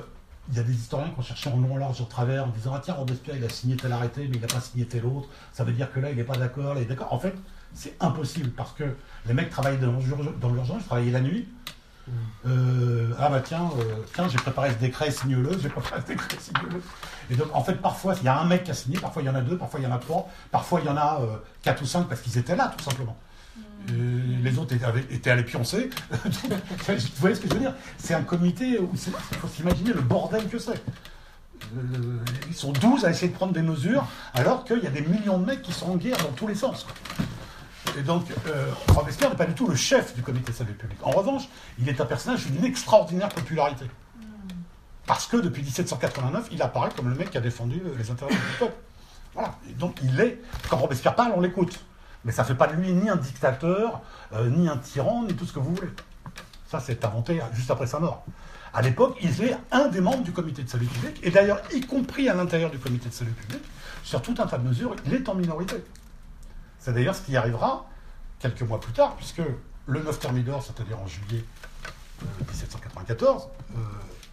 il 0.50 0.56
y 0.56 0.60
a 0.60 0.62
des 0.62 0.74
historiens 0.74 1.08
qui 1.08 1.18
ont 1.18 1.22
cherché 1.22 1.48
en 1.48 1.56
long, 1.56 1.74
en 1.74 1.78
large, 1.78 2.00
au 2.00 2.04
travers, 2.04 2.44
en 2.44 2.48
disant 2.48 2.72
Ah 2.74 2.80
tiens, 2.82 2.94
Robespierre, 2.94 3.36
il 3.36 3.44
a 3.44 3.48
signé 3.48 3.76
tel 3.76 3.92
arrêté, 3.92 4.28
mais 4.28 4.36
il 4.36 4.40
n'a 4.40 4.46
pas 4.46 4.60
signé 4.60 4.84
tel 4.84 5.06
autre. 5.06 5.28
Ça 5.52 5.64
veut 5.64 5.72
dire 5.72 5.90
que 5.90 6.00
là, 6.00 6.10
il 6.10 6.16
n'est 6.16 6.24
pas 6.24 6.36
d'accord. 6.36 6.74
là, 6.74 6.80
il 6.80 6.82
est 6.82 6.86
d'accord. 6.86 7.12
En 7.12 7.18
fait, 7.18 7.34
c'est 7.72 7.96
impossible 8.00 8.50
parce 8.50 8.72
que 8.72 8.84
les 9.26 9.34
mecs 9.34 9.50
travaillent 9.50 9.78
dans 9.78 9.92
l'urgence, 9.92 10.34
dans 10.40 10.50
l'urgence, 10.50 10.82
ils 10.82 10.86
travaillent 10.86 11.10
la 11.10 11.20
nuit. 11.20 11.48
Euh, 12.46 13.14
ah 13.18 13.30
bah 13.30 13.40
tiens, 13.40 13.70
euh, 13.78 14.02
tiens 14.12 14.28
j'ai 14.28 14.36
préparé 14.36 14.70
ce 14.70 14.76
décret, 14.76 15.10
signe-le, 15.10 15.58
j'ai 15.58 15.70
préparé 15.70 16.02
ce 16.02 16.06
décret, 16.06 16.36
signe-le. 16.38 16.82
Et 17.30 17.36
donc 17.36 17.48
en 17.54 17.64
fait 17.64 17.76
parfois 17.76 18.14
il 18.20 18.24
y 18.24 18.28
a 18.28 18.38
un 18.38 18.44
mec 18.44 18.64
qui 18.64 18.70
a 18.70 18.74
signé, 18.74 18.98
parfois 18.98 19.22
il 19.22 19.24
y 19.26 19.28
en 19.30 19.34
a 19.34 19.40
deux, 19.40 19.56
parfois 19.56 19.80
il 19.80 19.84
y 19.84 19.86
en 19.86 19.92
a 19.92 19.98
trois, 19.98 20.28
parfois 20.50 20.80
il 20.80 20.86
y 20.86 20.88
en 20.90 20.98
a 20.98 21.20
euh, 21.22 21.36
quatre 21.62 21.80
ou 21.80 21.86
cinq 21.86 22.06
parce 22.06 22.20
qu'ils 22.20 22.36
étaient 22.36 22.56
là 22.56 22.74
tout 22.76 22.84
simplement. 22.84 23.16
Euh, 23.90 24.20
les 24.42 24.58
autres 24.58 24.74
étaient, 24.74 25.30
allés 25.30 25.44
pioncer. 25.44 25.90
Vous 26.10 26.98
voyez 27.18 27.36
ce 27.36 27.40
que 27.40 27.48
je 27.48 27.54
veux 27.54 27.60
dire? 27.60 27.74
C'est 27.98 28.14
un 28.14 28.22
comité 28.22 28.78
où 28.78 28.90
il 28.92 29.38
faut 29.38 29.48
s'imaginer 29.48 29.92
le 29.92 30.00
bordel 30.00 30.48
que 30.48 30.58
c'est. 30.58 30.82
Euh, 31.76 32.18
ils 32.48 32.54
sont 32.54 32.72
12 32.72 33.04
à 33.04 33.10
essayer 33.10 33.28
de 33.28 33.34
prendre 33.34 33.52
des 33.52 33.62
mesures 33.62 34.06
alors 34.34 34.64
qu'il 34.64 34.82
y 34.82 34.86
a 34.86 34.90
des 34.90 35.02
millions 35.02 35.38
de 35.38 35.46
mecs 35.46 35.62
qui 35.62 35.72
sont 35.72 35.92
en 35.92 35.96
guerre 35.96 36.16
dans 36.18 36.32
tous 36.32 36.46
les 36.46 36.54
sens. 36.54 36.86
Et 37.98 38.02
donc, 38.02 38.26
euh, 38.46 38.70
Robespierre 38.88 39.30
n'est 39.30 39.36
pas 39.36 39.46
du 39.46 39.54
tout 39.54 39.68
le 39.68 39.76
chef 39.76 40.14
du 40.14 40.22
comité 40.22 40.52
de 40.52 40.56
salut 40.56 40.72
public. 40.72 40.98
En 41.02 41.10
revanche, 41.10 41.48
il 41.78 41.88
est 41.88 42.00
un 42.00 42.06
personnage 42.06 42.46
d'une 42.46 42.64
extraordinaire 42.64 43.28
popularité. 43.28 43.84
Parce 45.06 45.26
que 45.26 45.36
depuis 45.36 45.62
1789, 45.62 46.48
il 46.50 46.62
apparaît 46.62 46.90
comme 46.96 47.10
le 47.10 47.14
mec 47.14 47.30
qui 47.30 47.38
a 47.38 47.42
défendu 47.42 47.82
les 47.98 48.10
intérêts 48.10 48.32
du 48.32 48.38
peuple. 48.58 48.74
Voilà. 49.34 49.54
Donc, 49.78 49.98
il 50.02 50.18
est. 50.18 50.40
Quand 50.70 50.78
Robespierre 50.78 51.14
parle, 51.14 51.32
on 51.36 51.40
l'écoute. 51.40 51.78
Mais 52.24 52.32
ça 52.32 52.42
ne 52.42 52.48
fait 52.48 52.54
pas 52.54 52.66
de 52.66 52.74
lui 52.74 52.92
ni 52.92 53.08
un 53.08 53.16
dictateur, 53.16 54.00
euh, 54.32 54.48
ni 54.48 54.68
un 54.68 54.78
tyran, 54.78 55.24
ni 55.24 55.34
tout 55.34 55.44
ce 55.44 55.52
que 55.52 55.58
vous 55.58 55.74
voulez. 55.74 55.90
Ça, 56.68 56.80
c'est 56.80 57.04
inventé 57.04 57.40
juste 57.52 57.70
après 57.70 57.86
sa 57.86 57.98
mort. 57.98 58.24
À 58.72 58.82
l'époque, 58.82 59.16
il 59.22 59.42
est 59.42 59.56
un 59.70 59.88
des 59.88 60.00
membres 60.00 60.24
du 60.24 60.32
comité 60.32 60.62
de 60.62 60.68
salut 60.68 60.86
public, 60.86 61.20
et 61.22 61.30
d'ailleurs, 61.30 61.62
y 61.72 61.80
compris 61.80 62.28
à 62.28 62.34
l'intérieur 62.34 62.70
du 62.70 62.78
comité 62.78 63.08
de 63.08 63.14
salut 63.14 63.30
public, 63.30 63.62
sur 64.02 64.20
tout 64.20 64.34
un 64.38 64.46
tas 64.46 64.58
de 64.58 64.66
mesures, 64.66 64.96
il 65.06 65.14
est 65.14 65.28
en 65.28 65.34
minorité. 65.34 65.76
C'est 66.80 66.92
d'ailleurs 66.92 67.14
ce 67.14 67.22
qui 67.22 67.36
arrivera 67.36 67.86
quelques 68.40 68.62
mois 68.62 68.80
plus 68.80 68.92
tard, 68.92 69.14
puisque 69.16 69.42
le 69.86 70.02
9 70.02 70.18
Thermidor, 70.18 70.62
c'est-à-dire 70.62 70.98
en 70.98 71.06
juillet 71.06 71.44
1794, 72.40 73.48
euh, 73.76 73.80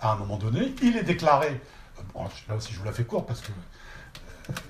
à 0.02 0.14
un 0.14 0.16
moment 0.16 0.38
donné, 0.38 0.74
il 0.82 0.98
est 0.98 1.04
déclaré, 1.04 1.62
euh, 2.00 2.24
là 2.50 2.56
aussi 2.56 2.74
je 2.74 2.80
vous 2.80 2.86
la 2.86 2.92
fais 2.92 3.04
court 3.04 3.26
parce 3.26 3.42
que 3.42 3.52
euh, 3.52 3.56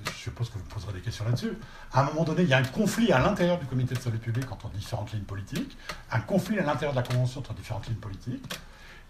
je 0.06 0.12
suppose 0.12 0.50
que 0.50 0.58
vous 0.58 0.66
poserez 0.66 0.94
des 0.94 1.02
questions 1.02 1.26
là-dessus, 1.26 1.54
à 1.94 2.02
un 2.02 2.04
moment 2.06 2.24
donné, 2.24 2.44
il 2.44 2.50
y 2.50 2.54
a 2.54 2.58
un 2.58 2.64
conflit 2.64 3.12
à 3.12 3.20
l'intérieur 3.20 3.60
du 3.60 3.66
comité 3.66 3.96
de 3.96 4.00
salut 4.00 4.18
public 4.18 4.52
entre 4.52 4.70
différentes 4.70 5.12
lignes 5.12 5.24
politiques, 5.24 5.78
un 6.12 6.20
conflit 6.20 6.60
à 6.60 6.64
l'intérieur 6.64 6.92
de 6.92 6.98
la 6.98 7.04
Convention 7.04 7.40
entre 7.40 7.54
différentes 7.54 7.88
lignes 7.88 7.98
politiques, 7.98 8.60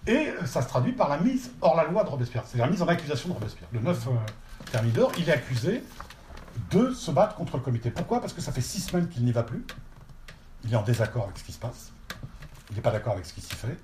et 0.08 0.34
ça 0.46 0.62
se 0.62 0.68
traduit 0.68 0.94
par 0.94 1.10
la 1.10 1.18
mise 1.18 1.52
hors 1.62 1.76
la 1.76 1.84
loi 1.84 2.04
de 2.04 2.10
Robespierre, 2.10 2.44
c'est 2.48 2.58
la 2.58 2.68
mise 2.68 2.82
en 2.82 2.88
accusation 2.88 3.30
de 3.30 3.34
Robespierre. 3.34 3.70
Le 3.72 3.80
9 3.80 4.08
Thermidor, 4.72 5.12
il 5.18 5.30
est 5.30 5.34
accusé 5.34 5.84
de 6.70 6.92
se 6.92 7.12
battre 7.12 7.36
contre 7.36 7.58
le 7.58 7.64
comité. 7.64 7.92
Pourquoi? 7.92 8.20
Parce 8.20 8.34
que 8.34 8.42
ça 8.42 8.52
fait 8.52 8.62
six 8.62 8.82
semaines 8.82 9.08
qu'il 9.10 9.24
n'y 9.24 9.32
va 9.32 9.44
plus, 9.44 9.66
il 10.64 10.74
est 10.74 10.76
en 10.76 10.84
désaccord 10.84 11.26
avec 11.26 11.38
ce 11.38 11.44
qui 11.44 11.52
se 11.52 11.60
passe, 11.60 11.92
il 12.70 12.76
n'est 12.76 12.82
pas 12.82 12.92
d'accord 12.92 13.14
avec 13.14 13.26
ce 13.26 13.34
qui 13.34 13.42
s'y 13.42 13.56
fait, 13.56 13.78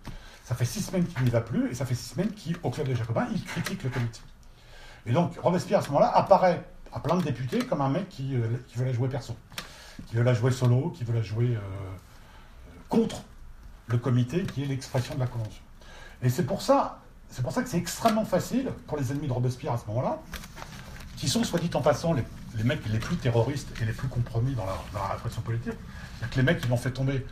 ça 0.43 0.55
fait 0.55 0.65
six 0.65 0.81
semaines 0.81 1.05
qu'il 1.05 1.23
n'y 1.23 1.29
va 1.29 1.41
plus, 1.41 1.69
et 1.69 1.75
ça 1.75 1.85
fait 1.85 1.95
six 1.95 2.11
semaines 2.11 2.31
qu'au 2.61 2.69
Club 2.69 2.87
des 2.87 2.95
Jacobins, 2.95 3.27
il 3.33 3.43
critique 3.43 3.83
le 3.83 3.89
comité. 3.89 4.19
Et 5.05 5.11
donc, 5.11 5.37
Robespierre, 5.41 5.79
à 5.79 5.81
ce 5.81 5.87
moment-là, 5.89 6.09
apparaît 6.15 6.63
à 6.97 6.99
plein 6.99 7.15
de 7.15 7.21
députés 7.21 7.59
comme 7.59 7.81
un 7.81 7.89
mec 7.89 8.09
qui, 8.09 8.35
euh, 8.35 8.47
qui 8.67 8.77
veut 8.77 8.85
la 8.85 8.91
jouer 8.91 9.07
perso, 9.07 9.35
qui 10.07 10.15
veut 10.15 10.23
la 10.23 10.33
jouer 10.33 10.51
solo, 10.51 10.89
qui 10.89 11.03
veut 11.03 11.13
la 11.13 11.21
jouer 11.21 11.55
euh, 11.55 11.59
contre 12.89 13.21
le 13.87 13.99
comité, 13.99 14.43
qui 14.43 14.63
est 14.63 14.65
l'expression 14.65 15.13
de 15.13 15.19
la 15.19 15.27
Convention. 15.27 15.61
Et 16.23 16.29
c'est 16.29 16.45
pour 16.45 16.63
ça, 16.63 16.99
c'est 17.29 17.43
pour 17.43 17.51
ça 17.51 17.61
que 17.61 17.69
c'est 17.69 17.77
extrêmement 17.77 18.25
facile 18.25 18.71
pour 18.87 18.97
les 18.97 19.11
ennemis 19.11 19.27
de 19.27 19.33
Robespierre 19.33 19.73
à 19.73 19.77
ce 19.77 19.85
moment-là, 19.87 20.19
qui 21.17 21.29
sont, 21.29 21.43
soit 21.43 21.59
dit 21.59 21.69
en 21.75 21.81
passant, 21.81 22.13
les, 22.13 22.23
mecs 22.63 22.83
les 22.87 22.99
plus 22.99 23.17
terroristes 23.17 23.69
et 23.79 23.85
les 23.85 23.93
plus 23.93 24.07
compromis 24.07 24.55
dans 24.55 24.65
la, 24.65 24.77
dans 24.91 24.99
la 24.99 25.13
répression 25.13 25.41
politique. 25.41 25.73
C'est-à-dire 25.73 26.29
que 26.31 26.35
les 26.37 26.43
mecs, 26.43 26.63
ils 26.63 26.69
l'ont 26.69 26.77
fait 26.77 26.91
tomber 26.91 27.23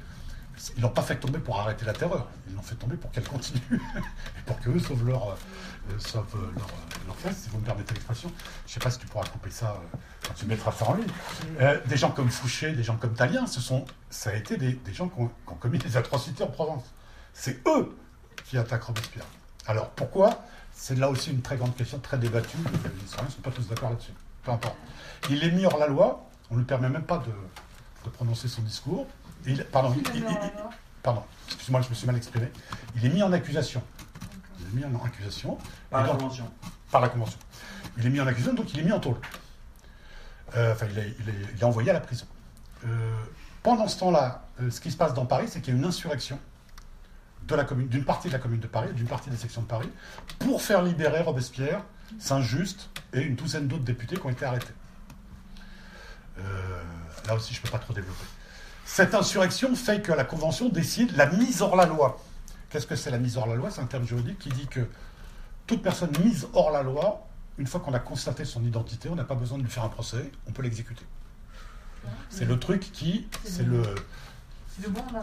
ils 0.77 0.81
l'ont 0.81 0.89
pas 0.89 1.01
fait 1.01 1.17
tomber 1.17 1.39
pour 1.39 1.59
arrêter 1.59 1.85
la 1.85 1.93
terreur, 1.93 2.27
ils 2.47 2.55
l'ont 2.55 2.61
fait 2.61 2.75
tomber 2.75 2.95
pour 2.95 3.11
qu'elle 3.11 3.27
continue, 3.27 3.59
et 3.71 4.41
pour 4.45 4.59
qu'eux 4.59 4.79
sauvent 4.79 5.05
leur, 5.05 5.37
euh, 5.91 5.99
sauvent 5.99 6.37
leur, 6.55 6.67
leur 7.07 7.33
si 7.33 7.49
vous 7.49 7.59
me 7.59 7.65
permettez 7.65 7.93
l'expression. 7.93 8.31
Je 8.65 8.71
ne 8.71 8.73
sais 8.73 8.79
pas 8.79 8.91
si 8.91 8.99
tu 8.99 9.07
pourras 9.07 9.25
couper 9.25 9.49
ça 9.49 9.71
euh, 9.71 9.97
quand 10.27 10.33
tu 10.33 10.45
mettras 10.45 10.71
ça 10.71 10.85
en 10.85 10.95
ligne. 10.95 11.07
Euh, 11.61 11.79
des 11.85 11.97
gens 11.97 12.11
comme 12.11 12.29
Fouché, 12.29 12.71
des 12.73 12.83
gens 12.83 12.97
comme 12.97 13.13
Talien, 13.13 13.47
ce 13.47 13.61
sont, 13.61 13.85
ça 14.09 14.31
a 14.31 14.33
été 14.33 14.57
des, 14.57 14.73
des 14.73 14.93
gens 14.93 15.07
qui 15.09 15.19
ont, 15.19 15.27
qui 15.27 15.53
ont, 15.53 15.55
commis 15.55 15.77
des 15.77 15.97
atrocités 15.97 16.43
en 16.43 16.47
Provence. 16.47 16.83
C'est 17.33 17.65
eux 17.67 17.97
qui 18.45 18.57
attaquent 18.57 18.83
Robespierre. 18.83 19.25
Alors 19.67 19.89
pourquoi? 19.89 20.43
C'est 20.73 20.95
là 20.95 21.09
aussi 21.09 21.31
une 21.31 21.41
très 21.41 21.57
grande 21.57 21.75
question, 21.75 21.99
très 21.99 22.17
débattue. 22.17 22.57
Les 22.57 23.05
historiens 23.05 23.27
ne 23.27 23.33
sont 23.33 23.41
pas 23.41 23.51
tous 23.51 23.67
d'accord 23.67 23.89
là-dessus. 23.89 24.11
Peu 24.43 24.51
importe. 24.51 24.75
Il 25.29 25.43
est 25.43 25.51
mis 25.51 25.65
hors 25.65 25.77
la 25.77 25.87
loi, 25.87 26.29
on 26.51 26.55
ne 26.55 26.59
lui 26.59 26.65
permet 26.65 26.89
même 26.89 27.03
pas 27.03 27.17
de, 27.17 27.31
de 28.03 28.09
prononcer 28.09 28.47
son 28.47 28.61
discours. 28.61 29.07
Il, 29.47 29.63
pardon, 29.65 29.95
il, 29.95 30.15
il, 30.15 30.25
pardon, 31.01 31.23
excuse-moi, 31.47 31.81
je 31.81 31.89
me 31.89 31.95
suis 31.95 32.05
mal 32.05 32.17
exprimé. 32.17 32.47
Il 32.95 33.05
est 33.05 33.09
mis 33.09 33.23
en 33.23 33.31
accusation. 33.31 33.81
Il 34.73 34.83
est 34.83 34.87
mis 34.87 34.95
en 34.95 35.03
accusation. 35.03 35.57
Par 35.89 36.01
la 36.01 36.07
donc, 36.07 36.19
Convention. 36.19 36.51
Par 36.91 37.01
la 37.01 37.09
Convention. 37.09 37.39
Il 37.97 38.05
est 38.05 38.09
mis 38.09 38.19
en 38.19 38.27
accusation, 38.27 38.53
donc 38.53 38.73
il 38.73 38.79
est 38.79 38.83
mis 38.83 38.91
en 38.91 38.99
tôle. 38.99 39.17
Euh, 40.55 40.73
enfin, 40.73 40.87
il 40.91 40.97
est, 40.97 41.15
il, 41.19 41.29
est, 41.29 41.33
il 41.53 41.59
est, 41.59 41.63
envoyé 41.63 41.89
à 41.89 41.93
la 41.93 41.99
prison. 41.99 42.25
Euh, 42.85 43.13
pendant 43.63 43.87
ce 43.87 43.99
temps-là, 43.99 44.45
euh, 44.61 44.69
ce 44.69 44.79
qui 44.79 44.91
se 44.91 44.97
passe 44.97 45.13
dans 45.13 45.25
Paris, 45.25 45.47
c'est 45.49 45.61
qu'il 45.61 45.73
y 45.73 45.77
a 45.77 45.79
une 45.79 45.85
insurrection 45.85 46.39
d'une 47.47 48.03
partie 48.05 48.27
de 48.27 48.33
la 48.33 48.39
commune 48.39 48.59
de 48.59 48.67
Paris, 48.67 48.91
d'une 48.93 49.07
partie 49.07 49.29
des 49.29 49.37
sections 49.37 49.61
de 49.61 49.67
Paris, 49.67 49.89
pour 50.39 50.61
faire 50.61 50.81
libérer 50.81 51.21
Robespierre, 51.21 51.83
Saint-Just 52.19 52.89
et 53.13 53.21
une 53.21 53.35
douzaine 53.35 53.67
d'autres 53.67 53.83
députés 53.83 54.15
qui 54.17 54.25
ont 54.25 54.29
été 54.29 54.45
arrêtés. 54.45 54.73
Euh, 56.39 56.81
là 57.27 57.35
aussi, 57.35 57.53
je 57.53 57.59
ne 57.59 57.65
peux 57.65 57.71
pas 57.71 57.79
trop 57.79 57.93
développer. 57.93 58.25
Cette 58.85 59.13
insurrection 59.13 59.75
fait 59.75 60.01
que 60.01 60.11
la 60.11 60.23
Convention 60.23 60.69
décide 60.69 61.15
la 61.15 61.27
mise 61.27 61.61
hors 61.61 61.75
la 61.75 61.85
loi. 61.85 62.19
Qu'est-ce 62.75 62.87
que 62.87 62.97
c'est 62.97 63.09
la 63.09 63.19
mise 63.19 63.37
hors 63.37 63.47
la 63.47 63.55
loi? 63.55 63.71
C'est 63.71 63.79
un 63.79 63.85
terme 63.85 64.05
juridique 64.05 64.37
qui 64.37 64.49
dit 64.49 64.67
que 64.67 64.81
toute 65.65 65.81
personne 65.81 66.11
mise 66.21 66.45
hors 66.51 66.71
la 66.71 66.83
loi, 66.83 67.25
une 67.57 67.67
fois 67.67 67.79
qu'on 67.79 67.93
a 67.93 67.99
constaté 67.99 68.43
son 68.43 68.65
identité, 68.65 69.07
on 69.07 69.15
n'a 69.15 69.23
pas 69.23 69.35
besoin 69.35 69.57
de 69.57 69.63
lui 69.63 69.71
faire 69.71 69.85
un 69.85 69.89
procès, 69.89 70.29
on 70.45 70.51
peut 70.51 70.61
l'exécuter. 70.61 71.05
C'est 72.29 72.43
le 72.43 72.59
truc 72.59 72.91
qui. 72.91 73.29
C'est 73.45 73.65
le. 73.65 73.81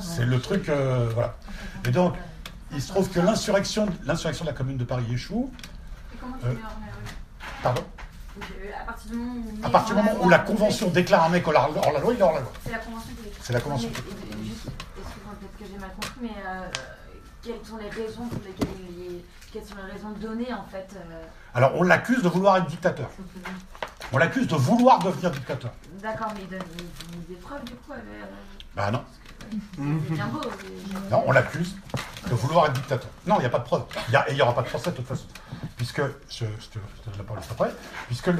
C'est 0.00 0.24
le 0.24 0.40
truc. 0.40 0.70
Euh, 0.70 1.11
voilà. 1.12 1.36
Et 1.84 1.90
donc, 1.90 2.14
il 2.72 2.80
se 2.80 2.88
trouve 2.88 3.11
que 3.11 3.20
l'insurrection 3.20 3.84
de 3.84 4.46
la 4.46 4.55
commune 4.55 4.78
de 4.78 4.84
Paris 4.84 5.05
échoue. 5.12 5.53
Et 6.14 6.16
comment 6.16 6.38
tu 6.38 6.46
euh, 6.46 6.55
mets 6.55 6.61
hors 6.62 6.80
la 6.80 6.86
loi 6.86 7.03
Pardon 7.62 7.84
à 8.80 8.84
partir 8.86 9.11
du 9.11 9.16
moment 9.18 9.42
où, 9.44 9.66
à 9.66 9.68
partir 9.68 9.94
du 9.94 10.03
moment 10.03 10.24
où 10.24 10.28
la 10.30 10.38
Convention 10.38 10.88
déclare 10.88 11.24
un 11.24 11.28
mec 11.28 11.46
hors 11.46 11.53
la, 11.53 11.68
hors 11.68 11.92
la 11.92 12.00
loi, 12.00 12.14
il 12.14 12.18
est 12.18 12.22
hors 12.22 12.32
la 12.32 12.40
loi. 12.40 12.53
C'est 12.64 12.72
la 12.72 12.78
Convention 12.78 13.11
qui 13.11 13.28
C'est 13.42 13.53
la 13.53 13.61
Convention. 13.61 13.90
Mais, 13.90 14.46
juste, 14.46 14.68
excuse-moi, 14.96 15.34
peut-être 15.38 15.59
que 15.59 15.64
j'ai 15.70 15.78
mal 15.78 15.90
compris, 15.90 16.12
mais 16.22 16.30
euh, 16.46 16.70
quelles 17.43 17.64
sont 17.64 17.76
les 17.76 17.88
raisons 17.88 18.26
pour 18.26 18.40
lesquelles 18.45 18.68
il 18.90 19.16
est, 19.16 19.24
quelles 19.53 19.64
sont 19.64 19.74
les 19.84 19.93
raisons 19.93 20.11
données 20.12 20.53
en 20.53 20.64
fait 20.64 20.88
euh... 20.97 21.22
Alors, 21.55 21.72
on 21.74 21.82
l'accuse 21.82 22.22
de 22.22 22.28
vouloir 22.28 22.57
être 22.59 22.66
dictateur. 22.66 23.11
On 24.12 24.18
l'accuse 24.18 24.47
de 24.47 24.55
vouloir 24.57 24.99
devenir 25.01 25.30
dictateur. 25.30 25.72
D'accord, 26.01 26.28
mais 26.34 26.43
il 26.43 26.49
donne, 26.49 26.61
il 26.78 27.11
donne 27.11 27.24
des 27.28 27.34
preuves 27.36 27.64
du 27.64 27.74
coup. 27.74 27.93
Euh... 27.93 28.24
Bah 28.74 28.90
non. 28.90 29.05
C'est 29.51 30.14
bien 30.14 30.26
beau. 30.28 30.40
Non, 31.11 31.24
on 31.26 31.32
l'accuse 31.32 31.76
de 32.28 32.34
vouloir 32.34 32.66
être 32.66 32.74
dictateur. 32.74 33.11
Non, 33.26 33.36
il 33.36 33.40
n'y 33.40 33.47
a 33.47 33.51
pas 33.51 33.59
de 33.59 33.64
preuve. 33.64 33.84
Il 34.09 34.14
et 34.14 34.30
il 34.30 34.34
n'y 34.34 34.43
aura 34.43 34.55
pas 34.55 34.62
de 34.62 34.68
procès 34.68 34.90
de 34.90 34.97
toute 34.97 35.07
façon. 35.07 35.26
Puisque, 35.76 36.01
je, 36.01 36.45
je, 36.45 36.45
te, 36.45 36.78
je 36.97 37.03
te 37.03 37.11
donne 37.11 37.18
la 37.18 37.24
parole 37.24 37.43
après, 37.51 37.70
puisque 38.07 38.30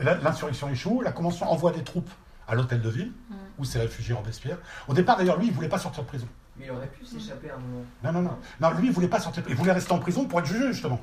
l'insurrection 0.00 0.68
échoue, 0.70 1.02
la 1.02 1.12
Convention 1.12 1.50
envoie 1.50 1.72
des 1.72 1.84
troupes 1.84 2.10
à 2.48 2.54
l'hôtel 2.54 2.80
de 2.80 2.88
ville, 2.88 3.12
mm. 3.28 3.34
où 3.58 3.64
s'est 3.64 3.80
réfugié 3.80 4.14
Robespierre. 4.14 4.58
Au 4.88 4.94
départ, 4.94 5.16
d'ailleurs, 5.16 5.36
lui, 5.36 5.46
il 5.46 5.50
ne 5.50 5.54
voulait 5.54 5.68
pas 5.68 5.78
sortir 5.78 6.02
de 6.02 6.08
prison. 6.08 6.28
Mais 6.58 6.66
il 6.66 6.70
aurait 6.70 6.86
pu 6.86 7.04
s'échapper 7.04 7.50
à 7.50 7.54
un 7.54 7.58
moment. 7.58 7.84
Non, 8.02 8.12
non, 8.12 8.22
non. 8.22 8.38
Non, 8.60 8.70
lui, 8.78 8.86
il 8.86 8.90
ne 8.90 8.94
voulait 8.94 9.08
pas 9.08 9.20
sortir. 9.20 9.42
Il 9.48 9.54
voulait 9.54 9.72
rester 9.72 9.92
en 9.92 9.98
prison 9.98 10.24
pour 10.24 10.40
être 10.40 10.46
jugé, 10.46 10.72
justement. 10.72 11.00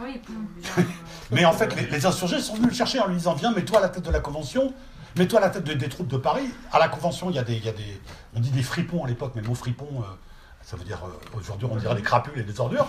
Oui, 0.00 0.20
Mais 1.30 1.44
en 1.44 1.52
fait, 1.52 1.74
les, 1.76 1.86
les, 1.86 2.06
insurgés 2.06 2.40
sont 2.40 2.54
venus 2.54 2.70
le 2.70 2.74
chercher 2.74 3.00
en 3.00 3.06
lui 3.06 3.16
disant 3.16 3.34
Viens, 3.34 3.52
mets-toi 3.52 3.78
à 3.78 3.82
la 3.82 3.88
tête 3.88 4.04
de 4.04 4.10
la 4.10 4.20
Convention, 4.20 4.74
mets-toi 5.16 5.38
à 5.38 5.42
la 5.42 5.50
tête 5.50 5.64
de, 5.64 5.72
des 5.72 5.88
troupes 5.88 6.08
de 6.08 6.18
Paris. 6.18 6.50
À 6.72 6.78
la 6.78 6.88
Convention, 6.88 7.30
il 7.30 7.36
y 7.36 7.38
a 7.38 7.44
des. 7.44 7.54
Il 7.54 7.64
y 7.64 7.68
a 7.68 7.72
des 7.72 8.00
on 8.34 8.40
dit 8.40 8.50
des 8.50 8.62
fripons 8.62 9.04
à 9.04 9.08
l'époque, 9.08 9.32
mais 9.34 9.42
le 9.42 9.48
mot 9.48 9.54
fripon. 9.54 9.88
Euh, 10.00 10.04
ça 10.62 10.76
veut 10.76 10.84
dire, 10.84 11.00
euh, 11.04 11.38
aujourd'hui, 11.38 11.66
on 11.70 11.76
dirait 11.76 11.96
des 11.96 12.02
crapules 12.02 12.38
et 12.38 12.44
des 12.44 12.60
ordures. 12.60 12.86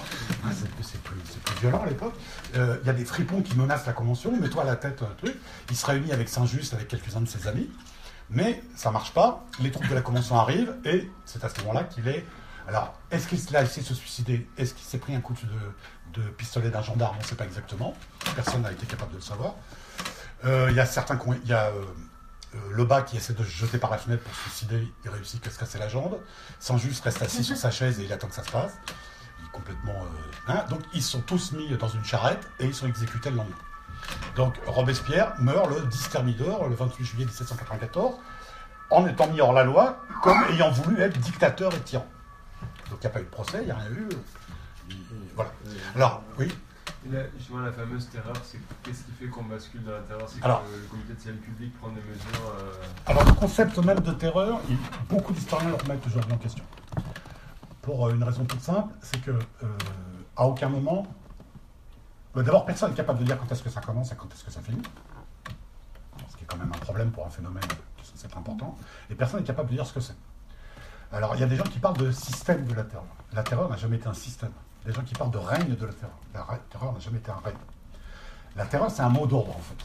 C'est 0.82 1.02
plus, 1.02 1.16
plus, 1.44 1.60
violent 1.60 1.82
à 1.82 1.88
l'époque. 1.88 2.14
Il 2.54 2.60
euh, 2.60 2.78
y 2.86 2.90
a 2.90 2.94
des 2.94 3.06
fripons 3.06 3.42
qui 3.42 3.56
menacent 3.58 3.88
la 3.88 3.94
Convention. 3.94 4.32
Mets-toi 4.32 4.62
à 4.62 4.66
la 4.66 4.76
tête 4.76 5.02
un 5.02 5.16
truc. 5.18 5.36
Il 5.70 5.76
se 5.76 5.86
réunit 5.86 6.12
avec 6.12 6.30
Saint-Just, 6.30 6.74
avec 6.74 6.88
quelques-uns 6.88 7.22
de 7.22 7.28
ses 7.28 7.48
amis. 7.48 7.70
Mais 8.34 8.64
ça 8.76 8.92
marche 8.92 9.14
pas. 9.14 9.46
Les 9.60 9.72
troupes 9.72 9.88
de 9.88 9.96
la 9.96 10.02
Convention 10.02 10.38
arrivent 10.40 10.76
et 10.86 11.10
c'est 11.26 11.44
à 11.44 11.50
ce 11.50 11.60
moment-là 11.62 11.84
qu'il 11.84 12.08
est. 12.08 12.26
Alors, 12.68 12.94
est-ce 13.12 13.28
qu'il 13.28 13.56
a 13.56 13.62
essayé 13.62 13.84
de 13.84 13.88
se 13.88 13.94
suicider? 13.94 14.48
Est-ce 14.58 14.74
qu'il 14.74 14.86
s'est 14.86 14.98
pris 14.98 15.16
un 15.16 15.22
coup 15.22 15.36
de, 16.14 16.22
pistolet 16.32 16.70
d'un 16.70 16.82
gendarme? 16.82 17.16
On 17.18 17.22
ne 17.22 17.28
sait 17.28 17.36
pas 17.36 17.46
exactement. 17.46 17.94
Personne 18.36 18.64
n'a 18.64 18.72
été 18.72 18.86
capable 18.86 19.12
de 19.12 19.18
le 19.18 19.22
savoir. 19.22 19.54
Il 20.44 20.50
euh, 20.50 20.72
y 20.72 20.80
a 20.80 20.86
certains 20.86 21.18
ont. 21.18 21.36
Y 21.46 21.54
a, 21.54 21.68
euh, 21.68 21.84
le 22.72 22.86
bas 22.86 23.02
qui 23.02 23.18
essaie 23.18 23.34
de 23.34 23.44
se 23.44 23.50
jeter 23.50 23.78
par 23.78 23.90
la 23.90 23.98
fenêtre 23.98 24.24
pour 24.24 24.34
se 24.34 24.42
suicider, 24.42 24.88
il 25.04 25.10
réussit 25.10 25.42
que 25.42 25.50
se 25.50 25.60
casser 25.60 25.78
la 25.78 25.88
jambe. 25.88 26.20
Sans 26.60 26.78
juste 26.78 27.04
reste 27.04 27.22
assis 27.22 27.44
sur 27.44 27.58
sa 27.58 27.72
chaise 27.72 28.00
et 28.00 28.04
il 28.04 28.14
attend 28.14 28.28
que 28.28 28.36
ça 28.36 28.44
se 28.44 28.52
passe. 28.52 28.74
Il 29.40 29.46
est 29.46 29.52
complètement. 29.52 30.04
Euh, 30.04 30.52
hein 30.54 30.66
donc 30.70 30.82
ils 30.94 31.04
sont 31.04 31.22
tous 31.22 31.52
mis 31.52 31.76
dans 31.78 31.90
une 31.90 32.04
charrette 32.04 32.48
et 32.60 32.66
ils 32.66 32.76
sont 32.76 32.88
exécutés 32.88 33.30
le 33.30 33.38
lendemain. 33.38 33.56
Donc 34.36 34.56
Robespierre 34.66 35.34
meurt 35.40 35.70
le 35.70 35.82
10 35.82 36.10
Thermidor, 36.10 36.68
le 36.68 36.76
28 36.76 37.04
juillet 37.04 37.26
1794, 37.26 38.16
en 38.90 39.08
étant 39.08 39.28
mis 39.28 39.42
hors 39.42 39.54
la 39.54 39.64
loi, 39.64 39.98
comme 40.22 40.38
ayant 40.52 40.72
voulu 40.72 41.02
être 41.02 41.18
dictateur 41.20 41.74
et 41.74 41.80
tyran. 41.80 42.06
Donc 42.90 43.00
il 43.02 43.08
n'y 43.08 43.08
a 43.08 43.10
pas 43.10 43.22
eu 43.22 43.26
de 43.26 43.30
procès, 43.30 43.60
il 43.62 43.66
n'y 43.66 43.72
a 43.72 43.76
rien 43.76 43.92
eu. 43.92 44.10
Voilà. 45.36 45.52
Alors, 45.96 46.24
oui. 46.38 46.52
Là, 47.12 47.20
justement, 47.38 47.60
la 47.60 47.72
fameuse 47.72 48.08
terreur, 48.10 48.36
c'est 48.44 48.60
qu'est-ce 48.82 49.04
qui 49.04 49.12
fait 49.12 49.28
qu'on 49.28 49.44
bascule 49.44 49.84
dans 49.84 49.92
la 49.92 50.00
terreur? 50.00 50.28
C'est 50.28 50.40
que 50.40 50.46
alors, 50.46 50.64
le, 50.72 50.88
comité 50.88 51.14
de 51.14 51.20
salut 51.20 51.38
public 51.38 51.78
prend 51.78 51.90
des 51.90 52.02
mesures. 52.02 52.54
Euh... 52.58 52.72
Alors, 53.08 53.26
le 53.26 53.34
concept 53.34 53.78
même 53.80 54.00
de 54.00 54.12
terreur, 54.12 54.62
il, 54.70 54.78
beaucoup 55.10 55.34
d'historiens 55.34 55.70
le 55.70 55.76
remettent 55.76 56.06
aujourd'hui 56.08 56.34
en 56.34 56.38
question. 56.38 56.64
Pour 57.82 58.08
euh, 58.08 58.14
une 58.14 58.24
raison 58.24 58.46
toute 58.46 58.62
simple, 58.62 58.94
c'est 59.02 59.20
que 59.22 59.32
euh, 59.32 59.68
à 60.38 60.46
aucun 60.46 60.70
moment, 60.70 61.06
d'abord, 62.36 62.66
personne 62.66 62.90
n'est 62.90 62.96
capable 62.96 63.20
de 63.20 63.26
dire 63.26 63.38
quand 63.38 63.52
est-ce 63.52 63.64
que 63.64 63.70
ça 63.70 63.82
commence 63.82 64.12
et 64.12 64.16
quand 64.16 64.32
est-ce 64.34 64.44
que 64.44 64.52
ça 64.52 64.62
finit. 64.62 64.82
Ce 66.30 66.38
qui 66.38 66.44
est 66.44 66.48
quand 66.48 66.58
même 66.58 66.72
un 66.74 66.80
problème 66.80 67.12
pour 67.12 67.26
un 67.26 67.30
phénomène 67.30 67.64
c'est 68.16 68.38
important, 68.38 68.78
et 69.10 69.16
personne 69.16 69.40
n'est 69.40 69.46
capable 69.46 69.70
de 69.70 69.76
dire 69.76 69.86
ce 69.86 69.94
que 69.94 70.00
c'est. 70.00 70.16
Alors, 71.12 71.36
il 71.36 71.42
y 71.42 71.44
a 71.44 71.48
des 71.48 71.56
gens 71.56 71.64
qui 71.64 71.80
parlent 71.80 71.98
de 71.98 72.12
système 72.12 72.66
de 72.66 72.74
la 72.74 72.84
terreur. 72.84 73.06
La 73.34 73.44
terreur 73.44 73.70
n'a 73.70 73.78
jamais 73.78 73.98
été 73.98 74.08
un 74.08 74.14
système. 74.14 74.52
Des 74.86 74.92
gens 74.92 75.04
qui 75.04 75.14
parlent 75.14 75.32
de 75.32 75.38
règne 75.38 75.76
de 75.76 75.86
la 75.86 75.94
terreur. 75.94 76.18
La 76.34 76.60
terreur 76.70 76.94
n'a 76.94 77.00
jamais 77.00 77.20
été 77.20 77.32
un 77.32 77.40
règne. 77.44 77.58
La 78.56 78.66
terreur, 78.66 78.90
c'est 78.90 79.02
un 79.02 79.10
mot 79.10 79.28
d'ordre, 79.28 79.56
en 79.56 79.62
fait. 79.62 79.76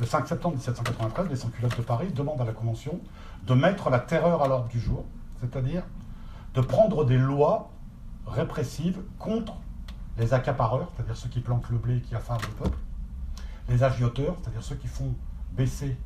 Le 0.00 0.06
5 0.06 0.28
septembre 0.28 0.56
1793, 0.56 1.28
les 1.28 1.36
sans-culottes 1.36 1.76
de 1.76 1.82
Paris 1.82 2.12
demandent 2.12 2.40
à 2.40 2.44
la 2.44 2.52
Convention 2.52 3.00
de 3.44 3.54
mettre 3.54 3.90
la 3.90 3.98
terreur 3.98 4.42
à 4.42 4.48
l'ordre 4.48 4.68
du 4.68 4.80
jour, 4.80 5.04
c'est-à-dire 5.40 5.82
de 6.54 6.60
prendre 6.60 7.04
des 7.04 7.18
lois 7.18 7.70
répressives 8.26 9.00
contre 9.18 9.54
les 10.18 10.32
accapareurs, 10.32 10.90
c'est-à-dire 10.94 11.16
ceux 11.16 11.28
qui 11.28 11.40
plantent 11.40 11.68
le 11.70 11.78
blé 11.78 11.96
et 11.96 12.00
qui 12.00 12.14
affament 12.14 12.40
le 12.42 12.54
peuple, 12.64 12.78
les 13.68 13.82
agioteurs, 13.82 14.36
c'est-à-dire 14.40 14.62
ceux 14.62 14.76
qui 14.76 14.88
font 14.88 15.14
baisser 15.52 15.96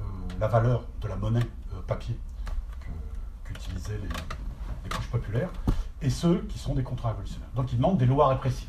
euh, 0.00 0.02
la 0.40 0.48
valeur 0.48 0.86
de 1.00 1.08
la 1.08 1.16
monnaie 1.16 1.46
euh, 1.74 1.82
papier 1.86 2.18
qu'utilisaient 3.44 3.98
les, 4.02 4.88
couches 4.88 5.10
populaires, 5.10 5.50
et 6.00 6.10
ceux 6.10 6.40
qui 6.48 6.58
sont 6.58 6.74
des 6.74 6.82
contre-révolutionnaires. 6.82 7.48
Donc 7.54 7.72
ils 7.72 7.76
demandent 7.76 7.98
des 7.98 8.06
lois 8.06 8.28
répressives. 8.28 8.68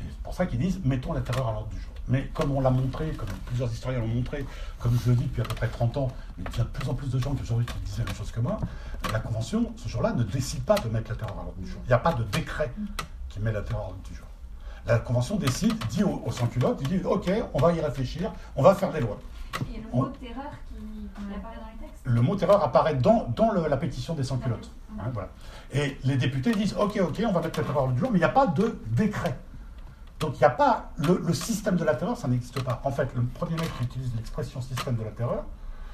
Et 0.00 0.04
c'est 0.08 0.22
pour 0.22 0.34
ça 0.34 0.46
qu'ils 0.46 0.60
disent 0.60 0.80
mettons 0.84 1.12
la 1.12 1.20
terreur 1.20 1.48
à 1.48 1.52
l'ordre 1.52 1.68
du 1.68 1.80
jour. 1.80 1.92
Mais 2.08 2.28
comme 2.34 2.50
on 2.52 2.60
l'a 2.60 2.70
montré, 2.70 3.10
comme 3.12 3.28
plusieurs 3.46 3.70
historiens 3.70 4.00
l'ont 4.00 4.08
montré, 4.08 4.44
comme 4.78 4.98
je 5.04 5.10
le 5.10 5.16
dis 5.16 5.24
depuis 5.24 5.42
à 5.42 5.44
peu 5.44 5.54
près 5.54 5.68
30 5.68 5.96
ans, 5.96 6.08
il 6.38 6.44
y 6.56 6.60
a 6.60 6.64
de 6.64 6.68
plus 6.68 6.88
en 6.88 6.94
plus 6.94 7.10
de 7.10 7.18
gens 7.18 7.34
qui 7.34 7.42
aujourd'hui 7.42 7.66
qui 7.66 7.78
disaient 7.80 8.02
la 8.02 8.06
même 8.06 8.16
chose 8.16 8.30
que 8.30 8.40
moi, 8.40 8.58
la 9.12 9.20
Convention, 9.20 9.72
ce 9.76 9.88
jour-là, 9.88 10.12
ne 10.12 10.24
décide 10.24 10.64
pas 10.64 10.76
de 10.78 10.88
mettre 10.88 11.10
la 11.10 11.16
terreur 11.16 11.38
à 11.38 11.42
l'ordre 11.42 11.60
du 11.60 11.68
jour. 11.68 11.80
Il 11.84 11.88
n'y 11.88 11.94
a 11.94 11.98
pas 11.98 12.12
de 12.12 12.24
décret 12.24 12.72
qui 13.30 13.40
met 13.40 13.52
la 13.52 13.62
terreur 13.62 13.84
à 13.84 13.86
l'ordre 13.86 14.02
du 14.02 14.14
jour. 14.14 14.26
La 14.86 14.98
Convention 14.98 15.36
décide, 15.36 15.76
dit 15.88 16.04
aux, 16.04 16.30
sans-culottes, 16.30 16.78
il 16.82 16.88
dit 16.88 17.04
OK, 17.04 17.30
on 17.54 17.58
va 17.58 17.72
y 17.72 17.80
réfléchir, 17.80 18.32
on 18.56 18.62
va 18.62 18.74
faire 18.74 18.92
des 18.92 19.00
lois. 19.00 19.18
A 19.54 19.58
le 19.64 19.82
mot 19.92 20.08
terreur 20.08 20.52
qui 20.68 21.10
apparaît 21.34 21.56
dans 21.56 21.66
les 21.72 21.86
textes. 21.86 22.02
Le 22.04 22.20
mot 22.20 22.36
terreur 22.36 22.62
apparaît 22.62 22.94
dans, 22.94 23.28
dans 23.34 23.52
le, 23.52 23.68
la 23.68 23.76
pétition 23.76 24.14
des 24.14 24.24
sans-culottes. 24.24 24.70
Hein, 24.98 25.10
voilà. 25.12 25.28
Et 25.72 25.98
les 26.04 26.16
députés 26.16 26.52
disent 26.52 26.74
OK, 26.74 26.98
OK, 27.00 27.22
on 27.26 27.32
va 27.32 27.40
mettre 27.40 27.60
la 27.60 27.66
terreur 27.66 27.88
du 27.88 27.98
jour, 27.98 28.10
mais 28.10 28.18
il 28.18 28.22
n'y 28.22 28.26
a 28.26 28.30
pas 28.30 28.46
de 28.46 28.80
décret. 28.88 29.38
Donc 30.18 30.34
il 30.36 30.38
n'y 30.38 30.44
a 30.44 30.50
pas. 30.50 30.92
Le, 30.98 31.32
système 31.32 31.76
de 31.76 31.84
la 31.84 31.94
terreur, 31.94 32.16
ça 32.16 32.28
n'existe 32.28 32.62
pas. 32.62 32.80
En 32.84 32.90
fait, 32.90 33.08
le 33.14 33.22
premier 33.22 33.56
mec 33.56 33.70
qui 33.78 33.84
utilise 33.84 34.14
l'expression 34.16 34.60
système 34.60 34.96
de 34.96 35.04
la 35.04 35.10
terreur, 35.10 35.44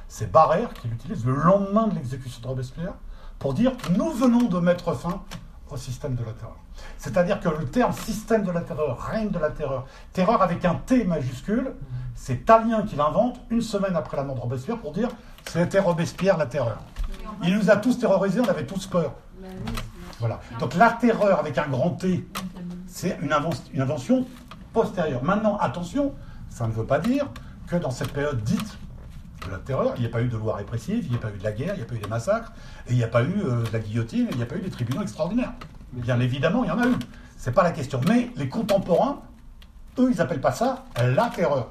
c'est 0.08 0.30
Barrère 0.30 0.72
qui 0.74 0.88
l'utilise 0.88 1.24
le 1.24 1.34
lendemain 1.34 1.86
de 1.88 1.94
l'exécution 1.94 2.40
de 2.40 2.46
Robespierre 2.46 2.94
pour 3.38 3.54
dire 3.54 3.72
nous 3.96 4.12
venons 4.12 4.44
de 4.48 4.58
mettre 4.58 4.94
fin 4.94 5.22
au 5.70 5.76
système 5.76 6.14
de 6.14 6.24
la 6.24 6.32
terreur. 6.32 6.56
C'est-à-dire 6.98 7.40
que 7.40 7.48
le 7.48 7.66
terme 7.66 7.92
système 7.92 8.44
de 8.44 8.50
la 8.50 8.60
terreur, 8.60 8.98
règne 8.98 9.30
de 9.30 9.38
la 9.38 9.50
terreur, 9.50 9.86
terreur 10.12 10.42
avec 10.42 10.64
un 10.64 10.74
T 10.74 11.04
majuscule, 11.04 11.72
c'est 12.14 12.44
Talien 12.44 12.82
qui 12.82 12.96
l'invente 12.96 13.40
une 13.50 13.62
semaine 13.62 13.96
après 13.96 14.16
la 14.16 14.24
mort 14.24 14.36
de 14.36 14.40
Robespierre 14.40 14.78
pour 14.78 14.92
dire 14.92 15.08
c'était 15.48 15.80
Robespierre 15.80 16.36
la 16.36 16.46
terreur. 16.46 16.78
Il 17.42 17.56
nous 17.56 17.70
a 17.70 17.76
tous 17.76 17.98
terrorisés, 17.98 18.40
on 18.40 18.48
avait 18.48 18.66
tous 18.66 18.86
peur. 18.86 19.14
Voilà. 20.18 20.40
Donc 20.58 20.74
la 20.74 20.90
terreur 20.90 21.38
avec 21.38 21.58
un 21.58 21.68
grand 21.68 21.90
T, 21.90 22.26
c'est 22.86 23.18
une, 23.20 23.32
invention 23.32 24.26
postérieure. 24.72 25.22
Maintenant, 25.22 25.58
attention, 25.58 26.14
ça 26.48 26.66
ne 26.66 26.72
veut 26.72 26.86
pas 26.86 26.98
dire 26.98 27.26
que 27.66 27.76
dans 27.76 27.90
cette 27.90 28.12
période 28.12 28.42
dite 28.42 28.78
de 29.44 29.50
la 29.50 29.58
terreur, 29.58 29.92
il 29.96 30.00
n'y 30.00 30.06
a 30.06 30.10
pas 30.10 30.22
eu 30.22 30.28
de 30.28 30.36
loi 30.36 30.56
répressive, 30.56 31.04
il 31.04 31.10
n'y 31.10 31.16
a 31.16 31.20
pas 31.20 31.30
eu 31.30 31.38
de 31.38 31.44
la 31.44 31.52
guerre, 31.52 31.74
il 31.74 31.78
n'y 31.78 31.82
a 31.82 31.86
pas 31.86 31.94
eu 31.94 31.98
des 31.98 32.08
massacres, 32.08 32.52
et 32.86 32.92
il 32.92 32.96
n'y 32.96 33.04
a 33.04 33.08
pas 33.08 33.22
eu 33.22 33.42
euh, 33.44 33.62
de 33.62 33.72
la 33.72 33.78
guillotine, 33.78 34.26
et 34.26 34.30
il 34.32 34.36
n'y 34.36 34.42
a 34.42 34.46
pas 34.46 34.56
eu 34.56 34.60
des 34.60 34.70
tribunaux 34.70 35.02
extraordinaires. 35.02 35.52
Bien 35.92 36.18
évidemment, 36.20 36.64
il 36.64 36.68
y 36.68 36.70
en 36.70 36.78
a 36.78 36.86
eu. 36.86 36.94
C'est 37.36 37.52
pas 37.52 37.62
la 37.62 37.72
question. 37.72 38.00
Mais 38.08 38.30
les 38.36 38.48
contemporains, 38.48 39.20
eux, 39.98 40.10
ils 40.10 40.16
n'appellent 40.16 40.40
pas 40.40 40.52
ça 40.52 40.84
la 40.96 41.30
terreur. 41.30 41.70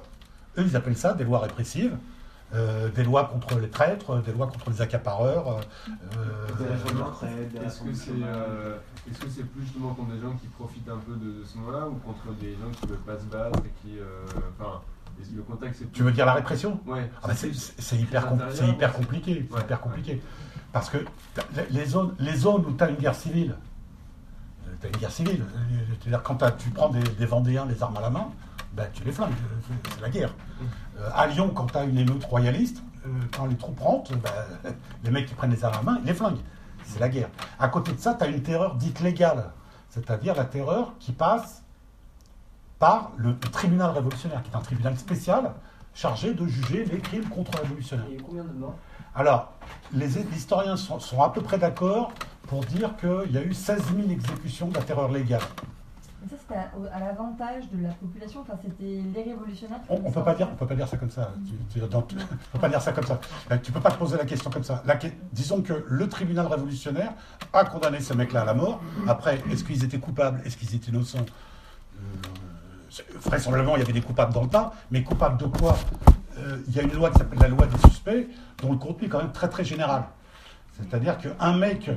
Eux, 0.57 0.63
ils 0.65 0.75
appellent 0.75 0.97
ça 0.97 1.13
des 1.13 1.23
lois 1.23 1.39
répressives. 1.39 1.97
Euh, 2.53 2.89
des 2.89 3.03
lois 3.03 3.25
contre 3.25 3.59
les 3.59 3.69
traîtres, 3.69 4.21
des 4.21 4.31
lois 4.31 4.47
contre 4.47 4.69
les 4.69 4.79
accapareurs. 4.79 5.59
Euh, 5.89 6.47
Est-ce 7.65 7.81
que 7.81 7.93
c'est 7.93 8.11
est-ce 8.11 9.19
que 9.19 9.29
c'est 9.29 9.43
plus 9.43 9.63
justement 9.63 9.93
contre 9.93 10.13
des 10.13 10.21
gens 10.21 10.33
qui 10.33 10.47
profitent 10.47 10.89
un 10.89 10.97
peu 10.97 11.13
de, 11.15 11.43
ce 11.43 11.57
moment-là 11.57 11.87
ou 11.87 11.95
contre 11.95 12.33
des 12.39 12.53
gens 12.53 12.69
qui 12.71 12.85
ne 12.85 12.91
veulent 12.91 12.99
pas 12.99 13.19
se 13.19 13.25
battre 13.25 13.59
et 13.59 13.71
qui. 13.81 13.97
Enfin, 14.57 14.81
le 15.17 15.89
Tu 15.93 16.03
veux 16.03 16.11
dire 16.11 16.25
la 16.25 16.33
répression? 16.33 16.79
Ouais. 16.85 17.09
Ah 17.23 17.27
bah 17.27 17.33
c'est 17.35 17.95
hyper, 17.97 18.27
compliqué. 18.27 18.53
C'est 18.53 19.61
hyper 19.61 19.81
compliqué. 19.81 20.21
Parce 20.71 20.89
que 20.89 20.97
les 21.69 21.85
zones, 21.85 22.15
les 22.19 22.35
zones 22.35 22.65
où 22.65 22.73
tu 22.73 22.83
as 22.83 22.89
une 22.89 22.97
guerre 22.97 23.15
civile, 23.15 23.55
tu 24.81 24.87
as 24.87 24.89
une 24.89 24.97
guerre 24.97 25.11
civile. 25.11 25.45
C'est-à-dire 26.01 26.23
quand 26.23 26.37
tu 26.57 26.69
prends 26.69 26.89
des, 26.89 27.01
des 27.01 27.25
Vendéens 27.25 27.65
les 27.65 27.81
armes 27.81 27.97
à 27.97 28.01
la 28.01 28.09
main, 28.09 28.29
ben, 28.75 28.87
tu 28.93 29.03
les 29.05 29.11
flingues, 29.13 29.31
c'est 29.93 30.01
la 30.01 30.09
guerre. 30.09 30.33
Euh, 30.99 31.09
à 31.13 31.27
Lyon, 31.27 31.49
quand 31.55 31.67
tu 31.67 31.77
as 31.77 31.85
une 31.85 31.97
émeute 31.97 32.25
royaliste, 32.25 32.83
euh, 33.05 33.09
quand 33.35 33.45
les 33.45 33.55
troupes 33.55 33.79
rentrent, 33.79 34.11
ben, 34.17 34.73
les 35.03 35.11
mecs 35.11 35.27
qui 35.27 35.33
prennent 35.33 35.51
les 35.51 35.63
armes 35.63 35.75
à 35.75 35.77
la 35.77 35.83
main, 35.83 35.99
ils 36.01 36.07
les 36.07 36.13
flinguent. 36.13 36.43
C'est 36.83 36.99
la 36.99 37.07
guerre. 37.07 37.29
À 37.57 37.69
côté 37.69 37.93
de 37.93 37.99
ça, 37.99 38.15
tu 38.15 38.25
as 38.25 38.27
une 38.27 38.43
terreur 38.43 38.75
dite 38.75 38.99
légale, 38.99 39.51
c'est-à-dire 39.89 40.35
la 40.35 40.43
terreur 40.43 40.93
qui 40.99 41.13
passe 41.13 41.63
par 42.79 43.11
le 43.17 43.37
tribunal 43.39 43.91
révolutionnaire, 43.91 44.43
qui 44.43 44.51
est 44.51 44.55
un 44.55 44.61
tribunal 44.61 44.97
spécial 44.97 45.51
chargé 45.93 46.33
de 46.33 46.45
juger 46.45 46.85
les 46.85 46.99
crimes 46.99 47.27
contre-révolutionnaires. 47.29 48.05
Il 48.09 48.15
y 48.15 48.19
a 48.19 48.23
combien 48.23 48.43
de 48.43 48.51
morts? 48.51 48.75
Alors, 49.15 49.53
les 49.93 50.19
historiens 50.35 50.75
sont, 50.75 50.99
sont 50.99 51.21
à 51.21 51.29
peu 51.29 51.41
près 51.41 51.57
d'accord 51.57 52.11
pour 52.47 52.65
dire 52.65 52.95
qu'il 52.97 53.31
y 53.31 53.37
a 53.37 53.41
eu 53.41 53.53
16 53.53 53.81
000 53.95 54.09
exécutions 54.09 54.67
de 54.67 54.75
la 54.75 54.81
terreur 54.81 55.09
légale 55.09 55.41
ça, 56.29 56.35
c'était 56.39 56.89
à, 56.91 56.99
l'avantage 56.99 57.69
de 57.71 57.83
la 57.83 57.89
population. 57.89 58.41
Enfin, 58.41 58.57
c'était 58.61 59.01
les 59.13 59.23
révolutionnaires. 59.23 59.79
On, 59.89 59.99
ne 59.99 60.11
peut 60.11 60.23
pas 60.23 60.33
dire, 60.33 60.49
on 60.51 60.55
peut 60.55 60.65
pas 60.65 60.75
dire 60.75 60.87
ça 60.87 60.97
comme 60.97 61.09
ça. 61.09 61.33
Tu, 61.71 61.79
ne 61.79 61.85
peut 61.87 62.59
pas 62.59 62.69
dire 62.69 62.81
ça 62.81 62.91
comme 62.91 63.05
ça. 63.05 63.19
Euh, 63.51 63.57
tu 63.61 63.71
peux 63.71 63.79
pas 63.79 63.91
te 63.91 63.97
poser 63.97 64.17
la 64.17 64.25
question 64.25 64.49
comme 64.49 64.63
ça. 64.63 64.83
disons 65.31 65.61
que 65.61 65.85
le 65.87 66.09
tribunal 66.09 66.47
révolutionnaire 66.47 67.13
a 67.53 67.65
condamné 67.65 67.99
ces 67.99 68.15
mecs-là 68.15 68.41
à 68.41 68.45
la 68.45 68.53
mort. 68.53 68.81
Après, 69.07 69.41
est-ce 69.51 69.63
qu'ils 69.63 69.83
étaient 69.83 69.99
coupables? 69.99 70.41
Est-ce 70.45 70.57
qu'ils 70.57 70.73
étaient 70.75 70.91
innocents? 70.91 71.19
Euh, 71.19 71.99
Vraisemblablement, 73.23 73.75
il 73.75 73.79
y 73.79 73.83
avait 73.83 73.93
des 73.93 74.01
coupables 74.01 74.33
dans 74.33 74.43
le 74.43 74.49
tas, 74.49 74.73
mais 74.91 75.03
coupables 75.03 75.37
de 75.37 75.45
quoi? 75.45 75.77
Euh, 76.37 76.57
Il 76.67 76.75
y 76.75 76.79
a 76.79 76.83
une 76.83 76.93
loi 76.93 77.09
qui 77.09 77.17
s'appelle 77.17 77.39
la 77.39 77.47
loi 77.47 77.65
des 77.65 77.77
suspects, 77.89 78.27
dont 78.61 78.71
le 78.71 78.77
contenu 78.77 79.07
est 79.07 79.09
quand 79.09 79.19
même 79.19 79.31
très 79.31 79.49
très 79.49 79.63
général. 79.63 80.03
C'est-à-dire 80.77 81.17
qu'un 81.17 81.57
mec 81.57 81.89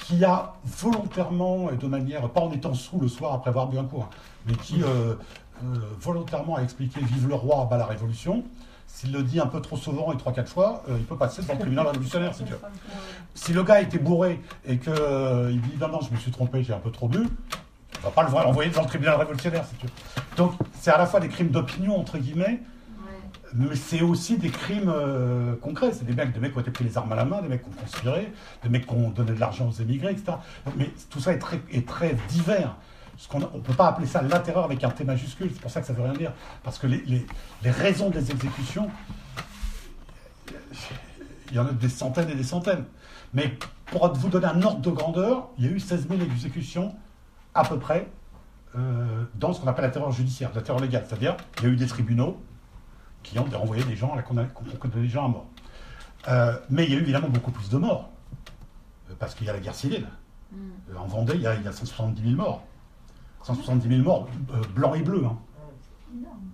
qui 0.00 0.24
a 0.24 0.54
volontairement 0.64 1.70
et 1.70 1.76
de 1.76 1.86
manière, 1.86 2.28
pas 2.30 2.40
en 2.40 2.52
étant 2.52 2.74
sous 2.74 2.98
le 2.98 3.08
soir 3.08 3.34
après 3.34 3.50
avoir 3.50 3.68
bu 3.68 3.78
un 3.78 3.84
coup, 3.84 4.02
hein, 4.02 4.08
mais 4.46 4.54
qui 4.54 4.82
euh, 4.82 5.14
euh, 5.64 5.78
volontairement 6.00 6.56
a 6.56 6.62
expliqué 6.62 7.00
Vive 7.00 7.28
le 7.28 7.34
roi, 7.34 7.66
bas 7.70 7.76
la 7.76 7.86
révolution, 7.86 8.44
s'il 8.86 9.12
le 9.12 9.22
dit 9.22 9.40
un 9.40 9.46
peu 9.46 9.60
trop 9.60 9.76
souvent 9.76 10.12
et 10.12 10.16
trois, 10.16 10.32
quatre 10.32 10.50
fois, 10.50 10.82
euh, 10.88 10.96
il 10.98 11.04
peut 11.04 11.16
passer 11.16 11.42
devant 11.42 11.54
le 11.54 11.60
tribunal 11.60 11.86
révolutionnaire, 11.88 12.32
si 13.34 13.52
le 13.52 13.62
gars 13.62 13.80
était 13.80 13.98
bourré 13.98 14.40
et 14.66 14.78
qu'il 14.78 14.92
il 15.50 15.60
dit 15.60 15.76
non, 15.80 15.88
non, 15.88 16.00
je 16.00 16.12
me 16.12 16.18
suis 16.18 16.30
trompé, 16.30 16.62
j'ai 16.62 16.72
un 16.72 16.78
peu 16.78 16.90
trop 16.90 17.08
bu, 17.08 17.26
on 18.02 18.08
va 18.08 18.10
pas 18.10 18.22
le 18.22 18.34
envoyer 18.46 18.70
devant 18.70 18.82
le 18.82 18.88
tribunal 18.88 19.16
révolutionnaire, 19.16 19.64
si 19.66 19.74
tu 19.76 19.86
veux. 19.86 19.92
Donc, 20.36 20.52
c'est 20.80 20.90
à 20.90 20.98
la 20.98 21.06
fois 21.06 21.20
des 21.20 21.28
crimes 21.28 21.48
d'opinion, 21.48 21.98
entre 21.98 22.18
guillemets, 22.18 22.60
mais 23.54 23.74
c'est 23.74 24.02
aussi 24.02 24.38
des 24.38 24.48
crimes 24.48 24.92
euh, 24.94 25.56
concrets. 25.56 25.92
C'est 25.92 26.04
des 26.04 26.14
mecs, 26.14 26.32
des 26.32 26.40
mecs 26.40 26.52
qui 26.52 26.58
ont 26.58 26.62
été 26.62 26.70
pris 26.70 26.84
les 26.84 26.96
armes 26.96 27.12
à 27.12 27.16
la 27.16 27.24
main, 27.24 27.42
des 27.42 27.48
mecs 27.48 27.62
qui 27.62 27.68
ont 27.68 27.80
conspiré, 27.80 28.32
des 28.62 28.68
mecs 28.68 28.86
qui 28.86 28.94
ont 28.94 29.10
donné 29.10 29.32
de 29.32 29.40
l'argent 29.40 29.68
aux 29.68 29.82
émigrés, 29.82 30.12
etc. 30.12 30.38
mais 30.76 30.90
tout 31.10 31.20
ça 31.20 31.32
est 31.32 31.38
très, 31.38 31.60
est 31.72 31.86
très 31.86 32.14
divers. 32.28 32.76
On 33.34 33.38
ne 33.38 33.44
peut 33.44 33.74
pas 33.74 33.88
appeler 33.88 34.06
ça 34.06 34.22
la 34.22 34.38
terreur 34.38 34.64
avec 34.64 34.82
un 34.82 34.88
T 34.88 35.04
majuscule, 35.04 35.50
c'est 35.52 35.60
pour 35.60 35.70
ça 35.70 35.82
que 35.82 35.86
ça 35.86 35.92
ne 35.92 35.98
veut 35.98 36.04
rien 36.04 36.14
dire. 36.14 36.32
Parce 36.62 36.78
que 36.78 36.86
les, 36.86 37.02
les, 37.06 37.26
les, 37.62 37.70
raisons 37.70 38.08
des 38.08 38.30
exécutions, 38.30 38.88
il 41.50 41.56
y 41.56 41.58
en 41.58 41.66
a 41.66 41.72
des 41.72 41.88
centaines 41.90 42.30
et 42.30 42.34
des 42.34 42.44
centaines. 42.44 42.84
Mais 43.34 43.58
pour 43.86 44.10
vous 44.14 44.28
donner 44.28 44.46
un 44.46 44.62
ordre 44.62 44.80
de 44.80 44.90
grandeur, 44.90 45.50
il 45.58 45.66
y 45.66 45.68
a 45.68 45.70
eu 45.72 45.80
16 45.80 46.08
000 46.08 46.22
exécutions 46.22 46.94
à 47.54 47.64
peu 47.64 47.78
près 47.78 48.08
euh, 48.76 49.24
dans 49.34 49.52
ce 49.52 49.60
qu'on 49.60 49.66
appelle 49.66 49.84
la 49.84 49.90
terreur 49.90 50.12
judiciaire, 50.12 50.50
la 50.54 50.62
terreur 50.62 50.80
légale. 50.80 51.04
C'est-à-dire, 51.06 51.36
il 51.58 51.64
y 51.64 51.66
a 51.66 51.70
eu 51.70 51.76
des 51.76 51.86
tribunaux, 51.86 52.40
qui 53.22 53.38
ont 53.38 53.44
renvoyé 53.44 53.84
des 53.84 53.96
gens 53.96 54.12
à 54.12 54.16
la 54.16 54.22
condamné 54.22 54.48
des 54.94 55.08
gens 55.08 55.26
à 55.26 55.28
mort. 55.28 55.46
Euh, 56.28 56.56
mais 56.70 56.84
il 56.84 56.92
y 56.92 56.94
a 56.94 56.98
eu 56.98 57.02
évidemment 57.02 57.28
beaucoup 57.28 57.50
plus 57.50 57.68
de 57.68 57.78
morts, 57.78 58.10
euh, 59.10 59.14
parce 59.18 59.34
qu'il 59.34 59.46
y 59.46 59.50
a 59.50 59.52
la 59.52 59.58
guerre 59.58 59.74
civile. 59.74 60.06
Mm. 60.52 60.96
En 60.96 61.06
Vendée, 61.06 61.34
il 61.34 61.42
y, 61.42 61.46
a, 61.46 61.54
il 61.54 61.62
y, 61.62 61.68
a, 61.68 61.72
170 61.72 62.22
000 62.22 62.36
morts. 62.36 62.62
170 63.42 63.88
000 63.88 64.02
morts, 64.02 64.28
blancs 64.74 64.96
et 64.96 65.02
bleus. 65.02 65.24
Hein. 65.24 65.36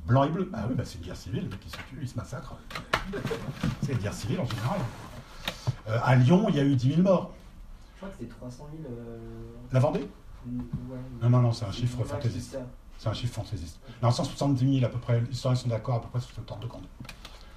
Blancs 0.06 0.28
et 0.28 0.32
bleus. 0.32 0.50
Ah 0.54 0.64
oui, 0.68 0.74
bah 0.76 0.84
c'est 0.84 0.98
une 0.98 1.04
guerre 1.04 1.16
civile, 1.16 1.48
qui 1.60 1.68
se 1.68 1.76
tuent, 1.76 1.98
ils 2.00 2.08
se 2.08 2.16
massacrent. 2.16 2.56
c'est 3.82 3.92
une 3.92 3.98
guerre 3.98 4.14
civile 4.14 4.40
en 4.40 4.46
général. 4.46 4.78
à 5.86 6.14
Lyon, 6.14 6.46
il 6.48 6.56
y 6.56 6.60
a 6.60 6.64
eu 6.64 6.76
10 6.76 6.88
000 6.90 7.02
morts. 7.02 7.32
Je 7.94 7.96
crois 7.98 8.08
que 8.10 8.14
c'était 8.20 8.30
300 8.30 8.68
000. 8.82 8.94
La 9.72 9.80
Vendée? 9.80 10.08
Non, 11.22 11.30
non, 11.30 11.40
non, 11.40 11.52
c'est 11.52 11.64
un 11.64 11.72
chiffre 11.72 12.04
fantaisiste. 12.04 12.58
C'est 12.98 13.08
un 13.08 13.12
chiffre 13.12 13.34
fantaisiste. 13.34 13.78
Non, 14.02 14.10
170 14.10 14.78
000 14.80 14.86
à 14.86 14.88
peu 14.88 14.98
près, 14.98 15.20
les 15.20 15.30
historiens 15.30 15.56
sont 15.56 15.68
d'accord 15.68 15.96
à 15.96 16.02
peu 16.02 16.08
près 16.08 16.20
sur 16.20 16.34
cette 16.34 16.50
ordre 16.50 16.62
de 16.62 16.68
grandeur. 16.68 16.88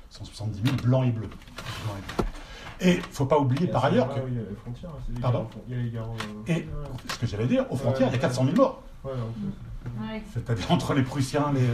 170 0.09 0.61
000 0.63 0.75
blancs 0.83 1.07
et 1.07 1.11
bleus. 1.11 1.29
et 2.81 2.93
il 2.93 2.97
ne 2.97 3.01
faut 3.03 3.25
pas 3.25 3.37
oublier 3.37 3.67
par 3.67 3.85
ailleurs 3.85 4.09
que. 4.09 4.19
il 4.27 4.35
y 4.35 4.37
a 4.37 4.41
les 4.41 4.55
frontières, 4.55 4.91
Pardon 5.21 5.47
Il 5.67 5.75
y 5.75 5.79
a 5.79 5.83
les 5.83 5.91
gares. 5.91 6.07
Et 6.47 6.67
ce 7.07 7.19
que 7.19 7.27
j'allais 7.27 7.47
dire, 7.47 7.65
aux 7.71 7.77
frontières, 7.77 8.09
il 8.09 8.13
y 8.13 8.15
a 8.15 8.19
400 8.19 8.45
000 8.45 8.55
morts. 8.57 8.83
C'est-à-dire 10.33 10.71
entre 10.71 10.93
les 10.93 11.03
Prussiens, 11.03 11.53
les, 11.53 11.67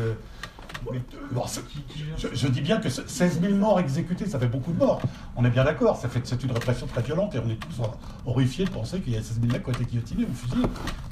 je, 2.33 2.47
dis 2.47 2.61
bien 2.61 2.77
que 2.77 2.89
16 2.89 3.41
000 3.41 3.55
morts 3.55 3.79
exécutés, 3.79 4.27
ça 4.27 4.39
fait 4.39 4.47
beaucoup 4.47 4.71
de 4.71 4.79
morts. 4.79 5.01
On 5.35 5.45
est 5.45 5.49
bien 5.49 5.63
d'accord, 5.63 5.97
ça 5.97 6.09
fait, 6.09 6.21
c'est 6.25 6.43
une 6.43 6.51
répression 6.51 6.87
très 6.87 7.01
violente 7.01 7.35
et 7.35 7.39
on 7.39 7.49
est 7.49 7.55
tous 7.55 7.81
horrifiés 8.25 8.65
de 8.65 8.69
penser 8.69 8.99
qu'il 9.01 9.13
y 9.13 9.17
a 9.17 9.21
16 9.21 9.39
000 9.41 9.53
mecs 9.53 9.63
qui 9.63 9.69
ont 9.69 9.73
été 9.73 9.85
guillotinés 9.85 10.25
ou 10.29 10.33
fusillés. 10.33 10.67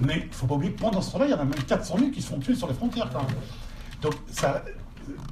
Mais 0.05 0.19
il 0.19 0.29
ne 0.29 0.33
faut 0.33 0.47
pas 0.47 0.55
oublier 0.55 0.73
que 0.73 0.79
pendant 0.79 1.01
ce 1.01 1.11
temps-là, 1.11 1.25
il 1.25 1.31
y 1.31 1.33
en 1.33 1.39
a 1.39 1.45
même 1.45 1.53
400 1.53 1.97
000 1.97 2.11
qui 2.11 2.21
se 2.21 2.27
font 2.27 2.39
tuer 2.39 2.55
sur 2.55 2.67
les 2.67 2.73
frontières 2.73 3.09
Donc 4.01 4.13
ça, 4.27 4.63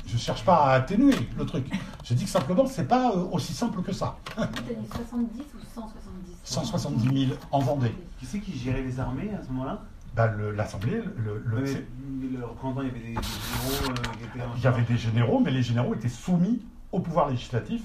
je 0.06 0.14
ne 0.14 0.20
cherche 0.20 0.44
pas 0.44 0.66
à 0.66 0.74
atténuer 0.74 1.16
le 1.38 1.46
truc. 1.46 1.66
Je 2.04 2.14
dis 2.14 2.26
que 2.26 2.30
simplement, 2.30 2.66
c'est 2.66 2.88
pas 2.88 3.12
euh, 3.12 3.26
aussi 3.32 3.54
simple 3.54 3.82
que 3.82 3.94
ça. 3.94 4.18
Tu 4.36 4.42
as 4.42 4.46
dit 4.46 4.88
70 4.88 5.40
ou 5.40 5.60
170 5.74 6.32
170 6.44 7.28
000 7.28 7.40
en 7.52 7.60
Vendée. 7.60 7.96
Qui 8.20 8.26
c'est 8.26 8.40
qui 8.40 8.58
gérait 8.58 8.82
les 8.82 9.00
armées 9.00 9.32
à 9.40 9.44
ce 9.44 9.50
moment-là? 9.50 9.82
Bah, 10.16 10.32
l'Assemblée, 10.56 11.02
le, 11.18 11.42
le, 11.46 11.64
le, 11.64 12.46
représentant, 12.46 12.82
il 12.82 12.88
y 12.88 12.92
avait 12.92 13.00
des, 13.00 13.14
généraux 13.14 13.92
euh, 13.92 13.94
qui 14.18 14.24
étaient 14.24 14.46
Il 14.58 14.64
y 14.64 14.68
avait 14.68 14.82
des 14.82 14.98
généraux, 14.98 15.40
mais 15.40 15.52
les 15.52 15.64
généraux 15.64 15.96
étaient 15.96 16.10
soumis 16.10 16.62
au 16.92 17.00
pouvoir 17.00 17.30
législatif, 17.30 17.84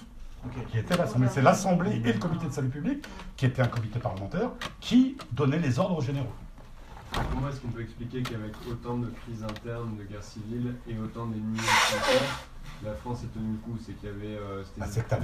qui 0.70 0.78
était 0.78 0.96
l'Assemblée. 0.96 1.28
C'est 1.30 1.42
l'Assemblée 1.42 2.02
et 2.04 2.12
le 2.12 2.18
Comité 2.18 2.46
de 2.46 2.52
salut 2.52 2.68
public, 2.68 3.04
qui 3.36 3.46
était 3.46 3.62
un 3.62 3.68
comité 3.68 3.98
parlementaire, 3.98 4.50
qui 4.80 5.16
donnaient 5.32 5.58
les 5.58 5.78
ordres 5.78 5.98
aux 5.98 6.02
généraux. 6.02 6.32
Comment 7.12 7.48
est-ce 7.48 7.60
qu'on 7.60 7.68
peut 7.68 7.82
expliquer 7.82 8.22
qu'avec 8.22 8.52
autant 8.68 8.98
de 8.98 9.06
crises 9.06 9.42
internes, 9.42 9.96
de 9.96 10.04
guerres 10.04 10.22
civiles 10.22 10.74
et 10.88 10.98
autant 10.98 11.26
d'ennemis 11.26 11.60
la 12.84 12.94
France 12.94 13.24
est 13.24 13.32
tenue 13.32 13.52
le 13.52 13.58
coup 13.58 13.78
C'est 13.80 13.94
qu'il 13.94 14.08
y 14.08 14.12
avait. 14.12 14.36
Euh, 14.36 14.62
ah, 14.80 14.86
c'est 14.86 15.08
que, 15.08 15.16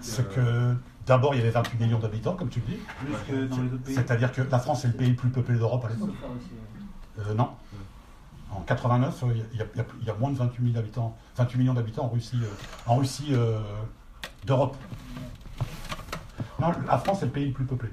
c'est 0.00 0.38
euh, 0.38 0.72
que 0.74 0.78
d'abord 1.06 1.34
il 1.34 1.38
y 1.38 1.40
avait 1.40 1.50
28 1.50 1.80
millions 1.80 1.98
d'habitants, 1.98 2.34
comme 2.34 2.48
tu 2.48 2.60
le 2.60 2.66
dis. 2.66 2.78
Plus 3.00 3.14
que 3.34 3.46
dans 3.46 3.62
les 3.62 3.72
autres 3.72 3.82
pays. 3.82 3.94
C'est-à-dire 3.94 4.32
que 4.32 4.42
la 4.42 4.58
France 4.58 4.84
est 4.84 4.88
le 4.88 4.94
pays 4.94 5.10
le 5.10 5.16
plus 5.16 5.30
peuplé 5.30 5.56
d'Europe 5.56 5.84
à 5.84 5.88
l'époque. 5.88 6.14
Euh, 7.18 7.34
non. 7.34 7.50
En 8.50 8.60
89, 8.60 9.24
il 9.52 9.66
y, 10.06 10.10
a 10.10 10.14
moins 10.14 10.30
de 10.30 10.36
28, 10.36 10.64
000 10.72 10.78
habitants, 10.78 11.16
28 11.36 11.58
millions 11.58 11.74
d'habitants 11.74 12.04
en 12.04 12.08
Russie, 12.08 12.38
en 12.86 12.96
Russie 12.98 13.32
d'Europe. 14.46 14.76
la 16.60 16.98
France 16.98 17.24
est 17.24 17.26
le 17.26 17.32
pays 17.32 17.46
le 17.46 17.52
plus 17.52 17.64
peuplé 17.64 17.88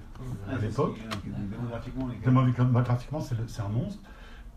à 0.51 0.57
l'époque. 0.57 0.99
Démographiquement, 2.23 3.21
c'est 3.21 3.61
un 3.61 3.69
monstre. 3.69 4.03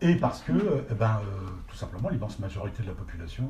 Et 0.03 0.17
parce 0.17 0.43
que, 0.43 0.53
eh 0.91 0.95
ben, 0.95 1.23
tout 1.69 1.77
simplement, 1.77 2.11
l'immense 2.11 2.39
majorité 2.39 2.83
de 2.83 2.89
la 2.89 2.95
population 2.95 3.49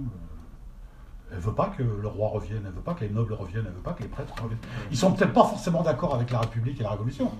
elle 1.32 1.38
veut 1.38 1.54
pas 1.54 1.72
que 1.76 1.82
le 1.82 2.08
roi 2.08 2.28
revienne, 2.28 2.62
elle 2.66 2.72
veut 2.72 2.80
pas 2.80 2.94
que 2.94 3.04
les 3.04 3.10
nobles 3.10 3.32
reviennent, 3.32 3.64
elle 3.66 3.72
veut 3.72 3.80
pas 3.80 3.92
que 3.92 4.02
les 4.02 4.08
prêtres 4.08 4.34
reviennent. 4.40 4.58
Ils 4.90 4.96
sont 4.96 5.12
peut-être 5.12 5.32
pas 5.32 5.44
forcément 5.44 5.82
d'accord 5.82 6.14
avec 6.14 6.30
la 6.30 6.40
République 6.40 6.80
et 6.80 6.82
la 6.82 6.90
Révolution. 6.90 7.32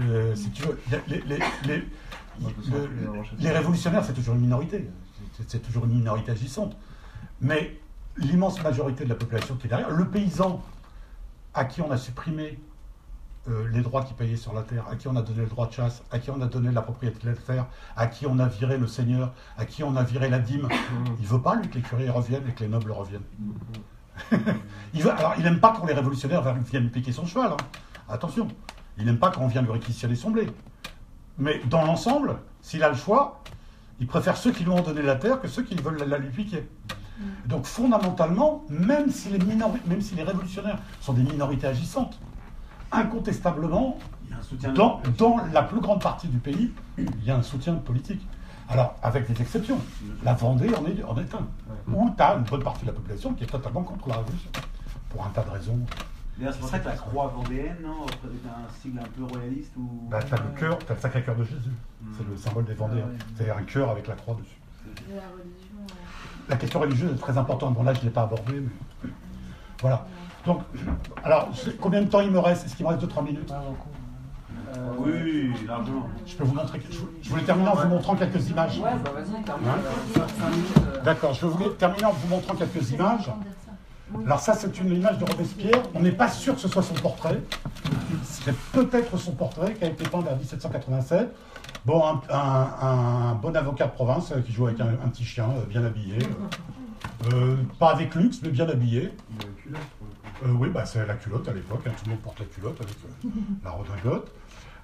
Euh, 0.00 0.34
si 0.34 0.50
tu 0.50 0.62
veux, 0.62 0.80
les, 3.38 3.50
révolutionnaires, 3.50 4.04
c'est 4.04 4.14
toujours 4.14 4.34
une 4.34 4.40
minorité. 4.40 4.88
C'est 5.46 5.62
toujours 5.62 5.84
une 5.84 5.92
minorité 5.92 6.32
agissante. 6.32 6.76
Mais 7.40 7.78
l'immense 8.16 8.62
majorité 8.62 9.04
de 9.04 9.08
la 9.08 9.14
population 9.14 9.56
qui 9.56 9.66
est 9.66 9.70
derrière, 9.70 9.90
le 9.90 10.08
paysan 10.08 10.62
à 11.54 11.64
qui 11.64 11.80
on 11.80 11.90
a 11.90 11.96
supprimé 11.96 12.58
euh, 13.48 13.68
les 13.72 13.80
droits 13.80 14.04
qu'il 14.04 14.14
payait 14.14 14.36
sur 14.36 14.52
la 14.52 14.62
terre, 14.62 14.84
à 14.88 14.94
qui 14.94 15.08
on 15.08 15.16
a 15.16 15.22
donné 15.22 15.40
le 15.40 15.48
droit 15.48 15.66
de 15.66 15.72
chasse, 15.72 16.04
à 16.12 16.20
qui 16.20 16.30
on 16.30 16.40
a 16.40 16.46
donné 16.46 16.70
la 16.70 16.82
propriété 16.82 17.18
de 17.24 17.30
la 17.30 17.36
terre, 17.36 17.66
à 17.96 18.06
qui 18.06 18.24
on 18.26 18.38
a 18.38 18.46
viré 18.46 18.78
le 18.78 18.86
seigneur, 18.86 19.32
à 19.58 19.64
qui 19.64 19.82
on 19.82 19.96
a 19.96 20.04
viré 20.04 20.28
la 20.28 20.38
dîme. 20.38 20.68
Il 21.18 21.26
veut 21.26 21.40
pas, 21.40 21.56
lui, 21.56 21.68
que 21.68 21.74
les 21.74 21.82
curés 21.82 22.08
reviennent 22.08 22.46
et 22.48 22.52
que 22.52 22.60
les 22.60 22.68
nobles 22.68 22.92
reviennent. 22.92 23.24
il 24.94 25.02
veut, 25.02 25.10
alors, 25.10 25.34
il 25.38 25.42
n'aime 25.42 25.58
pas 25.58 25.74
quand 25.76 25.86
les 25.86 25.92
révolutionnaires 25.92 26.54
viennent 26.54 26.90
piquer 26.90 27.10
son 27.10 27.26
cheval. 27.26 27.52
Hein. 27.52 27.56
Attention. 28.08 28.46
Il 28.96 29.06
n'aime 29.06 29.18
pas 29.18 29.30
quand 29.30 29.40
on 29.40 29.48
vient 29.48 29.62
lui 29.62 29.72
réquisitionner 29.72 30.14
son 30.14 30.30
blé. 30.30 30.46
Mais 31.38 31.60
dans 31.68 31.84
l'ensemble, 31.84 32.36
s'il 32.60 32.84
a 32.84 32.90
le 32.90 32.94
choix, 32.94 33.42
il 33.98 34.06
préfère 34.06 34.36
ceux 34.36 34.52
qui 34.52 34.62
lui 34.62 34.70
ont 34.70 34.82
donné 34.82 35.02
la 35.02 35.16
terre 35.16 35.40
que 35.40 35.48
ceux 35.48 35.64
qui 35.64 35.74
veulent 35.74 35.98
la, 35.98 36.18
lui 36.18 36.28
piquer. 36.28 36.68
Donc 37.46 37.64
fondamentalement, 37.64 38.64
même 38.68 39.10
si, 39.10 39.30
les 39.30 39.38
même 39.38 40.00
si 40.00 40.14
les 40.14 40.22
révolutionnaires 40.22 40.78
sont 41.00 41.12
des 41.12 41.22
minorités 41.22 41.66
agissantes, 41.66 42.20
incontestablement, 42.92 43.98
dans, 44.74 45.00
dans, 45.18 45.36
la 45.52 45.62
plus 45.62 45.80
grande 45.80 46.02
partie 46.02 46.28
du 46.28 46.38
pays, 46.38 46.72
il 46.98 47.24
y 47.24 47.30
a 47.30 47.36
un 47.36 47.42
soutien 47.42 47.74
politique. 47.74 48.26
Alors, 48.68 48.94
avec 49.02 49.30
des 49.30 49.40
exceptions. 49.40 49.78
La 50.22 50.34
Vendée 50.34 50.70
en 50.74 50.86
est, 50.86 51.02
en 51.04 51.16
est 51.18 51.34
un. 51.34 51.46
Où 51.92 52.10
tu 52.16 52.22
as 52.22 52.34
une 52.34 52.44
bonne 52.44 52.62
partie 52.62 52.82
de 52.82 52.86
la 52.86 52.92
population 52.92 53.34
qui 53.34 53.44
est 53.44 53.46
totalement 53.46 53.82
contre 53.82 54.08
la 54.08 54.16
révolution. 54.16 54.50
Pour 55.10 55.26
un 55.26 55.30
tas 55.30 55.42
de 55.42 55.50
raisons. 55.50 55.78
C'est 56.38 56.58
pour 56.58 56.68
ça 56.68 56.78
que 56.78 56.88
la 56.88 56.96
croix 56.96 57.26
vendéenne, 57.28 57.76
non, 57.82 58.06
un 58.06 58.72
sigle 58.80 58.98
un 58.98 59.02
peu 59.02 59.24
royaliste 59.24 59.76
ou... 59.76 60.08
Bah, 60.10 60.20
tu 60.22 60.32
as 60.32 60.38
le 60.38 60.58
cœur, 60.58 60.78
tu 60.78 60.90
as 60.90 60.94
le 60.94 61.00
sacré 61.00 61.22
cœur 61.22 61.36
de 61.36 61.44
Jésus. 61.44 61.70
Hmm. 62.00 62.12
C'est 62.16 62.26
le 62.26 62.36
symbole 62.36 62.64
des 62.64 62.74
Vendéens. 62.74 63.06
C'est-à-dire 63.36 63.56
un 63.58 63.62
cœur 63.62 63.90
avec 63.90 64.08
la 64.08 64.14
croix 64.14 64.34
dessus. 64.34 64.58
La, 65.10 65.22
la 66.48 66.56
question 66.56 66.80
religieuse 66.80 67.12
est 67.12 67.20
très 67.20 67.36
importante. 67.36 67.74
Bon, 67.74 67.82
là, 67.82 67.92
je 67.92 68.00
ne 68.00 68.04
l'ai 68.04 68.10
pas 68.10 68.22
abordé, 68.22 68.60
mais. 68.60 69.10
Voilà. 69.80 70.06
Donc, 70.44 70.62
alors, 71.22 71.50
combien 71.80 72.02
de 72.02 72.08
temps 72.08 72.20
il 72.20 72.30
me 72.30 72.38
reste? 72.38 72.66
Est-ce 72.66 72.74
qu'il 72.74 72.84
me 72.84 72.90
reste 72.90 73.04
2-3 73.04 73.24
minutes? 73.24 73.52
Euh, 73.52 74.78
Oui, 74.98 75.52
largement. 75.66 76.08
Je 76.26 76.34
peux 76.34 76.44
vous 76.44 76.54
montrer. 76.54 76.80
Je 77.22 77.30
voulais 77.30 77.44
terminer 77.44 77.68
en 77.68 77.74
vous 77.74 77.88
montrant 77.88 78.16
quelques 78.16 78.48
images. 78.50 78.78
Ouais, 78.78 78.90
bah 79.04 79.12
vas-y, 79.14 79.42
termine. 79.44 79.68
Euh. 79.68 81.02
D'accord, 81.04 81.34
je 81.34 81.46
voulais 81.46 81.70
terminer 81.70 82.06
en 82.06 82.12
vous 82.12 82.28
montrant 82.28 82.54
quelques 82.54 82.90
images. 82.90 83.30
Alors 84.26 84.40
ça, 84.40 84.54
c'est 84.54 84.78
une 84.80 84.92
image 84.92 85.18
de 85.18 85.24
Robespierre. 85.24 85.82
On 85.94 86.00
n'est 86.00 86.12
pas 86.12 86.28
sûr 86.28 86.54
que 86.54 86.60
ce 86.60 86.68
soit 86.68 86.82
son 86.82 86.94
portrait. 86.94 87.40
C'est 88.24 88.56
peut-être 88.72 89.16
son 89.16 89.32
portrait 89.32 89.74
qui 89.74 89.84
a 89.84 89.88
été 89.88 90.04
peint 90.08 90.20
vers 90.20 90.36
1787. 90.36 91.34
Bon, 91.86 92.02
un, 92.30 93.34
bon 93.36 93.56
avocat 93.56 93.86
de 93.86 93.92
province 93.92 94.32
euh, 94.32 94.40
qui 94.40 94.52
joue 94.52 94.66
avec 94.66 94.80
un, 94.80 95.08
petit 95.08 95.24
chien 95.24 95.46
bien 95.68 95.84
habillé. 95.84 96.18
pas 97.78 97.90
avec 97.90 98.14
luxe, 98.14 98.40
mais 98.42 98.50
bien 98.50 98.68
habillé. 98.68 99.12
Euh, 100.44 100.52
oui, 100.52 100.68
bah, 100.70 100.84
c'est 100.84 101.06
la 101.06 101.14
culotte 101.14 101.48
à 101.48 101.52
l'époque. 101.52 101.82
Hein, 101.86 101.92
tout 101.96 102.04
le 102.06 102.12
monde 102.12 102.20
porte 102.20 102.40
la 102.40 102.46
culotte 102.46 102.80
avec 102.80 102.94
euh, 103.24 103.28
la 103.64 103.70
redingote. 103.70 104.32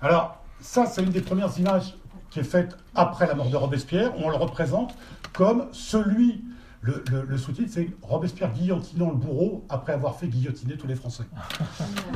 Alors, 0.00 0.42
ça, 0.60 0.86
c'est 0.86 1.02
une 1.02 1.10
des 1.10 1.20
premières 1.20 1.56
images 1.58 1.96
qui 2.30 2.40
est 2.40 2.44
faite 2.44 2.76
après 2.94 3.26
la 3.26 3.34
mort 3.34 3.50
de 3.50 3.56
Robespierre. 3.56 4.12
On 4.18 4.28
le 4.30 4.36
représente 4.36 4.94
comme 5.32 5.66
celui. 5.72 6.44
Le, 6.80 7.36
sous-titre, 7.36 7.70
c'est 7.72 7.90
Robespierre 8.02 8.52
guillotinant 8.52 9.10
le 9.10 9.16
bourreau 9.16 9.66
après 9.68 9.92
avoir 9.92 10.14
fait 10.14 10.28
guillotiner 10.28 10.76
tous 10.76 10.86
les 10.86 10.94
Français. 10.94 11.24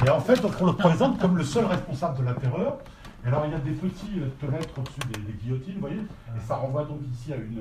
Et 0.07 0.09
en 0.09 0.20
fait, 0.20 0.40
on 0.61 0.66
le 0.66 0.72
présente 0.72 1.18
comme 1.18 1.36
le 1.36 1.43
seul 1.43 1.64
responsable 1.64 2.18
de 2.20 2.22
la 2.22 2.34
terreur. 2.34 2.78
Et 3.24 3.28
alors, 3.28 3.45
il 3.45 3.53
y 3.53 3.55
a 3.55 3.59
des 3.59 3.72
petits 3.72 4.20
fenêtres 4.40 4.78
au-dessus 4.78 5.01
des, 5.12 5.32
guillotines, 5.32 5.74
vous 5.74 5.80
voyez, 5.80 5.97
et 5.99 6.40
ça 6.47 6.57
renvoie 6.57 6.84
donc 6.84 7.01
ici 7.12 7.32
à 7.32 7.36
une, 7.36 7.61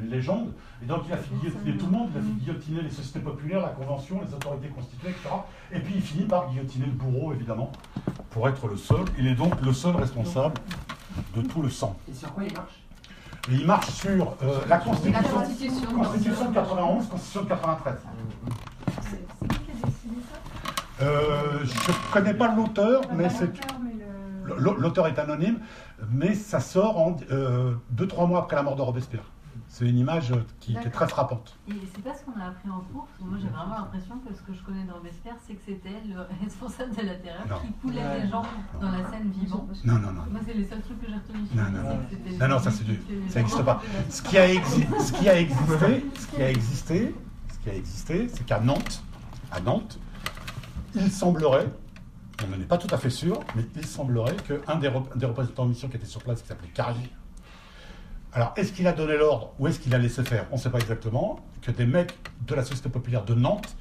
une 0.00 0.10
légende. 0.10 0.52
Et 0.82 0.86
donc 0.86 1.02
il 1.06 1.12
a 1.12 1.16
fait 1.16 1.34
guillotiner 1.34 1.76
tout 1.76 1.86
le 1.86 1.92
monde, 1.92 2.08
il 2.14 2.18
a 2.18 2.22
fait 2.22 2.32
guillotiner 2.40 2.82
les 2.82 2.90
sociétés 2.90 3.20
populaires, 3.20 3.60
la 3.60 3.68
Convention, 3.68 4.20
les 4.26 4.34
autorités 4.34 4.68
constituées, 4.68 5.10
etc. 5.10 5.28
Et 5.72 5.80
puis 5.80 5.94
il 5.96 6.02
finit 6.02 6.24
par 6.24 6.48
guillotiner 6.50 6.86
le 6.86 6.92
bourreau, 6.92 7.32
évidemment, 7.32 7.72
pour 8.30 8.48
être 8.48 8.66
le 8.68 8.76
seul. 8.76 9.04
Il 9.18 9.26
est 9.26 9.34
donc 9.34 9.60
le 9.60 9.72
seul 9.72 9.96
responsable 9.96 10.54
de 11.36 11.42
tout 11.42 11.62
le 11.62 11.70
sang. 11.70 11.96
Et 12.08 12.14
sur 12.14 12.32
quoi 12.32 12.44
il 12.44 12.52
marche? 12.54 12.80
Et 13.50 13.54
il 13.54 13.66
marche 13.66 13.88
sur 13.90 14.36
euh, 14.42 14.60
la 14.68 14.78
Constitution, 14.78 15.22
Constitution 15.94 16.50
de 16.50 16.54
91, 16.54 17.08
Constitution 17.08 17.42
de 17.42 17.48
93. 17.48 17.94
C'est 19.02 19.48
qui 19.48 19.58
qui 19.58 19.70
a 19.70 19.86
dessiné 19.86 20.16
ça? 20.30 21.04
Euh, 21.04 21.58
Je 21.64 21.90
ne 21.90 22.12
connais 22.12 22.34
pas 22.34 22.54
l'auteur, 22.54 23.02
mais 23.14 23.28
c'est. 23.30 23.50
L'auteur 24.58 25.06
est 25.06 25.18
anonyme, 25.18 25.60
mais 26.10 26.34
ça 26.34 26.60
sort 26.60 26.98
en 26.98 27.12
2-3 27.12 27.22
euh, 27.30 28.26
mois 28.26 28.40
après 28.40 28.56
la 28.56 28.62
mort 28.62 28.74
de 28.76 28.82
Robespierre. 28.82 29.22
C'est 29.72 29.86
une 29.86 29.98
image 29.98 30.34
qui, 30.58 30.74
est 30.74 30.90
très 30.90 31.06
frappante. 31.06 31.56
Et 31.68 31.74
c'est 31.94 32.02
pas 32.02 32.12
ce 32.12 32.24
qu'on 32.24 32.38
a 32.40 32.48
appris 32.48 32.68
en 32.68 32.80
cours, 32.92 33.06
moi 33.20 33.38
j'ai 33.40 33.46
vraiment 33.46 33.76
l'impression 33.76 34.18
que 34.18 34.34
ce 34.34 34.42
que 34.42 34.52
je 34.52 34.60
connais 34.64 34.82
dans 34.82 34.94
Robespierre, 34.94 35.36
c'est 35.46 35.54
que 35.54 35.62
c'était 35.64 36.02
le 36.08 36.26
responsable 36.44 36.94
de 36.96 37.02
la 37.02 37.14
terreur 37.14 37.62
qui 37.62 37.72
coulait 37.74 38.20
les 38.20 38.28
gens 38.28 38.42
dans 38.80 38.90
la 38.90 39.08
scène 39.08 39.30
vivant. 39.30 39.68
Non, 39.84 39.94
non, 39.94 40.12
non. 40.12 40.22
Moi 40.28 40.40
c'est 40.44 40.54
les 40.54 40.64
seuls 40.64 40.82
trucs 40.82 41.00
que 41.00 41.06
j'ai 41.06 41.14
retenus. 41.14 41.48
Non, 41.54 41.70
non, 41.70 41.82
non. 41.84 42.38
Non, 42.40 42.48
non, 42.48 42.58
ça 42.58 42.72
c'est 42.72 42.82
du... 42.82 43.00
ça 43.28 43.38
n'existe 43.38 43.62
pas. 43.62 43.80
Ce 44.08 44.22
qui 44.22 44.38
a, 44.38 44.48
ce 44.48 45.12
qui 45.12 45.28
a 45.28 45.38
existé, 45.40 46.04
ce 46.16 46.26
qui 46.26 46.42
a 46.42 46.50
existé, 46.50 47.14
ce 47.52 47.58
qui 47.60 47.70
a 47.70 47.74
existé, 47.74 48.28
c'est 48.28 48.44
qu'à 48.44 48.58
Nantes, 48.58 49.04
à 49.52 49.60
Nantes, 49.60 50.00
il 50.96 51.12
semblerait, 51.12 51.72
on 52.44 52.48
n'en 52.48 52.60
est 52.60 52.66
pas 52.66 52.78
tout 52.78 52.92
à 52.92 52.98
fait 52.98 53.10
sûr, 53.10 53.38
mais 53.54 53.64
il 53.76 53.86
semblerait 53.86 54.36
qu'un 54.36 54.76
des, 54.76 54.90
des 55.14 55.26
représentants 55.26 55.66
de 55.66 55.70
mission 55.70 55.88
qui 55.88 55.96
était 55.96 56.06
sur 56.06 56.24
place, 56.24 56.42
qui 56.42 56.48
s'appelait 56.48 56.72
Carly, 56.74 57.08
alors, 58.32 58.52
est-ce 58.56 58.72
qu'il 58.72 58.86
a 58.86 58.92
donné 58.92 59.16
l'ordre 59.16 59.52
ou 59.58 59.66
est-ce 59.66 59.80
qu'il 59.80 59.94
a 59.94 59.98
laissé 59.98 60.22
faire? 60.22 60.46
On 60.50 60.56
ne 60.56 60.60
sait 60.60 60.70
pas 60.70 60.78
exactement. 60.78 61.40
Que 61.62 61.70
des 61.70 61.86
mecs 61.86 62.14
de 62.46 62.54
la 62.54 62.62
Société 62.62 62.88
populaire 62.88 63.24
de 63.24 63.34
Nantes 63.34 63.76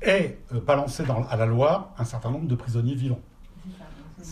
aient 0.00 0.38
euh, 0.54 0.60
balancé 0.60 1.04
dans, 1.04 1.24
à 1.28 1.36
la 1.36 1.46
Loire 1.46 1.90
un 1.98 2.04
certain 2.04 2.30
nombre 2.30 2.46
de 2.48 2.54
prisonniers 2.54 2.94
vivants. 2.94 3.20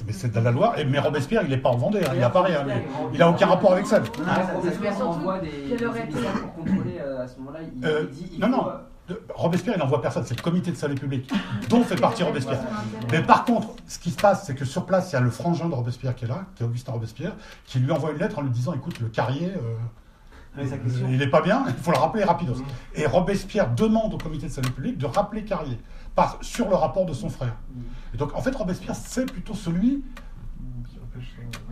Mais 0.06 0.12
c'est 0.12 0.32
de 0.32 0.40
la 0.40 0.50
Loire. 0.50 0.78
Et, 0.78 0.84
mais 0.84 0.98
Robespierre, 0.98 1.42
il 1.42 1.50
n'est 1.50 1.58
pas 1.58 1.70
en 1.70 1.76
Vendée, 1.76 2.00
hein, 2.00 2.12
il 2.14 2.20
n'a 2.20 2.30
pas 2.30 2.42
rien. 2.42 2.64
Il 3.12 3.18
n'a 3.18 3.28
aucun 3.28 3.46
rapport 3.46 3.72
avec 3.72 3.86
ça. 3.86 4.00
Robespierre 4.54 5.06
envoie 5.06 5.40
des, 5.40 5.76
des 5.76 5.76
pour 5.76 6.54
contrôler 6.54 6.98
euh, 7.00 7.24
à 7.24 7.28
ce 7.28 7.38
moment-là. 7.38 7.58
Il, 7.76 7.84
euh, 7.84 8.04
dit, 8.06 8.38
non, 8.38 8.48
non. 8.48 8.66
Robespierre, 9.34 9.76
il 9.76 9.80
n'envoie 9.80 10.02
personne, 10.02 10.24
c'est 10.26 10.36
le 10.36 10.42
comité 10.42 10.70
de 10.70 10.76
salut 10.76 10.94
public, 10.94 11.30
dont 11.68 11.82
fait 11.82 11.96
partie 11.96 12.22
Robespierre. 12.22 12.60
Mais 13.10 13.22
par 13.22 13.44
contre, 13.44 13.68
ce 13.86 13.98
qui 13.98 14.10
se 14.10 14.16
passe, 14.16 14.46
c'est 14.46 14.54
que 14.54 14.64
sur 14.64 14.86
place, 14.86 15.10
il 15.10 15.14
y 15.14 15.16
a 15.16 15.20
le 15.20 15.30
frangin 15.30 15.68
de 15.68 15.74
Robespierre 15.74 16.14
qui 16.14 16.24
est 16.24 16.28
là, 16.28 16.46
qui 16.54 16.62
est 16.62 16.66
Augustin 16.66 16.92
Robespierre, 16.92 17.32
qui 17.64 17.78
lui 17.78 17.90
envoie 17.92 18.12
une 18.12 18.18
lettre 18.18 18.38
en 18.38 18.42
lui 18.42 18.50
disant 18.50 18.72
Écoute, 18.74 19.00
le 19.00 19.08
carrier, 19.08 19.52
euh, 19.56 20.62
il 21.08 21.18
n'est 21.18 21.28
pas 21.28 21.42
bien, 21.42 21.64
il 21.68 21.74
faut 21.74 21.92
le 21.92 21.98
rappeler 21.98 22.24
rapidos. 22.24 22.56
Mm. 22.56 22.64
Et 22.96 23.06
Robespierre 23.06 23.72
demande 23.74 24.14
au 24.14 24.18
comité 24.18 24.46
de 24.46 24.52
salut 24.52 24.70
public 24.70 24.98
de 24.98 25.06
rappeler 25.06 25.44
Carrier 25.44 25.78
par, 26.14 26.38
sur 26.40 26.68
le 26.68 26.74
rapport 26.74 27.06
de 27.06 27.12
son 27.12 27.28
frère. 27.28 27.56
Mm. 27.74 27.80
Et 28.14 28.16
donc 28.16 28.34
en 28.34 28.40
fait 28.40 28.54
Robespierre 28.54 28.96
c'est 28.96 29.26
plutôt 29.26 29.54
celui 29.54 30.02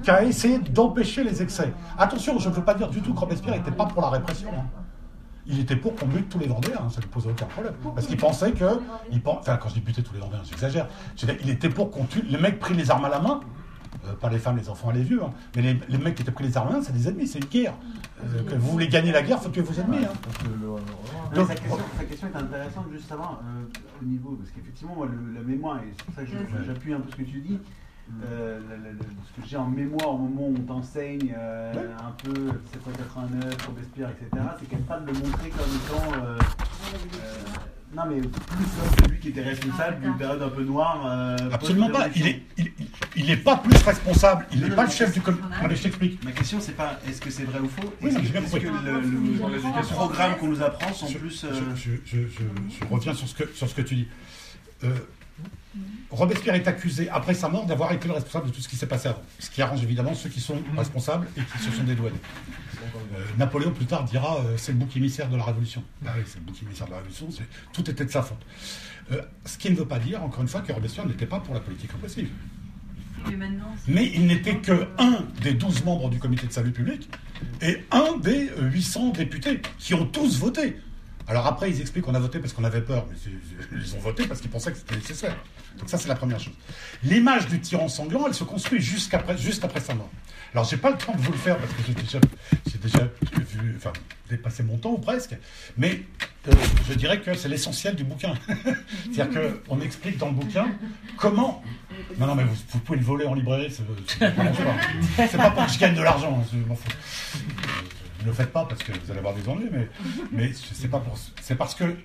qui 0.02 0.10
a 0.10 0.22
essayé 0.22 0.58
d'empêcher 0.58 1.24
les 1.24 1.42
excès. 1.42 1.72
Attention, 1.98 2.38
je 2.38 2.48
ne 2.48 2.54
veux 2.54 2.62
pas 2.62 2.74
dire 2.74 2.88
du 2.88 3.00
tout 3.00 3.14
que 3.14 3.20
Robespierre 3.20 3.56
n'était 3.56 3.72
pas 3.72 3.86
pour 3.86 4.02
la 4.02 4.10
répression. 4.10 4.50
Hein. 4.52 4.66
Il 5.48 5.60
était 5.60 5.76
pour 5.76 5.94
qu'on 5.94 6.06
bute 6.06 6.28
tous 6.28 6.38
les 6.38 6.46
Vendéens, 6.46 6.82
hein, 6.84 6.90
ça 6.90 7.00
ne 7.00 7.06
posait 7.06 7.30
aucun 7.30 7.46
problème. 7.46 7.74
Parce 7.94 8.06
qu'il 8.06 8.18
pensait 8.18 8.52
que. 8.52 8.80
Il, 9.10 9.20
enfin, 9.24 9.56
quand 9.56 9.68
je 9.70 9.74
dis 9.74 9.80
buter 9.80 10.02
tous 10.02 10.12
les 10.12 10.20
Vendéens, 10.20 10.42
j'exagère. 10.44 10.88
Il 11.42 11.50
était 11.50 11.70
pour 11.70 11.90
qu'on 11.90 12.04
tue. 12.04 12.22
Les 12.22 12.38
mecs 12.38 12.58
pris 12.58 12.74
les 12.74 12.90
armes 12.90 13.06
à 13.06 13.08
la 13.08 13.20
main, 13.20 13.40
euh, 14.06 14.12
pas 14.14 14.28
les 14.28 14.38
femmes, 14.38 14.56
les 14.56 14.68
enfants 14.68 14.90
et 14.90 14.94
les 14.94 15.02
vieux, 15.02 15.22
hein. 15.22 15.30
mais 15.56 15.76
les, 15.88 15.98
mecs 15.98 16.14
qui 16.14 16.22
étaient 16.22 16.30
pris 16.30 16.44
les 16.44 16.56
armes 16.56 16.68
à 16.68 16.72
la 16.72 16.76
main, 16.78 16.82
c'est 16.84 16.92
des 16.92 17.08
ennemis, 17.08 17.26
c'est 17.26 17.38
une 17.38 17.46
guerre. 17.46 17.74
Euh, 18.22 18.42
que 18.42 18.54
vous 18.54 18.70
voulez 18.70 18.88
gagner 18.88 19.12
la 19.12 19.22
guerre, 19.22 19.38
il 19.40 19.44
faut 19.44 19.50
tuer 19.50 19.62
vos 19.62 19.80
ennemis. 19.80 20.04
Hein. 20.04 21.44
sa, 21.46 22.04
question, 22.04 22.28
est 22.28 22.36
intéressante 22.36 22.86
juste 22.92 23.10
avant, 23.10 23.38
euh, 23.42 24.02
au 24.02 24.04
niveau, 24.04 24.30
parce 24.32 24.50
qu'effectivement, 24.50 25.04
la 25.04 25.40
mémoire, 25.42 25.78
et 25.78 25.92
c'est 25.96 26.04
pour 26.04 26.14
ça 26.14 26.22
que 26.22 26.64
j'appuie 26.64 26.92
un 26.92 27.00
peu 27.00 27.10
ce 27.10 27.16
que 27.16 27.22
tu 27.22 27.40
dis, 27.40 27.58
euh, 28.30 28.58
ce 29.26 29.40
que 29.40 29.48
j'ai 29.48 29.56
en 29.56 29.68
mémoire 29.68 30.14
au 30.14 30.18
moment 30.18 30.48
où 30.48 30.54
on 30.56 30.62
t'enseigne 30.62 31.34
euh, 31.38 31.72
un 31.98 32.10
peu 32.22 32.32
1789, 32.32 33.66
Robespierre, 33.66 34.10
etc., 34.10 34.44
c'est 34.58 34.68
qu'elle 34.68 34.80
pas 34.80 34.98
de 34.98 35.06
le 35.06 35.12
montrer 35.12 35.50
comme 35.50 35.66
étant. 35.76 36.24
Euh, 36.24 36.38
non, 37.94 38.02
mais 38.08 38.20
plus 38.20 39.04
celui 39.04 39.18
qui 39.18 39.28
était 39.28 39.42
responsable 39.42 40.00
d'une 40.00 40.16
période 40.16 40.42
un 40.42 40.48
peu 40.48 40.62
noire. 40.62 41.36
Absolument 41.52 41.90
pas. 41.90 42.08
Il 42.16 42.26
est, 42.26 42.42
il, 43.16 43.26
n'est 43.26 43.36
pas 43.36 43.56
plus 43.56 43.76
responsable. 43.82 44.46
Il 44.52 44.60
n'est 44.60 44.74
pas 44.74 44.84
le 44.84 44.90
chef 44.90 45.12
du 45.12 45.20
comité. 45.20 45.44
je 45.70 45.82
t'explique. 45.82 46.24
Ma 46.24 46.32
question, 46.32 46.60
c'est 46.60 46.76
pas 46.76 46.98
est-ce 47.08 47.20
que 47.20 47.30
c'est 47.30 47.44
vrai 47.44 47.60
ou 47.60 47.68
faux? 47.68 47.94
Oui, 48.02 48.10
Est-ce 48.10 48.56
que, 48.56 48.66
le, 48.66 49.94
programme 49.94 50.36
qu'on 50.36 50.48
nous 50.48 50.62
apprend 50.62 50.92
sont 50.92 51.06
plus. 51.06 51.46
Je, 51.74 51.90
je, 52.04 52.84
reviens 52.90 53.14
sur 53.14 53.28
ce 53.28 53.34
que, 53.34 53.44
sur 53.54 53.68
ce 53.68 53.74
que 53.74 53.82
tu 53.82 53.94
dis. 53.94 54.08
Robespierre 56.10 56.54
est 56.54 56.66
accusé, 56.66 57.08
après 57.10 57.34
sa 57.34 57.48
mort, 57.48 57.66
d'avoir 57.66 57.92
été 57.92 58.08
le 58.08 58.14
responsable 58.14 58.46
de 58.46 58.52
tout 58.52 58.60
ce 58.60 58.68
qui 58.68 58.76
s'est 58.76 58.86
passé 58.86 59.08
avant. 59.08 59.22
Ce 59.38 59.50
qui 59.50 59.60
arrange 59.60 59.82
évidemment 59.82 60.14
ceux 60.14 60.30
qui 60.30 60.40
sont 60.40 60.56
responsables 60.76 61.28
et 61.36 61.40
qui 61.40 61.62
se 61.62 61.70
sont 61.70 61.84
dédouanés. 61.84 62.18
Euh, 63.14 63.24
Napoléon, 63.36 63.72
plus 63.72 63.86
tard, 63.86 64.04
dira 64.04 64.38
euh, 64.38 64.54
c'est 64.56 64.72
le 64.72 64.78
bouc 64.78 64.96
émissaire 64.96 65.28
de 65.28 65.36
la 65.36 65.44
Révolution. 65.44 65.82
Bah 66.00 66.12
oui, 66.16 66.22
c'est 66.26 66.38
le 66.38 66.44
bouc 66.44 66.56
émissaire 66.62 66.86
de 66.86 66.92
la 66.92 66.98
Révolution, 66.98 67.28
tout 67.72 67.90
était 67.90 68.04
de 68.04 68.10
sa 68.10 68.22
faute. 68.22 68.38
Euh, 69.12 69.20
ce 69.44 69.58
qui 69.58 69.70
ne 69.70 69.76
veut 69.76 69.86
pas 69.86 69.98
dire, 69.98 70.22
encore 70.22 70.42
une 70.42 70.48
fois, 70.48 70.62
que 70.62 70.72
Robespierre 70.72 71.06
n'était 71.06 71.26
pas 71.26 71.40
pour 71.40 71.54
la 71.54 71.60
politique 71.60 71.92
répressive. 71.92 72.28
Mais 73.88 74.10
il 74.14 74.26
n'était 74.26 74.58
que 74.58 74.88
un 74.98 75.24
des 75.42 75.52
douze 75.54 75.84
membres 75.84 76.08
du 76.08 76.18
comité 76.18 76.46
de 76.46 76.52
salut 76.52 76.72
public 76.72 77.10
et 77.60 77.84
un 77.90 78.16
des 78.16 78.48
800 78.60 79.10
députés 79.10 79.60
qui 79.78 79.92
ont 79.94 80.06
tous 80.06 80.38
voté. 80.38 80.76
Alors 81.28 81.46
après, 81.46 81.70
ils 81.70 81.80
expliquent 81.80 82.06
qu'on 82.06 82.14
a 82.14 82.18
voté 82.18 82.38
parce 82.38 82.54
qu'on 82.54 82.64
avait 82.64 82.80
peur, 82.80 83.06
mais 83.10 83.16
ils 83.72 83.94
ont 83.94 83.98
voté 83.98 84.26
parce 84.26 84.40
qu'ils 84.40 84.50
pensaient 84.50 84.72
que 84.72 84.78
c'était 84.78 84.96
nécessaire. 84.96 85.36
Donc 85.78 85.90
ça, 85.90 85.98
c'est 85.98 86.08
la 86.08 86.14
première 86.14 86.40
chose. 86.40 86.54
L'image 87.04 87.46
du 87.48 87.60
tyran 87.60 87.88
sanglant, 87.88 88.26
elle 88.26 88.34
se 88.34 88.44
construit 88.44 88.80
juste 88.80 89.12
après, 89.12 89.36
sa 89.80 89.94
mort. 89.94 90.10
Alors, 90.54 90.64
j'ai 90.64 90.78
pas 90.78 90.90
le 90.90 90.96
temps 90.96 91.12
de 91.14 91.20
vous 91.20 91.32
le 91.32 91.36
faire 91.36 91.58
parce 91.58 91.70
que 91.74 91.82
j'ai 91.86 91.92
déjà, 91.92 92.18
déjà 92.80 93.08
vu, 93.50 93.74
enfin, 93.76 93.92
dépassé 94.30 94.62
mon 94.62 94.78
temps 94.78 94.92
ou 94.92 94.98
presque, 94.98 95.36
mais 95.76 96.02
euh, 96.48 96.52
je 96.88 96.94
dirais 96.94 97.20
que 97.20 97.34
c'est 97.34 97.48
l'essentiel 97.48 97.94
du 97.94 98.04
bouquin. 98.04 98.32
C'est-à-dire 99.12 99.42
qu'on 99.66 99.82
explique 99.82 100.16
dans 100.16 100.28
le 100.28 100.34
bouquin 100.34 100.68
comment. 101.18 101.62
Non, 102.18 102.26
non, 102.26 102.34
mais 102.34 102.44
vous, 102.44 102.78
pouvez 102.78 102.98
le 102.98 103.04
voler 103.04 103.26
en 103.26 103.34
librairie, 103.34 103.70
c'est 103.70 105.36
pas. 105.36 105.50
pour 105.50 105.66
que 105.66 105.72
je 105.72 105.78
gagne 105.78 105.94
de 105.94 106.02
l'argent, 106.02 106.40
hein, 106.40 106.46
je 106.50 106.66
m'en 106.66 106.74
fous. 106.74 106.88
Ne 108.20 108.26
le 108.26 108.32
faites 108.32 108.52
pas 108.52 108.64
parce 108.64 108.82
que 108.82 108.92
vous 108.92 109.10
allez 109.10 109.18
avoir 109.18 109.34
des 109.34 109.48
ennuis, 109.48 109.70
mais, 110.32 110.52
c'est 110.52 110.88
pas 110.88 111.00
pour. 111.00 111.16
C'est 111.40 111.56
parce 111.56 111.74
que 111.74 111.96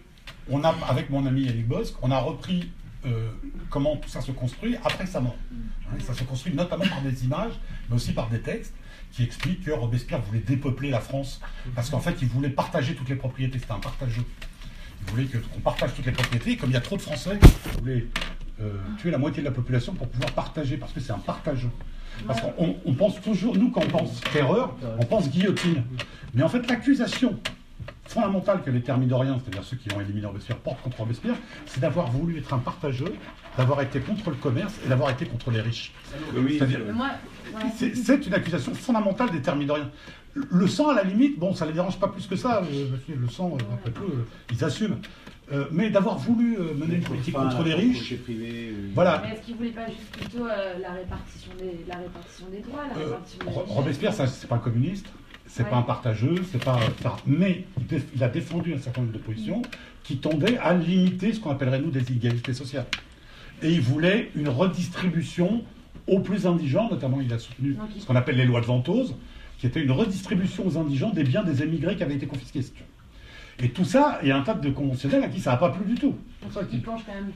on 0.50 0.64
a, 0.64 0.76
avec 0.88 1.10
mon 1.10 1.26
ami 1.26 1.44
Yannick 1.44 1.68
Bosque, 1.68 1.96
on 2.02 2.12
a 2.12 2.20
repris 2.20 2.72
euh, 3.06 3.30
comment 3.70 3.98
tout 3.98 4.10
ça 4.10 4.22
se 4.22 4.32
construit 4.32 4.76
après 4.84 5.06
sa 5.06 5.20
mort. 5.20 5.36
Hein, 5.52 5.98
ça 6.06 6.14
se 6.14 6.24
construit 6.24 6.54
notamment 6.54 6.86
par 6.86 7.02
des 7.02 7.26
images, 7.26 7.54
mais 7.90 7.96
aussi 7.96 8.14
par 8.14 8.30
des 8.30 8.40
textes 8.40 8.74
qui 9.12 9.24
expliquent 9.24 9.66
que 9.66 9.72
Robespierre 9.72 10.22
voulait 10.22 10.40
dépeupler 10.40 10.90
la 10.90 11.00
France, 11.00 11.40
parce 11.76 11.90
qu'en 11.90 12.00
fait, 12.00 12.16
il 12.22 12.28
voulait 12.28 12.50
partager 12.50 12.96
toutes 12.96 13.10
les 13.10 13.16
propriétés. 13.16 13.60
C'était 13.60 13.72
un 13.72 13.80
partageux. 13.80 14.26
Il 15.06 15.12
voulait 15.12 15.26
qu'on 15.26 15.60
partage 15.60 15.94
toutes 15.94 16.06
les 16.06 16.12
propriétés, 16.12 16.58
comme 16.58 16.72
il 16.72 16.74
y 16.74 16.78
a 16.78 16.82
trop 16.82 16.98
de 16.98 17.02
Français, 17.02 17.38
il 17.42 17.80
voulait 17.80 18.08
euh, 18.62 18.78
tuer 18.98 19.12
la 19.12 19.20
moitié 19.20 19.44
de 19.44 19.48
la 19.48 19.54
population 19.54 19.94
pour 19.94 20.08
pouvoir 20.08 20.32
partager, 20.32 20.78
parce 20.78 20.94
que 20.94 21.00
c'est 21.00 21.12
un 21.12 21.20
partageux. 21.20 21.70
Parce 22.28 22.42
qu'on 22.42 22.94
pense 22.94 23.20
toujours, 23.22 23.58
nous, 23.58 23.70
quand 23.72 23.84
on 23.86 23.90
pense 23.90 24.22
terreur, 24.32 24.76
on 25.00 25.06
pense 25.06 25.30
guillotine. 25.30 25.84
Mais 26.34 26.44
en 26.44 26.50
fait, 26.50 26.68
l'accusation 26.68 27.40
fondamentale 28.06 28.62
que 28.64 28.70
les 28.70 28.82
thermidoriens, 28.82 29.40
c'est-à-dire 29.40 29.64
ceux 29.64 29.78
qui 29.78 29.92
ont 29.94 30.02
éliminé 30.02 30.26
Robespierre, 30.26 30.58
portent 30.58 30.82
contre 30.82 31.00
Robespierre, 31.00 31.36
c'est 31.66 31.80
d'avoir 31.80 32.12
voulu 32.12 32.38
être 32.38 32.54
un 32.54 32.60
partageux, 32.60 33.14
d'avoir 33.58 33.82
été 33.82 34.00
contre 34.00 34.30
le 34.30 34.36
commerce 34.36 34.74
et 34.86 34.90
d'avoir 34.90 35.10
été 35.10 35.26
contre 35.26 35.52
les 35.52 35.62
riches. 35.62 35.94
c'est 37.76 38.28
une 38.28 38.34
accusation 38.34 38.74
fondamentale 38.74 39.32
des 39.32 39.42
thermidoriens. 39.42 39.90
Le 40.36 40.68
sang, 40.68 40.90
à 40.90 40.96
la 40.96 41.04
limite, 41.04 41.38
bon, 41.38 41.54
ça 41.54 41.66
ne 41.66 41.70
les 41.70 41.76
dérange 41.76 42.00
pas 42.00 42.08
plus 42.08 42.26
que 42.26 42.36
ça. 42.36 42.64
Euh, 42.64 42.88
le 43.08 43.30
sang, 43.30 43.56
euh, 43.56 43.74
après 43.76 43.92
tout, 43.92 44.04
euh, 44.04 44.26
ils 44.52 44.64
assument. 44.64 44.98
Mais 45.72 45.90
d'avoir 45.90 46.18
voulu 46.18 46.58
mener 46.58 46.96
une 46.96 47.04
politique 47.04 47.36
contre 47.36 47.64
les 47.64 47.74
riches. 47.74 48.16
voilà. 48.94 49.22
Mais 49.24 49.34
est-ce 49.34 49.42
qu'ils 49.42 49.54
ne 49.54 49.60
voulaient 49.60 49.70
pas 49.72 49.88
juste 49.88 50.10
plutôt 50.12 50.46
la, 50.48 50.92
répartition 50.94 51.52
des, 51.60 51.86
la 51.88 51.98
répartition 51.98 52.48
des 52.52 52.60
droits 52.60 53.64
Robespierre, 53.68 54.14
c'est 54.14 54.48
pas 54.48 54.56
un 54.56 54.60
communiste 54.60 55.08
c'est 55.54 55.70
pas 55.70 55.76
un 55.76 55.84
partageux, 55.84 56.36
c'est 56.52 56.64
pas. 56.64 56.80
Mais 57.28 57.66
il 58.16 58.24
a 58.24 58.28
défendu 58.28 58.74
un 58.74 58.80
certain 58.80 59.02
nombre 59.02 59.14
de 59.14 59.20
positions 59.20 59.62
qui 60.04 60.18
tendaient 60.18 60.58
à 60.58 60.74
limiter 60.74 61.32
ce 61.32 61.40
qu'on 61.40 61.52
appellerait 61.52 61.80
nous 61.80 61.92
des 61.92 62.10
inégalités 62.10 62.54
sociales. 62.54 62.88
Et 63.62 63.70
il 63.70 63.82
voulait 63.82 64.32
une 64.36 64.50
redistribution 64.50 65.64
aux 66.08 66.20
plus 66.20 66.48
indigents, 66.48 66.90
notamment 66.90 67.22
il 67.22 67.32
a 67.32 67.38
soutenu 67.38 67.78
ce 68.00 68.06
qu'on 68.06 68.16
appelle 68.16 68.38
les 68.38 68.46
lois 68.46 68.62
de 68.62 68.66
Ventose, 68.66 69.16
qui 69.60 69.68
était 69.68 69.82
une 69.82 69.92
redistribution 69.92 70.66
aux 70.66 70.78
indigents 70.78 71.12
des 71.12 71.24
biens 71.24 71.44
des 71.44 71.62
émigrés 71.62 71.96
qui 71.96 72.04
avaient 72.04 72.16
été 72.16 72.26
confisqués. 72.26 72.66
Et 73.60 73.70
tout 73.70 73.86
ça, 73.86 74.20
il 74.22 74.30
y 74.30 74.32
a 74.32 74.38
un 74.38 74.42
tas 74.42 74.56
de 74.56 74.70
conventionnels 74.70 75.24
à 75.24 75.30
qui 75.30 75.40
ça 75.40 75.52
n'a 75.52 75.58
pas 75.58 75.70
plu 75.70 75.86
du 75.86 75.96
tout. 75.96 76.16
Il 76.72 76.82
penche 76.82 77.02
quand 77.06 77.14
même 77.14 77.32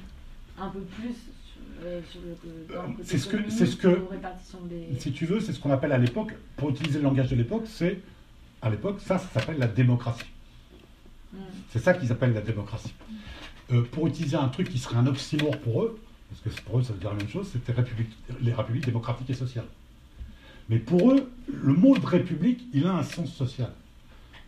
un 0.59 0.69
peu 0.69 0.79
plus 0.79 1.15
euh, 1.85 2.01
c'est 3.03 3.17
ce 3.17 3.27
que, 3.27 3.37
c'est 3.49 3.65
ce 3.65 3.75
que, 3.75 4.01
si 4.97 5.11
tu 5.11 5.25
veux, 5.25 5.39
c'est 5.39 5.53
ce 5.53 5.59
qu'on 5.59 5.71
appelle 5.71 5.91
à 5.91 5.97
l'époque, 5.97 6.33
pour 6.55 6.71
utiliser 6.71 6.97
le 6.97 7.03
langage 7.03 7.29
de 7.29 7.35
l'époque, 7.35 7.65
c'est, 7.67 7.99
à 8.61 8.69
l'époque, 8.69 8.99
ça, 8.99 9.19
ça 9.19 9.27
s'appelle 9.39 9.59
la 9.59 9.67
démocratie. 9.67 10.25
Hmm. 11.33 11.37
C'est 11.69 11.79
ça 11.79 11.93
qu'ils 11.93 12.11
appellent 12.11 12.33
la 12.33 12.41
démocratie. 12.41 12.93
Euh, 13.71 13.83
pour 13.83 14.07
utiliser 14.07 14.37
un 14.37 14.47
truc 14.47 14.69
qui 14.69 14.79
serait 14.79 14.97
un 14.97 15.05
oxymore 15.05 15.57
pour 15.59 15.83
eux, 15.83 15.99
parce 16.29 16.41
que 16.55 16.61
pour 16.63 16.79
eux 16.79 16.83
ça 16.83 16.93
veut 16.93 16.99
dire 16.99 17.11
la 17.11 17.17
même 17.17 17.29
chose, 17.29 17.49
c'était 17.51 17.73
les 18.41 18.53
républiques 18.53 18.85
démocratiques 18.85 19.29
et 19.29 19.35
sociales. 19.35 19.67
Mais 20.69 20.79
pour 20.79 21.11
eux, 21.11 21.29
le 21.47 21.73
mot 21.73 21.97
de 21.97 22.05
république, 22.05 22.67
il 22.73 22.87
a 22.87 22.93
un 22.93 23.03
sens 23.03 23.33
social. 23.33 23.71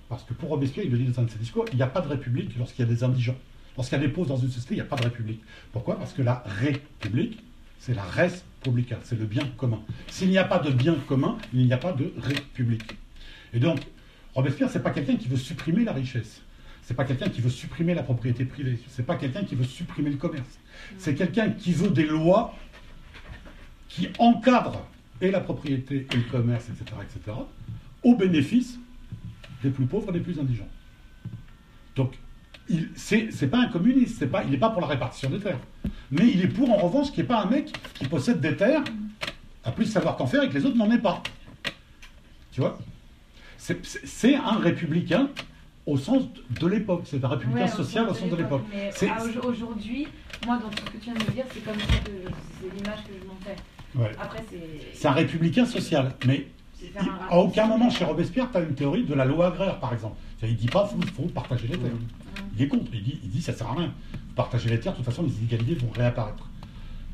Parce 0.09 0.23
que 0.23 0.33
pour 0.33 0.49
Robespierre, 0.49 0.85
il 0.85 0.91
le 0.91 0.97
dit 0.97 1.05
dans 1.05 1.21
un 1.21 1.25
de 1.25 1.29
ses 1.29 1.37
discours, 1.37 1.65
il 1.71 1.75
n'y 1.75 1.83
a 1.83 1.87
pas 1.87 2.01
de 2.01 2.07
république 2.07 2.57
lorsqu'il 2.57 2.83
y 2.83 2.87
a 2.87 2.91
des 2.91 3.03
indigents. 3.03 3.37
Lorsqu'il 3.77 3.97
y 3.97 4.01
a 4.01 4.05
des 4.05 4.11
pauvres 4.11 4.27
dans 4.27 4.37
une 4.37 4.49
société, 4.49 4.73
il 4.73 4.77
n'y 4.77 4.81
a 4.81 4.85
pas 4.85 4.95
de 4.95 5.03
république. 5.03 5.41
Pourquoi? 5.71 5.97
Parce 5.97 6.13
que 6.13 6.23
la 6.23 6.43
république, 6.45 7.43
c'est 7.77 7.93
la 7.93 8.03
res 8.03 8.43
publica, 8.61 8.97
c'est 9.03 9.17
le 9.17 9.25
bien 9.25 9.45
commun. 9.55 9.79
S'il 10.07 10.29
n'y 10.29 10.37
a 10.37 10.43
pas 10.43 10.59
de 10.59 10.71
bien 10.71 10.95
commun, 11.07 11.37
il 11.53 11.65
n'y 11.65 11.71
a 11.71 11.77
pas 11.77 11.93
de 11.93 12.11
république. 12.17 12.97
Et 13.53 13.59
donc, 13.59 13.79
Robespierre, 14.33 14.69
c'est 14.69 14.83
pas 14.83 14.89
quelqu'un 14.89 15.15
qui 15.15 15.27
veut 15.27 15.37
supprimer 15.37 15.83
la 15.83 15.93
richesse. 15.93 16.41
C'est 16.81 16.95
pas 16.95 17.05
quelqu'un 17.05 17.29
qui 17.29 17.39
veut 17.39 17.49
supprimer 17.49 17.93
la 17.93 18.03
propriété 18.03 18.45
privée. 18.45 18.79
C'est 18.87 19.05
pas 19.05 19.15
quelqu'un 19.15 19.43
qui 19.43 19.55
veut 19.55 19.63
supprimer 19.63 20.09
le 20.09 20.17
commerce. 20.17 20.59
C'est 20.97 21.13
quelqu'un 21.13 21.51
qui 21.51 21.71
veut 21.71 21.89
des 21.89 22.05
lois 22.05 22.55
qui 23.87 24.09
encadrent 24.17 24.87
et 25.21 25.31
la 25.31 25.39
propriété 25.39 26.07
et 26.11 26.15
le 26.17 26.23
commerce, 26.23 26.67
etc., 26.69 26.97
etc., 27.01 27.37
au 28.03 28.15
bénéfice 28.15 28.79
des 29.63 29.69
plus 29.69 29.85
pauvres 29.85 30.09
et 30.09 30.13
des 30.13 30.19
plus 30.19 30.39
indigents. 30.39 30.67
Donc, 31.95 32.17
c'est 32.95 33.49
pas 33.49 33.59
un 33.59 33.67
communiste, 33.67 34.25
pas, 34.27 34.43
il 34.43 34.51
n'est 34.51 34.57
pas 34.57 34.69
pour 34.69 34.81
la 34.81 34.87
répartition 34.87 35.29
des 35.29 35.39
terres. 35.39 35.59
Mais 36.11 36.27
il 36.27 36.41
est 36.41 36.47
pour, 36.47 36.69
en 36.71 36.77
revanche, 36.77 37.07
qu'il 37.07 37.23
n'y 37.23 37.25
ait 37.25 37.27
pas 37.27 37.43
un 37.43 37.49
mec 37.49 37.73
qui 37.95 38.07
possède 38.07 38.39
des 38.39 38.55
terres, 38.55 38.83
a 39.63 39.71
plus 39.71 39.85
savoir 39.85 40.15
qu'en 40.15 40.27
faire 40.27 40.43
et 40.43 40.49
que 40.49 40.53
les 40.53 40.65
autres 40.65 40.77
n'en 40.77 40.89
aient 40.91 40.99
pas. 40.99 41.21
Tu 42.51 42.61
vois? 42.61 42.79
C'est 43.57 44.35
un 44.35 44.57
républicain 44.57 45.29
au 45.85 45.97
sens 45.97 46.23
de 46.49 46.67
l'époque. 46.67 47.03
C'est 47.05 47.23
un 47.23 47.27
républicain 47.27 47.67
social 47.67 48.07
au 48.07 48.13
sens 48.13 48.29
de 48.29 48.35
l'époque. 48.35 48.63
Aujourd'hui, 49.43 50.07
moi, 50.45 50.57
dans 50.57 50.71
ce 50.71 50.77
que 50.77 50.97
tu 50.97 51.05
viens 51.05 51.13
de 51.15 51.23
me 51.23 51.31
dire, 51.31 51.45
c'est 51.53 51.65
comme 51.65 51.79
ça 51.79 51.97
que 52.05 52.11
c'est 52.61 52.75
l'image 52.75 53.03
que 53.03 53.13
je 53.19 53.27
m'en 53.27 53.37
fais. 53.43 53.55
C'est 54.93 55.07
un 55.07 55.11
républicain 55.11 55.65
social. 55.65 56.15
Mais 56.25 56.47
à 57.29 57.37
aucun 57.37 57.67
moment 57.67 57.89
chez 57.89 58.05
Robespierre, 58.05 58.49
tu 58.51 58.57
as 58.57 58.61
une 58.61 58.75
théorie 58.75 59.03
de 59.03 59.13
la 59.13 59.25
loi 59.25 59.47
agraire, 59.47 59.79
par 59.79 59.93
exemple. 59.93 60.15
Il 60.41 60.51
ne 60.51 60.55
dit 60.55 60.67
pas 60.67 60.87
qu'il 60.87 61.09
faut, 61.09 61.23
partager 61.23 61.67
les 61.67 61.77
terres. 61.77 61.91
Il 62.55 62.61
est 62.61 62.67
contre. 62.67 62.85
Il 62.93 63.03
dit, 63.03 63.19
il 63.23 63.29
dit 63.29 63.41
ça 63.41 63.53
sert 63.53 63.67
à 63.67 63.73
rien. 63.73 63.93
Partager 64.35 64.69
les 64.69 64.79
terres, 64.79 64.93
de 64.93 64.97
toute 64.97 65.05
façon, 65.05 65.23
les 65.23 65.37
inégalités 65.37 65.75
vont 65.75 65.91
réapparaître. 65.91 66.47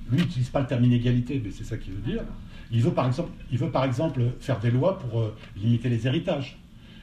Lui, 0.10 0.20
il 0.20 0.26
n'utilise 0.26 0.50
pas 0.50 0.62
le 0.62 0.68
terme 0.68 0.84
inégalité, 0.84 1.42
mais 1.44 1.52
c'est 1.52 1.64
ça 1.64 1.78
qu'il 1.78 1.94
veut 1.94 2.12
dire. 2.12 2.24
Il 2.72 2.82
veut, 2.82 2.92
par 2.92 3.08
exemple, 3.08 3.32
il 3.52 3.58
veut 3.58 3.70
par 3.70 3.86
exemple 3.86 4.22
faire 4.40 4.60
des 4.60 4.72
lois 4.72 5.00
pour 5.00 5.22
euh, 5.22 5.36
limiter 5.56 5.90
les 5.90 6.06
héritages. 6.08 6.58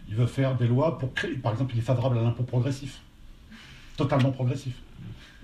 il 0.09 0.14
veut 0.14 0.26
faire 0.26 0.56
des 0.56 0.66
lois 0.66 0.98
pour 0.98 1.12
créer. 1.14 1.34
Par 1.34 1.52
exemple, 1.52 1.72
il 1.74 1.78
est 1.78 1.82
favorable 1.82 2.18
à 2.18 2.22
l'impôt 2.22 2.44
progressif. 2.44 3.01
Totalement 3.97 4.30
progressif. 4.30 4.74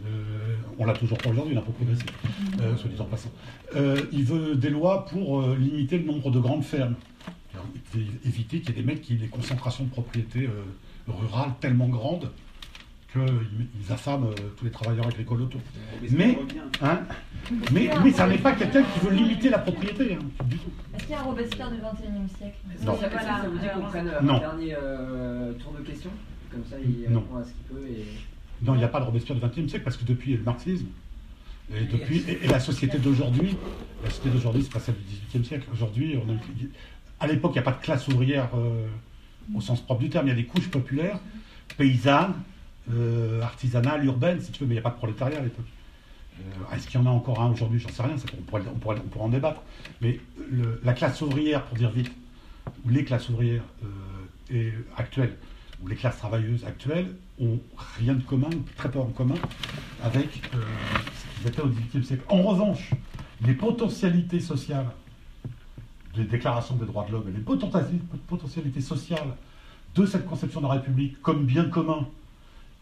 Euh, 0.07 0.57
on 0.79 0.85
l'a 0.85 0.93
toujours 0.93 1.19
pas 1.19 1.31
aujourd'hui, 1.31 1.55
l'impôt 1.55 1.73
progressif, 1.73 2.07
euh, 2.61 2.77
soit 2.77 2.91
dit 2.91 3.01
en 3.01 3.05
passant. 3.05 3.31
Euh, 3.75 4.01
il 4.13 4.25
veut 4.25 4.55
des 4.55 4.71
lois 4.71 5.07
pour 5.07 5.43
limiter 5.53 5.99
le 5.99 6.05
nombre 6.05 6.31
de 6.31 6.39
grandes 6.39 6.65
fermes. 6.65 6.95
Éviter 8.25 8.61
qu'il 8.61 8.77
y 8.77 8.79
ait 8.79 8.83
des 8.83 8.87
mecs 8.87 9.03
qui 9.03 9.15
aient 9.15 9.19
des 9.19 9.29
concentrations 9.29 9.85
de 9.85 9.91
propriétés 9.91 10.49
rurales 11.09 11.53
tellement 11.61 11.89
grandes 11.89 12.31
qu'ils 13.11 13.93
affament 13.93 14.29
tous 14.57 14.67
les 14.67 14.71
travailleurs 14.71 15.07
agricoles 15.07 15.43
autour. 15.43 15.61
Mais, 16.11 16.39
hein, 16.83 17.01
mais, 17.73 17.91
mais 18.05 18.13
ça 18.13 18.27
n'est 18.27 18.39
pas 18.39 18.53
quelqu'un 18.53 18.83
qui 18.83 19.01
veut 19.01 19.13
limiter 19.13 19.49
la 19.49 19.59
propriété, 19.59 20.15
hein, 20.15 20.45
du 20.45 20.59
tout. 20.59 20.71
Est-ce 20.95 21.05
qu'il 21.05 21.13
y 21.13 21.15
a 21.15 21.21
un 21.21 21.25
Robespierre 21.25 21.71
du 21.71 21.79
XXIe 21.79 22.37
siècle? 22.37 22.59
Non. 22.85 22.99
Ça, 23.01 23.49
vous 23.49 23.59
dit 23.59 23.67
qu'on 23.75 23.89
prenne 23.89 24.09
un 24.09 24.39
dernier 24.39 24.77
tour 25.59 25.73
de 25.73 25.83
questions 25.83 26.11
Comme 26.53 26.65
ça, 26.71 26.77
il 26.79 27.07
répond 27.09 27.37
à 27.37 27.43
ce 27.43 27.49
qu'il 27.49 27.77
peut. 27.77 27.87
Et... 27.89 28.05
Non, 28.63 28.75
il 28.75 28.79
n'y 28.79 28.85
a 28.85 28.89
pas 28.89 29.01
de 29.01 29.05
Robespierre 29.05 29.39
du 29.39 29.47
XXe 29.47 29.71
siècle 29.71 29.85
parce 29.85 29.97
que 29.97 30.05
depuis 30.05 30.37
le 30.37 30.43
marxisme, 30.43 30.87
et, 31.75 31.85
depuis, 31.85 32.25
et, 32.27 32.47
la 32.47 32.61
société 32.61 32.99
d'aujourd'hui, 32.99 33.57
la 34.03 34.09
société 34.09 34.31
d'aujourd'hui, 34.31 34.63
c'est 34.63 34.73
pas 34.73 34.81
celle 34.81 34.95
du 34.95 35.17
XVIIIe 35.29 35.45
siècle. 35.45 35.69
Aujourd'hui, 35.73 36.19
à 37.21 37.27
l'époque, 37.27 37.53
il 37.53 37.59
n'y 37.59 37.61
a 37.61 37.71
pas 37.71 37.73
de 37.73 37.83
classe 37.83 38.09
ouvrière 38.09 38.49
euh, 38.55 38.87
au 39.55 39.61
sens 39.61 39.81
propre 39.81 40.01
du 40.01 40.09
terme. 40.09 40.27
Il 40.27 40.31
y 40.31 40.33
a 40.33 40.37
des 40.37 40.45
couches 40.45 40.71
populaires, 40.71 41.19
paysannes, 41.77 42.35
euh, 42.91 43.43
artisanales, 43.43 44.05
urbaines, 44.05 44.41
si 44.41 44.51
tu 44.51 44.61
veux, 44.61 44.67
mais 44.67 44.75
il 44.75 44.77
n'y 44.77 44.81
a 44.81 44.83
pas 44.83 44.91
de 44.91 44.97
prolétariat 44.97 45.39
à 45.39 45.43
l'époque. 45.43 45.67
Euh, 46.41 46.75
est-ce 46.75 46.87
qu'il 46.87 46.99
y 47.01 47.03
en 47.03 47.07
a 47.07 47.11
encore 47.11 47.41
un 47.43 47.51
aujourd'hui? 47.51 47.81
J'en 47.81 47.91
sais 47.91 48.03
rien, 48.03 48.15
on 48.17 48.43
pourrait, 48.43 48.63
on, 48.75 48.79
pourrait, 48.79 49.01
en 49.19 49.29
débattre. 49.29 49.63
Mais 50.01 50.21
la 50.83 50.95
classe 50.95 51.21
ouvrière, 51.21 51.65
pour 51.65 51.77
dire 51.77 51.91
vite, 51.91 52.11
ou 52.87 52.89
les 52.89 53.05
classes 53.05 53.29
ouvrières 53.29 53.65
actuelles, 54.97 55.37
ou 55.83 55.89
les 55.89 55.97
classes 55.97 56.17
travailleuses 56.17 56.65
actuelles, 56.65 57.15
ont 57.41 57.59
rien 57.99 58.15
de 58.15 58.23
commun, 58.23 58.51
très 58.77 58.91
peu 58.91 58.99
en 58.99 59.07
commun, 59.07 59.35
avec 60.03 60.43
euh, 60.55 60.59
ce 61.15 61.41
qu'ils 61.41 61.49
étaient 61.49 61.63
au 61.63 61.69
XVIIIe 61.69 62.05
siècle. 62.05 62.25
En 62.29 62.43
revanche, 62.43 62.91
les 63.45 63.55
potentialités 63.55 64.41
sociales 64.41 64.91
des 66.17 66.25
déclarations 66.25 66.75
des 66.75 66.87
droits 66.87 67.07
de 67.07 67.13
l'homme, 67.13 67.33
les 67.33 67.41
potentialités 67.41 68.81
sociales 68.81 69.37
de 69.95 70.07
cette 70.07 70.27
conception 70.27 70.61
de 70.61 70.67
la 70.67 70.73
République 70.73 71.21
comme 71.23 71.45
bien 71.45 71.65
commun 71.65 72.09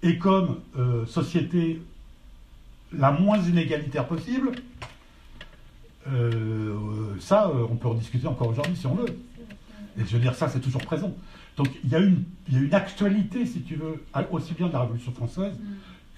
et 0.03 0.19
comme 0.19 0.61
euh, 0.79 1.05
société 1.07 1.83
la 2.93 3.11
moins 3.13 3.39
inégalitaire 3.39 4.07
possible, 4.07 4.53
euh, 6.09 6.75
ça, 7.19 7.51
on 7.71 7.77
peut 7.77 7.89
en 7.89 7.95
discuter 7.95 8.27
encore 8.27 8.49
aujourd'hui 8.49 8.77
si 8.77 8.87
on 8.87 8.95
veut. 8.95 9.19
Et 9.99 10.05
je 10.05 10.17
veux 10.17 10.21
dire, 10.21 10.35
ça, 10.35 10.49
c'est 10.49 10.61
toujours 10.61 10.83
présent. 10.83 11.13
Donc 11.57 11.69
il 11.85 11.91
y, 11.91 11.95
a 11.95 12.01
une, 12.01 12.25
une 12.53 12.75
actualité, 12.75 13.47
si 13.47 13.63
tu 13.63 13.77
veux, 13.77 14.03
aussi 14.31 14.55
bien 14.55 14.69
de 14.69 14.73
la 14.73 14.81
Révolution 14.81 15.13
française 15.13 15.55
mm. 15.55 15.65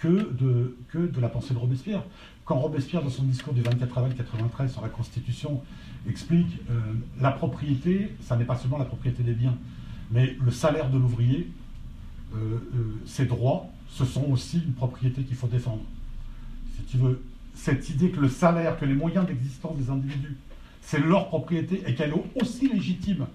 que, 0.00 0.32
de, 0.32 0.76
que 0.88 0.98
de 0.98 1.20
la 1.20 1.28
pensée 1.28 1.54
de 1.54 1.58
Robespierre. 1.58 2.02
Quand 2.44 2.58
Robespierre, 2.58 3.02
dans 3.02 3.10
son 3.10 3.24
discours 3.24 3.52
du 3.52 3.62
24 3.62 3.98
avril 3.98 4.14
93 4.16 4.72
sur 4.72 4.82
la 4.82 4.88
Constitution, 4.88 5.62
explique 6.08 6.58
euh, 6.70 6.80
la 7.20 7.30
propriété, 7.30 8.16
ça 8.20 8.36
n'est 8.36 8.44
pas 8.44 8.56
seulement 8.56 8.78
la 8.78 8.84
propriété 8.84 9.22
des 9.22 9.34
biens, 9.34 9.56
mais 10.10 10.36
le 10.42 10.50
salaire 10.50 10.90
de 10.90 10.98
l'ouvrier, 10.98 11.50
euh, 12.34 12.38
euh, 12.74 13.00
ses 13.06 13.26
droits, 13.26 13.68
ce 13.88 14.04
sont 14.04 14.24
aussi 14.30 14.58
une 14.64 14.72
propriété 14.72 15.22
qu'il 15.22 15.36
faut 15.36 15.46
défendre. 15.46 15.82
Si 16.76 16.82
tu 16.84 16.96
veux, 16.96 17.22
cette 17.54 17.88
idée 17.90 18.10
que 18.10 18.20
le 18.20 18.28
salaire, 18.28 18.78
que 18.78 18.84
les 18.84 18.94
moyens 18.94 19.26
d'existence 19.26 19.76
des 19.76 19.90
individus, 19.90 20.36
c'est 20.80 21.00
leur 21.00 21.28
propriété 21.28 21.82
et 21.86 21.94
qu'elle 21.94 22.10
est 22.10 22.42
aussi 22.42 22.68
légitime 22.68 23.26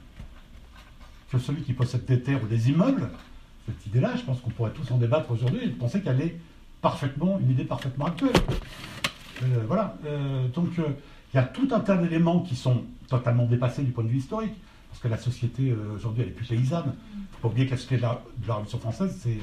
que 1.33 1.39
celui 1.39 1.63
qui 1.63 1.73
possède 1.73 2.05
des 2.05 2.21
terres 2.21 2.41
ou 2.43 2.47
des 2.47 2.69
immeubles, 2.69 3.09
cette 3.65 3.87
idée-là, 3.87 4.15
je 4.15 4.21
pense 4.21 4.39
qu'on 4.39 4.51
pourrait 4.51 4.71
tous 4.71 4.89
en 4.91 4.97
débattre 4.97 5.31
aujourd'hui 5.31 5.65
et 5.65 5.69
penser 5.69 6.01
qu'elle 6.01 6.21
est 6.21 6.39
parfaitement, 6.81 7.39
une 7.39 7.49
idée 7.49 7.63
parfaitement 7.63 8.05
actuelle. 8.05 8.35
Euh, 9.41 9.63
voilà. 9.67 9.95
Euh, 10.05 10.47
donc, 10.49 10.77
euh, 10.77 10.89
il 11.33 11.37
y 11.37 11.39
a 11.39 11.43
tout 11.43 11.67
un 11.71 11.79
tas 11.79 11.97
d'éléments 11.97 12.41
qui 12.41 12.55
sont 12.55 12.83
totalement 13.07 13.45
dépassés 13.45 13.81
du 13.81 13.91
point 13.91 14.03
de 14.03 14.09
vue 14.09 14.17
historique, 14.17 14.53
parce 14.89 15.01
que 15.01 15.07
la 15.07 15.17
société, 15.17 15.73
aujourd'hui, 15.95 16.21
elle 16.21 16.29
est 16.29 16.33
plus 16.33 16.45
paysanne. 16.45 16.93
Il 17.15 17.19
ne 17.19 17.25
faut 17.31 17.41
pas 17.41 17.47
oublier 17.47 17.65
que 17.65 17.71
la 17.71 17.77
société 17.77 17.97
de 17.97 18.01
la, 18.03 18.21
Révolution 18.47 18.77
française, 18.77 19.19
c'est 19.19 19.39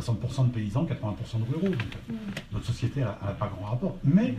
60% 0.00 0.46
de 0.46 0.52
paysans, 0.52 0.84
80% 0.84 1.40
de 1.40 1.52
ruraux. 1.52 1.74
Donc, 1.74 2.16
notre 2.52 2.64
société 2.64 3.00
n'a 3.00 3.10
pas 3.10 3.48
grand 3.48 3.66
rapport. 3.66 3.96
Mais, 4.04 4.36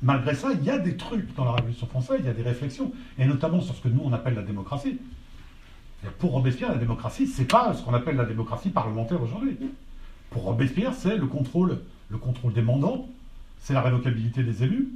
malgré 0.00 0.36
ça, 0.36 0.52
il 0.52 0.62
y 0.62 0.70
a 0.70 0.78
des 0.78 0.96
trucs 0.96 1.34
dans 1.34 1.44
la 1.44 1.52
Révolution 1.52 1.88
française, 1.88 2.18
il 2.20 2.26
y 2.26 2.28
a 2.28 2.34
des 2.34 2.42
réflexions, 2.42 2.92
et 3.18 3.24
notamment 3.24 3.60
sur 3.60 3.74
ce 3.74 3.80
que 3.80 3.88
nous, 3.88 4.02
on 4.04 4.12
appelle 4.12 4.34
la 4.34 4.42
démocratie. 4.42 5.00
Pour 6.18 6.32
Robespierre, 6.32 6.70
la 6.70 6.78
démocratie, 6.78 7.26
c'est 7.26 7.44
pas 7.44 7.74
ce 7.74 7.82
qu'on 7.82 7.92
appelle 7.92 8.16
la 8.16 8.24
démocratie 8.24 8.70
parlementaire 8.70 9.22
aujourd'hui. 9.22 9.58
Pour 10.30 10.44
Robespierre, 10.44 10.94
c'est 10.94 11.16
le 11.16 11.26
contrôle, 11.26 11.80
le 12.08 12.16
contrôle 12.16 12.54
des 12.54 12.62
mandants, 12.62 13.06
c'est 13.60 13.74
la 13.74 13.82
révocabilité 13.82 14.42
des 14.42 14.62
élus. 14.62 14.88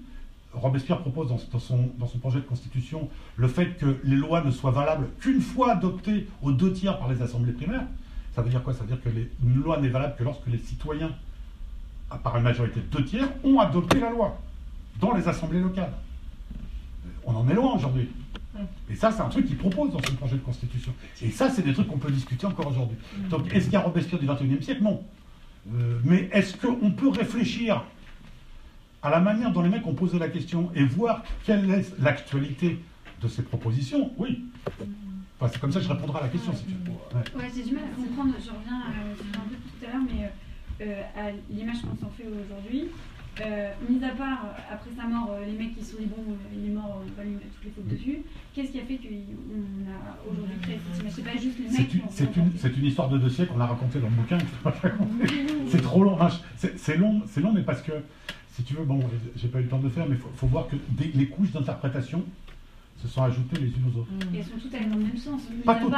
Robespierre 0.55 1.01
propose 1.01 1.28
dans, 1.28 1.59
son, 1.59 1.90
projet 2.20 2.39
de 2.39 2.44
constitution 2.44 3.10
le 3.36 3.48
fait 3.48 3.76
que 3.76 3.98
les 4.05 4.16
lois 4.16 4.43
ne 4.43 4.51
soient 4.51 4.70
valables 4.70 5.09
qu'une 5.20 5.40
fois 5.40 5.72
adoptées 5.72 6.28
aux 6.43 6.52
deux 6.52 6.72
tiers 6.72 6.98
par 6.98 7.09
les 7.09 7.20
assemblées 7.20 7.52
primaires. 7.52 7.86
Ça 8.35 8.40
veut 8.43 8.51
dire 8.51 8.62
quoi? 8.62 8.72
Ça 8.72 8.81
veut 8.81 8.86
dire 8.86 9.02
que 9.02 9.09
les, 9.09 9.28
une 9.43 9.62
loi 9.62 9.81
n'est 9.81 9.89
valable 9.89 10.14
que 10.16 10.24
lorsque 10.24 10.47
les 10.47 10.59
citoyens, 10.59 11.10
par 12.22 12.36
une 12.36 12.44
majorité 12.44 12.81
de 12.81 12.86
deux 12.86 13.05
tiers, 13.05 13.28
ont 13.43 13.59
adopté 13.59 13.98
la 13.98 14.10
loi 14.10 14.39
dans 15.01 15.12
les 15.12 15.26
assemblées 15.26 15.60
locales. 15.60 15.93
On 17.24 17.35
en 17.35 17.48
est 17.48 17.55
loin 17.55 17.74
aujourd'hui. 17.74 18.09
Et 18.89 18.94
ça, 18.94 19.10
c'est 19.10 19.20
un 19.20 19.28
truc 19.28 19.47
qu'il 19.47 19.56
propose 19.56 19.93
dans 19.93 20.02
son 20.02 20.14
projet 20.14 20.36
de 20.36 20.43
constitution. 20.43 20.93
Et 21.22 21.31
ça, 21.31 21.51
c'est 21.51 21.62
des 21.62 21.72
trucs 21.72 21.89
qu'on 21.89 21.98
peut 21.98 22.10
discuter 22.10 22.47
encore 22.47 22.68
aujourd'hui. 22.68 22.97
Donc, 23.31 23.52
est-ce 23.52 23.64
qu'il 23.64 23.74
y 23.74 23.76
a 23.76 23.81
Robespierre 23.81 24.20
du 24.20 24.26
XXIe 24.26 24.62
siècle? 24.62 24.82
Non. 24.82 25.02
Euh, 25.72 25.98
mais 26.05 26.28
est-ce 26.32 26.56
qu'on 26.56 26.90
peut 26.90 27.09
réfléchir 27.09 27.85
à 29.02 29.10
la 29.10 29.20
manière 29.20 29.52
dont 29.52 29.62
les 29.62 29.70
mecs 29.70 29.86
ont 29.86 29.94
posé 29.94 30.18
la 30.18 30.28
question 30.28 30.70
et 30.74 30.85
voir 30.85 31.24
quelle 31.44 31.70
est 31.70 31.98
l'actualité 32.01 32.78
de 33.20 33.28
ces 33.28 33.43
propositions? 33.43 34.12
Oui. 34.18 34.44
Enfin, 35.39 35.51
c'est 35.52 35.60
comme 35.60 35.72
ça 35.72 35.81
que 35.81 35.86
je 35.86 35.93
répondrai 35.93 36.20
à 36.20 36.22
la 36.24 36.28
question, 36.28 36.52
si 36.55 36.64
tu 36.64 36.72
veux. 36.72 37.39
Ouais, 37.39 37.51
j'ai 37.55 37.62
du 37.62 37.74
mal 37.74 37.85
à 37.85 37.97
comprendre, 37.97 38.35
je 38.39 38.51
reviens 38.51 38.82
euh, 38.82 39.14
un 39.35 39.48
peu 39.48 39.56
tout 39.56 39.85
à 39.85 39.93
l'heure, 39.93 40.02
mais 40.06 40.31
euh, 40.86 41.02
à 41.16 41.31
l'image 41.51 41.82
qu'on 41.82 41.97
s'en 41.97 42.10
fait 42.16 42.24
aujourd'hui. 42.26 42.89
Euh, 43.40 43.70
mis 43.89 44.05
à 44.05 44.11
part, 44.11 44.44
euh, 44.44 44.74
après 44.74 44.90
sa 44.97 45.09
mort, 45.09 45.31
euh, 45.32 45.44
les 45.44 45.59
mecs 45.59 45.77
qui 45.77 45.85
sont 45.85 45.97
dit 45.98 46.06
bon, 46.06 46.23
il 46.55 46.70
est 46.70 46.73
mort, 46.73 47.02
on 47.02 47.19
va 47.19 47.24
lui 47.24 47.32
mettre 47.32 47.47
toutes 47.55 47.65
les 47.65 47.70
fautes 47.70 47.89
dessus, 47.89 48.23
qu'est-ce 48.55 48.70
qui 48.70 48.78
a 48.78 48.85
fait 48.85 48.97
qu'on 48.97 49.90
a 49.90 50.31
aujourd'hui 50.31 50.56
créé 50.62 50.78
cette 50.78 51.01
image 51.01 51.12
C'est 51.12 51.24
pas 51.24 51.36
juste 51.36 51.59
les 51.59 51.65
mecs 51.65 51.90
C'est 52.11 52.36
une, 52.36 52.43
une, 52.44 52.78
une, 52.78 52.85
histoire 52.85 53.09
de 53.09 53.19
dossier 53.19 53.47
qu'on 53.47 53.61
a 53.61 53.66
raconté 53.66 53.98
dans 53.98 54.09
le 54.09 54.12
bouquin, 54.12 54.39
c'est 55.69 55.82
trop 55.82 56.05
long, 56.05 56.16
c'est 56.77 56.97
long, 56.97 57.23
long, 57.39 57.52
mais 57.52 57.62
parce 57.62 57.82
que, 57.82 57.93
si 58.52 58.62
tu 58.62 58.74
veux, 58.74 58.85
bon, 58.85 59.01
j'ai 59.35 59.48
pas 59.48 59.59
eu 59.59 59.65
le 59.65 59.69
temps 59.69 59.78
de 59.78 59.85
le 59.85 59.90
faire, 59.90 60.06
mais 60.09 60.15
il 60.15 60.39
faut, 60.39 60.47
voir 60.47 60.69
que 60.69 60.77
les 60.98 61.27
couches 61.27 61.51
d'interprétation 61.51 62.23
se 63.02 63.09
sont 63.09 63.24
ajoutées 63.24 63.56
les 63.56 63.66
unes 63.66 63.90
aux 63.93 63.98
autres. 63.98 64.11
Et 64.32 64.39
elles 64.39 64.44
sont 64.44 64.59
toutes 64.62 64.70
dans 64.70 64.97
le 64.97 65.02
même 65.02 65.16
sens, 65.16 65.43
pas 65.65 65.74
toutes, 65.74 65.90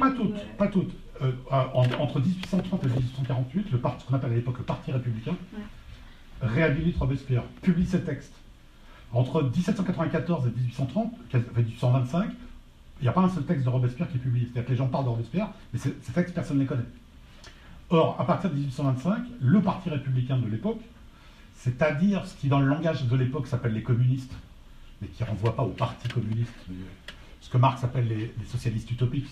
pas 0.00 0.10
toutes, 0.10 0.56
pas 0.56 0.66
toutes. 0.66 0.92
entre 1.70 2.20
1830 2.20 2.82
et 2.82 2.88
1848, 2.88 3.70
le 3.70 3.78
parti, 3.78 4.02
ce 4.02 4.08
qu'on 4.08 4.16
appelle 4.16 4.32
à 4.32 4.34
l'époque 4.34 4.58
le 4.58 4.64
Parti 4.64 4.90
républicain, 4.90 5.36
réhabilite 6.42 6.96
Robespierre, 6.98 7.44
publie 7.62 7.86
ses 7.86 8.02
textes. 8.02 8.34
Entre 9.12 9.42
1794 9.42 10.46
et 10.46 10.50
1830, 10.50 11.12
1825, 11.56 12.30
il 13.00 13.02
n'y 13.02 13.08
a 13.08 13.12
pas 13.12 13.22
un 13.22 13.28
seul 13.28 13.44
texte 13.44 13.64
de 13.64 13.70
Robespierre 13.70 14.08
qui 14.10 14.16
est 14.16 14.20
publié. 14.20 14.46
C'est-à-dire 14.46 14.66
que 14.66 14.70
les 14.72 14.76
gens 14.76 14.88
parlent 14.88 15.04
de 15.04 15.10
Robespierre, 15.10 15.48
mais 15.72 15.78
ces, 15.78 15.92
textes, 16.12 16.34
personne 16.34 16.56
ne 16.56 16.62
les 16.62 16.68
connaît. 16.68 16.82
Or, 17.90 18.20
à 18.20 18.26
partir 18.26 18.50
de 18.50 18.56
1825, 18.56 19.22
le 19.40 19.62
parti 19.62 19.88
républicain 19.88 20.36
de 20.38 20.46
l'époque, 20.46 20.80
c'est-à-dire 21.56 22.26
ce 22.26 22.34
qui 22.34 22.48
dans 22.48 22.60
le 22.60 22.66
langage 22.66 23.04
de 23.04 23.16
l'époque 23.16 23.46
s'appelle 23.46 23.72
les 23.72 23.82
communistes, 23.82 24.34
mais 25.00 25.08
qui 25.08 25.22
ne 25.22 25.28
renvoie 25.28 25.56
pas 25.56 25.62
au 25.62 25.70
parti 25.70 26.08
communiste, 26.08 26.52
ce 27.40 27.48
que 27.48 27.56
Marx 27.56 27.82
appelle 27.84 28.08
les, 28.08 28.32
socialistes 28.46 28.90
utopiques, 28.90 29.26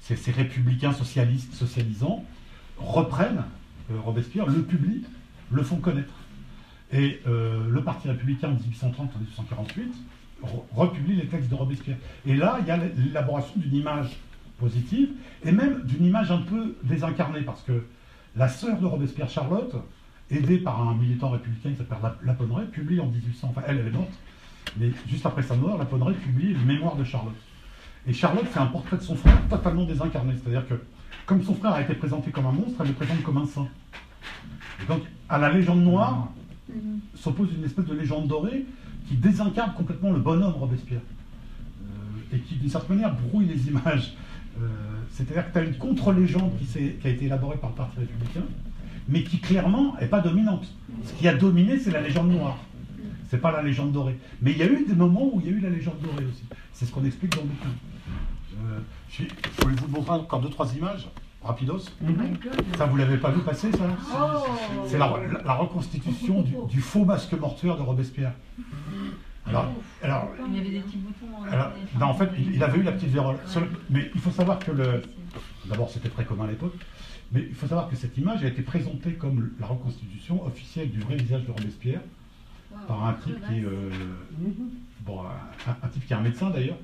c'est 0.00 0.16
ces 0.16 0.32
républicains 0.32 0.92
socialistes, 0.92 1.54
socialisants, 1.54 2.24
reprennent 2.76 3.44
euh, 3.90 4.00
Robespierre, 4.00 4.46
le 4.46 4.62
publient, 4.62 5.04
le 5.52 5.62
font 5.62 5.76
connaître. 5.76 6.12
Et 6.92 7.20
euh, 7.26 7.68
le 7.68 7.82
Parti 7.82 8.08
républicain 8.08 8.48
en 8.48 8.54
1830 8.54 9.10
en 9.14 9.18
1848 9.18 9.92
republie 10.74 11.16
les 11.16 11.26
textes 11.26 11.48
de 11.48 11.54
Robespierre. 11.54 11.96
Et 12.26 12.34
là, 12.34 12.58
il 12.60 12.66
y 12.66 12.70
a 12.70 12.76
l'élaboration 12.76 13.54
d'une 13.56 13.74
image 13.74 14.16
positive, 14.58 15.10
et 15.44 15.52
même 15.52 15.82
d'une 15.84 16.04
image 16.04 16.30
un 16.30 16.42
peu 16.42 16.76
désincarnée, 16.82 17.42
parce 17.42 17.62
que 17.62 17.84
la 18.36 18.48
sœur 18.48 18.78
de 18.78 18.86
Robespierre, 18.86 19.28
Charlotte, 19.28 19.74
aidée 20.30 20.58
par 20.58 20.80
un 20.88 20.94
militant 20.94 21.30
républicain 21.30 21.70
qui 21.70 21.76
s'appelle 21.76 21.98
Laponneret, 22.24 22.66
publie 22.66 23.00
en 23.00 23.06
1800, 23.06 23.48
enfin 23.50 23.62
elle, 23.66 23.78
elle 23.78 23.88
est 23.88 23.90
morte, 23.90 24.12
mais 24.78 24.90
juste 25.08 25.26
après 25.26 25.42
sa 25.42 25.54
mort, 25.54 25.78
Laponneret 25.78 26.14
publie 26.14 26.54
les 26.54 26.64
mémoires 26.64 26.96
de 26.96 27.04
Charlotte. 27.04 27.36
Et 28.06 28.12
Charlotte 28.12 28.46
fait 28.46 28.60
un 28.60 28.66
portrait 28.66 28.96
de 28.96 29.02
son 29.02 29.14
frère 29.14 29.38
totalement 29.48 29.84
désincarné, 29.84 30.34
c'est-à-dire 30.42 30.66
que 30.66 30.74
comme 31.26 31.42
son 31.42 31.54
frère 31.54 31.72
a 31.72 31.82
été 31.82 31.94
présenté 31.94 32.30
comme 32.30 32.46
un 32.46 32.52
monstre, 32.52 32.80
elle 32.80 32.88
le 32.88 32.94
présente 32.94 33.22
comme 33.22 33.36
un 33.36 33.46
saint. 33.46 33.68
Donc, 34.88 35.02
à 35.28 35.38
la 35.38 35.52
légende 35.52 35.82
noire 35.82 36.28
s'oppose 37.14 37.48
une 37.56 37.64
espèce 37.64 37.84
de 37.84 37.94
légende 37.94 38.28
dorée 38.28 38.64
qui 39.08 39.16
désincarne 39.16 39.74
complètement 39.74 40.12
le 40.12 40.20
bonhomme 40.20 40.52
Robespierre. 40.52 41.00
Euh, 41.82 42.36
et 42.36 42.40
qui, 42.40 42.56
d'une 42.56 42.70
certaine 42.70 42.96
manière, 42.96 43.14
brouille 43.14 43.46
les 43.46 43.68
images 43.68 44.14
C'est-à-dire 45.10 45.46
que 45.48 45.52
tu 45.52 45.58
as 45.58 45.64
une 45.64 45.76
contre-légende 45.76 46.52
qui, 46.58 46.78
a 46.78 47.10
été 47.10 47.26
élaborée 47.26 47.56
par 47.56 47.70
le 47.70 47.76
Parti 47.76 48.00
républicain, 48.00 48.44
mais 49.08 49.22
qui 49.22 49.38
clairement 49.38 49.94
n'est 50.00 50.06
pas 50.06 50.20
dominante. 50.20 50.66
Ce 51.04 51.12
qui 51.14 51.28
a 51.28 51.34
dominé, 51.34 51.78
c'est 51.78 51.90
la 51.90 52.00
légende 52.00 52.30
noire. 52.30 52.58
C'est 53.28 53.40
pas 53.40 53.52
la 53.52 53.62
légende 53.62 53.92
dorée. 53.92 54.18
Mais 54.42 54.52
il 54.52 54.58
y 54.58 54.62
a 54.62 54.66
eu 54.66 54.84
des 54.86 54.94
moments 54.94 55.34
où 55.34 55.40
il 55.40 55.50
y 55.50 55.54
a 55.54 55.56
eu 55.56 55.60
la 55.60 55.70
légende 55.70 56.00
dorée 56.02 56.24
aussi. 56.24 56.44
C'est 56.72 56.84
ce 56.84 56.92
qu'on 56.92 57.04
explique 57.04 57.34
dans 57.34 57.42
le 57.42 57.48
bouquin. 57.48 57.70
Euh, 58.64 58.78
je, 59.08 59.22
vais 59.22 59.74
vous 59.74 59.88
montrer 59.88 60.12
encore 60.12 60.40
deux, 60.40 60.50
trois 60.50 60.70
images. 60.74 61.08
Rapidos. 61.44 61.90
Mm-hmm. 62.02 62.76
Ça, 62.76 62.86
vous 62.86 62.96
l'avez 62.96 63.16
pas 63.16 63.30
vu 63.30 63.40
passer, 63.40 63.70
ça? 63.72 63.84
Oh. 64.14 64.46
C'est 64.86 64.98
la, 64.98 65.06
reconstitution 65.06 66.42
du, 66.42 66.80
faux 66.80 67.04
masque 67.04 67.32
mortuaire 67.32 67.76
de 67.76 67.82
Robespierre. 67.82 68.32
Alors, 69.46 69.66
alors, 70.02 70.28
il 70.48 70.56
y 70.56 70.60
avait 70.60 70.70
des 70.70 70.80
petits 70.80 70.98
boutons. 70.98 71.26
En, 72.00 72.02
en 72.02 72.14
fait, 72.14 72.30
il, 72.38 72.62
avait 72.62 72.78
eu 72.78 72.82
la 72.82 72.92
petite 72.92 73.10
vérole. 73.10 73.36
Mais 73.90 74.10
il 74.14 74.20
faut 74.20 74.30
savoir 74.30 74.58
que 74.58 74.70
le. 74.70 75.02
D'abord, 75.66 75.90
c'était 75.90 76.08
très 76.08 76.24
commun 76.24 76.44
à 76.44 76.48
l'époque. 76.48 76.74
Mais 77.32 77.46
il 77.48 77.54
faut 77.54 77.66
savoir 77.66 77.88
que 77.88 77.96
cette 77.96 78.16
image 78.18 78.44
a 78.44 78.48
été 78.48 78.62
présentée 78.62 79.14
comme 79.14 79.52
la 79.58 79.66
reconstitution 79.66 80.44
officielle 80.44 80.90
du 80.90 81.00
vrai 81.00 81.16
visage 81.16 81.44
de 81.44 81.50
Robespierre 81.50 82.00
par 82.86 83.04
un 83.04 83.14
type 83.14 83.36
qui 83.46 83.58
est. 83.58 83.64
Euh, 83.64 83.90
bon, 85.00 85.22
un, 85.66 85.88
type 85.88 86.06
qui 86.06 86.12
est 86.12 86.16
un 86.16 86.20
médecin 86.20 86.50
d'ailleurs. 86.50 86.78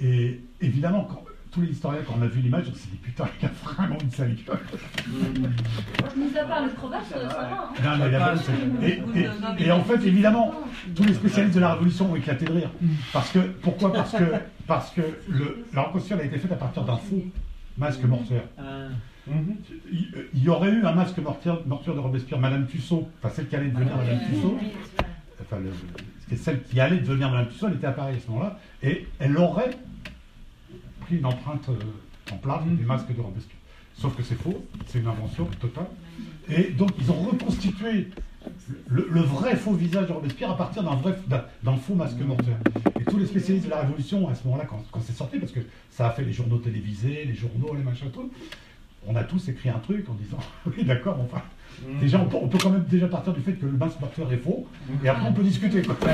Et 0.00 0.40
évidemment, 0.60 1.04
quand, 1.04 1.24
tous 1.56 1.62
les 1.62 1.68
historiens, 1.68 2.02
quand 2.06 2.16
on 2.18 2.22
a 2.22 2.26
vu 2.26 2.42
l'image, 2.42 2.66
on 2.70 2.74
s'est 2.74 2.88
dit 2.90 2.98
putain, 2.98 3.24
il 3.40 3.46
a 3.46 3.50
vraiment 3.64 3.96
une 4.02 4.10
sale 4.10 4.36
gueule. 4.46 4.58
Mis 6.14 6.38
à 6.38 6.44
part 6.44 6.62
le 6.64 6.70
crevage, 6.70 7.04
ça 7.10 7.18
va. 7.18 7.72
Hein. 7.82 8.34
Et, 8.82 9.64
et, 9.64 9.72
en 9.72 9.82
fait, 9.82 10.06
évidemment, 10.06 10.52
tous 10.94 11.04
les 11.04 11.14
spécialistes 11.14 11.54
de 11.54 11.60
la 11.60 11.72
Révolution 11.72 12.12
ont 12.12 12.16
éclaté 12.16 12.44
de 12.44 12.52
rire. 12.52 12.70
Parce 13.10 13.30
que, 13.30 13.38
pourquoi? 13.38 13.90
Parce 13.90 14.12
que, 14.12 14.24
parce 14.66 14.90
que 14.90 15.00
le, 15.28 15.64
la 15.72 15.84
reconstitution 15.84 16.22
a 16.22 16.26
été 16.26 16.36
faite 16.36 16.52
à 16.52 16.56
partir 16.56 16.84
d'un 16.84 16.98
faux 16.98 17.24
masque 17.78 18.04
mortuaire. 18.04 18.44
Ah. 18.58 18.88
Il 19.92 20.42
y 20.44 20.48
aurait 20.50 20.70
eu 20.70 20.84
un 20.84 20.92
masque 20.92 21.18
mortuaire, 21.18 21.62
de 21.64 22.00
Robespierre, 22.00 22.38
Madame 22.38 22.66
Tussaud, 22.66 23.08
enfin 23.18 23.34
celle 23.34 23.48
qui 23.48 23.56
allait 23.56 23.70
devenir 23.70 23.96
Madame 23.96 24.20
Tussaud, 24.28 24.58
enfin 25.40 25.56
celle 26.36 26.62
qui 26.64 26.80
allait 26.80 26.98
devenir 26.98 27.30
Madame 27.30 27.48
Tussaud, 27.48 27.68
elle 27.68 27.74
était 27.74 27.86
à 27.86 27.92
Paris 27.92 28.16
à 28.16 28.20
ce 28.20 28.30
moment-là, 28.30 28.58
et 28.82 29.08
elle 29.18 29.36
aurait 29.38 29.70
pris 31.06 31.16
une 31.16 31.26
empreinte 31.26 31.68
euh, 31.68 32.32
en 32.32 32.36
plâtre 32.36 32.64
des 32.64 32.84
masques 32.84 33.14
de 33.14 33.20
Robespierre. 33.20 33.58
Sauf 33.94 34.14
que 34.14 34.22
c'est 34.22 34.34
faux, 34.34 34.64
c'est 34.86 34.98
une 34.98 35.06
invention 35.06 35.46
totale. 35.60 35.86
Et 36.48 36.64
donc 36.70 36.90
ils 36.98 37.10
ont 37.10 37.22
reconstitué 37.22 38.10
le, 38.88 39.20
vrai 39.22 39.56
faux 39.56 39.72
visage 39.72 40.06
de 40.06 40.12
Robespierre 40.12 40.50
à 40.50 40.56
partir 40.56 40.82
d'un 40.82 40.96
vrai 40.96 41.16
d'un 41.62 41.76
faux 41.76 41.94
masque 41.94 42.18
mortuaire. 42.18 42.58
Et 43.00 43.04
tous 43.04 43.18
les 43.18 43.26
spécialistes 43.26 43.66
de 43.66 43.70
la 43.70 43.80
Révolution, 43.80 44.28
à 44.28 44.34
ce 44.34 44.44
moment-là, 44.44 44.66
quand, 44.68 44.84
quand 44.92 45.00
c'est 45.00 45.16
sorti, 45.16 45.38
parce 45.38 45.52
que 45.52 45.60
ça 45.90 46.08
a 46.08 46.10
fait 46.10 46.24
les 46.24 46.32
journaux 46.32 46.58
télévisés, 46.58 47.24
les 47.24 47.34
journaux, 47.34 47.74
les 47.74 47.82
machins, 47.82 48.10
tout, 48.10 48.30
on 49.06 49.16
a 49.16 49.24
tous 49.24 49.48
écrit 49.48 49.68
un 49.68 49.78
truc 49.78 50.08
en 50.08 50.14
disant 50.14 50.38
oui 50.66 50.84
d'accord 50.84 51.18
enfin 51.20 51.42
mm. 51.82 52.00
déjà 52.00 52.20
on 52.20 52.48
peut, 52.48 52.58
quand 52.60 52.70
même 52.70 52.84
déjà 52.84 53.06
partir 53.06 53.32
du 53.32 53.40
fait 53.40 53.52
que 53.52 53.66
le 53.66 53.72
masque 53.72 54.00
mortuaire 54.00 54.32
est 54.32 54.38
faux 54.38 54.66
et 55.04 55.08
après 55.08 55.28
on 55.28 55.32
peut 55.32 55.42
discuter 55.42 55.82
quoi. 55.82 55.96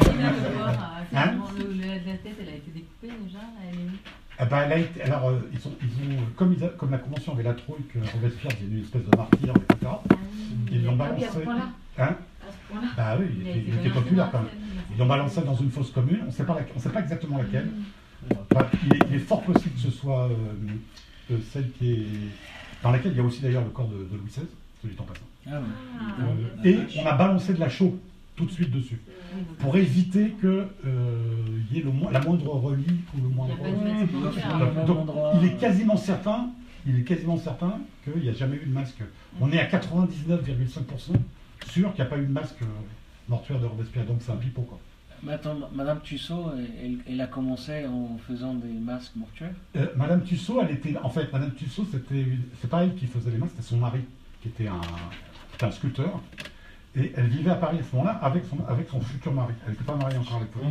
Hein 1.14 1.34
la 2.04 2.16
tête 2.16 2.36
elle 2.40 2.48
a 2.48 2.56
été 2.56 2.70
découpée 2.70 3.08
déjà 3.24 3.40
Eh 4.42 4.46
ben, 4.46 4.84
alors, 5.04 5.28
euh, 5.28 5.38
ils, 5.52 5.68
ont, 5.68 5.72
ils 5.82 6.18
ont, 6.18 6.22
comme, 6.36 6.52
ils 6.52 6.68
comme 6.76 6.90
la 6.90 6.98
convention 6.98 7.32
avait 7.32 7.44
la 7.44 7.54
trouille 7.54 7.84
que 7.92 7.98
Robespierre 8.12 8.52
est 8.52 8.64
une 8.64 8.82
espèce 8.82 9.02
de 9.02 9.16
martyr, 9.16 9.50
etc., 9.50 9.76
ah 9.84 10.00
ils 10.70 10.84
l'ont 10.84 10.96
balancé. 10.96 11.26
Hein 11.98 12.16
bah 12.96 13.16
oui, 13.18 13.26
il, 13.36 13.48
était, 13.48 13.64
il 13.68 13.74
était 13.74 13.90
populaire 13.90 14.30
quand 14.32 14.40
même. 14.40 14.48
Ils 14.90 14.98
l'ont 14.98 15.06
balancé 15.06 15.42
dans 15.42 15.54
une 15.54 15.70
fosse 15.70 15.90
commune, 15.90 16.20
on 16.22 16.26
ne 16.26 16.30
sait 16.30 16.44
pas 16.44 17.00
exactement 17.00 17.38
laquelle. 17.38 17.66
Mm. 17.66 18.56
il, 19.10 19.14
est, 19.14 19.18
fort 19.18 19.42
possible 19.42 19.74
que 19.74 19.80
ce 19.80 19.90
soit 19.90 20.28
euh, 21.30 21.36
celle 21.52 21.70
qui 21.72 21.92
est 21.92 22.06
dans 22.82 22.90
laquelle 22.90 23.12
il 23.12 23.18
y 23.18 23.20
a 23.20 23.24
aussi 23.24 23.40
d'ailleurs 23.40 23.64
le 23.64 23.70
corps 23.70 23.88
de, 23.88 23.96
Louis 24.16 24.28
XVI, 24.28 24.46
celui 24.82 24.96
en 24.98 25.04
passant. 25.04 25.20
Ah 25.46 25.60
euh, 26.20 26.64
et 26.64 26.78
on 27.00 27.06
a 27.06 27.14
balancé 27.14 27.52
de 27.52 27.60
la 27.60 27.68
chaux 27.68 27.98
tout 28.36 28.46
de 28.46 28.50
suite 28.50 28.70
dessus, 28.70 29.00
pour 29.58 29.76
éviter 29.76 30.30
qu'il 30.40 30.48
euh, 30.48 30.66
y 31.70 31.78
ait 31.78 31.82
le 31.82 31.92
la 32.10 32.20
moindre 32.20 32.48
relique 32.54 33.06
ou 33.16 33.22
le 33.22 33.28
moindre. 33.28 33.56
Donc, 34.86 35.08
il 35.40 35.48
est 35.48 35.56
quasiment 35.56 35.96
certain, 35.96 36.50
il 36.86 37.00
est 37.00 37.04
quasiment 37.04 37.36
certain 37.36 37.80
qu'il 38.04 38.22
n'y 38.22 38.28
a 38.28 38.32
jamais 38.32 38.56
eu 38.56 38.66
de 38.66 38.72
masque. 38.72 39.02
On 39.40 39.50
est 39.52 39.58
à 39.58 39.66
99,5% 39.66 41.12
sûr 41.68 41.94
qu'il 41.94 42.04
n'y 42.04 42.08
a 42.08 42.10
pas 42.10 42.18
eu 42.18 42.26
de 42.26 42.32
masque 42.32 42.60
mortuaire 43.28 43.60
de 43.60 43.66
Robespierre, 43.66 44.06
donc 44.06 44.18
c'est 44.20 44.32
un 44.32 44.36
pipeau 44.36 44.62
quoi. 44.62 44.80
Madame 45.22 46.00
Tussaud, 46.00 46.50
elle, 47.06 47.20
a 47.20 47.28
commencé 47.28 47.86
en 47.86 48.18
faisant 48.26 48.54
des 48.54 48.72
masques 48.72 49.14
mortuaires? 49.14 49.54
Euh, 49.76 49.86
Madame 49.94 50.24
Tussaud, 50.24 50.60
elle 50.60 50.74
était. 50.74 50.96
En 51.00 51.10
fait, 51.10 51.32
Madame 51.32 51.52
Tussaud, 51.52 51.86
c'était. 51.88 52.26
C'est 52.60 52.68
pas 52.68 52.82
elle 52.82 52.96
qui 52.96 53.06
faisait 53.06 53.30
les 53.30 53.38
masques, 53.38 53.52
c'était 53.56 53.68
son 53.68 53.76
mari, 53.76 54.00
qui 54.42 54.48
était 54.48 54.66
un, 54.66 54.80
un 55.64 55.70
sculpteur. 55.70 56.20
Et 56.94 57.12
elle 57.16 57.28
vivait 57.28 57.50
à 57.50 57.54
Paris 57.54 57.78
à 57.80 57.82
ce 57.82 57.96
moment-là 57.96 58.18
avec 58.22 58.44
son, 58.44 58.58
avec 58.68 58.88
son 58.88 59.00
futur 59.00 59.32
mari. 59.32 59.54
Elle 59.64 59.72
n'était 59.72 59.84
pas 59.84 59.96
mariée 59.96 60.18
encore 60.18 60.36
à 60.36 60.40
l'époque. 60.40 60.62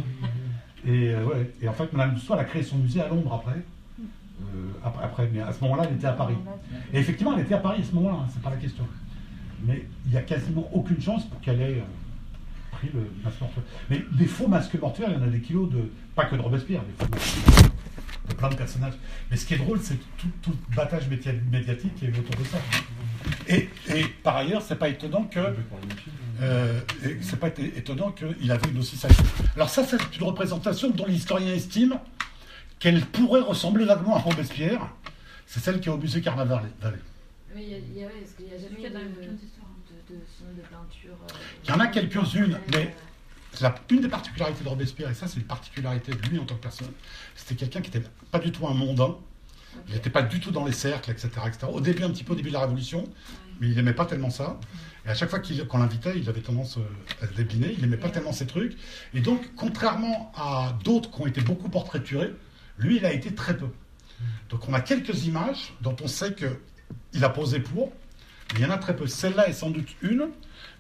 Et, 0.86 1.10
euh, 1.10 1.68
en 1.68 1.74
fait, 1.74 1.94
Madame 1.94 2.18
elle 2.32 2.40
a 2.40 2.44
créé 2.44 2.64
son 2.64 2.78
musée 2.78 3.02
à 3.02 3.08
Londres 3.08 3.34
après. 3.34 3.60
Euh, 3.60 4.72
après, 4.84 5.04
après, 5.04 5.30
mais 5.34 5.42
à 5.42 5.52
ce 5.52 5.64
moment-là, 5.64 5.86
elle 5.88 5.96
était 5.96 6.08
à 6.08 6.14
Paris. 6.14 6.36
Et 6.94 7.00
effectivement, 7.00 7.34
elle 7.36 7.44
était 7.44 7.56
à 7.56 7.60
Paris 7.60 7.82
à 7.82 7.86
ce 7.86 7.94
moment-là, 7.96 8.18
hein, 8.22 8.28
c'est 8.32 8.42
pas 8.42 8.50
la 8.50 8.58
question. 8.58 8.88
Mais 9.64 9.86
il 10.06 10.12
n'y 10.12 10.18
a 10.18 10.22
quasiment 10.22 10.68
aucune 10.74 11.00
chance 11.00 11.26
pour 11.26 11.40
qu'elle 11.42 11.62
ait 11.62 11.84
le 12.94 13.12
masque 13.24 13.42
mortuaire. 13.42 13.64
Mais 13.90 14.02
des 14.12 14.26
faux 14.26 14.48
masques 14.48 14.80
mortuaires, 14.80 15.10
il 15.12 15.18
y 15.18 15.20
en 15.20 15.28
a 15.28 15.30
des 15.30 15.42
kilos 15.42 15.70
de. 15.70 15.92
Pas 16.16 16.26
que 16.26 16.36
de 16.36 16.42
Robespierre, 16.42 16.82
des 16.82 17.06
faux 17.06 17.12
masques 17.12 17.38
de 18.30 18.34
plein 18.34 18.50
de 18.50 18.56
personnages. 18.56 18.94
Mais 19.30 19.38
ce 19.38 19.46
qui 19.46 19.54
est 19.54 19.58
drôle, 19.58 19.80
c'est 19.82 19.98
tout, 20.18 20.28
tout 20.42 20.52
le 20.52 20.76
battage 20.76 21.08
médiatique 21.08 21.96
qui 21.96 22.06
est 22.06 22.10
autour 22.10 22.36
de 22.36 22.44
ça. 22.46 22.58
Et, 23.48 23.70
et 23.94 24.06
par 24.24 24.38
ailleurs, 24.38 24.62
c'est 24.62 24.76
pas 24.76 24.90
étonnant 24.90 25.24
que. 25.24 25.40
Euh, 26.42 26.80
c'est 27.22 27.40
pas 27.40 27.50
étonnant 27.50 28.12
qu'il 28.12 28.52
avait 28.52 28.70
une 28.70 28.80
aussi 28.80 28.98
sale. 28.98 29.12
Alors, 29.56 29.70
ça, 29.70 29.84
c'est 29.86 30.00
une 30.18 30.24
représentation 30.24 30.90
dont 30.90 31.06
l'historien 31.06 31.54
estime 31.54 32.00
qu'elle 32.80 33.02
pourrait 33.06 33.42
ressembler 33.42 33.86
vaguement 33.86 34.16
à 34.16 34.20
Robespierre. 34.20 34.90
C'est 35.46 35.60
celle 35.60 35.80
qui 35.80 35.90
est 35.90 35.92
au 35.92 35.98
musée 35.98 36.22
Carnaval. 36.22 36.64
Il 37.56 37.62
y 37.62 38.04
a, 38.04 38.08
parce 38.08 38.34
qu'il 38.34 38.46
n'y 38.46 38.54
a 38.54 38.58
jamais 38.58 38.90
de, 38.90 38.96
de, 38.96 40.62
peinture. 40.62 41.18
Euh, 41.30 41.34
il 41.64 41.70
y 41.70 41.74
en 41.74 41.80
a 41.80 41.88
quelques-unes, 41.88 42.58
mais 42.74 42.96
la, 43.60 43.76
une 43.90 44.02
des 44.02 44.08
particularités 44.08 44.64
de 44.64 44.70
Robespierre, 44.70 45.10
et 45.10 45.14
ça 45.14 45.28
c'est 45.28 45.38
une 45.38 45.46
particularité 45.46 46.14
de 46.14 46.30
lui 46.30 46.40
en 46.40 46.46
tant 46.46 46.56
que 46.56 46.62
personne, 46.62 46.92
c'était 47.36 47.56
quelqu'un 47.56 47.82
qui 47.82 47.92
n'était 47.92 48.10
pas 48.32 48.40
du 48.40 48.52
tout 48.52 48.66
un 48.68 48.74
mondain, 48.74 49.18
il 49.88 49.94
n'était 49.94 50.10
pas 50.10 50.22
du 50.22 50.40
tout 50.40 50.52
dans 50.52 50.66
les 50.66 50.72
cercles, 50.72 51.12
etc., 51.12 51.30
etc. 51.48 51.68
Au 51.72 51.82
début, 51.82 52.04
un 52.04 52.10
petit 52.10 52.24
peu 52.24 52.34
au 52.34 52.36
début 52.36 52.50
de 52.50 52.54
la 52.54 52.62
Révolution, 52.62 53.04
mais 53.60 53.70
il 53.70 53.76
n'aimait 53.76 53.94
pas 53.94 54.06
tellement 54.06 54.30
ça. 54.30 54.60
Et 55.06 55.10
à 55.10 55.16
chaque 55.16 55.30
fois 55.30 55.40
qu'on 55.40 55.78
l'invitait, 55.78 56.14
il 56.18 56.30
avait 56.30 56.42
tendance 56.42 56.78
euh, 56.78 57.24
à 57.24 57.28
se 57.28 57.34
débliner, 57.34 57.74
il 57.74 57.82
n'aimait 57.82 57.98
pas 57.98 58.10
tellement 58.10 58.34
ces 58.34 58.48
trucs. 58.48 58.78
Et 59.14 59.22
donc, 59.22 59.56
contrairement 59.56 60.32
à 60.36 60.78
d'autres 60.84 61.12
qui 61.12 61.22
ont 61.22 61.28
été 61.28 61.42
beaucoup 61.42 61.70
portraiturés, 61.70 62.34
lui, 62.78 62.98
il 62.98 63.06
a 63.06 63.14
été 63.14 63.34
très 63.34 63.58
peu. 63.58 63.68
Donc 64.50 64.68
on 64.68 64.74
a 64.74 64.82
quelques 64.82 65.26
images 65.26 65.74
dont 65.82 65.96
on 66.04 66.08
sait 66.08 66.36
qu'il 66.36 67.24
a 67.24 67.30
posé 67.30 67.60
pour, 67.60 67.92
il 68.56 68.62
y 68.62 68.66
en 68.66 68.70
a 68.70 68.78
très 68.78 68.96
peu. 68.96 69.08
Celle-là 69.08 69.48
est 69.48 69.54
sans 69.54 69.70
doute 69.70 69.88
une, 70.02 70.30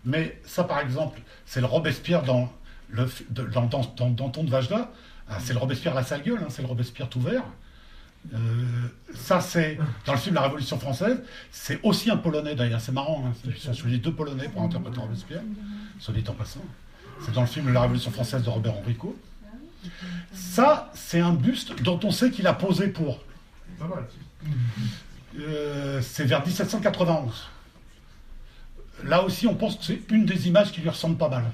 mais 0.06 0.40
ça, 0.46 0.64
par 0.64 0.80
exemple, 0.80 1.22
c'est 1.46 1.62
le 1.62 1.68
Robespierre 1.68 2.24
dans, 2.24 2.52
le, 2.90 3.06
de 3.30 4.50
Vajda. 4.50 4.92
Ah, 5.30 5.38
c'est 5.40 5.54
le 5.54 5.60
Robespierre 5.60 5.94
la 5.94 6.04
sale 6.04 6.24
gueule, 6.24 6.40
hein, 6.42 6.48
c'est 6.50 6.62
le 6.62 6.68
Robespierre 6.68 7.10
tout 7.10 7.22
vert. 7.22 7.44
Euh, 8.34 8.38
ça, 9.14 9.41
c'est 9.41 9.77
dans 10.06 10.14
le 10.14 10.19
film 10.19 10.35
La 10.35 10.41
Révolution 10.41 10.77
française. 10.80 11.22
C'est 11.52 11.80
aussi 11.84 12.10
un 12.11 12.18
Polonais 12.18 12.56
d'ailleurs, 12.56 12.81
c'est 12.81 12.91
marrant. 12.91 13.26
Hein, 13.27 13.34
ils 13.45 13.56
sont 13.57 13.73
choisi 13.73 13.99
deux 13.99 14.14
Polonais 14.14 14.48
pour 14.49 14.61
interpréter 14.61 14.99
Robespierre, 14.99 15.41
soit 15.99 16.14
dit 16.14 16.23
en 16.27 16.34
passant. 16.34 16.64
C'est 17.26 17.34
dans 17.34 17.41
le 17.41 17.48
film 17.48 17.72
La 17.73 17.81
Révolution 17.81 18.11
française 18.11 18.43
de 18.43 18.49
Robert 18.49 18.77
Enrico. 18.77 19.18
Ça, 20.31 20.91
c'est 20.93 21.19
un 21.19 21.34
buste 21.34 21.81
dont 21.81 21.99
on 22.03 22.11
sait 22.11 22.31
qu'il 22.31 22.48
a 22.48 22.53
posé 22.53 22.88
pour. 22.88 23.19
Euh, 25.39 26.02
c'est 26.02 26.26
vers 26.26 26.45
1791 26.45 27.49
là 29.06 29.23
aussi, 29.23 29.48
on 29.48 29.56
pense 29.56 29.77
que 29.77 29.84
c'est 29.84 30.02
une 30.10 30.26
des 30.26 30.48
images 30.48 30.72
qui 30.72 30.81
lui 30.81 30.89
ressemble 30.89 31.18
pas 31.18 31.30
mal. 31.30 31.45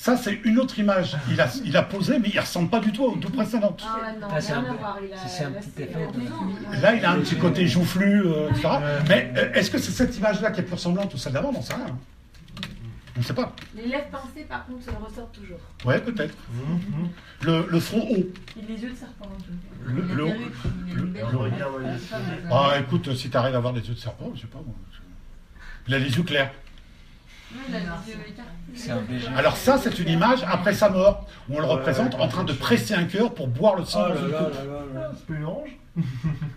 Ça, 0.00 0.16
c'est 0.16 0.34
une 0.44 0.60
autre 0.60 0.78
image. 0.78 1.16
Il 1.28 1.40
a, 1.40 1.48
il 1.64 1.76
a 1.76 1.82
posé, 1.82 2.20
mais 2.20 2.28
il 2.28 2.36
ne 2.36 2.40
ressemble 2.40 2.70
pas 2.70 2.78
du 2.78 2.92
tout 2.92 3.02
aux 3.02 3.16
deux 3.16 3.30
précédentes. 3.30 3.82
Ah, 3.84 4.12
non, 4.12 4.28
ah, 4.30 4.40
c'est 4.40 4.52
un, 4.52 5.50
petit 5.50 5.82
effet. 5.82 6.08
Là, 6.80 6.94
il 6.94 7.04
a 7.04 7.10
un 7.10 7.18
petit 7.18 7.36
côté 7.36 7.66
joufflu, 7.66 8.24
euh, 8.24 8.48
etc. 8.48 8.68
Mais 9.08 9.32
euh, 9.36 9.52
est-ce 9.54 9.72
que 9.72 9.78
c'est 9.78 9.90
cette 9.90 10.16
image-là 10.16 10.52
qui 10.52 10.60
est 10.60 10.62
plus 10.62 10.74
ressemblante 10.74 11.12
ou 11.14 11.18
celle 11.18 11.32
d'avant? 11.32 11.50
On 11.52 11.58
ne 11.58 11.64
sait 11.64 11.74
rien. 11.74 11.98
On 13.16 13.18
ne 13.18 13.24
sait 13.24 13.34
pas. 13.34 13.52
Les 13.74 13.88
lèvres 13.88 14.06
pincées, 14.06 14.46
par 14.48 14.66
contre, 14.66 14.84
se 14.84 14.90
ressortent 14.90 15.32
toujours. 15.32 15.58
Ouais, 15.84 16.00
peut-être. 16.00 16.36
le, 17.42 17.66
le, 17.68 17.80
front 17.80 18.06
haut. 18.08 18.26
Et 18.56 18.66
les 18.68 18.80
yeux 18.80 18.90
de 18.90 18.94
serpent. 18.94 19.28
Le, 19.84 20.00
le, 20.14 20.32
ah, 22.52 22.74
écoute, 22.78 23.12
si 23.16 23.30
tu 23.30 23.36
arrives 23.36 23.54
à 23.56 23.58
avoir 23.58 23.72
des 23.72 23.80
yeux 23.80 23.94
de 23.94 23.98
serpent, 23.98 24.30
je 24.36 24.42
sais 24.42 24.46
pas 24.46 24.60
moi. 24.64 24.76
Il 25.88 25.94
a 25.94 25.98
les 25.98 26.16
yeux 26.16 26.22
clairs. 26.22 26.52
Alors 29.36 29.56
ça, 29.56 29.78
c'est 29.78 29.98
une 29.98 30.08
image 30.08 30.40
après 30.44 30.74
sa 30.74 30.90
mort, 30.90 31.26
où 31.48 31.56
on 31.56 31.60
le 31.60 31.66
représente 31.66 32.14
en 32.16 32.28
train 32.28 32.44
de 32.44 32.52
presser 32.52 32.94
un 32.94 33.04
cœur 33.04 33.34
pour 33.34 33.48
boire 33.48 33.76
le 33.76 33.84
sang. 33.84 34.06
c'est 35.16 35.26
pas 35.26 35.34
une 35.34 35.44
orange 35.44 35.70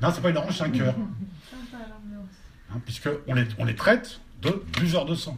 Non, 0.02 0.12
c'est 0.14 0.22
pas 0.22 0.30
une 0.30 0.38
orange, 0.38 0.58
c'est 0.58 0.64
un 0.64 0.70
cœur. 0.70 0.96
Hein, 2.74 2.82
Puisqu'on 2.86 3.34
les, 3.34 3.48
on 3.58 3.66
les 3.66 3.76
traite 3.76 4.20
de 4.42 4.50
plusieurs 4.50 5.06
de 5.06 5.16
sang, 5.16 5.38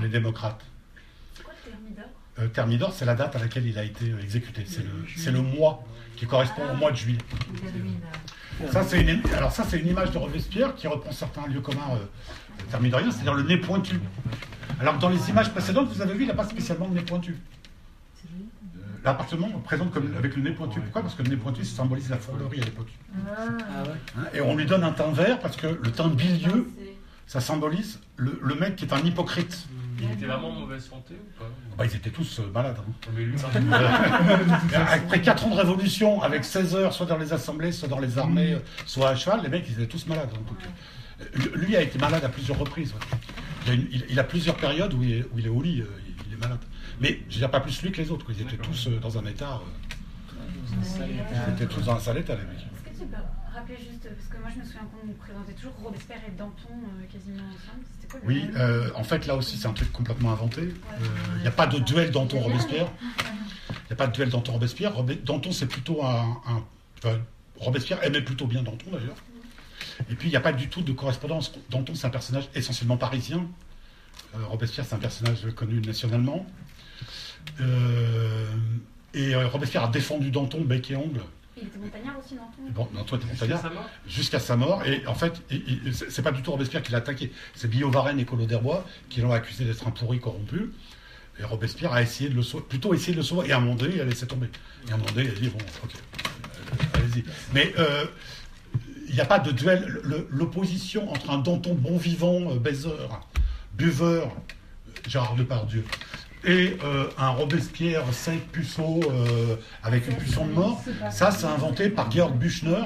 les 0.00 0.08
démocrates. 0.08 0.62
Euh, 2.38 2.48
Thermidor, 2.48 2.92
c'est 2.92 3.06
la 3.06 3.14
date 3.14 3.34
à 3.34 3.38
laquelle 3.38 3.66
il 3.66 3.78
a 3.78 3.82
été 3.82 4.10
euh, 4.10 4.20
exécuté. 4.20 4.64
C'est 4.66 5.30
le, 5.30 5.38
le, 5.38 5.42
mois 5.42 5.82
qui 6.16 6.26
correspond 6.26 6.62
au 6.70 6.76
mois 6.76 6.90
de 6.90 6.96
juillet. 6.96 7.18
Ça, 8.70 8.82
c'est 8.82 9.00
une, 9.00 9.22
alors 9.34 9.52
ça, 9.52 9.64
c'est 9.66 9.78
une 9.78 9.88
image 9.88 10.10
de 10.10 10.18
Robespierre 10.18 10.74
qui 10.74 10.86
reprend 10.86 11.12
certains 11.12 11.46
lieux 11.46 11.60
communs 11.60 11.94
euh, 11.94 12.04
thermidoriens, 12.70 13.10
c'est-à-dire 13.10 13.34
le 13.34 13.42
nez 13.42 13.56
pointu. 13.56 14.00
Alors 14.80 14.98
dans 14.98 15.08
les 15.08 15.30
images 15.30 15.50
précédentes, 15.50 15.88
vous 15.88 16.02
avez 16.02 16.14
vu, 16.14 16.22
il 16.22 16.28
n'a 16.28 16.34
pas 16.34 16.44
spécialement 16.44 16.88
le 16.88 16.94
nez 16.94 17.02
pointu. 17.02 17.36
L'appartement 19.04 19.48
présente 19.64 19.92
comme 19.92 20.12
avec 20.18 20.34
le 20.34 20.42
nez 20.42 20.50
pointu. 20.50 20.80
Pourquoi? 20.80 21.02
Parce 21.02 21.14
que 21.14 21.22
le 21.22 21.30
nez 21.30 21.36
pointu, 21.36 21.64
ça 21.64 21.76
symbolise 21.76 22.10
la 22.10 22.16
fourberie 22.16 22.60
à 22.60 22.64
l'époque. 22.64 22.90
Ah 23.14 23.44
hein, 24.18 24.24
et 24.34 24.40
on 24.40 24.56
lui 24.56 24.66
donne 24.66 24.82
un 24.82 24.90
teint 24.90 25.12
vert 25.12 25.38
parce 25.38 25.56
que 25.56 25.66
le 25.68 25.92
teint 25.92 26.08
bilieux, 26.08 26.68
ça 27.26 27.40
symbolise 27.40 28.00
le, 28.16 28.38
le 28.42 28.54
mec 28.56 28.76
qui 28.76 28.84
est 28.84 28.92
un 28.92 28.98
hypocrite. 28.98 29.68
Il 30.00 30.10
était 30.10 30.26
vraiment 30.26 30.48
en 30.48 30.60
mauvaise 30.60 30.84
santé 30.84 31.14
ou 31.14 31.38
pas? 31.38 31.48
Bah, 31.78 31.84
Ils 31.86 31.96
étaient 31.96 32.10
tous 32.10 32.40
euh, 32.40 32.50
malades. 32.52 32.76
Hein. 32.78 33.10
Après 34.92 35.22
4 35.22 35.46
ans 35.46 35.50
de 35.50 35.56
révolution, 35.56 36.20
avec 36.22 36.44
16 36.44 36.74
heures, 36.74 36.92
soit 36.92 37.06
dans 37.06 37.16
les 37.16 37.32
assemblées, 37.32 37.72
soit 37.72 37.88
dans 37.88 37.98
les 37.98 38.18
armées, 38.18 38.54
euh, 38.54 38.58
soit 38.84 39.08
à 39.10 39.14
cheval, 39.14 39.40
les 39.42 39.48
mecs, 39.48 39.64
ils 39.68 39.74
étaient 39.74 39.86
tous 39.86 40.06
malades. 40.06 40.28
Hein, 40.34 40.54
euh, 40.62 40.68
lui 41.54 41.76
a 41.76 41.82
été 41.82 41.98
malade 41.98 42.24
à 42.24 42.28
plusieurs 42.28 42.58
reprises. 42.58 42.94
Il, 43.66 44.18
a 44.18 44.24
plusieurs 44.24 44.56
périodes 44.56 44.94
où 44.94 45.02
il 45.02 45.12
est, 45.12 45.24
où 45.32 45.38
il 45.38 45.46
est 45.46 45.50
au 45.50 45.60
lit, 45.60 45.82
il 46.26 46.32
est 46.32 46.36
malade. 46.36 46.60
Mais 47.00 47.20
je 47.28 47.40
ne 47.40 47.46
pas 47.46 47.60
plus 47.60 47.82
lui 47.82 47.90
que 47.90 48.00
les 48.00 48.10
autres. 48.10 48.26
Ils 48.30 48.42
étaient 48.42 48.56
tous 48.56 48.88
dans 48.88 49.18
un 49.18 49.26
état. 49.26 49.60
Ils 50.32 51.52
étaient 51.54 51.66
tous 51.66 51.84
dans 51.84 51.96
un 51.96 52.00
sale 52.00 52.18
état, 52.18 52.34
les 52.34 52.42
mecs 52.42 52.66
rappeler 53.56 53.76
juste, 53.78 54.08
parce 54.08 54.28
que 54.28 54.38
moi 54.38 54.50
je 54.54 54.60
me 54.60 54.64
souviens 54.64 54.88
qu'on 54.92 55.12
présentait 55.14 55.52
toujours 55.52 55.74
Robespierre 55.82 56.20
et 56.28 56.30
Danton 56.32 56.68
euh, 56.70 57.06
quasiment 57.12 57.44
ensemble. 57.44 57.84
C'était 57.94 58.08
quoi 58.08 58.20
Oui, 58.24 58.44
euh, 58.56 58.90
en 58.94 59.04
fait 59.04 59.26
là 59.26 59.36
aussi 59.36 59.56
c'est 59.56 59.68
un 59.68 59.72
truc 59.72 59.92
complètement 59.92 60.32
inventé. 60.32 60.62
Il 60.62 61.06
euh, 61.06 61.40
n'y 61.40 61.48
a 61.48 61.52
pas 61.52 61.66
de 61.66 61.78
duel 61.78 62.10
Danton-Robespierre. 62.10 62.88
Il 63.68 63.86
n'y 63.90 63.92
a 63.92 63.96
pas 63.96 64.06
de 64.06 64.12
duel 64.12 64.28
Danton-Robespierre. 64.28 64.92
Danton 65.24 65.52
c'est 65.52 65.66
plutôt 65.66 66.04
un. 66.04 66.42
Robespierre 67.58 68.02
aimait 68.04 68.20
plutôt 68.20 68.46
bien 68.46 68.62
Danton 68.62 68.90
d'ailleurs. 68.92 69.16
Et 70.10 70.14
puis 70.14 70.28
il 70.28 70.30
n'y 70.30 70.36
a 70.36 70.40
pas 70.40 70.52
du 70.52 70.68
tout 70.68 70.82
de 70.82 70.92
correspondance. 70.92 71.52
Danton 71.70 71.94
c'est 71.94 72.06
un 72.06 72.10
personnage 72.10 72.48
essentiellement 72.54 72.96
parisien. 72.96 73.46
Robespierre 74.34 74.84
c'est 74.86 74.94
un 74.94 74.98
personnage 74.98 75.46
connu 75.54 75.80
nationalement. 75.80 76.46
et 79.14 79.34
Robespierre 79.34 79.84
a 79.84 79.88
défendu 79.88 80.30
Danton 80.30 80.62
bec 80.62 80.90
et 80.90 80.96
ongle 80.96 81.22
il 81.58 81.68
était 81.68 81.78
montagnard 81.78 82.18
aussi, 82.18 82.36
Bon, 82.70 82.86
Danton 82.94 83.16
était 83.16 83.26
montagnard. 83.26 83.62
Jusqu'à 84.06 84.38
sa 84.38 84.56
mort? 84.56 84.84
Et 84.84 85.06
en 85.06 85.14
fait, 85.14 85.40
c'est 86.10 86.22
pas 86.22 86.32
du 86.32 86.42
tout 86.42 86.50
Robespierre 86.50 86.82
qui 86.82 86.92
l'a 86.92 86.98
attaqué. 86.98 87.32
C'est 87.54 87.68
Billot 87.68 87.90
Varenne 87.90 88.20
et 88.20 88.26
Collot 88.26 88.44
d'Herbois 88.44 88.84
qui 89.08 89.22
l'ont 89.22 89.32
accusé 89.32 89.64
d'être 89.64 89.86
un 89.88 89.90
pourri 89.90 90.20
corrompu. 90.20 90.72
Et 91.38 91.44
Robespierre 91.44 91.92
a 91.92 92.02
essayé 92.02 92.28
de 92.28 92.34
le 92.34 92.42
sauver, 92.42 92.64
plutôt 92.68 92.92
essayé 92.92 93.12
de 93.12 93.18
le 93.18 93.22
sauver. 93.22 93.48
Et 93.48 93.52
à 93.52 93.56
un 93.56 93.60
moment 93.60 93.74
donné, 93.74 93.94
il 93.94 94.00
a 94.00 94.04
laissé 94.04 94.26
tomber. 94.26 94.48
Et 94.86 94.90
à 94.90 94.94
un 94.94 94.98
moment 94.98 95.10
donné, 95.12 95.28
il 95.28 95.30
a 95.30 95.40
dit 95.40 95.48
bon, 95.48 95.58
ok, 95.82 95.92
euh, 95.94 96.98
allez-y. 96.98 97.24
Mais 97.54 97.72
euh, 97.78 98.04
n'y 99.16 99.22
a 99.22 99.26
pas 99.26 99.38
de 99.38 99.50
duel. 99.50 100.00
L'opposition 100.30 101.10
entre 101.10 101.30
un 101.30 101.38
Danton 101.38 101.74
bon 101.74 101.96
vivant, 101.96 102.52
euh, 102.52 102.58
baiseur, 102.58 103.26
buveur, 103.74 104.30
Gérard 105.06 105.36
Depardieu, 105.36 105.84
et 106.46 106.76
euh, 106.84 107.08
un 107.18 107.30
Robespierre 107.30 108.04
5 108.12 108.40
puceaux 108.40 109.00
euh, 109.10 109.56
avec 109.82 110.08
une 110.08 110.16
puceau 110.16 110.42
de 110.42 110.52
mort. 110.52 110.82
Ça, 111.10 111.30
c'est 111.30 111.46
inventé 111.46 111.90
par 111.90 112.10
Georg 112.10 112.36
Büchner, 112.36 112.84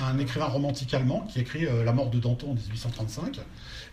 un 0.00 0.18
écrivain 0.18 0.46
romantique 0.46 0.92
allemand 0.92 1.20
qui 1.20 1.40
écrit 1.40 1.66
euh, 1.66 1.84
La 1.84 1.92
mort 1.92 2.10
de 2.10 2.18
Danton 2.18 2.50
en 2.50 2.54
1835. 2.54 3.40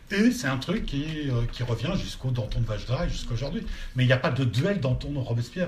Et 0.10 0.32
c'est 0.32 0.48
un 0.48 0.58
truc 0.58 0.86
qui, 0.86 1.30
qui 1.52 1.64
revient 1.64 1.92
jusqu'au 2.02 2.32
Danton 2.32 2.62
de 2.62 2.66
Vajda 2.66 3.06
et 3.06 3.10
jusqu'à 3.10 3.34
aujourd'hui. 3.34 3.66
Mais 3.96 4.06
il 4.06 4.08
n'y 4.08 4.14
a 4.14 4.18
pas 4.18 4.32
de 4.32 4.46
duel 4.46 4.80
Danton-Robespierre. 4.80 5.68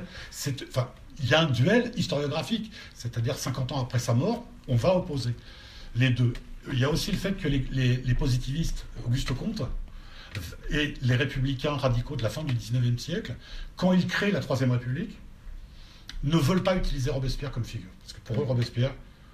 Enfin, 0.69 0.87
il 1.21 1.27
y 1.27 1.33
a 1.33 1.41
un 1.41 1.47
duel 1.47 1.91
historiographique, 1.97 2.71
c'est-à-dire 2.95 3.35
50 3.35 3.73
ans 3.73 3.81
après 3.81 3.99
sa 3.99 4.13
mort, 4.13 4.45
on 4.69 4.77
va 4.77 4.95
opposer 4.95 5.35
les 5.95 6.09
deux. 6.09 6.33
Il 6.71 6.79
y 6.79 6.83
a 6.83 6.89
aussi 6.89 7.11
le 7.11 7.17
fait 7.17 7.33
que 7.33 7.47
les, 7.47 8.15
positivistes, 8.15 8.85
Auguste 9.05 9.33
Comte, 9.33 9.61
et 10.69 10.93
les 11.01 11.15
républicains 11.15 11.73
radicaux 11.73 12.15
de 12.15 12.21
la 12.21 12.29
fin 12.29 12.43
du 12.43 12.53
XIXe 12.53 13.01
siècle, 13.01 13.35
quand 13.75 13.93
ils 13.93 14.05
créent 14.05 14.31
la 14.31 14.41
Troisième 14.41 14.71
République, 14.71 15.17
ne 16.23 16.37
veulent 16.37 16.63
pas 16.63 16.75
utiliser 16.75 17.09
Robespierre 17.09 17.51
comme 17.51 17.65
figure. 17.65 17.89
Parce 18.01 18.13
que 18.13 18.19
pour 18.19 18.41
eux, 18.41 18.45
Robespierre, 18.45 18.93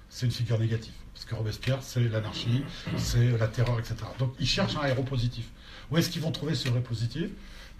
c'est 0.10 0.26
une 0.26 0.32
figure 0.32 0.60
négative. 0.60 0.94
Parce 1.14 1.26
que 1.26 1.36
Robespierre, 1.36 1.80
c'est 1.82 2.08
l'anarchie, 2.08 2.64
c'est 2.98 3.38
la 3.38 3.48
terreur, 3.48 3.80
etc. 3.80 3.96
Donc 4.20 4.34
ils 4.40 4.48
cherchent 4.48 4.78
un 4.78 4.86
héros 4.86 5.04
positif. 5.04 5.46
Où 5.92 5.98
est-ce 5.98 6.10
qu'ils 6.10 6.22
vont 6.22 6.32
trouver 6.32 6.56
ce 6.56 6.68
héros 6.68 6.80
positif? 6.80 7.30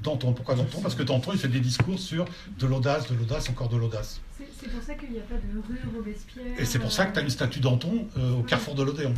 Danton. 0.02 0.34
Pourquoi 0.34 0.56
Danton? 0.56 0.82
Parce 0.82 0.96
que 0.96 1.04
Danton, 1.04 1.32
il 1.34 1.40
fait 1.40 1.48
des 1.48 1.60
discours 1.60 2.00
sur 2.00 2.26
de 2.58 2.68
l'audace, 2.68 3.10
de 3.10 3.16
l'audace, 3.16 3.50
encore 3.50 3.70
de 3.70 3.78
l'audace. 3.78 4.20
C'est 4.38 4.70
pour 4.70 4.84
ça 4.84 4.94
qu'il 4.96 5.12
n'y 5.12 5.20
a 5.20 5.24
pas 5.24 5.36
de 5.36 5.60
rue 5.68 5.80
Robespierre. 5.96 6.60
Et 6.60 6.66
c'est 6.66 6.80
pour 6.80 6.92
ça 6.92 7.06
que 7.06 7.14
tu 7.14 7.20
as 7.20 7.22
une 7.22 7.30
statue 7.30 7.60
Danton 7.60 8.08
euh, 8.18 8.34
au 8.34 8.44
carrefour 8.44 8.76
de 8.76 8.84
l'Odéon. 8.84 9.14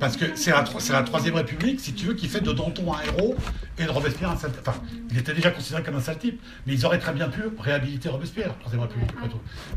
Parce 0.00 0.16
que 0.16 0.34
c'est 0.34 0.50
la, 0.50 0.64
la, 0.90 1.02
Troisième 1.02 1.34
République, 1.34 1.80
si 1.80 1.92
tu 1.92 2.06
veux, 2.06 2.14
qui 2.14 2.28
fait 2.28 2.40
de 2.40 2.52
Danton 2.52 2.92
un 2.92 3.00
héros 3.02 3.36
et 3.78 3.84
de 3.84 3.90
Robespierre 3.90 4.30
un 4.30 4.36
sale 4.36 4.52
Enfin, 4.60 4.80
il 5.10 5.18
était 5.18 5.34
déjà 5.34 5.50
considéré 5.50 5.82
comme 5.82 5.94
un 5.96 6.00
sale 6.00 6.18
type, 6.18 6.40
mais 6.66 6.74
ils 6.74 6.84
auraient 6.84 6.98
très 6.98 7.12
bien 7.12 7.28
pu 7.28 7.42
réhabiliter 7.58 8.08
Robespierre, 8.08 8.48
la 8.48 8.54
Troisième 8.54 8.80
République, 8.80 9.10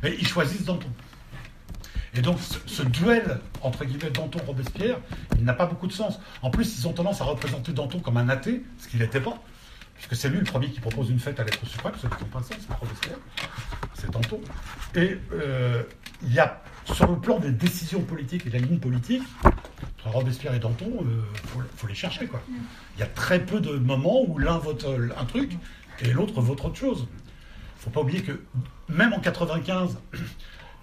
Mais 0.02 0.16
ils 0.20 0.28
choisissent 0.28 0.66
Danton. 0.66 0.90
Et 2.16 2.22
donc, 2.22 2.38
ce, 2.66 2.82
duel, 2.84 3.40
entre 3.62 3.84
guillemets, 3.84 4.10
Danton-Robespierre, 4.10 5.00
il 5.38 5.44
n'a 5.44 5.54
pas 5.54 5.66
beaucoup 5.66 5.88
de 5.88 5.92
sens. 5.92 6.20
En 6.42 6.50
plus, 6.50 6.80
ils 6.80 6.88
ont 6.88 6.94
tendance 6.94 7.20
à 7.20 7.26
représenter 7.26 7.74
Danton 7.74 8.00
comme 8.00 8.18
un 8.18 8.30
athée, 8.30 8.64
ce 8.78 8.88
qu'il 8.88 9.02
n'était 9.02 9.20
pas. 9.20 9.38
Puisque 9.96 10.16
c'est 10.16 10.30
lui 10.30 10.40
le 10.40 10.44
premier 10.44 10.70
qui 10.70 10.80
propose 10.80 11.10
une 11.10 11.20
fête 11.20 11.40
à 11.40 11.44
l'être 11.44 11.66
suprême, 11.66 11.94
ceux 12.00 12.10
qui 12.10 12.24
pas 12.26 12.40
le 12.40 12.46
sens, 12.46 12.58
c'est 12.68 12.76
Robespierre. 12.76 13.18
C'est 13.94 14.12
Danton. 14.12 14.42
Et 14.94 15.18
euh, 15.34 15.84
il 16.22 16.34
y 16.34 16.40
a 16.40 16.62
sur 16.94 17.10
le 17.10 17.18
plan 17.18 17.40
des 17.40 17.52
décisions 17.52 18.02
politiques 18.02 18.46
et 18.46 18.50
de 18.50 18.60
la 18.60 18.66
ligne 18.66 18.80
politique, 18.80 19.24
entre 19.44 20.10
Robespierre 20.10 20.54
et 20.54 20.60
Danton, 20.60 20.92
il 21.02 21.08
euh, 21.08 21.64
faut, 21.76 21.88
les 21.88 21.96
chercher. 21.96 22.28
Quoi. 22.28 22.42
Il 22.96 23.00
y 23.00 23.04
a 23.04 23.08
très 23.08 23.40
peu 23.40 23.60
de 23.60 23.78
moments 23.78 24.24
où 24.28 24.38
l'un 24.38 24.58
vote 24.58 24.86
un 25.18 25.26
truc 25.26 25.58
et 26.02 26.12
l'autre 26.12 26.42
vote 26.42 26.64
autre 26.64 26.78
chose. 26.78 27.08
Il 27.08 27.80
ne 27.80 27.84
faut 27.84 27.90
pas 27.90 28.02
oublier 28.02 28.22
que 28.22 28.44
même 28.90 29.14
en 29.14 29.20
95, 29.20 29.98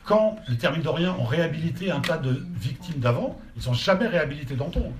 quand 0.04 0.38
les 0.48 0.58
thermidoriens 0.58 1.12
ont 1.12 1.24
réhabilité 1.24 1.90
un 1.90 2.00
tas 2.00 2.18
de 2.18 2.44
victimes 2.54 2.98
d'avant, 2.98 3.40
ils 3.56 3.66
n'ont 3.66 3.74
jamais 3.74 4.06
réhabilité 4.06 4.56
Danton. 4.56 4.92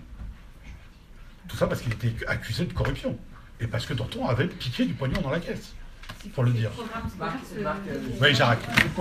Tout 1.48 1.56
ça 1.56 1.66
parce 1.66 1.80
qu'il 1.80 1.92
était 1.92 2.14
accusé 2.26 2.64
de 2.64 2.72
corruption. 2.72 3.18
Et 3.62 3.68
parce 3.68 3.86
que 3.86 3.94
Danton 3.94 4.26
avait 4.28 4.48
piqué 4.48 4.84
du 4.84 4.94
pognon 4.94 5.20
dans 5.20 5.30
la 5.30 5.38
caisse 5.38 5.74
pour 6.34 6.42
le 6.42 6.50
dire. 6.50 6.70
Oui, 8.20 8.34
j'arrête. 8.34 8.58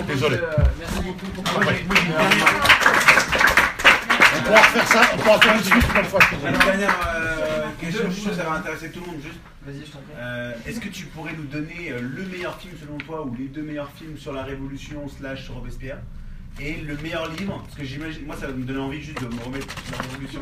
Désolé. 0.08 0.38
Merci 0.80 1.02
beaucoup. 1.02 1.26
On 1.36 1.42
pourra 4.44 4.62
refaire 4.62 4.88
ça, 4.88 5.02
on 5.14 5.18
pourra 5.18 5.42
faire 5.42 5.56
une 5.56 5.76
une 5.76 6.06
fois. 6.06 6.20
Une 6.32 6.58
dernière 6.58 7.00
euh, 7.16 7.66
question, 7.80 8.10
je 8.10 8.32
ça 8.32 8.44
va 8.44 8.52
intéresser 8.54 8.92
tout 8.92 9.00
le 9.00 9.08
monde. 9.08 9.22
Juste, 9.22 9.40
Vas-y, 9.66 9.86
je 9.86 9.92
t'en 9.92 10.00
prie. 10.00 10.14
Euh, 10.18 10.54
est-ce 10.66 10.80
que 10.80 10.90
tu 10.90 11.06
pourrais 11.06 11.34
nous 11.34 11.46
donner 11.46 11.92
euh, 11.92 12.02
le 12.02 12.24
meilleur 12.26 12.60
film 12.60 12.74
selon 12.80 12.98
toi 12.98 13.26
ou 13.26 13.36
les 13.36 13.46
deux 13.46 13.64
meilleurs 13.64 13.92
films 13.92 14.18
sur 14.18 14.34
la 14.34 14.44
Révolution 14.44 15.08
slash 15.08 15.50
Robespierre? 15.50 15.98
Et 16.60 16.76
le 16.76 16.96
meilleur 16.98 17.30
livre, 17.30 17.62
parce 17.64 17.76
que 17.76 17.84
j'imagine, 17.84 18.26
moi 18.26 18.36
ça 18.36 18.48
va 18.48 18.54
me 18.54 18.64
donner 18.64 18.80
envie 18.80 19.02
juste 19.02 19.22
de 19.22 19.28
me 19.28 19.42
remettre 19.42 19.68
sur 19.86 19.98
la 19.98 20.04
révolution 20.04 20.42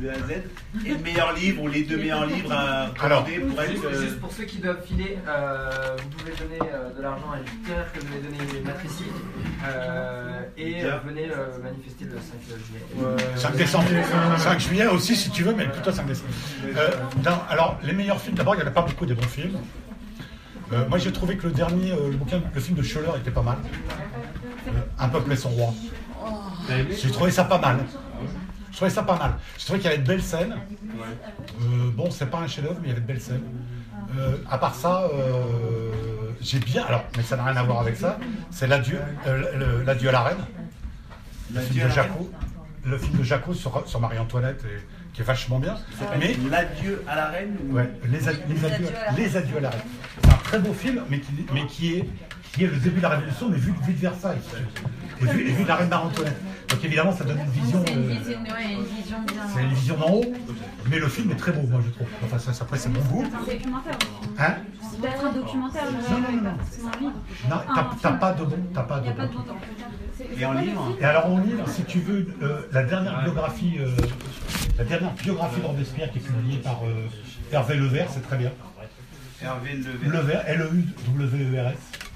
de 0.00 0.08
A 0.08 0.12
à 0.12 0.16
Z, 0.16 0.86
et 0.86 0.90
le 0.90 0.98
meilleur 0.98 1.32
livre 1.34 1.62
ou 1.62 1.68
les 1.68 1.82
deux 1.82 1.96
meilleurs 1.96 2.26
livres 2.26 2.52
à 2.52 2.86
recommander 2.86 3.38
pour 3.40 3.60
être. 3.60 3.84
Euh, 3.84 4.02
juste, 4.02 4.20
pour 4.20 4.32
ceux 4.32 4.44
qui 4.44 4.58
doivent 4.58 4.82
filer, 4.86 5.18
euh, 5.26 5.96
vous 6.02 6.08
pouvez 6.08 6.32
donner 6.32 6.70
euh, 6.72 6.96
de 6.96 7.02
l'argent 7.02 7.30
à 7.32 7.38
l'éditeur 7.38 7.92
que 7.92 8.00
vous 8.00 8.06
avez 8.12 8.22
donné 8.22 8.60
Matrici, 8.64 9.04
et 10.56 10.82
venez 11.04 11.28
manifester 11.62 12.04
le 12.04 12.16
5 12.16 12.38
juillet. 12.46 13.36
5 13.36 13.56
décembre. 13.56 13.86
5 14.38 14.60
juillet 14.60 14.86
aussi 14.86 15.16
si 15.16 15.30
tu 15.30 15.42
veux, 15.42 15.54
mais 15.54 15.66
plutôt 15.66 15.92
5 15.92 16.06
décembre. 16.06 16.30
alors, 17.50 17.78
les 17.82 17.92
meilleurs 17.92 18.20
films, 18.20 18.36
d'abord, 18.36 18.54
il 18.54 18.58
n'y 18.58 18.64
en 18.64 18.68
a 18.68 18.72
pas 18.72 18.82
beaucoup 18.82 19.04
des 19.04 19.14
bons 19.14 19.22
films. 19.22 19.58
moi 20.88 20.98
j'ai 20.98 21.12
trouvé 21.12 21.36
que 21.36 21.48
le 21.48 21.52
dernier, 21.52 21.90
le, 21.90 22.16
bouquin, 22.16 22.40
le 22.54 22.60
film 22.60 22.78
de 22.78 22.82
Scholler 22.82 23.10
était 23.20 23.30
pas 23.30 23.42
mal. 23.42 23.58
Un 24.98 25.08
peuple 25.08 25.32
et 25.32 25.36
son 25.36 25.50
roi. 25.50 25.72
J'ai 26.68 27.10
trouvé 27.10 27.30
ça 27.30 27.44
pas 27.44 27.58
mal. 27.58 27.78
Je 28.70 28.76
trouvais 28.76 28.90
ça 28.90 29.02
pas 29.02 29.16
mal. 29.18 29.32
Je 29.58 29.64
trouvais 29.64 29.78
qu'il 29.80 29.90
y 29.90 29.92
avait 29.94 30.02
de 30.02 30.06
belles 30.06 30.22
scènes. 30.22 30.54
Euh, 31.60 31.90
bon, 31.94 32.10
c'est 32.10 32.26
pas 32.30 32.38
un 32.38 32.46
chef-d'œuvre, 32.46 32.76
mais 32.80 32.88
il 32.88 32.90
y 32.90 32.92
avait 32.92 33.00
de 33.00 33.06
belles 33.06 33.20
scènes. 33.20 33.42
Euh, 34.16 34.36
à 34.48 34.56
part 34.58 34.74
ça, 34.74 35.02
euh, 35.12 35.90
j'ai 36.40 36.58
bien. 36.60 36.84
Alors, 36.84 37.04
mais 37.16 37.22
ça 37.22 37.36
n'a 37.36 37.44
rien 37.44 37.56
à 37.56 37.62
voir 37.64 37.80
avec 37.80 37.96
ça. 37.96 38.18
C'est 38.50 38.66
l'adieu, 38.68 39.00
l'adieu 39.84 40.08
à 40.10 40.12
la 40.12 40.22
reine. 40.22 40.36
Le 41.54 41.60
film 41.60 41.88
de 41.88 41.92
Jaco. 41.92 42.30
Le 42.84 42.98
film 42.98 43.18
de 43.18 43.22
Jaco 43.24 43.52
sur, 43.54 43.82
sur 43.88 44.00
Marie-Antoinette, 44.00 44.64
qui 45.12 45.22
est 45.22 45.24
vachement 45.24 45.58
bien. 45.58 45.76
Mais 46.20 46.36
L'adieu 46.48 47.02
à 47.08 47.16
la 47.16 47.26
reine 47.26 47.56
ou- 47.68 47.74
Ouais, 47.74 47.90
les, 48.08 48.28
adieux, 48.28 48.42
les, 48.48 48.64
adieux, 48.64 48.88
les 49.16 49.36
adieux 49.36 49.56
à 49.56 49.60
la 49.60 49.70
reine. 49.70 49.80
C'est 50.22 50.30
un 50.30 50.36
très 50.36 50.58
beau 50.60 50.72
film, 50.72 51.02
mais 51.10 51.20
qui, 51.20 51.32
mais 51.52 51.66
qui, 51.66 51.94
est, 51.94 52.08
qui 52.52 52.64
est 52.64 52.66
le 52.66 52.76
début 52.76 52.96
de 52.98 53.02
la 53.02 53.08
Révolution, 53.10 53.48
mais 53.50 53.58
vu, 53.58 53.72
vu 53.82 53.92
de 53.92 53.98
Versailles. 53.98 54.38
Et 55.20 55.24
vu, 55.24 55.48
et 55.48 55.52
vu 55.52 55.62
de 55.62 55.68
la 55.68 55.76
reine 55.76 55.88
Marie-Antoinette. 55.88 56.36
Donc 56.68 56.84
évidemment, 56.84 57.12
ça 57.12 57.24
donne 57.24 57.38
une 57.40 57.62
vision. 57.62 57.82
C'est 57.86 57.92
une 57.92 57.98
euh, 58.04 58.08
vision, 58.12 58.38
ouais, 58.40 58.72
une 58.74 58.84
vision 58.84 59.16
bien. 59.26 59.42
c'est 59.54 59.62
une 59.62 59.72
vision 59.72 59.96
d'en 59.96 60.10
haut, 60.12 60.24
mais 60.90 60.98
le 60.98 61.08
film 61.08 61.30
est 61.32 61.36
très 61.36 61.52
beau, 61.52 61.66
moi 61.66 61.80
je 61.84 61.90
trouve. 61.90 62.06
Enfin, 62.24 62.38
ça, 62.38 62.52
ça, 62.52 62.64
après, 62.64 62.78
c'est 62.78 62.88
mon 62.90 63.00
goût. 63.00 63.24
C'est 63.46 63.52
un 63.54 63.56
documentaire. 63.56 63.98
Hein 64.38 64.54
C'est 64.82 65.00
peut-être 65.00 65.24
un 65.24 65.32
documentaire, 65.32 65.82
Non, 66.10 66.18
non, 66.18 66.32
non, 66.32 66.42
non. 66.42 66.56
C'est 66.70 66.82
un 66.82 67.00
livre. 67.00 67.12
Non, 67.48 67.56
t'as- 68.02 68.12
pas 68.12 68.32
de 68.32 68.44
bon. 68.44 68.56
T'as 68.74 68.82
pas 68.82 68.96
Il 68.98 69.00
de 69.00 69.04
n'y 69.06 69.12
a 69.12 69.14
pas 69.14 69.26
de 69.26 69.32
bon. 69.32 69.44
Et 70.38 70.44
en 70.44 70.52
livre 70.52 70.96
Et 71.00 71.04
alors 71.04 71.26
en 71.26 71.38
livre, 71.38 71.68
si 71.68 71.84
tu 71.84 72.00
veux, 72.00 72.26
euh, 72.42 72.62
la 72.72 72.82
dernière 72.84 73.22
biographie, 73.22 73.76
euh, 73.80 73.88
la 74.76 74.84
dernière 74.84 75.12
biographie 75.12 75.60
de 75.60 75.66
Robespierre 75.66 76.10
qui 76.12 76.18
est 76.18 76.22
publiée 76.22 76.58
par 76.58 76.80
euh, 76.84 77.06
Hervé 77.52 77.76
Levert, 77.76 78.08
c'est 78.10 78.22
très 78.22 78.36
bien. 78.36 78.50
Hervé 79.42 79.74
Levert. 79.74 80.12
Levert, 80.12 80.42
L-E-U-W-E-R-S. 80.48 82.07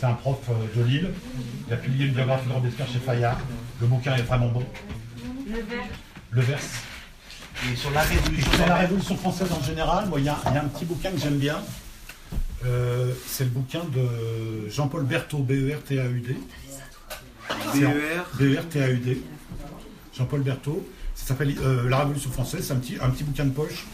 C'est 0.00 0.06
un 0.06 0.14
prof 0.14 0.38
euh, 0.48 0.78
de 0.80 0.82
Lille. 0.82 1.10
Il 1.68 1.74
a 1.74 1.76
publié 1.76 2.06
une 2.06 2.14
biographie 2.14 2.48
de 2.48 2.54
Robespierre 2.54 2.88
chez 2.88 3.00
Fayard. 3.00 3.38
Le 3.82 3.86
bouquin 3.86 4.16
est 4.16 4.22
vraiment 4.22 4.48
bon. 4.48 4.64
Le. 6.30 6.42
Et 7.70 7.76
sur 7.76 7.90
la 7.90 8.02
Et 8.04 8.08
Révolution. 8.16 8.52
sur 8.52 8.66
la 8.66 8.76
Révolution 8.76 9.16
française 9.18 9.52
en 9.52 9.62
général, 9.62 10.08
moi, 10.08 10.18
il 10.18 10.24
y, 10.24 10.30
a 10.30 10.38
il 10.46 10.54
y 10.54 10.56
a 10.56 10.62
un 10.62 10.68
petit 10.68 10.86
bouquin 10.86 11.10
que 11.10 11.18
j'aime 11.18 11.36
bien. 11.36 11.58
Euh, 12.64 13.12
c'est 13.26 13.44
le 13.44 13.50
bouquin 13.50 13.80
de 13.94 14.70
Jean-Paul 14.70 15.04
Berthaud, 15.04 15.40
B-E-R-T-A-U-D. 15.42 16.36
B-E-R-T-A-U-D. 17.74 19.22
Jean-Paul 20.16 20.40
Berthaud. 20.40 20.88
Ça 21.14 21.26
s'appelle 21.26 21.54
euh, 21.62 21.90
La 21.90 21.98
Révolution 21.98 22.30
française. 22.30 22.64
C'est 22.66 22.72
un 22.72 22.76
petit, 22.76 22.96
un 23.02 23.10
petit 23.10 23.24
bouquin 23.24 23.44
de 23.44 23.50
poche 23.50 23.86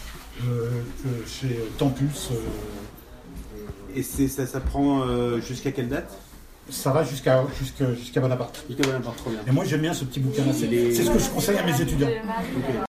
euh, 0.45 0.71
euh, 1.07 1.27
chez 1.27 1.59
Tempus. 1.79 2.31
Et 3.97 4.03
c'est- 4.03 4.29
ça, 4.29 4.47
ça 4.47 4.61
prend 4.61 5.03
euh, 5.03 5.41
jusqu'à 5.41 5.73
quelle 5.73 5.89
date? 5.89 6.11
Ça 6.69 6.91
va 6.91 7.05
jusqu'à 7.05 7.45
jusqu'à 7.97 8.21
Bonaparte. 8.21 8.65
Jusqu'à 8.69 8.83
Bonaparte, 8.85 9.17
trop 9.19 9.31
bien. 9.31 9.39
Et 9.47 9.53
moi 9.53 9.65
j'aime 9.65 9.83
bien 9.83 9.95
ce 9.95 10.05
petit 10.05 10.19
bouquin-là. 10.19 10.53
C'est 10.53 10.93
c'est 10.93 11.05
ce 11.05 11.11
que 11.11 11.19
je 11.19 11.31
conseille 11.31 11.57
à 11.59 11.63
mes 11.65 11.81
étudiants. 11.81 12.09